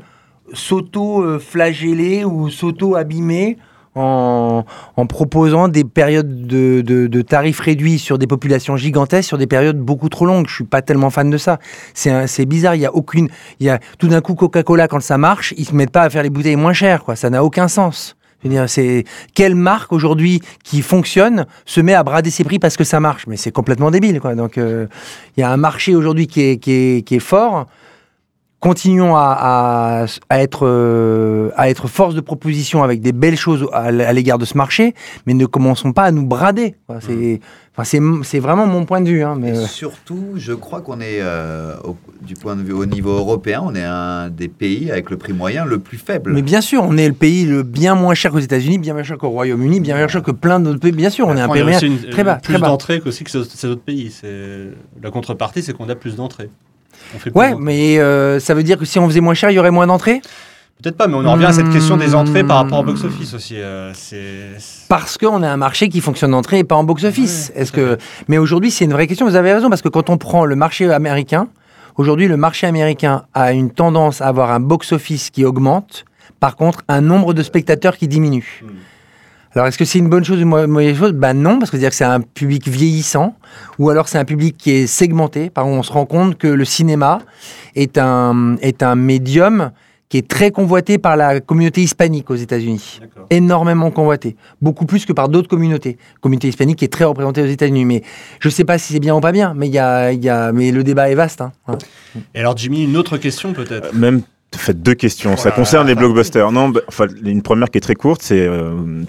s'auto-flageller 0.54 2.24
ou 2.24 2.50
s'auto-abîmer 2.50 3.58
en, 3.96 4.66
proposant 5.08 5.68
des 5.68 5.84
périodes 5.84 6.48
de, 6.48 7.22
tarifs 7.22 7.60
réduits 7.60 8.00
sur 8.00 8.18
des 8.18 8.28
populations 8.28 8.78
gigantesques, 8.78 9.28
sur 9.28 9.38
des 9.38 9.48
périodes 9.48 9.80
beaucoup 9.80 10.10
trop 10.10 10.26
longues. 10.26 10.48
Je 10.48 10.56
suis 10.56 10.64
pas 10.64 10.82
tellement 10.82 11.10
fan 11.10 11.30
de 11.30 11.38
ça. 11.38 11.60
C'est 11.94 12.46
bizarre. 12.46 12.76
Il 12.76 12.82
y 12.82 12.86
a 12.86 12.94
aucune. 12.94 13.30
Il 13.60 13.66
y 13.66 13.70
a 13.70 13.80
tout 13.98 14.08
d'un 14.08 14.22
coup 14.22 14.36
Coca-Cola 14.36 14.88
quand 14.88 15.02
ça 15.02 15.18
marche, 15.18 15.54
ils 15.58 15.66
se 15.66 15.76
mettent 15.76 15.92
pas 15.92 16.04
à 16.04 16.10
faire 16.10 16.24
les 16.24 16.30
bouteilles 16.30 16.56
moins 16.56 16.74
chères. 16.74 17.04
Quoi. 17.04 17.16
Ça 17.16 17.30
n'a 17.30 17.44
aucun 17.44 17.68
sens. 17.68 18.16
C'est 18.68 19.04
quelle 19.34 19.56
marque 19.56 19.92
aujourd'hui 19.92 20.42
qui 20.64 20.82
fonctionne 20.82 21.46
se 21.66 21.82
met 21.82 21.94
à 21.94 22.04
brader 22.04 22.30
ses 22.30 22.46
prix 22.46 22.58
parce 22.58 22.78
que 22.78 22.86
ça 22.86 23.02
marche? 23.02 23.28
Mais 23.28 23.36
c'est 23.36 23.52
complètement 23.52 23.92
débile. 23.92 24.22
Donc, 24.38 24.58
euh, 24.58 24.88
il 25.36 25.42
y 25.42 25.44
a 25.44 25.52
un 25.52 25.58
marché 25.58 25.94
aujourd'hui 25.94 26.28
qui 26.28 26.42
est 26.42 27.20
fort 27.20 27.66
continuons 28.60 29.16
à, 29.16 29.38
à- 29.40 30.06
à 30.30 30.42
être, 30.42 30.66
euh, 30.68 31.50
à 31.56 31.70
être 31.70 31.88
force 31.88 32.14
de 32.16 32.22
proposition 32.22 32.84
avec 32.84 33.00
des 33.02 33.12
belles 33.14 33.38
choses 33.38 33.68
à, 33.72 33.92
l'égard 33.92 34.38
de 34.38 34.46
ce 34.46 34.58
marché, 34.58 34.94
mais 35.26 35.34
ne 35.34 35.46
commençons 35.46 35.94
pas 35.94 36.04
à 36.04 36.12
nous 36.12 36.26
brader. 36.26 36.76
Enfin, 36.90 37.00
C'est 37.02 37.40
enfin, 37.78 38.40
vraiment 38.40 38.68
mon 38.68 38.84
point 38.86 39.00
de 39.00 39.10
vue. 39.10 39.24
hein, 39.24 39.38
mais, 39.40 39.50
Et 39.52 39.58
euh, 39.58 39.66
surtout, 39.66 40.34
je 40.36 40.52
crois 40.52 40.82
qu'on 40.82 41.00
est, 41.00 41.20
euh, 41.22 41.76
au- 41.86 41.96
du 42.22 42.34
point 42.34 42.58
de 42.58 42.62
vue 42.62 42.74
au 42.74 42.86
niveau 42.86 43.12
européen, 43.12 43.62
on 43.64 43.74
est 43.76 43.84
un 43.86 44.30
des 44.30 44.50
pays 44.50 44.92
avec 44.92 45.10
le 45.10 45.16
prix 45.18 45.32
moyen 45.32 45.64
le 45.64 45.80
plus 45.80 45.98
faible. 45.98 46.34
mais 46.34 46.42
bien 46.42 46.60
sûr, 46.60 46.84
on 46.84 46.98
est 46.98 47.08
le 47.08 47.14
pays 47.14 47.46
le 47.46 47.64
bien 47.64 47.96
moins 47.96 48.14
cher 48.14 48.32
qu'aux 48.32 48.40
États-Unis, 48.40 48.78
bien 48.78 48.94
moins 48.94 49.04
cher 49.04 49.18
qu'au 49.18 49.30
Royaume-Uni, 49.30 49.80
bien 49.80 49.96
moins 49.98 50.08
cher 50.10 50.22
que 50.22 50.32
plein 50.32 50.60
d'autres 50.60 50.82
pays. 50.82 50.92
Bien 50.92 51.10
sûr, 51.10 51.28
on 51.28 51.38
est 51.38 51.42
un 51.42 51.48
pays 51.48 51.62
une- 51.82 52.10
très 52.10 52.26
bas, 52.26 52.36
plus 52.36 52.54
très 52.56 52.62
bas. 52.62 52.68
d'entrées 52.68 53.00
qu'aussi 53.00 53.24
que 53.24 53.32
ces 53.32 53.68
autres 53.68 53.82
pays. 53.82 54.12
C'est 54.12 54.68
la 55.02 55.12
contrepartie, 55.12 55.64
c'est 55.64 55.72
qu'on 55.72 55.88
a 55.88 55.96
plus 55.96 56.18
d'entrées. 56.18 56.50
On 57.16 57.20
fait 57.20 57.32
Ouais, 57.36 57.56
mais 57.60 58.00
euh, 58.00 58.40
ça 58.40 58.54
veut 58.54 58.64
dire 58.64 58.78
que 58.78 58.86
si 58.86 59.00
on 59.00 59.08
faisait 59.08 59.22
moins 59.22 59.34
cher, 59.34 59.50
il 59.52 59.56
y 59.56 59.60
aurait 59.60 59.72
moins 59.72 59.88
d'entrées? 59.88 60.22
Peut-être 60.82 60.96
pas, 60.96 61.08
mais 61.08 61.16
on 61.16 61.26
en 61.26 61.34
revient 61.34 61.46
à 61.46 61.52
cette 61.52 61.70
question 61.72 61.98
des 61.98 62.16
entrées 62.16 62.44
par 62.46 62.58
rapport 62.58 62.80
au 62.80 62.84
Hmm. 62.84 62.88
box-office 62.88 63.34
aussi. 63.34 63.56
euh, 63.58 63.92
Parce 64.88 65.18
qu'on 65.18 65.44
a 65.44 65.50
un 65.50 65.58
marché 65.58 65.90
qui 65.90 66.00
fonctionne 66.00 66.32
d'entrée 66.32 66.60
et 66.60 66.64
pas 66.64 66.76
en 66.76 66.84
box-office. 66.86 67.52
Est-ce 67.56 67.72
que... 67.74 67.98
Mais 68.30 68.38
aujourd'hui, 68.38 68.72
c'est 68.72 68.86
une 68.86 68.94
vraie 68.94 69.08
question. 69.08 69.28
Vous 69.28 69.36
avez 69.36 69.52
raison, 69.54 69.70
parce 69.70 69.82
que 69.82 69.90
quand 69.90 70.10
on 70.10 70.18
prend 70.18 70.46
le 70.46 70.56
marché 70.56 70.90
américain, 70.90 71.50
aujourd'hui, 71.98 72.28
le 72.30 72.38
marché 72.38 72.66
américain 72.66 73.24
a 73.34 73.52
une 73.52 73.72
tendance 73.72 74.22
à 74.22 74.28
avoir 74.28 74.52
un 74.52 74.62
box-office 74.62 75.32
qui 75.32 75.44
augmente, 75.44 76.06
par 76.40 76.56
contre, 76.56 76.84
un 76.88 77.02
nombre 77.02 77.34
de 77.34 77.44
spectateurs 77.44 77.98
qui 77.98 78.08
diminue. 78.08 78.64
Hmm. 78.64 78.68
Alors, 79.56 79.68
est-ce 79.68 79.78
que 79.78 79.86
c'est 79.86 80.00
une 80.00 80.10
bonne 80.10 80.24
chose 80.24 80.38
ou 80.38 80.42
une 80.42 80.48
mau- 80.48 80.68
mauvaise 80.68 80.98
chose? 80.98 81.14
Ben 81.14 81.34
non, 81.34 81.58
parce 81.60 81.72
que 81.72 81.78
c'est-à-dire 81.78 81.90
que 81.90 81.96
c'est 81.96 82.04
un 82.06 82.22
public 82.22 82.68
vieillissant, 82.68 83.36
ou 83.80 83.90
alors 83.90 84.08
c'est 84.08 84.18
un 84.20 84.26
public 84.26 84.56
qui 84.58 84.72
est 84.72 84.88
segmenté. 84.88 85.50
Par 85.50 85.64
contre, 85.64 85.78
on 85.80 85.84
se 85.84 85.92
rend 85.92 86.06
compte 86.06 86.38
que 86.38 86.48
le 86.48 86.66
cinéma 86.66 87.20
est 87.76 87.98
un, 87.98 88.56
est 88.62 88.84
un 88.84 88.96
médium 88.96 89.72
qui 90.08 90.18
est 90.18 90.28
très 90.28 90.50
convoité 90.50 90.98
par 90.98 91.16
la 91.16 91.40
communauté 91.40 91.82
hispanique 91.82 92.32
aux 92.32 92.36
États-Unis 92.36 93.00
énormément 93.30 93.92
convoité, 93.92 94.36
beaucoup 94.60 94.88
plus 94.88 95.06
que 95.06 95.14
par 95.14 95.30
d'autres 95.30 95.48
communautés. 95.48 95.98
Communauté 96.20 96.48
hispanique 96.48 96.80
qui 96.80 96.86
est 96.86 96.92
très 96.92 97.06
représentée 97.06 97.44
aux 97.44 97.48
États-Unis, 97.48 97.86
mais 97.86 98.02
je 98.40 98.48
ne 98.48 98.52
sais 98.52 98.64
pas 98.66 98.80
si 98.80 98.94
c'est 98.94 99.00
bien 99.00 99.16
ou 99.16 99.20
pas 99.20 99.32
bien, 99.32 99.54
mais 99.56 99.68
il 99.68 99.74
y 99.74 99.78
a, 99.78 100.12
il 100.12 100.24
y 100.24 100.30
a, 100.30 100.52
mais 100.52 100.72
le 100.72 100.84
débat 100.84 101.12
est 101.12 101.16
vaste. 101.16 101.42
hein. 101.42 101.52
Et 102.34 102.40
alors, 102.40 102.58
Jimmy, 102.58 102.86
une 102.86 102.98
autre 102.98 103.18
question 103.18 103.54
peut-être? 103.54 103.94
Même 103.94 104.22
faites 104.58 104.82
deux 104.82 104.96
questions. 104.96 105.36
Ça 105.38 105.44
Voilà. 105.44 105.56
concerne 105.58 105.88
les 105.88 105.96
blockbusters. 105.96 106.52
Non, 106.52 106.70
bah, 106.70 106.82
enfin, 106.88 107.06
une 107.24 107.42
première 107.42 107.70
qui 107.70 107.78
est 107.78 107.82
très 107.82 107.96
courte, 107.96 108.22
c'est 108.24 108.48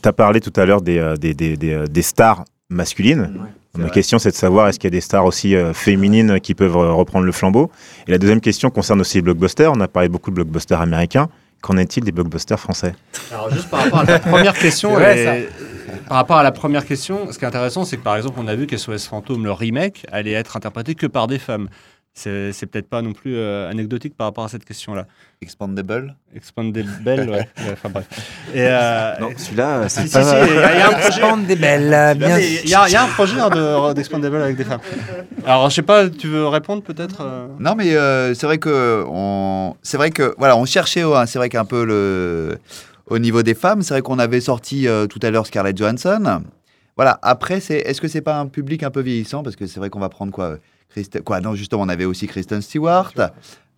tu 0.02 0.08
as 0.08 0.12
parlé 0.12 0.40
tout 0.40 0.52
à 0.56 0.64
l'heure 0.66 0.82
des, 0.82 0.98
euh, 0.98 1.16
des, 1.16 1.34
des, 1.34 1.56
des, 1.56 1.72
euh, 1.72 1.86
des 1.86 2.02
stars 2.02 2.44
masculines. 2.68 3.30
Ma 3.76 3.84
vrai. 3.84 3.92
question, 3.92 4.18
c'est 4.18 4.30
de 4.30 4.36
savoir 4.36 4.66
est-ce 4.68 4.78
qu'il 4.80 4.88
y 4.88 4.92
a 4.92 4.96
des 4.96 5.00
stars 5.00 5.24
aussi 5.24 5.54
euh, 5.54 5.72
féminines 5.72 6.40
qui 6.40 6.54
peuvent 6.54 6.76
euh, 6.76 6.92
reprendre 6.92 7.24
le 7.24 7.30
flambeau? 7.32 7.70
Et 8.08 8.10
la 8.10 8.18
deuxième 8.18 8.40
question 8.40 8.68
concerne 8.70 9.00
aussi 9.00 9.18
les 9.18 9.22
blockbusters. 9.22 9.70
On 9.72 9.80
a 9.80 9.86
parlé 9.88 10.08
beaucoup 10.08 10.30
de 10.30 10.34
blockbusters 10.36 10.80
américains. 10.80 11.28
Qu'en 11.62 11.76
est-il 11.76 12.02
des 12.02 12.10
blockbusters 12.10 12.58
français? 12.58 12.94
Alors, 13.30 13.50
juste 13.52 13.68
par 13.68 13.84
rapport 13.84 14.00
à 14.00 14.06
ta 14.06 14.18
première 14.18 14.54
question, 14.58 14.94
vrai, 14.94 15.42
et- 15.42 15.48
par 16.08 16.16
rapport 16.16 16.36
à 16.38 16.42
la 16.42 16.52
première 16.52 16.84
question, 16.86 17.30
ce 17.30 17.38
qui 17.38 17.44
est 17.44 17.48
intéressant, 17.48 17.84
c'est 17.84 17.96
que 17.98 18.02
par 18.02 18.16
exemple, 18.16 18.36
on 18.42 18.48
a 18.48 18.54
vu 18.56 18.66
qu'SOS 18.66 19.06
Fantôme, 19.06 19.44
le 19.44 19.52
remake, 19.52 20.04
allait 20.10 20.32
être 20.32 20.56
interprété 20.56 20.94
que 20.94 21.06
par 21.06 21.26
des 21.28 21.38
femmes. 21.38 21.68
C'est 22.12 22.52
c'est 22.52 22.66
peut-être 22.66 22.88
pas 22.88 23.02
non 23.02 23.12
plus 23.12 23.36
euh, 23.36 23.70
anecdotique 23.70 24.16
par 24.16 24.26
rapport 24.26 24.44
à 24.44 24.48
cette 24.48 24.64
question-là. 24.64 25.06
Expandable. 25.40 26.16
Expandable, 26.34 27.30
ouais. 27.30 27.48
Enfin 27.72 27.88
bref. 27.88 28.06
Et, 28.52 28.66
euh, 28.66 29.12
Non, 29.20 29.30
celui-là, 29.36 29.88
si, 29.88 30.02
si, 30.02 30.08
si, 30.08 30.18
il 30.18 30.22
y, 30.22 30.22
a 30.22 30.88
un 30.88 30.92
projet. 30.92 31.20
Bien 32.16 32.38
Il 32.38 32.68
y, 32.68 32.74
a 32.74 32.88
il 32.88 32.92
y 32.92 32.96
a 32.96 33.04
un 33.04 33.08
projet 33.08 33.38
hein, 33.40 33.48
de- 33.48 33.92
d'Expandable 33.94 34.42
avec 34.42 34.56
des 34.56 34.64
femmes. 34.64 34.80
Alors, 35.46 35.70
je 35.70 35.76
sais 35.76 35.82
pas, 35.82 36.10
tu 36.10 36.26
veux 36.26 36.46
répondre 36.48 36.82
peut-être 36.82 37.20
euh? 37.22 37.46
Non, 37.60 37.74
mais 37.76 37.94
euh, 37.94 38.34
c'est 38.34 38.46
vrai 38.46 38.58
que 38.58 39.04
on, 39.08 39.76
c'est 39.82 39.96
vrai 39.96 40.10
que 40.10 40.34
voilà, 40.36 40.56
on 40.56 40.64
cherchait, 40.66 41.02
hein, 41.02 41.26
c'est 41.26 41.38
vrai 41.38 41.48
qu'un 41.48 41.64
peu 41.64 41.84
le, 41.84 42.58
au 43.06 43.18
niveau 43.18 43.42
des 43.42 43.54
femmes, 43.54 43.82
c'est 43.82 43.94
vrai 43.94 44.02
qu'on 44.02 44.18
avait 44.18 44.40
sorti 44.40 44.88
euh, 44.88 45.06
tout 45.06 45.20
à 45.22 45.30
l'heure 45.30 45.46
Scarlett 45.46 45.78
Johansson. 45.78 46.42
Voilà. 46.96 47.18
Après, 47.22 47.60
c'est, 47.60 47.78
est-ce 47.78 48.00
que 48.00 48.08
c'est 48.08 48.20
pas 48.20 48.38
un 48.38 48.46
public 48.46 48.82
un 48.82 48.90
peu 48.90 49.00
vieillissant? 49.00 49.42
Parce 49.42 49.56
que 49.56 49.66
c'est 49.66 49.78
vrai 49.80 49.88
qu'on 49.90 50.00
va 50.00 50.08
prendre 50.10 50.32
quoi, 50.32 50.56
Christ- 50.94 51.22
quoi 51.22 51.40
Non, 51.40 51.54
justement, 51.54 51.82
on 51.82 51.88
avait 51.88 52.04
aussi 52.04 52.26
Kristen 52.26 52.60
Stewart. 52.62 53.12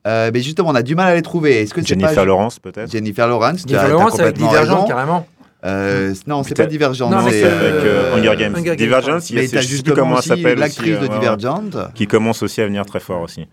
Euh, 0.06 0.30
mais 0.34 0.40
justement, 0.40 0.70
on 0.70 0.74
a 0.74 0.82
du 0.82 0.94
mal 0.96 1.12
à 1.12 1.14
les 1.14 1.22
trouver. 1.22 1.60
Est-ce 1.62 1.72
que 1.74 1.80
c'est 1.80 1.88
Jennifer 1.88 2.14
pas 2.14 2.24
Lawrence, 2.24 2.58
peut-être 2.58 2.90
Jennifer 2.90 3.28
Lawrence, 3.28 3.64
tu 3.64 3.74
as- 3.74 3.78
Jennifer 3.78 3.88
Lawrence 3.98 4.10
complètement 4.12 4.48
Divergent, 4.48 4.84
carrément. 4.86 5.26
Euh, 5.64 6.12
non, 6.26 6.42
c'est 6.42 6.56
pas 6.56 6.66
Divergent. 6.66 7.08
Non, 7.08 7.22
mais 7.22 7.30
C'est 7.30 7.42
c'est, 7.42 7.48
c'est 7.48 7.54
avec 7.54 7.72
euh, 7.74 7.84
euh, 7.86 8.16
Hunger 8.16 8.36
Games. 8.36 8.54
Hunger 8.56 8.64
Games, 8.64 8.76
Divergence, 8.76 9.30
il 9.30 9.36
y 9.36 9.38
a 9.38 9.42
je 9.42 9.46
sais 9.48 9.56
plus 9.58 9.66
justement 9.68 9.94
comment 9.94 10.12
elle 10.14 10.18
aussi 10.18 10.28
s'appelle. 10.28 10.58
l'actrice 10.58 10.80
aussi, 10.80 10.90
de 10.90 10.96
euh, 10.96 11.08
ouais, 11.08 11.18
Divergent. 11.20 11.62
Qui 11.94 12.06
commence 12.08 12.42
aussi 12.42 12.60
à 12.60 12.66
venir 12.66 12.84
très 12.84 12.98
fort 12.98 13.20
aussi. 13.20 13.46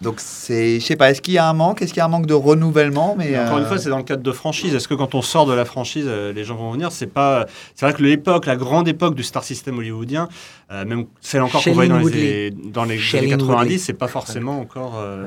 Donc 0.00 0.16
c'est, 0.18 0.80
je 0.80 0.84
sais 0.84 0.96
pas, 0.96 1.10
est-ce 1.10 1.20
qu'il 1.22 1.34
y 1.34 1.38
a 1.38 1.48
un 1.48 1.52
manque, 1.52 1.82
est-ce 1.82 1.92
qu'il 1.92 1.98
y 1.98 2.02
a 2.02 2.06
un 2.06 2.08
manque 2.08 2.26
de 2.26 2.34
renouvellement, 2.34 3.14
mais 3.18 3.38
Encore 3.38 3.58
une 3.58 3.64
euh, 3.64 3.68
fois, 3.68 3.78
c'est 3.78 3.88
dans 3.90 3.96
le 3.98 4.02
cadre 4.02 4.22
de 4.22 4.32
franchise. 4.32 4.74
Est-ce 4.74 4.88
que 4.88 4.94
quand 4.94 5.14
on 5.14 5.22
sort 5.22 5.46
de 5.46 5.52
la 5.54 5.64
franchise, 5.64 6.04
euh, 6.06 6.32
les 6.32 6.44
gens 6.44 6.56
vont 6.56 6.70
venir? 6.72 6.92
C'est 6.92 7.06
pas. 7.06 7.46
C'est 7.74 7.86
vrai 7.86 7.94
que 7.94 8.02
l'époque, 8.02 8.46
la 8.46 8.56
grande 8.56 8.88
époque 8.88 9.14
du 9.14 9.22
star 9.22 9.44
system 9.44 9.78
hollywoodien, 9.78 10.28
euh, 10.70 10.84
même 10.84 11.06
celle 11.20 11.42
encore 11.42 11.62
qu'on 11.62 11.72
voyait 11.72 11.88
dans 11.88 11.98
les, 11.98 12.50
dans 12.50 12.84
les 12.84 12.92
années 12.94 12.98
Shailene 13.02 13.30
90, 13.38 13.48
Woodley. 13.62 13.78
c'est 13.78 13.92
pas 13.92 14.08
forcément 14.08 14.58
encore 14.60 14.98
euh, 14.98 15.26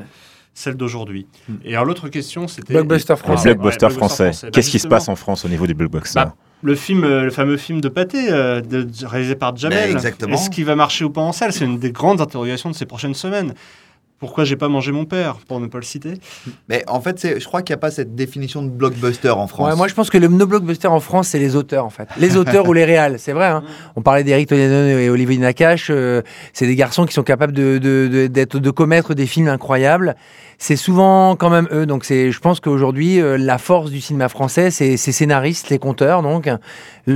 celle 0.54 0.76
d'aujourd'hui. 0.76 1.28
Hmm. 1.50 1.56
Et 1.66 1.74
alors 1.74 1.86
l'autre 1.86 2.08
question, 2.10 2.48
c'était 2.48 2.74
Blockbuster 2.74 3.14
Ah, 3.14 3.16
Les 3.16 3.24
français. 3.24 3.50
ouais, 3.58 3.58
ouais, 3.84 3.90
français. 3.90 4.32
Bah, 4.44 4.50
Qu'est-ce 4.54 4.70
qui 4.72 4.80
se 4.80 4.88
passe 4.88 5.08
en 5.10 5.16
France 5.16 5.44
au 5.46 5.50
niveau 5.50 5.68
des 5.68 5.74
blockbusters 5.74 6.26
Bah, 6.28 6.36
Le 6.64 6.76
film, 6.76 7.02
le 7.06 7.30
fameux 7.30 7.58
film 7.58 7.82
de 7.82 7.90
Pathé, 7.90 8.32
euh, 8.32 8.62
de- 8.62 8.88
réalisé 9.06 9.36
par 9.36 9.56
Jamel. 9.56 9.78
Mais 9.88 9.92
exactement. 9.92 10.34
Est-ce 10.36 10.50
qu'il 10.50 10.64
va 10.66 10.76
marcher 10.76 11.04
ou 11.04 11.10
pas 11.10 11.22
en 11.22 11.34
salle? 11.34 11.52
C'est 11.52 11.66
une 11.66 11.78
des 11.78 11.92
grandes 11.92 12.22
interrogations 12.22 12.70
de 12.70 12.76
ces 12.76 12.86
prochaines 12.86 13.14
semaines. 13.16 13.54
Pourquoi 14.18 14.46
j'ai 14.46 14.56
pas 14.56 14.70
mangé 14.70 14.92
mon 14.94 15.04
père, 15.06 15.36
pour 15.48 15.60
ne 15.60 15.68
pas 15.68 15.78
le 15.78 15.84
citer 15.84 16.14
Mais 16.70 16.84
en 16.88 17.02
fait, 17.02 17.20
c'est- 17.20 17.40
je 17.40 17.46
crois 17.46 17.62
qu'il 17.62 17.74
n'y 17.74 17.80
a 17.80 17.82
pas 17.82 17.92
cette 17.92 18.16
définition 18.16 18.64
de 18.64 18.70
blockbuster 18.70 19.30
en 19.30 19.46
France. 19.48 19.70
Ouais, 19.70 19.76
moi, 19.76 19.88
je 19.90 19.94
pense 19.94 20.10
que 20.10 20.18
le 20.18 20.28
no 20.30 20.48
blockbuster 20.48 20.88
en 20.88 21.02
France, 21.02 21.28
c'est 21.28 21.40
les 21.40 21.56
auteurs, 21.58 21.84
en 21.86 21.90
fait. 21.90 22.08
Les 22.18 22.38
auteurs 22.38 22.66
ou 22.70 22.74
les 22.74 22.86
réals, 22.86 23.20
c'est 23.20 23.34
vrai. 23.34 23.48
hein. 23.48 23.64
On 23.98 24.02
parlait 24.02 24.24
d'Eric 24.24 24.48
Toledano 24.48 24.98
et 25.00 25.10
Olivier 25.10 25.38
Nakache. 25.38 25.88
euh, 25.92 26.22
c'est 26.54 26.66
des 26.66 26.76
garçons 26.76 27.06
qui 27.06 27.14
sont 27.14 27.24
capables 27.24 27.52
de, 27.54 27.78
de, 27.78 28.08
de, 28.12 28.28
d'être- 28.28 28.58
de 28.60 28.70
commettre 28.72 29.14
des 29.16 29.26
films 29.28 29.50
incroyables. 29.50 30.16
C'est 30.58 30.76
souvent 30.76 31.36
quand 31.36 31.50
même 31.50 31.68
eux. 31.72 31.86
Donc, 31.86 32.06
c'est, 32.06 32.32
je 32.32 32.40
pense 32.40 32.60
qu'aujourd'hui, 32.60 33.20
euh, 33.20 33.38
la 33.38 33.58
force 33.58 33.92
du 33.92 34.02
cinéma 34.02 34.30
français, 34.30 34.72
c'est 34.72 34.98
ces 34.98 35.12
scénaristes, 35.12 35.70
les 35.70 35.80
conteurs, 35.80 36.22
donc, 36.22 36.48
hein, 36.48 36.60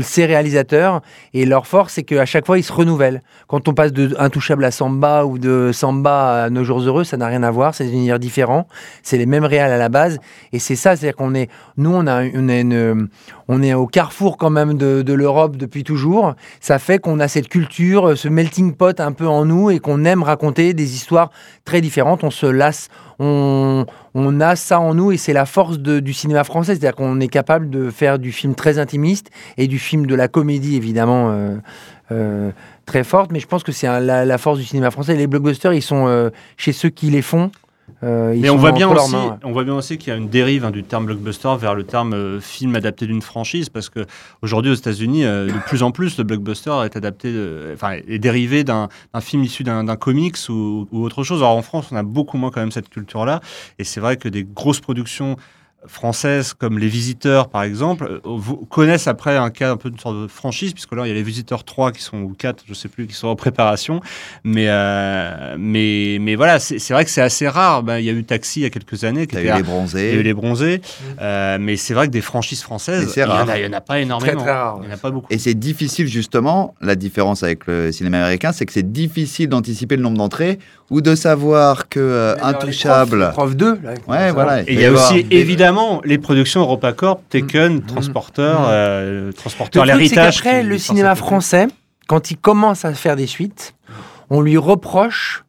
ces 0.01 0.25
réalisateurs. 0.25 1.01
Et 1.33 1.45
leur 1.45 1.67
force, 1.67 1.93
c'est 1.93 2.03
qu'à 2.03 2.25
chaque 2.25 2.45
fois, 2.45 2.57
ils 2.57 2.63
se 2.63 2.73
renouvellent. 2.73 3.21
Quand 3.47 3.67
on 3.67 3.73
passe 3.73 3.93
de 3.93 4.15
Intouchable 4.19 4.65
à 4.65 4.71
Samba 4.71 5.25
ou 5.25 5.37
de 5.37 5.71
Samba 5.73 6.43
à 6.43 6.49
Nos 6.49 6.63
Jours 6.63 6.81
Heureux, 6.81 7.03
ça 7.03 7.17
n'a 7.17 7.27
rien 7.27 7.43
à 7.43 7.51
voir. 7.51 7.75
C'est 7.75 7.85
des 7.85 7.93
univers 7.93 8.19
différents. 8.19 8.67
C'est 9.03 9.17
les 9.17 9.25
mêmes 9.25 9.45
réals 9.45 9.71
à 9.71 9.77
la 9.77 9.89
base. 9.89 10.19
Et 10.51 10.59
c'est 10.59 10.75
ça, 10.75 10.95
c'est-à-dire 10.95 11.15
qu'on 11.15 11.33
est, 11.33 11.49
nous, 11.77 11.91
on 11.91 12.07
a, 12.07 12.15
a 12.15 12.23
une, 12.23 13.09
on 13.49 13.63
est 13.63 13.73
au 13.73 13.87
carrefour 13.87 14.37
quand 14.37 14.51
même 14.51 14.75
de, 14.75 15.13
l'Europe 15.13 15.57
depuis 15.57 15.83
toujours. 15.83 16.35
Ça 16.61 16.77
fait 16.79 16.99
qu'on 16.99 17.19
a 17.19 17.27
cette 17.27 17.49
culture, 17.49 18.15
ce 18.15 18.29
melting 18.29 18.75
pot 18.75 18.99
un 18.99 19.11
peu 19.11 19.27
en 19.27 19.43
nous 19.43 19.71
et 19.71 19.79
qu'on 19.79 20.05
aime 20.05 20.21
raconter 20.21 20.73
des 20.75 20.93
histoires 20.93 21.31
très 21.65 21.81
différentes. 21.81 22.23
On 22.23 22.29
se 22.29 22.45
lasse, 22.45 22.89
on, 23.17 23.85
a 24.39 24.55
ça 24.55 24.79
en 24.79 24.93
nous 24.93 25.11
et 25.11 25.17
c'est 25.17 25.33
la 25.33 25.47
force 25.47 25.79
du 25.79 26.13
cinéma 26.13 26.43
français. 26.43 26.75
C'est-à-dire 26.75 26.95
qu'on 26.95 27.19
est 27.19 27.27
capable 27.27 27.71
de 27.71 27.89
faire 27.89 28.19
du 28.19 28.31
film 28.31 28.53
très 28.53 28.77
intimiste 28.77 29.31
et 29.57 29.67
du 29.67 29.79
film 29.79 30.05
de 30.05 30.15
la 30.15 30.27
comédie 30.27 30.75
évidemment. 30.75 31.31
euh, 31.31 31.57
euh, 32.11 32.51
très 32.87 33.03
forte, 33.03 33.31
mais 33.31 33.39
je 33.39 33.45
pense 33.45 33.61
que 33.61 33.71
c'est 33.71 33.87
la 33.87 34.37
force 34.39 34.57
du 34.57 34.65
cinéma 34.65 34.89
français. 34.89 35.15
Les 35.15 35.27
blockbusters, 35.27 35.73
ils 35.73 35.83
sont 35.83 36.07
euh, 36.07 36.31
chez 36.57 36.73
ceux 36.73 36.89
qui 36.89 37.11
les 37.11 37.21
font. 37.21 37.51
Euh, 38.03 38.33
Mais 38.37 38.49
on 38.49 38.55
voit, 38.55 38.71
bien 38.71 38.89
aussi, 38.89 39.11
mains, 39.11 39.31
ouais. 39.31 39.37
on 39.43 39.51
voit 39.51 39.63
bien 39.63 39.75
aussi 39.75 39.97
qu'il 39.97 40.11
y 40.11 40.15
a 40.15 40.17
une 40.17 40.29
dérive 40.29 40.65
hein, 40.65 40.71
du 40.71 40.83
terme 40.83 41.05
blockbuster 41.05 41.55
vers 41.59 41.75
le 41.75 41.83
terme 41.83 42.13
euh, 42.13 42.39
film 42.39 42.75
adapté 42.75 43.05
d'une 43.07 43.21
franchise, 43.21 43.69
parce 43.69 43.89
que 43.89 44.05
aujourd'hui 44.41 44.71
aux 44.71 44.75
États-Unis, 44.75 45.25
euh, 45.25 45.47
de 45.47 45.59
plus 45.67 45.83
en 45.83 45.91
plus, 45.91 46.17
le 46.17 46.23
blockbuster 46.23 46.83
est 46.85 46.95
adapté, 46.95 47.33
enfin, 47.73 47.97
est 48.07 48.19
dérivé 48.19 48.63
d'un 48.63 48.89
film 49.19 49.43
issu 49.43 49.63
d'un 49.63 49.83
d'un 49.83 49.95
comics 49.95 50.37
ou, 50.49 50.87
ou 50.91 51.03
autre 51.03 51.23
chose. 51.23 51.39
Alors 51.39 51.57
en 51.57 51.61
France, 51.61 51.87
on 51.91 51.95
a 51.95 52.03
beaucoup 52.03 52.37
moins 52.37 52.51
quand 52.51 52.61
même 52.61 52.71
cette 52.71 52.89
culture-là, 52.89 53.41
et 53.79 53.83
c'est 53.83 53.99
vrai 53.99 54.17
que 54.17 54.29
des 54.29 54.43
grosses 54.43 54.79
productions 54.79 55.35
françaises 55.87 56.53
comme 56.53 56.77
Les 56.77 56.87
Visiteurs, 56.87 57.49
par 57.49 57.63
exemple, 57.63 58.21
euh, 58.25 58.39
connaissent 58.69 59.07
après 59.07 59.37
un 59.37 59.49
cas 59.49 59.71
un 59.71 59.77
peu 59.77 59.89
de 59.89 59.99
sorte 59.99 60.15
de 60.17 60.27
franchise, 60.27 60.73
puisque 60.73 60.93
là, 60.93 61.05
il 61.05 61.09
y 61.09 61.11
a 61.11 61.15
Les 61.15 61.23
Visiteurs 61.23 61.63
3 61.63 61.91
qui 61.91 62.01
sont, 62.03 62.17
ou 62.21 62.33
4, 62.37 62.63
je 62.67 62.73
sais 62.73 62.89
plus, 62.89 63.07
qui 63.07 63.13
sont 63.15 63.27
en 63.27 63.35
préparation. 63.35 64.01
Mais, 64.43 64.65
euh, 64.67 65.55
mais, 65.57 66.17
mais 66.19 66.35
voilà, 66.35 66.59
c'est 66.59 66.91
vrai 66.91 67.05
que 67.05 67.11
c'est 67.11 67.21
assez 67.21 67.47
rare. 67.47 67.83
Ben, 67.83 67.99
Il 67.99 68.05
y 68.05 68.09
a 68.09 68.13
eu 68.13 68.23
Taxi 68.23 68.59
il 68.59 68.63
y 68.63 68.65
a 68.65 68.69
quelques 68.69 69.03
années, 69.03 69.25
qui 69.27 69.35
était 69.35 69.45
eu 69.47 69.49
à- 69.49 69.57
les 69.57 69.61
il 69.61 69.65
y 69.65 69.69
a 69.69 69.73
eu 69.73 69.75
bronzés. 69.75 70.23
les 70.23 70.33
bronzés, 70.33 70.81
euh, 71.21 71.57
mais 71.59 71.77
c'est 71.77 71.93
vrai 71.93 72.07
que 72.07 72.11
des 72.11 72.21
franchises 72.21 72.61
françaises, 72.61 73.13
il 73.15 73.19
y, 73.19 73.23
en 73.23 73.27
rare. 73.29 73.49
a, 73.49 73.57
il 73.59 73.65
y 73.65 73.67
en 73.67 73.73
a 73.73 73.81
pas 73.81 73.99
énormément. 73.99 74.41
très 74.41 74.51
rare, 74.51 74.79
Il 74.83 74.87
y 74.89 74.91
en 74.91 74.93
a 74.95 74.97
pas 74.97 75.11
beaucoup. 75.11 75.27
Et 75.29 75.37
c'est 75.37 75.53
difficile 75.53 76.07
justement, 76.07 76.75
la 76.81 76.95
différence 76.95 77.43
avec 77.43 77.65
le 77.67 77.91
cinéma 77.91 78.17
américain, 78.17 78.51
c'est 78.51 78.65
que 78.65 78.73
c'est 78.73 78.91
difficile 78.91 79.47
d'anticiper 79.49 79.95
le 79.95 80.03
nombre 80.03 80.17
d'entrées 80.17 80.59
ou 80.89 81.01
de 81.01 81.15
savoir 81.15 81.87
que 81.89 81.99
euh, 81.99 82.35
Intouchable. 82.41 83.29
Prof 83.33 83.55
2. 83.55 83.79
là, 83.83 83.93
Ouais, 84.07 84.31
voilà. 84.31 84.61
Et 84.61 84.73
il 84.73 84.79
y 84.81 84.85
a 84.85 84.91
aussi 84.91 85.23
des- 85.23 85.35
évidemment 85.37 86.01
les 86.03 86.17
productions 86.17 86.61
EuropaCorp, 86.61 87.21
Taken, 87.29 87.75
Mm. 87.77 87.81
Transporteur, 87.85 88.61
Mm. 88.61 88.65
euh, 88.69 89.25
Le 89.27 89.33
Transporteur, 89.33 89.83
truc, 89.83 89.91
c'est 89.93 89.97
l'héritage. 89.99 90.41
qu'après, 90.41 90.61
qui 90.61 90.67
le 90.67 90.77
cinéma 90.77 91.15
français, 91.15 91.67
quand 92.07 92.31
il 92.31 92.37
commence 92.37 92.85
à 92.85 92.93
faire 92.93 93.15
des 93.15 93.27
suites, 93.27 93.75
on 94.29 94.41
lui 94.41 94.57
reproche 94.57 95.43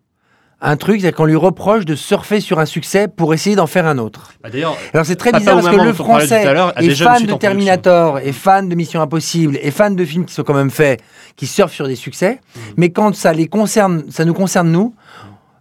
un 0.62 0.76
truc, 0.76 1.01
c'est 1.01 1.12
qu'on 1.12 1.24
lui 1.24 1.36
reproche 1.36 1.86
de 1.86 1.95
surfer 1.95 2.38
sur 2.41 2.59
un 2.59 2.66
succès 2.66 3.09
pour 3.09 3.32
essayer 3.32 3.57
d'en 3.57 3.66
faire 3.66 3.86
un 3.86 3.97
autre. 3.97 4.34
Bah, 4.43 4.51
D'ailleurs, 4.51 4.76
Alors 4.93 5.07
c'est 5.07 5.16
très 5.16 5.32
bizarre 5.32 5.55
parce 5.62 5.74
que 5.74 5.80
le 5.82 5.95
français 5.95 6.43
est 6.76 6.82
déjà 6.86 7.05
fan 7.07 7.14
de 7.14 7.22
en 7.22 7.28
production. 7.28 7.38
Terminator, 7.38 8.18
est 8.18 8.32
fan 8.32 8.68
de 8.68 8.74
Mission 8.74 9.01
Impossible, 9.01 9.57
est 9.62 9.70
fan 9.70 9.97
de 9.97 10.05
films 10.05 10.26
qui 10.26 10.34
sont 10.34 10.43
quand 10.43 10.53
même 10.53 10.70
faits, 10.70 11.01
qui 11.36 11.47
surfent 11.47 11.72
sur 11.72 11.88
des 11.88 11.95
succès. 11.97 12.41
Mmh. 12.55 12.59
Mais 12.76 12.91
quand 12.91 13.14
ça 13.14 13.32
les 13.32 13.47
concerne, 13.49 14.05
ça 14.11 14.26
nous 14.26 14.34
concerne 14.34 14.70
nous. 14.70 14.95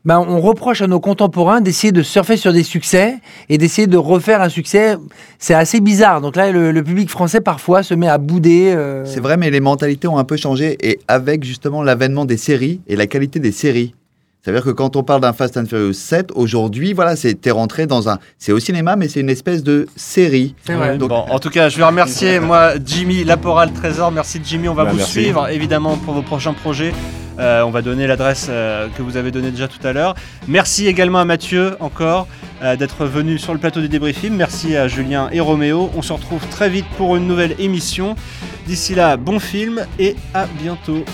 Ben, 0.06 0.20
on 0.26 0.40
reproche 0.40 0.82
à 0.82 0.88
nos 0.88 1.00
contemporains 1.02 1.60
d'essayer 1.60 1.92
de 1.92 2.02
surfer 2.02 2.38
sur 2.38 2.54
des 2.54 2.64
succès 2.64 3.16
et 3.50 3.58
d'essayer 3.58 3.86
de 3.86 3.98
refaire 3.98 4.42
un 4.42 4.48
succès. 4.50 4.96
C'est 5.40 5.54
assez 5.54 5.82
bizarre. 5.82 6.22
Donc 6.22 6.36
là, 6.38 6.52
le, 6.52 6.72
le 6.72 6.84
public 6.84 7.10
français 7.10 7.42
parfois 7.42 7.84
se 7.84 7.94
met 7.94 8.08
à 8.08 8.18
bouder. 8.18 8.72
euh, 8.76 9.04
C'est 9.06 9.20
vrai, 9.20 9.36
mais 9.36 9.50
les 9.52 9.60
mentalités 9.60 10.08
ont 10.08 10.18
un 10.18 10.24
peu 10.24 10.38
changé 10.38 10.78
et 10.82 11.00
avec 11.10 11.44
justement 11.44 11.84
l'avènement 11.84 12.24
des 12.26 12.38
séries 12.38 12.80
et 12.88 12.96
la 12.96 13.08
qualité 13.08 13.40
des 13.40 13.52
séries. 13.52 13.94
C'est-à-dire 14.42 14.64
que 14.64 14.70
quand 14.70 14.96
on 14.96 15.04
parle 15.04 15.20
d'un 15.20 15.34
Fast 15.34 15.58
and 15.58 15.66
Furious 15.66 15.92
7, 15.92 16.30
aujourd'hui, 16.34 16.94
voilà, 16.94 17.18
c'est 17.18 17.52
rentré 17.52 17.86
dans 17.86 18.08
un. 18.08 18.20
C'est 18.38 18.54
au 18.54 18.60
cinéma, 18.60 18.96
mais 18.96 19.10
c'est 19.10 19.20
une 19.20 19.30
espèce 19.30 19.64
de 19.64 19.86
série. 19.98 20.56
C'est 20.66 20.76
vrai. 20.76 20.98
Donc- 20.98 21.10
Bon, 21.10 21.26
en 21.30 21.40
tout 21.40 21.50
cas, 21.50 21.68
je 21.68 21.78
vais 21.78 21.84
remercier 21.84 22.40
moi 22.40 22.72
Jimmy 22.84 23.26
Laporal 23.26 23.74
Trésor. 23.74 24.14
Merci 24.14 24.40
Jimmy, 24.42 24.70
on 24.70 24.74
va 24.74 24.86
Bah, 24.86 24.92
vous 24.92 24.98
merci. 24.98 25.12
suivre 25.12 25.50
évidemment 25.50 25.98
pour 25.98 26.14
vos 26.14 26.22
prochains 26.22 26.54
projets. 26.54 26.94
Euh, 27.40 27.64
on 27.64 27.70
va 27.70 27.82
donner 27.82 28.06
l'adresse 28.06 28.48
euh, 28.50 28.88
que 28.98 29.02
vous 29.02 29.18
avez 29.18 29.32
donnée 29.32 29.52
déjà 29.52 29.68
tout 29.68 29.86
à 29.88 29.94
l'heure. 29.94 30.16
Merci 30.48 30.88
également 30.88 31.20
à 31.20 31.26
Mathieu 31.26 31.78
encore 31.80 32.28
euh, 32.62 32.76
d'être 32.76 33.06
venu 33.06 33.38
sur 33.38 33.54
le 33.54 33.60
plateau 33.60 33.80
du 33.80 33.88
débriefing. 33.88 34.34
Merci 34.34 34.76
à 34.76 34.88
Julien 34.88 35.30
et 35.32 35.40
Roméo. 35.40 35.90
On 35.96 36.02
se 36.02 36.12
retrouve 36.12 36.46
très 36.50 36.70
vite 36.70 36.86
pour 36.98 37.16
une 37.16 37.28
nouvelle 37.28 37.56
émission. 37.60 38.16
D'ici 38.68 38.94
là, 38.94 39.16
bon 39.16 39.40
film 39.40 39.86
et 39.98 40.16
à 40.34 40.46
bientôt. 40.62 41.06